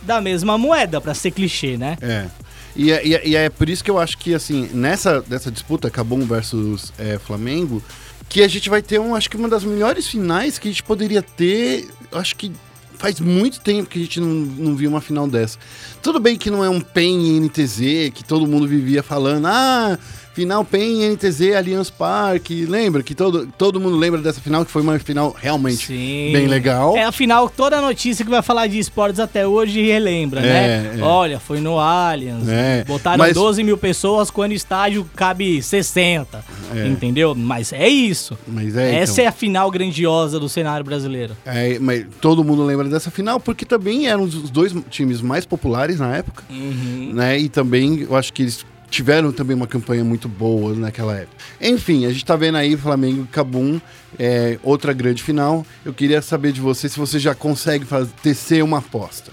da 0.03 0.19
mesma 0.21 0.57
moeda, 0.57 0.99
pra 1.01 1.13
ser 1.13 1.31
clichê, 1.31 1.77
né? 1.77 1.97
É. 2.01 2.27
E 2.75 2.91
é, 2.91 3.05
e 3.07 3.15
é- 3.15 3.27
e 3.27 3.35
é 3.35 3.49
por 3.49 3.69
isso 3.69 3.83
que 3.83 3.91
eu 3.91 3.99
acho 3.99 4.17
que, 4.17 4.33
assim, 4.33 4.69
nessa 4.73 5.21
dessa 5.21 5.51
disputa 5.51 5.89
Cabum 5.89 6.25
versus 6.25 6.91
é, 6.97 7.19
Flamengo, 7.19 7.83
que 8.27 8.41
a 8.41 8.47
gente 8.47 8.69
vai 8.69 8.81
ter, 8.81 8.99
um, 8.99 9.13
acho 9.15 9.29
que 9.29 9.37
uma 9.37 9.47
das 9.49 9.63
melhores 9.63 10.07
finais 10.07 10.57
que 10.57 10.67
a 10.67 10.71
gente 10.71 10.83
poderia 10.83 11.21
ter. 11.21 11.87
Acho 12.11 12.35
que 12.35 12.51
faz 12.97 13.19
muito 13.19 13.59
tempo 13.59 13.89
que 13.89 13.99
a 13.99 14.01
gente 14.01 14.19
não, 14.19 14.27
não 14.27 14.75
viu 14.75 14.89
uma 14.89 15.01
final 15.01 15.27
dessa. 15.27 15.57
Tudo 16.01 16.19
bem 16.19 16.37
que 16.37 16.49
não 16.49 16.63
é 16.63 16.69
um 16.69 16.79
PEN 16.79 17.35
e 17.35 17.39
NTZ, 17.41 18.11
que 18.13 18.23
todo 18.23 18.47
mundo 18.47 18.67
vivia 18.67 19.03
falando, 19.03 19.45
ah, 19.47 19.99
final 20.33 20.65
PEN 20.65 21.03
e 21.03 21.09
NTZ 21.09 21.53
Allianz 21.55 21.89
Parque. 21.89 22.65
Lembra 22.65 23.03
que 23.03 23.13
todo, 23.13 23.47
todo 23.57 23.79
mundo 23.79 23.95
lembra 23.97 24.19
dessa 24.21 24.41
final, 24.41 24.65
que 24.65 24.71
foi 24.71 24.81
uma 24.81 24.97
final 24.99 25.35
realmente 25.39 25.87
Sim. 25.87 26.31
bem 26.33 26.47
legal. 26.47 26.97
É, 26.97 27.03
afinal, 27.03 27.49
toda 27.49 27.79
notícia 27.79 28.25
que 28.25 28.31
vai 28.31 28.41
falar 28.41 28.67
de 28.67 28.79
esportes 28.79 29.19
até 29.19 29.45
hoje 29.47 29.81
relembra, 29.81 30.39
É, 30.39 30.43
né? 30.43 30.95
é. 30.99 31.01
Olha, 31.03 31.39
foi 31.39 31.59
no 31.59 31.79
Allianz, 31.79 32.47
É, 32.47 32.83
botaram 32.85 33.17
mas- 33.19 33.33
12 33.35 33.63
mil 33.63 33.77
pessoas 33.77 34.31
quando 34.31 34.51
o 34.51 34.55
estádio 34.55 35.07
cabe 35.15 35.61
60, 35.61 36.43
É. 36.75 36.87
entendeu? 36.87 37.35
Mas 37.35 37.71
é 37.71 37.87
isso. 37.87 38.37
Mas 38.47 38.75
é, 38.75 38.95
Essa 38.95 39.13
então. 39.13 39.25
é 39.25 39.27
a 39.27 39.31
final 39.31 39.69
grandiosa 39.69 40.39
do 40.39 40.49
cenário 40.49 40.83
brasileiro. 40.85 41.35
É, 41.45 41.77
mas 41.79 42.05
todo 42.19 42.43
mundo 42.43 42.63
lembra 42.63 42.87
dessa 42.89 43.11
final 43.11 43.39
porque 43.39 43.65
também 43.65 44.07
eram 44.07 44.23
os 44.23 44.49
dois 44.49 44.73
times 44.89 45.21
mais 45.21 45.45
populares 45.45 45.99
na 45.99 46.15
época, 46.15 46.43
né? 46.49 47.37
E 47.39 47.49
também 47.49 48.01
eu 48.09 48.15
acho 48.15 48.33
que 48.33 48.41
eles 48.41 48.65
tiveram 48.93 49.31
também 49.31 49.55
uma 49.55 49.65
campanha 49.65 50.03
muito 50.03 50.29
boa 50.29 50.75
naquela 50.75 51.15
época. 51.15 51.35
Enfim, 51.59 52.05
a 52.05 52.09
gente 52.11 52.23
tá 52.23 52.35
vendo 52.35 52.59
aí 52.59 52.77
Flamengo 52.77 53.23
e 53.23 53.27
Cabum, 53.27 53.81
é, 54.19 54.59
outra 54.61 54.93
grande 54.93 55.23
final. 55.23 55.65
Eu 55.83 55.93
queria 55.93 56.21
saber 56.21 56.51
de 56.51 56.61
você 56.61 56.87
se 56.87 56.99
você 56.99 57.17
já 57.17 57.33
consegue 57.33 57.85
fazer, 57.85 58.11
tecer 58.21 58.63
uma 58.63 58.77
aposta. 58.77 59.31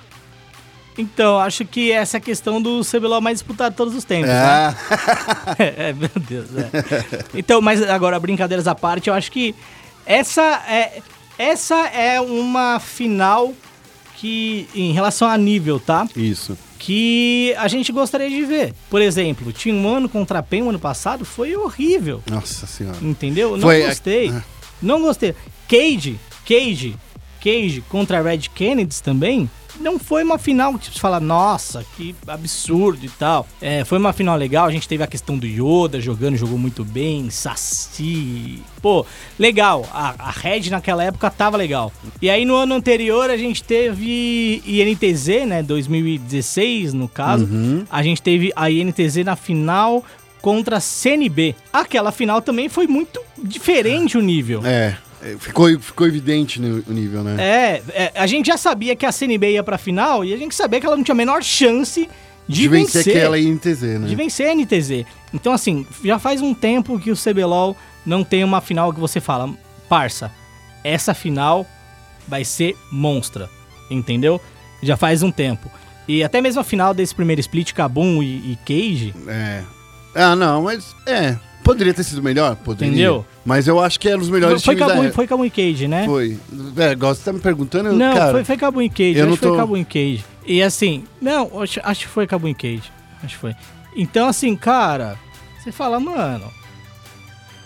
Então, 0.96 1.38
acho 1.38 1.66
que 1.66 1.92
essa 1.92 2.16
é 2.16 2.18
a 2.18 2.20
questão 2.20 2.60
do 2.60 2.80
CBLOL 2.82 3.20
mais 3.20 3.38
disputado 3.38 3.72
de 3.72 3.76
todos 3.76 3.94
os 3.94 4.02
tempos, 4.02 4.28
né? 4.28 4.42
Ah, 4.42 4.74
é, 5.58 5.92
meu 5.92 6.10
Deus, 6.16 6.48
é. 6.56 6.70
Então, 7.34 7.60
mas 7.60 7.82
agora, 7.82 8.18
brincadeiras 8.18 8.66
à 8.66 8.74
parte, 8.74 9.08
eu 9.08 9.14
acho 9.14 9.30
que 9.30 9.54
essa 10.06 10.62
é, 10.68 11.02
essa 11.38 11.86
é 11.88 12.20
uma 12.20 12.80
final 12.80 13.54
que, 14.16 14.68
em 14.74 14.92
relação 14.92 15.28
a 15.28 15.36
nível, 15.36 15.78
tá? 15.78 16.08
isso. 16.16 16.56
Que 16.82 17.54
a 17.58 17.68
gente 17.68 17.92
gostaria 17.92 18.30
de 18.30 18.42
ver. 18.42 18.72
Por 18.88 19.02
exemplo, 19.02 19.52
tinha 19.52 19.74
um 19.74 19.86
ano 19.86 20.08
contra 20.08 20.38
a 20.38 20.42
PEN 20.42 20.62
o 20.62 20.70
ano 20.70 20.78
passado, 20.78 21.26
foi 21.26 21.54
horrível. 21.54 22.22
Nossa 22.28 22.66
senhora. 22.66 22.96
Entendeu? 23.02 23.52
Não 23.52 23.60
Foi 23.60 23.82
a- 23.84 23.88
gostei. 23.88 24.30
Ah. 24.30 24.42
Não 24.80 25.02
gostei. 25.02 25.34
Cage, 25.68 26.18
Cage, 26.48 26.96
Cage 27.44 27.84
contra 27.86 28.18
a 28.18 28.22
Red 28.22 28.48
Kennedy 28.54 29.02
também. 29.02 29.48
Não 29.80 29.98
foi 29.98 30.22
uma 30.22 30.38
final 30.38 30.74
que 30.74 30.80
tipo, 30.80 30.94
você 30.94 31.00
fala, 31.00 31.18
nossa, 31.18 31.84
que 31.96 32.14
absurdo 32.26 33.04
e 33.04 33.08
tal. 33.08 33.46
É, 33.60 33.84
foi 33.84 33.98
uma 33.98 34.12
final 34.12 34.36
legal, 34.36 34.66
a 34.66 34.70
gente 34.70 34.86
teve 34.86 35.02
a 35.02 35.06
questão 35.06 35.38
do 35.38 35.46
Yoda 35.46 36.00
jogando, 36.00 36.36
jogou 36.36 36.58
muito 36.58 36.84
bem, 36.84 37.30
Saci. 37.30 38.62
Pô, 38.82 39.06
legal. 39.38 39.88
A, 39.92 40.14
a 40.18 40.30
Red 40.30 40.70
naquela 40.70 41.02
época 41.02 41.30
tava 41.30 41.56
legal. 41.56 41.92
E 42.20 42.28
aí 42.28 42.44
no 42.44 42.54
ano 42.54 42.74
anterior 42.74 43.30
a 43.30 43.36
gente 43.36 43.62
teve 43.62 44.62
INTZ, 44.66 45.46
né? 45.46 45.62
2016, 45.62 46.92
no 46.92 47.08
caso. 47.08 47.44
Uhum. 47.44 47.84
A 47.90 48.02
gente 48.02 48.20
teve 48.20 48.52
a 48.54 48.70
INTZ 48.70 49.24
na 49.24 49.36
final 49.36 50.04
contra 50.40 50.76
a 50.78 50.80
CNB. 50.80 51.54
Aquela 51.72 52.12
final 52.12 52.40
também 52.42 52.68
foi 52.68 52.86
muito 52.86 53.20
diferente 53.42 54.18
o 54.18 54.20
nível. 54.20 54.62
É, 54.64 54.70
é, 54.70 54.96
ficou, 55.38 55.78
ficou 55.78 56.06
evidente 56.06 56.60
o 56.60 56.92
nível, 56.92 57.22
né? 57.22 57.36
É, 57.38 57.82
é, 57.92 58.12
a 58.14 58.26
gente 58.26 58.46
já 58.46 58.56
sabia 58.56 58.96
que 58.96 59.04
a 59.04 59.12
CNB 59.12 59.52
ia 59.52 59.62
pra 59.62 59.78
final 59.78 60.24
e 60.24 60.32
a 60.32 60.36
gente 60.36 60.54
sabia 60.54 60.80
que 60.80 60.86
ela 60.86 60.96
não 60.96 61.04
tinha 61.04 61.14
a 61.14 61.16
menor 61.16 61.42
chance 61.42 62.08
de, 62.48 62.62
de 62.62 62.68
vencer 62.68 63.04
vencer. 63.04 63.16
aquela 63.16 63.38
INTZ, 63.38 63.82
né? 63.82 64.08
De 64.08 64.14
vencer 64.14 64.50
a 64.50 64.54
NTZ. 64.54 65.04
Então, 65.32 65.52
assim, 65.52 65.86
já 66.04 66.18
faz 66.18 66.42
um 66.42 66.52
tempo 66.52 66.98
que 66.98 67.10
o 67.10 67.16
CBLOL 67.16 67.76
não 68.04 68.24
tem 68.24 68.42
uma 68.42 68.60
final 68.60 68.92
que 68.92 69.00
você 69.00 69.20
fala, 69.20 69.52
parça, 69.88 70.32
essa 70.82 71.14
final 71.14 71.66
vai 72.26 72.44
ser 72.44 72.76
monstra, 72.90 73.48
entendeu? 73.90 74.40
Já 74.82 74.96
faz 74.96 75.22
um 75.22 75.30
tempo. 75.30 75.70
E 76.08 76.24
até 76.24 76.40
mesmo 76.40 76.60
a 76.60 76.64
final 76.64 76.92
desse 76.92 77.14
primeiro 77.14 77.40
split, 77.40 77.72
Kabum 77.72 78.22
e, 78.22 78.52
e 78.52 78.58
Cage, 78.64 79.14
É. 79.28 79.62
Ah, 80.12 80.34
não, 80.34 80.62
mas. 80.62 80.96
É. 81.06 81.36
Poderia 81.62 81.92
ter 81.92 82.02
sido 82.04 82.22
melhor? 82.22 82.56
Poderia. 82.56 82.88
Entendeu? 82.92 83.26
Mas 83.44 83.68
eu 83.68 83.78
acho 83.78 84.00
que 84.00 84.08
era 84.08 84.16
um 84.16 84.20
dos 84.20 84.30
melhores 84.30 84.62
foi 84.64 84.74
times 84.74 84.88
da 84.88 84.94
foi 85.12 85.24
e 85.46 85.50
Cage, 85.50 85.86
né? 85.88 86.04
Foi. 86.06 86.38
É, 86.76 86.92
igual 86.92 87.14
você 87.14 87.22
tá 87.22 87.32
me 87.32 87.40
perguntando, 87.40 87.90
eu- 87.90 87.94
Não, 87.96 88.14
cara. 88.14 88.32
foi, 88.32 88.44
foi 88.44 88.56
e 88.82 88.88
Cage. 88.88 89.18
eu 89.18 89.24
acho 89.26 89.32
que 89.34 89.38
foi 89.40 89.48
tô- 89.50 89.56
Kabum 89.56 89.76
e 89.76 89.84
Cage. 89.84 90.24
E 90.46 90.62
assim, 90.62 91.04
não, 91.20 91.60
acho, 91.60 91.80
acho 91.82 92.00
que 92.06 92.08
foi 92.08 92.24
e 92.48 92.54
Cage. 92.54 92.90
Acho 93.22 93.34
que 93.34 93.40
foi. 93.40 93.54
Então, 93.94 94.26
assim, 94.28 94.56
cara, 94.56 95.18
você 95.62 95.70
fala, 95.70 96.00
mano, 96.00 96.50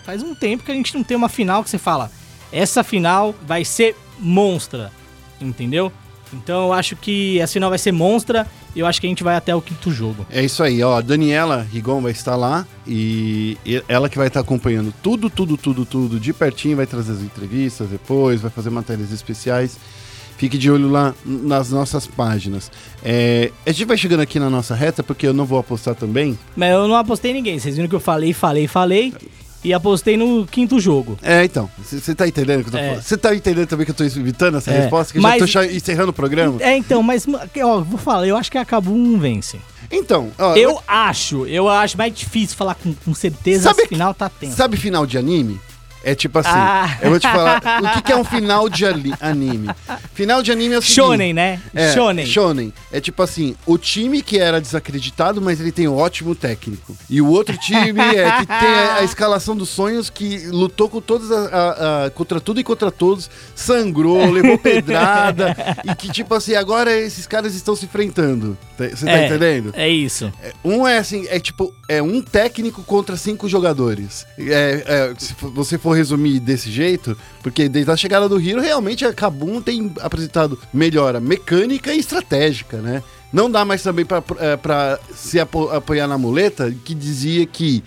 faz 0.05 0.21
um 0.21 0.35
tempo 0.35 0.63
que 0.63 0.71
a 0.71 0.75
gente 0.75 0.95
não 0.95 1.03
tem 1.03 1.15
uma 1.15 1.29
final 1.29 1.63
que 1.63 1.69
você 1.69 1.77
fala, 1.77 2.11
essa 2.51 2.83
final 2.83 3.33
vai 3.47 3.63
ser 3.63 3.95
monstra, 4.19 4.91
entendeu? 5.39 5.91
Então 6.33 6.65
eu 6.65 6.73
acho 6.73 6.95
que 6.95 7.39
essa 7.39 7.53
final 7.53 7.69
vai 7.69 7.79
ser 7.79 7.91
monstra 7.91 8.47
e 8.75 8.79
eu 8.79 8.85
acho 8.85 8.99
que 8.99 9.07
a 9.07 9.09
gente 9.09 9.23
vai 9.23 9.35
até 9.35 9.55
o 9.55 9.61
quinto 9.61 9.91
jogo. 9.91 10.25
É 10.29 10.43
isso 10.43 10.61
aí, 10.63 10.83
ó. 10.83 10.97
A 10.97 11.01
Daniela 11.01 11.65
Rigon 11.71 12.01
vai 12.01 12.11
estar 12.11 12.35
lá 12.35 12.67
e 12.87 13.57
ela 13.87 14.09
que 14.09 14.17
vai 14.17 14.27
estar 14.27 14.41
acompanhando 14.41 14.93
tudo, 15.01 15.29
tudo, 15.29 15.57
tudo, 15.57 15.85
tudo 15.85 16.19
de 16.19 16.33
pertinho, 16.33 16.77
vai 16.77 16.85
trazer 16.85 17.13
as 17.13 17.21
entrevistas 17.21 17.89
depois, 17.89 18.41
vai 18.41 18.51
fazer 18.51 18.69
matérias 18.69 19.11
especiais. 19.11 19.77
Fique 20.37 20.57
de 20.57 20.69
olho 20.69 20.89
lá 20.89 21.15
nas 21.25 21.71
nossas 21.71 22.05
páginas. 22.05 22.69
É, 23.01 23.53
a 23.65 23.71
gente 23.71 23.85
vai 23.85 23.95
chegando 23.95 24.19
aqui 24.19 24.37
na 24.37 24.49
nossa 24.49 24.75
reta, 24.75 25.01
porque 25.01 25.25
eu 25.25 25.33
não 25.33 25.45
vou 25.45 25.57
apostar 25.57 25.95
também. 25.95 26.37
Mas 26.57 26.73
eu 26.73 26.89
não 26.89 26.95
apostei 26.97 27.31
ninguém, 27.31 27.57
vocês 27.57 27.77
viram 27.77 27.87
que 27.87 27.95
eu 27.95 28.01
falei, 28.01 28.33
falei, 28.33 28.67
falei 28.67 29.13
e 29.65 29.73
apostei 29.73 30.15
no 30.15 30.45
quinto 30.45 30.79
jogo. 30.79 31.17
É, 31.23 31.43
então, 31.43 31.69
você 31.83 32.13
tá 32.13 32.27
entendendo 32.27 32.59
o 32.59 32.63
que 32.63 32.69
eu 32.69 32.71
tô 32.73 32.77
É. 32.77 32.87
falando? 32.89 33.01
Você 33.03 33.17
tá 33.17 33.35
entendendo 33.35 33.67
também 33.67 33.85
que 33.85 33.91
eu 33.91 33.95
tô 33.95 34.03
evitando 34.03 34.57
essa 34.57 34.71
É, 34.71 34.81
resposta? 34.81 35.11
Que 35.11 35.17
eu 35.17 35.23
mas- 35.23 35.49
já 35.49 35.65
tô 35.65 35.71
encerrando 35.73 36.09
o 36.11 36.13
programa? 36.13 36.61
É, 36.61 36.77
então, 36.77 37.01
mas, 37.01 37.25
ó, 37.63 37.81
vou 37.81 37.97
falar, 37.97 38.27
eu 38.27 38.37
acho 38.37 38.51
que 38.51 38.57
a 38.57 38.63
Kabum 38.65 39.17
vence. 39.17 39.57
Então, 39.91 40.31
ó, 40.37 40.55
Eu 40.55 40.79
acho, 40.87 41.45
eu 41.47 41.69
acho 41.69 41.97
mais 41.97 42.13
difícil 42.13 42.55
falar 42.57 42.75
com, 42.75 42.93
com 42.93 43.13
certeza 43.13 43.69
Sabe 43.69 43.87
final 43.87 44.13
tá 44.13 44.29
tenso. 44.29 44.55
Sabe 44.55 44.77
final 44.77 45.05
de 45.05 45.17
anime? 45.17 45.59
É 46.05 46.13
tipo 46.13 46.37
assim, 46.37 46.49
Ah. 46.51 46.97
eu 47.01 47.09
vou 47.09 47.19
te 47.19 47.27
falar, 47.27 47.59
o 47.83 47.89
que, 47.95 48.01
que 48.03 48.11
é 48.11 48.15
um 48.15 48.23
final 48.23 48.69
de 48.69 48.85
anime? 48.85 49.69
Final 50.13 50.43
de 50.43 50.51
anime 50.51 50.75
é 50.75 50.77
o 50.77 50.81
seguinte... 50.81 50.95
Shonen, 50.95 51.33
né? 51.33 51.59
É, 51.73 51.93
Shonen. 51.93 52.25
Shonen. 52.27 52.73
É 52.91 53.01
tipo 53.01 53.23
assim, 53.23 53.55
o 53.65 53.75
time 53.75 54.21
que 54.21 54.37
era 54.37 54.61
desacreditado, 54.61 55.41
mas 55.41 55.59
ele 55.59 55.71
tem 55.71 55.87
um 55.87 55.95
ótimo 55.97 56.35
técnico. 56.35 56.95
E 57.09 57.19
o 57.21 57.27
outro 57.27 57.57
time 57.57 57.99
é 57.99 58.31
que 58.39 58.45
tem 58.45 58.69
a, 58.75 58.95
a 58.99 59.03
escalação 59.03 59.57
dos 59.57 59.69
sonhos, 59.69 60.11
que 60.11 60.45
lutou 60.47 60.87
com 60.87 61.01
todas 61.01 61.31
a- 61.31 62.05
a- 62.05 62.09
contra 62.11 62.39
tudo 62.39 62.59
e 62.59 62.63
contra 62.63 62.91
todos, 62.91 63.27
sangrou, 63.55 64.29
levou 64.29 64.59
pedrada, 64.59 65.55
e 65.83 65.95
que 65.95 66.09
tipo 66.11 66.35
assim, 66.35 66.53
agora 66.53 66.95
esses 66.95 67.25
caras 67.25 67.55
estão 67.55 67.75
se 67.75 67.85
enfrentando. 67.85 68.55
Tá- 68.77 68.87
Você 68.89 69.05
tá 69.05 69.11
É, 69.11 69.25
entendendo? 69.25 69.73
É 69.75 69.89
isso. 69.89 70.31
Um 70.63 70.87
é 70.87 70.99
assim, 70.99 71.25
é 71.29 71.39
tipo, 71.39 71.73
é 71.89 71.99
um 72.01 72.21
técnico 72.21 72.83
contra 72.83 73.17
cinco 73.17 73.49
jogadores. 73.49 74.27
É, 74.37 74.83
é, 74.85 75.13
se 75.17 75.33
você 75.41 75.77
for 75.79 75.94
resumir 75.95 76.39
desse 76.39 76.69
jeito, 76.71 77.17
porque 77.41 77.67
desde 77.67 77.89
a 77.91 77.97
chegada 77.97 78.29
do 78.29 78.39
Hiro, 78.39 78.61
realmente 78.61 79.03
a 79.05 79.13
Kabum 79.13 79.61
tem 79.61 79.91
apresentado 80.01 80.59
melhora 80.73 81.19
mecânica 81.19 81.93
e 81.93 81.99
estratégica, 81.99 82.77
né? 82.77 83.01
Não 83.33 83.49
dá 83.49 83.65
mais 83.65 83.81
também 83.83 84.05
pra, 84.05 84.23
é, 84.39 84.57
se 85.13 85.39
apo- 85.39 85.69
apoiar 85.69 86.07
na 86.07 86.17
muleta, 86.17 86.73
que 86.85 86.93
dizia 86.95 87.45
que 87.45 87.83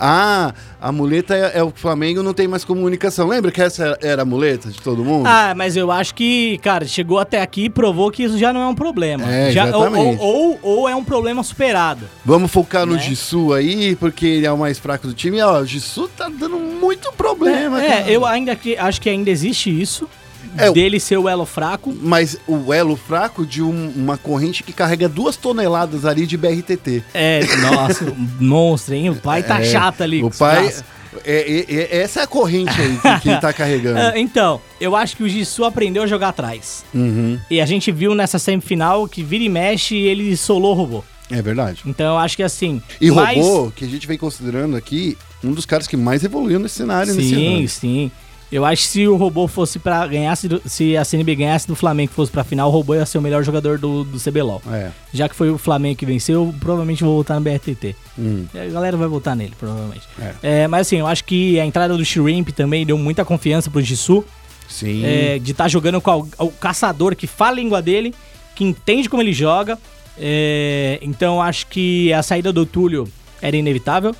ah, 0.00 0.54
a 0.80 0.90
muleta 0.90 1.36
é, 1.36 1.58
é 1.58 1.62
o 1.62 1.70
Flamengo, 1.74 2.22
não 2.22 2.32
tem 2.32 2.48
mais 2.48 2.64
comunicação. 2.64 3.28
Lembra 3.28 3.52
que 3.52 3.60
essa 3.60 3.98
era- 4.00 4.22
a 4.22 4.24
muleta 4.24 4.70
de 4.70 4.80
todo 4.80 5.04
mundo? 5.04 5.26
Ah, 5.26 5.52
mas 5.54 5.76
eu 5.76 5.90
acho 5.92 6.14
que, 6.14 6.58
cara, 6.58 6.86
chegou 6.86 7.18
até 7.18 7.42
aqui 7.42 7.64
e 7.64 7.70
provou 7.70 8.10
que 8.10 8.22
isso 8.22 8.38
já 8.38 8.52
não 8.52 8.60
é 8.62 8.66
um 8.66 8.74
problema. 8.74 9.30
É, 9.30 9.50
já, 9.52 9.66
ou, 9.66 9.72
ou, 9.74 9.86
exatamente. 9.86 10.18
ou, 10.22 10.58
ou 10.62 10.88
é 10.88 10.96
um 10.96 11.04
problema 11.04 11.42
superado. 11.42 12.06
Vamos 12.24 12.50
focar 12.50 12.86
no 12.86 12.94
Né? 12.94 12.98
Jisoo 13.00 13.52
aí, 13.52 13.94
porque 13.96 14.26
ele 14.26 14.46
é 14.46 14.52
o 14.52 14.56
mais 14.58 14.78
fraco 14.78 15.06
do 15.06 15.12
time. 15.12 15.40
Ó, 15.42 15.60
o 15.60 15.66
Jisoo 15.66 16.08
tá 16.08 16.28
dando 16.28 16.56
muito 16.58 17.12
problema, 17.12 17.82
é, 17.82 17.88
cara. 17.88 18.10
eu 18.10 18.24
ainda 18.24 18.56
que, 18.56 18.76
acho 18.76 19.00
que 19.00 19.08
ainda 19.10 19.30
existe 19.30 19.68
isso. 19.70 20.08
É, 20.56 20.70
dele 20.72 20.98
ser 21.00 21.16
o 21.18 21.28
elo 21.28 21.44
fraco. 21.46 21.94
Mas 22.02 22.36
o 22.46 22.72
elo 22.72 22.96
fraco 22.96 23.44
de 23.46 23.62
um- 23.62 23.92
uma 23.96 24.16
corrente 24.16 24.62
que 24.62 24.72
carrega 24.72 25.08
duas 25.08 25.36
toneladas 25.36 26.04
ali 26.04 26.26
de 26.26 26.36
BRTT. 26.36 27.02
É, 27.14 27.40
nossa, 27.58 28.12
monstro, 28.40 28.94
hein? 28.94 29.10
O 29.10 29.14
pai 29.16 29.42
tá 29.42 29.60
É, 29.60 29.64
chato 29.64 30.02
ali. 30.02 30.22
O 30.22 30.30
pai. 30.30 30.62
braços. 30.62 30.84
é- 31.24 31.64
é- 31.68 31.74
é- 31.98 32.02
essa 32.02 32.20
é 32.20 32.22
a 32.22 32.26
corrente 32.26 32.70
aí 32.80 32.96
que, 32.96 33.20
que 33.22 33.28
ele 33.30 33.40
tá 33.40 33.52
carregando. 33.52 33.98
Ah, 34.14 34.18
então, 34.18 34.60
eu 34.80 34.94
acho 34.94 35.16
que 35.16 35.22
o 35.24 35.28
Jisoo 35.28 35.64
aprendeu 35.64 36.02
a 36.04 36.06
jogar 36.06 36.28
atrás. 36.28 36.84
Uhum, 36.94 37.38
E 37.50 37.60
a 37.60 37.66
gente 37.66 37.90
viu 37.90 38.14
nessa 38.14 38.38
semifinal 38.38 39.08
que 39.08 39.22
vira 39.22 39.42
e 39.44 39.48
mexe 39.48 39.96
ele 39.96 40.36
solou 40.36 40.70
o 40.72 40.74
robô. 40.74 41.04
é 41.30 41.40
verdade. 41.42 41.82
Então 41.86 42.14
eu 42.14 42.18
acho 42.18 42.36
que 42.36 42.42
assim. 42.42 42.80
E 43.00 43.10
mas- 43.10 43.36
robô, 43.38 43.70
que 43.74 43.84
a 43.84 43.88
gente 43.88 44.06
vem 44.06 44.16
considerando 44.18 44.76
aqui, 44.76 45.16
um 45.44 45.52
dos 45.52 45.64
caras 45.66 45.86
que 45.88 45.96
mais 45.96 46.22
evoluiu 46.24 46.58
nesse 46.60 46.76
cenário 46.76 47.12
nesse 47.14 47.28
Sim, 47.30 47.66
sim. 47.66 48.10
Eu 48.52 48.64
acho 48.64 48.82
que 48.82 48.88
se 48.88 49.06
o 49.06 49.14
robô 49.16 49.46
fosse 49.46 49.78
pra 49.78 50.04
ganhar, 50.08 50.36
se 50.36 50.96
a 50.96 51.04
CNB 51.04 51.36
ganhasse 51.36 51.68
do 51.68 51.76
Flamengo 51.76 52.10
fosse 52.12 52.32
pra 52.32 52.42
final, 52.42 52.68
o 52.68 52.72
robô 52.72 52.94
ia 52.96 53.06
ser 53.06 53.18
o 53.18 53.22
melhor 53.22 53.44
jogador 53.44 53.78
do, 53.78 54.02
do 54.02 54.18
CBLOL. 54.18 54.60
É. 54.72 54.90
Já 55.14 55.28
que 55.28 55.36
foi 55.36 55.50
o 55.50 55.56
Flamengo 55.58 55.96
que 55.96 56.04
venceu, 56.04 56.46
eu 56.46 56.54
provavelmente 56.58 57.04
vou 57.04 57.16
votar 57.16 57.38
no 57.38 57.42
BRTT. 57.42 57.94
Hum, 58.18 58.46
A 58.52 58.66
galera 58.72 58.96
vai 58.96 59.06
votar 59.06 59.36
nele, 59.36 59.52
provavelmente. 59.58 60.02
É. 60.20 60.62
É, 60.62 60.66
mas 60.68 60.86
assim, 60.88 60.96
eu 60.96 61.06
acho 61.06 61.24
que 61.24 61.60
a 61.60 61.64
entrada 61.64 61.96
do 61.96 62.04
Shrimp 62.04 62.48
também 62.48 62.84
deu 62.84 62.98
muita 62.98 63.24
confiança 63.24 63.70
pro 63.70 63.80
Jisoo. 63.80 64.24
sim. 64.68 65.04
é, 65.04 65.38
de 65.38 65.52
estar 65.52 65.68
jogando 65.68 66.00
com 66.00 66.28
o, 66.38 66.46
o 66.46 66.50
caçador 66.50 67.14
que 67.14 67.28
fala 67.28 67.52
a 67.52 67.54
língua 67.54 67.80
dele, 67.80 68.12
que 68.56 68.64
entende 68.64 69.08
como 69.08 69.22
ele 69.22 69.32
joga. 69.32 69.78
É, 70.18 70.98
então 71.02 71.40
acho 71.40 71.68
que 71.68 72.12
a 72.12 72.22
saída 72.22 72.52
do 72.52 72.66
Túlio 72.66 73.06
era 73.40 73.56
inevitável. 73.56 74.14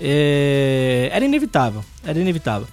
É, 0.00 1.08
era 1.12 1.24
inevitável, 1.24 1.84
era 2.04 2.18
inevitável. 2.18 2.66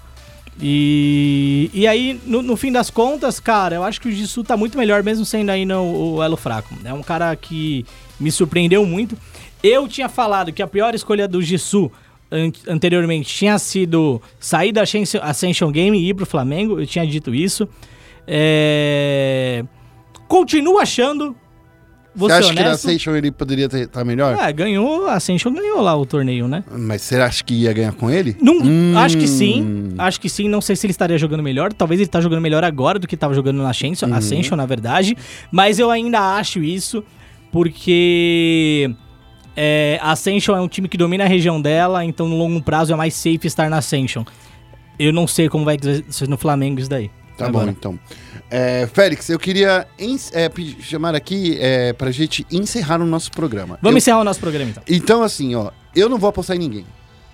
E, 0.60 1.70
e 1.74 1.88
aí, 1.88 2.20
no, 2.26 2.42
no 2.42 2.56
fim 2.56 2.72
das 2.72 2.90
contas, 2.90 3.40
cara, 3.40 3.76
eu 3.76 3.84
acho 3.84 4.00
que 4.02 4.08
o 4.08 4.12
Jisoo 4.12 4.44
tá 4.44 4.56
muito 4.58 4.78
melhor, 4.78 5.02
mesmo 5.04 5.26
sendo 5.26 5.50
ainda 5.50 5.80
o, 5.80 6.16
o 6.16 6.24
elo 6.24 6.38
fraco. 6.38 6.74
É 6.84 6.94
um 6.94 7.02
cara 7.04 7.36
que 7.36 7.86
me 8.20 8.32
surpreendeu 8.32 8.86
muito. 8.86 9.18
Eu 9.64 9.88
tinha 9.88 10.10
falado 10.10 10.52
que 10.52 10.62
a 10.62 10.68
pior 10.68 10.94
escolha 10.94 11.28
do 11.28 11.42
Jisoo 11.42 11.92
an- 12.32 12.52
anteriormente 12.68 13.34
tinha 13.34 13.58
sido 13.60 14.22
sair 14.40 14.72
da 14.72 14.84
Ascension- 15.24 15.72
Game 15.72 15.98
e 16.00 16.10
ir 16.10 16.14
pro 16.14 16.26
Flamengo. 16.26 16.80
Eu 16.80 16.86
tinha 16.86 17.06
dito 17.08 17.34
isso. 17.34 17.68
É... 18.28 19.64
Continuo 20.28 20.80
achando. 20.80 21.36
Vou 22.14 22.28
Você 22.28 22.36
ser 22.36 22.40
acha 22.42 22.50
que 22.50 22.56
na 22.60 22.68
honesto. 22.68 22.88
Ascension 22.88 23.16
ele 23.16 23.32
poderia 23.32 23.66
estar 23.68 24.04
melhor? 24.04 24.36
Ah, 24.38 24.52
ganhou, 24.52 25.08
a 25.08 25.14
Ascension 25.14 25.54
ganhou 25.54 25.80
lá 25.82 25.96
o 25.96 26.06
torneio, 26.06 26.46
né? 26.48 26.62
Mas 26.70 27.02
você 27.04 27.16
acha 27.16 27.42
que 27.44 27.54
ia 27.54 27.72
ganhar 27.72 27.94
com 27.94 28.10
ele? 28.12 28.36
Não, 28.42 28.58
Hum. 28.62 28.94
Acho 28.98 29.18
que 29.18 29.28
sim. 29.28 29.94
Acho 29.98 30.20
que 30.20 30.30
sim. 30.30 30.50
Não 30.50 30.60
sei 30.60 30.76
se 30.76 30.86
ele 30.86 30.92
estaria 30.92 31.18
jogando 31.18 31.42
melhor. 31.42 31.72
Talvez 31.72 32.02
ele 32.02 32.10
tá 32.10 32.20
jogando 32.20 32.42
melhor 32.42 32.64
agora 32.66 33.00
do 33.00 33.08
que 33.08 33.16
estava 33.16 33.34
jogando 33.34 33.62
na 33.64 33.70
Ascension, 33.70 34.10
Uhum. 34.10 34.16
Ascension, 34.16 34.58
na 34.58 34.66
verdade. 34.66 35.16
Mas 35.52 35.80
eu 35.80 35.90
ainda 35.90 36.20
acho 36.38 36.60
isso 36.62 37.02
porque 37.52 38.94
é, 39.56 40.00
a 40.02 40.12
Ascension 40.12 40.56
é 40.56 40.62
um 40.62 40.68
time 40.68 40.88
que 40.88 40.98
domina 40.98 41.24
a 41.24 41.28
região 41.28 41.62
dela, 41.62 42.04
então 42.04 42.28
no 42.28 42.38
longo 42.38 42.62
prazo 42.62 42.92
é 42.94 42.96
mais 42.96 43.14
safe 43.14 43.46
estar 43.48 43.70
na 43.70 43.78
Ascension. 43.78 44.24
Eu 45.00 45.14
não 45.14 45.26
sei 45.28 45.50
como 45.50 45.64
vai 45.66 45.78
ser 46.10 46.28
no 46.28 46.38
Flamengo 46.38 46.80
isso 46.80 46.90
daí. 46.90 47.10
Tá 47.38 47.48
Agora. 47.48 47.68
bom, 47.68 47.72
então. 47.72 48.00
É, 48.54 48.86
Félix, 48.94 49.30
eu 49.30 49.40
queria 49.40 49.88
é, 50.34 50.52
chamar 50.82 51.16
aqui 51.16 51.58
é, 51.60 51.94
pra 51.94 52.12
gente 52.12 52.46
encerrar 52.52 53.02
o 53.02 53.06
nosso 53.06 53.32
programa. 53.32 53.80
Vamos 53.82 53.94
Eu- 53.96 53.98
encerrar 54.00 54.20
o 54.20 54.24
nosso 54.26 54.42
programa 54.42 54.70
então. 54.72 54.84
Então, 54.90 55.24
assim, 55.24 55.56
ó, 55.56 55.72
eu 55.96 56.10
não 56.10 56.18
vou 56.18 56.30
apostar 56.30 56.58
em 56.58 56.60
ninguém. 56.60 56.86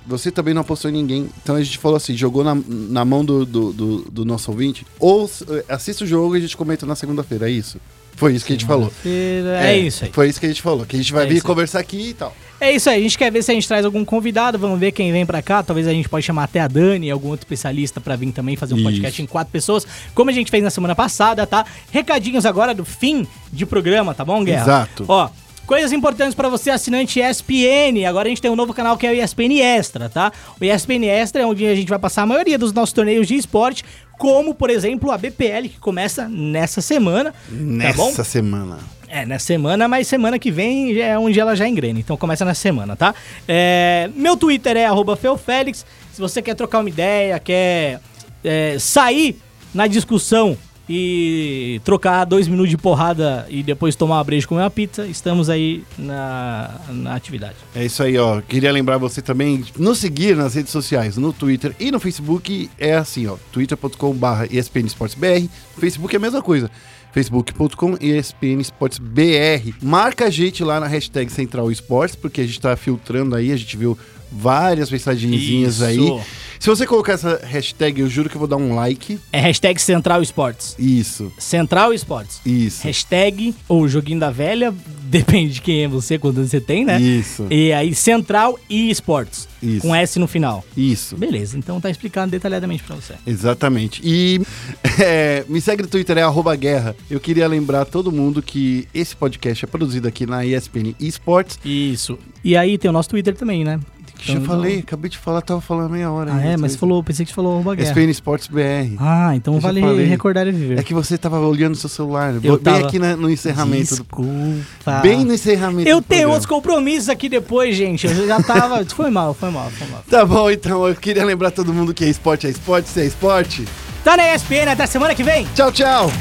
Você 0.06 0.32
também 0.32 0.54
não 0.54 0.62
apostou 0.62 0.90
em 0.90 0.94
ninguém. 0.94 1.28
Então 1.42 1.56
a 1.56 1.62
gente 1.64 1.78
falou 1.80 1.98
assim, 1.98 2.16
jogou 2.16 2.44
na, 2.44 2.56
na 2.68 3.04
mão 3.04 3.26
do, 3.26 3.46
do, 3.46 3.74
do- 3.74 4.02
do 4.12 4.24
nosso 4.26 4.52
ouvinte. 4.52 4.86
Ou 5.00 5.30
eh, 5.50 5.66
assista 5.68 6.04
o 6.04 6.08
jogo 6.08 6.36
e 6.36 6.38
a 6.38 6.42
gente 6.42 6.56
comenta 6.56 6.86
na 6.86 6.96
segunda-feira, 6.96 7.50
é 7.50 7.52
isso? 7.52 7.78
Foi 8.16 8.34
isso 8.34 8.46
que 8.46 8.54
a 8.54 8.56
gente 8.56 8.66
falou. 8.66 8.92
É, 9.06 9.78
isso 9.78 10.06
aí. 10.06 10.12
Foi 10.14 10.30
isso 10.30 10.40
que 10.40 10.46
a 10.46 10.50
gente 10.50 10.62
falou. 10.62 10.86
Que 10.86 10.96
a 10.96 11.00
gente 11.00 11.12
vai 11.12 11.26
É 11.26 11.28
vir 11.28 11.42
conversar 11.42 11.80
aqui 11.80 12.10
e 12.10 12.14
tal. 12.14 12.34
É 12.60 12.72
isso 12.72 12.90
aí, 12.90 13.00
a 13.00 13.02
gente 13.02 13.18
quer 13.18 13.32
ver 13.32 13.44
se 13.44 13.52
a 13.52 13.54
gente 13.54 13.68
traz 13.68 13.86
algum 13.86 14.04
convidado, 14.04 14.58
vamos 14.58 14.80
ver 14.80 14.92
quem 14.92 15.12
vem 15.12 15.26
pra 15.26 15.42
cá. 15.42 15.62
Talvez 15.62 15.88
a 15.88 15.92
gente 15.92 16.10
pode 16.10 16.26
chamar 16.26 16.46
até 16.46 16.60
a 16.60 16.68
Dani, 16.68 17.12
algum 17.12 17.30
outro 17.30 17.46
especialista 17.46 18.02
pra 18.02 18.16
vir 18.16 18.32
também 18.32 18.56
fazer 18.56 18.74
um 18.74 18.82
podcast 18.82 19.14
Isso. 19.14 19.22
em 19.22 19.26
quatro 19.26 19.52
pessoas, 19.52 19.86
como 20.16 20.32
a 20.32 20.34
gente 20.34 20.50
fez 20.50 20.64
na 20.64 20.72
semana 20.72 20.96
passada, 20.96 21.46
tá? 21.46 21.66
Recadinhos 21.92 22.46
agora 22.46 22.74
do 22.74 22.84
fim 22.84 23.28
de 23.54 23.66
programa, 23.66 24.14
tá 24.16 24.26
bom, 24.26 24.44
Guerra? 24.44 24.64
Exato. 24.64 25.06
Ó, 25.08 25.30
coisas 25.68 25.92
importantes 25.92 26.34
pra 26.34 26.48
você, 26.48 26.72
assinante 26.72 27.20
ESPN. 27.20 28.08
Agora 28.08 28.28
a 28.28 28.30
gente 28.30 28.42
tem 28.42 28.50
um 28.50 28.56
novo 28.56 28.74
canal 28.74 28.98
que 28.98 29.06
é 29.06 29.12
o 29.12 29.14
ESPN 29.14 29.60
Extra, 29.62 30.10
tá? 30.10 30.32
O 30.60 30.64
ESPN 30.64 31.06
Extra 31.06 31.44
é 31.44 31.46
onde 31.46 31.68
a 31.68 31.76
gente 31.76 31.90
vai 31.90 32.00
passar 32.00 32.24
a 32.24 32.26
maioria 32.26 32.58
dos 32.58 32.72
nossos 32.72 32.94
torneios 32.94 33.28
de 33.28 33.36
esporte, 33.36 33.84
como, 34.18 34.56
por 34.56 34.70
exemplo, 34.70 35.12
a 35.12 35.18
BPL, 35.18 35.68
que 35.70 35.80
começa 35.80 36.28
nessa 36.28 36.82
semana, 36.82 37.32
tá 37.32 37.94
bom? 37.94 38.08
Nessa 38.08 38.24
semana. 38.24 38.80
É, 39.10 39.26
nessa 39.26 39.46
semana, 39.46 39.88
mas 39.88 40.08
semana 40.08 40.40
que 40.40 40.52
vem 40.52 41.00
é 41.00 41.18
onde 41.20 41.40
ela 41.40 41.56
já 41.56 41.68
engrena. 41.68 42.00
Então 42.00 42.18
começa 42.18 42.44
nessa 42.44 42.62
semana, 42.62 42.96
tá? 42.96 43.14
É, 43.48 44.10
meu 44.16 44.36
Twitter 44.36 44.76
é 44.76 44.86
arroba 44.86 45.16
feufélix. 45.16 45.86
Se 46.14 46.20
você 46.20 46.42
quer 46.42 46.56
trocar 46.56 46.80
uma 46.80 46.90
ideia, 46.90 47.40
quer 47.40 48.00
é, 48.44 48.78
sair 48.80 49.38
na 49.74 49.86
discussão 49.86 50.58
e 50.90 51.82
trocar 51.84 52.24
dois 52.26 52.48
minutos 52.48 52.70
de 52.70 52.78
porrada 52.78 53.46
e 53.50 53.62
depois 53.62 53.96
tomar 53.96 54.16
uma 54.16 54.24
breja 54.24 54.46
e 54.46 54.48
comer 54.48 54.62
uma 54.62 54.70
pizza, 54.70 55.06
estamos 55.06 55.50
aí 55.50 55.84
na, 55.98 56.80
na 56.90 57.16
atividade. 57.16 57.56
É 57.76 57.86
isso 57.86 58.02
aí, 58.02 58.18
ó. 58.18 58.42
Queria 58.42 58.72
lembrar 58.72 58.98
você 58.98 59.22
também 59.22 59.66
nos 59.78 59.98
seguir 59.98 60.36
nas 60.36 60.54
redes 60.54 60.72
sociais, 60.72 61.18
no 61.18 61.34
Twitter 61.34 61.76
e 61.80 61.92
no 61.92 62.00
Facebook. 62.00 62.70
É 62.78 62.96
assim, 62.96 63.28
ó. 63.28 63.36
twitter.com.br 63.52 64.46
ESPN 64.50 64.86
Esportes 64.86 65.18
BR. 65.18 65.48
Facebook 65.78 66.16
é 66.16 66.18
a 66.18 66.22
mesma 66.22 66.42
coisa. 66.42 66.72
facebook.com 67.12 67.98
ESPN 68.00 68.62
Esportes 68.62 69.00
BR. 69.00 69.74
Marca 69.82 70.26
a 70.26 70.30
gente 70.30 70.64
lá 70.64 70.80
na 70.80 70.88
hashtag 70.88 71.30
Central 71.32 71.70
Esportes, 71.70 72.16
porque 72.16 72.42
a 72.42 72.46
gente 72.46 72.62
tá 72.62 72.76
filtrando 72.78 73.36
aí, 73.36 73.52
a 73.52 73.58
gente 73.58 73.76
viu 73.76 73.98
várias 74.32 74.90
mensagenzinhas 74.90 75.76
Isso. 75.76 75.84
aí. 75.84 76.22
Se 76.60 76.70
você 76.70 76.86
colocar 76.86 77.14
essa 77.14 77.40
hashtag, 77.44 78.02
eu 78.02 78.10
juro 78.10 78.30
que 78.30 78.36
eu 78.36 78.40
vou 78.40 78.48
dar 78.48 78.58
um 78.58 78.76
like. 78.76 79.20
É 79.32 79.40
hashtag 79.40 79.80
Central 79.82 80.22
Esportes. 80.22 80.76
Isso, 80.78 81.32
Central 81.38 81.94
Esportes. 81.94 82.42
isso, 82.46 82.84
Hashtag 82.84 83.54
ou 83.68 83.88
joguinho 83.88 84.20
da 84.20 84.30
velha, 84.32 84.74
depende 85.04 85.54
de 85.56 85.62
quem 85.62 85.84
é 85.84 85.88
você, 85.88 86.18
quando 86.18 86.46
você 86.46 86.60
tem, 86.60 86.84
né? 86.84 87.00
isso, 87.00 87.48
E 87.50 87.72
aí, 87.72 87.94
Central 87.94 88.60
e 88.70 88.90
Esportes. 88.90 89.48
Isso. 89.62 89.82
Com 89.82 89.96
S 89.96 90.20
no 90.20 90.28
final. 90.28 90.64
isso. 90.76 91.16
Beleza, 91.16 91.58
então 91.58 91.80
tá 91.82 91.90
explicando 91.90 92.32
detalhadamente 92.32 92.84
pra 92.84 92.96
você. 92.96 93.14
Exatamente. 93.26 94.02
E 94.04 94.40
é, 95.02 95.44
me 95.48 95.60
segue 95.62 95.84
no 95.84 95.88
Twitter, 95.90 96.18
é 96.18 96.22
arroba 96.22 96.56
guerra. 96.56 96.96
Eu 97.10 97.20
queria 97.20 97.48
lembrar 97.48 97.86
todo 97.86 98.12
mundo 98.12 98.42
que 98.42 98.88
esse 98.94 99.16
podcast 99.16 99.64
é 99.64 99.68
produzido 99.68 100.08
aqui 100.08 100.26
na 100.26 100.46
ESPN 100.46 100.94
Esports. 101.00 101.60
Isso. 101.64 102.18
E 102.44 102.56
aí 102.56 102.78
tem 102.78 102.90
o 102.90 102.94
nosso 102.94 103.10
Twitter 103.10 103.36
também, 103.36 103.64
né? 103.64 103.80
Que 104.18 104.28
já 104.28 104.34
Então, 104.34 104.46
falei, 104.46 104.80
acabei 104.80 105.10
de 105.10 105.18
falar, 105.18 105.42
tava 105.42 105.62
falando 105.62 105.92
meia 105.92 106.12
hora. 106.12 106.32
Ah, 106.32 106.38
aí, 106.38 106.48
é, 106.50 106.58
mas 106.58 106.76
falou, 106.76 107.04
pensei 107.04 107.26
que 107.26 107.32
você 107.32 107.36
falou 107.36 107.54
arroba 107.54 107.76
guerra. 107.76 107.88
ESPN 107.90 108.10
Esports 108.10 108.48
BR. 108.48 108.96
Ah, 109.00 109.36
então 109.36 109.54
Eu 109.56 109.60
vale 109.60 109.80
falei. 109.82 110.06
recordar 110.06 110.48
e 110.48 110.52
viver. 110.52 110.80
É 110.80 110.84
que 110.84 110.94
você 110.94 111.18
tava 111.18 111.40
olhando 111.40 111.76
seu 111.76 111.90
celular. 111.90 112.34
Eu 112.36 112.42
bem 112.42 112.58
tava. 112.58 112.88
aqui 112.88 112.98
na- 113.00 113.16
no 113.16 113.30
encerramento. 113.30 113.96
do- 113.96 114.02
Desculpa. 114.04 115.00
Bem 115.02 115.24
no 115.24 115.34
encerramento. 115.34 115.88
Eu 115.90 116.02
do 116.02 116.04
tenho 116.06 116.22
programa. 116.22 116.34
outros 116.34 116.46
compromissos 116.48 117.10
aqui 117.10 117.30
depois, 117.30 117.76
gente. 117.76 118.08
Eu 118.08 118.28
já 118.28 118.42
tava. 118.42 118.84
foi 118.90 119.10
mal, 119.10 119.34
foi 119.34 119.50
mal, 119.52 119.70
foi 119.70 119.88
mal. 119.88 120.04
Tá 120.10 120.26
bom, 120.26 120.50
então. 120.50 120.88
Eu 120.88 120.96
queria 120.96 121.24
lembrar 121.24 121.52
todo 121.52 121.74
mundo 121.74 121.94
que 121.94 122.04
é 122.04 122.10
esporte 122.10 122.48
é 122.48 122.50
esporte, 122.50 122.90
se 122.90 123.02
é 123.02 123.06
esporte. 123.06 123.66
Tá 124.04 124.16
na 124.18 124.34
ESPN, 124.34 124.72
até 124.72 124.86
semana 124.86 125.14
que 125.14 125.24
vem. 125.24 125.46
Tchau, 125.54 125.72
tchau. 125.72 126.12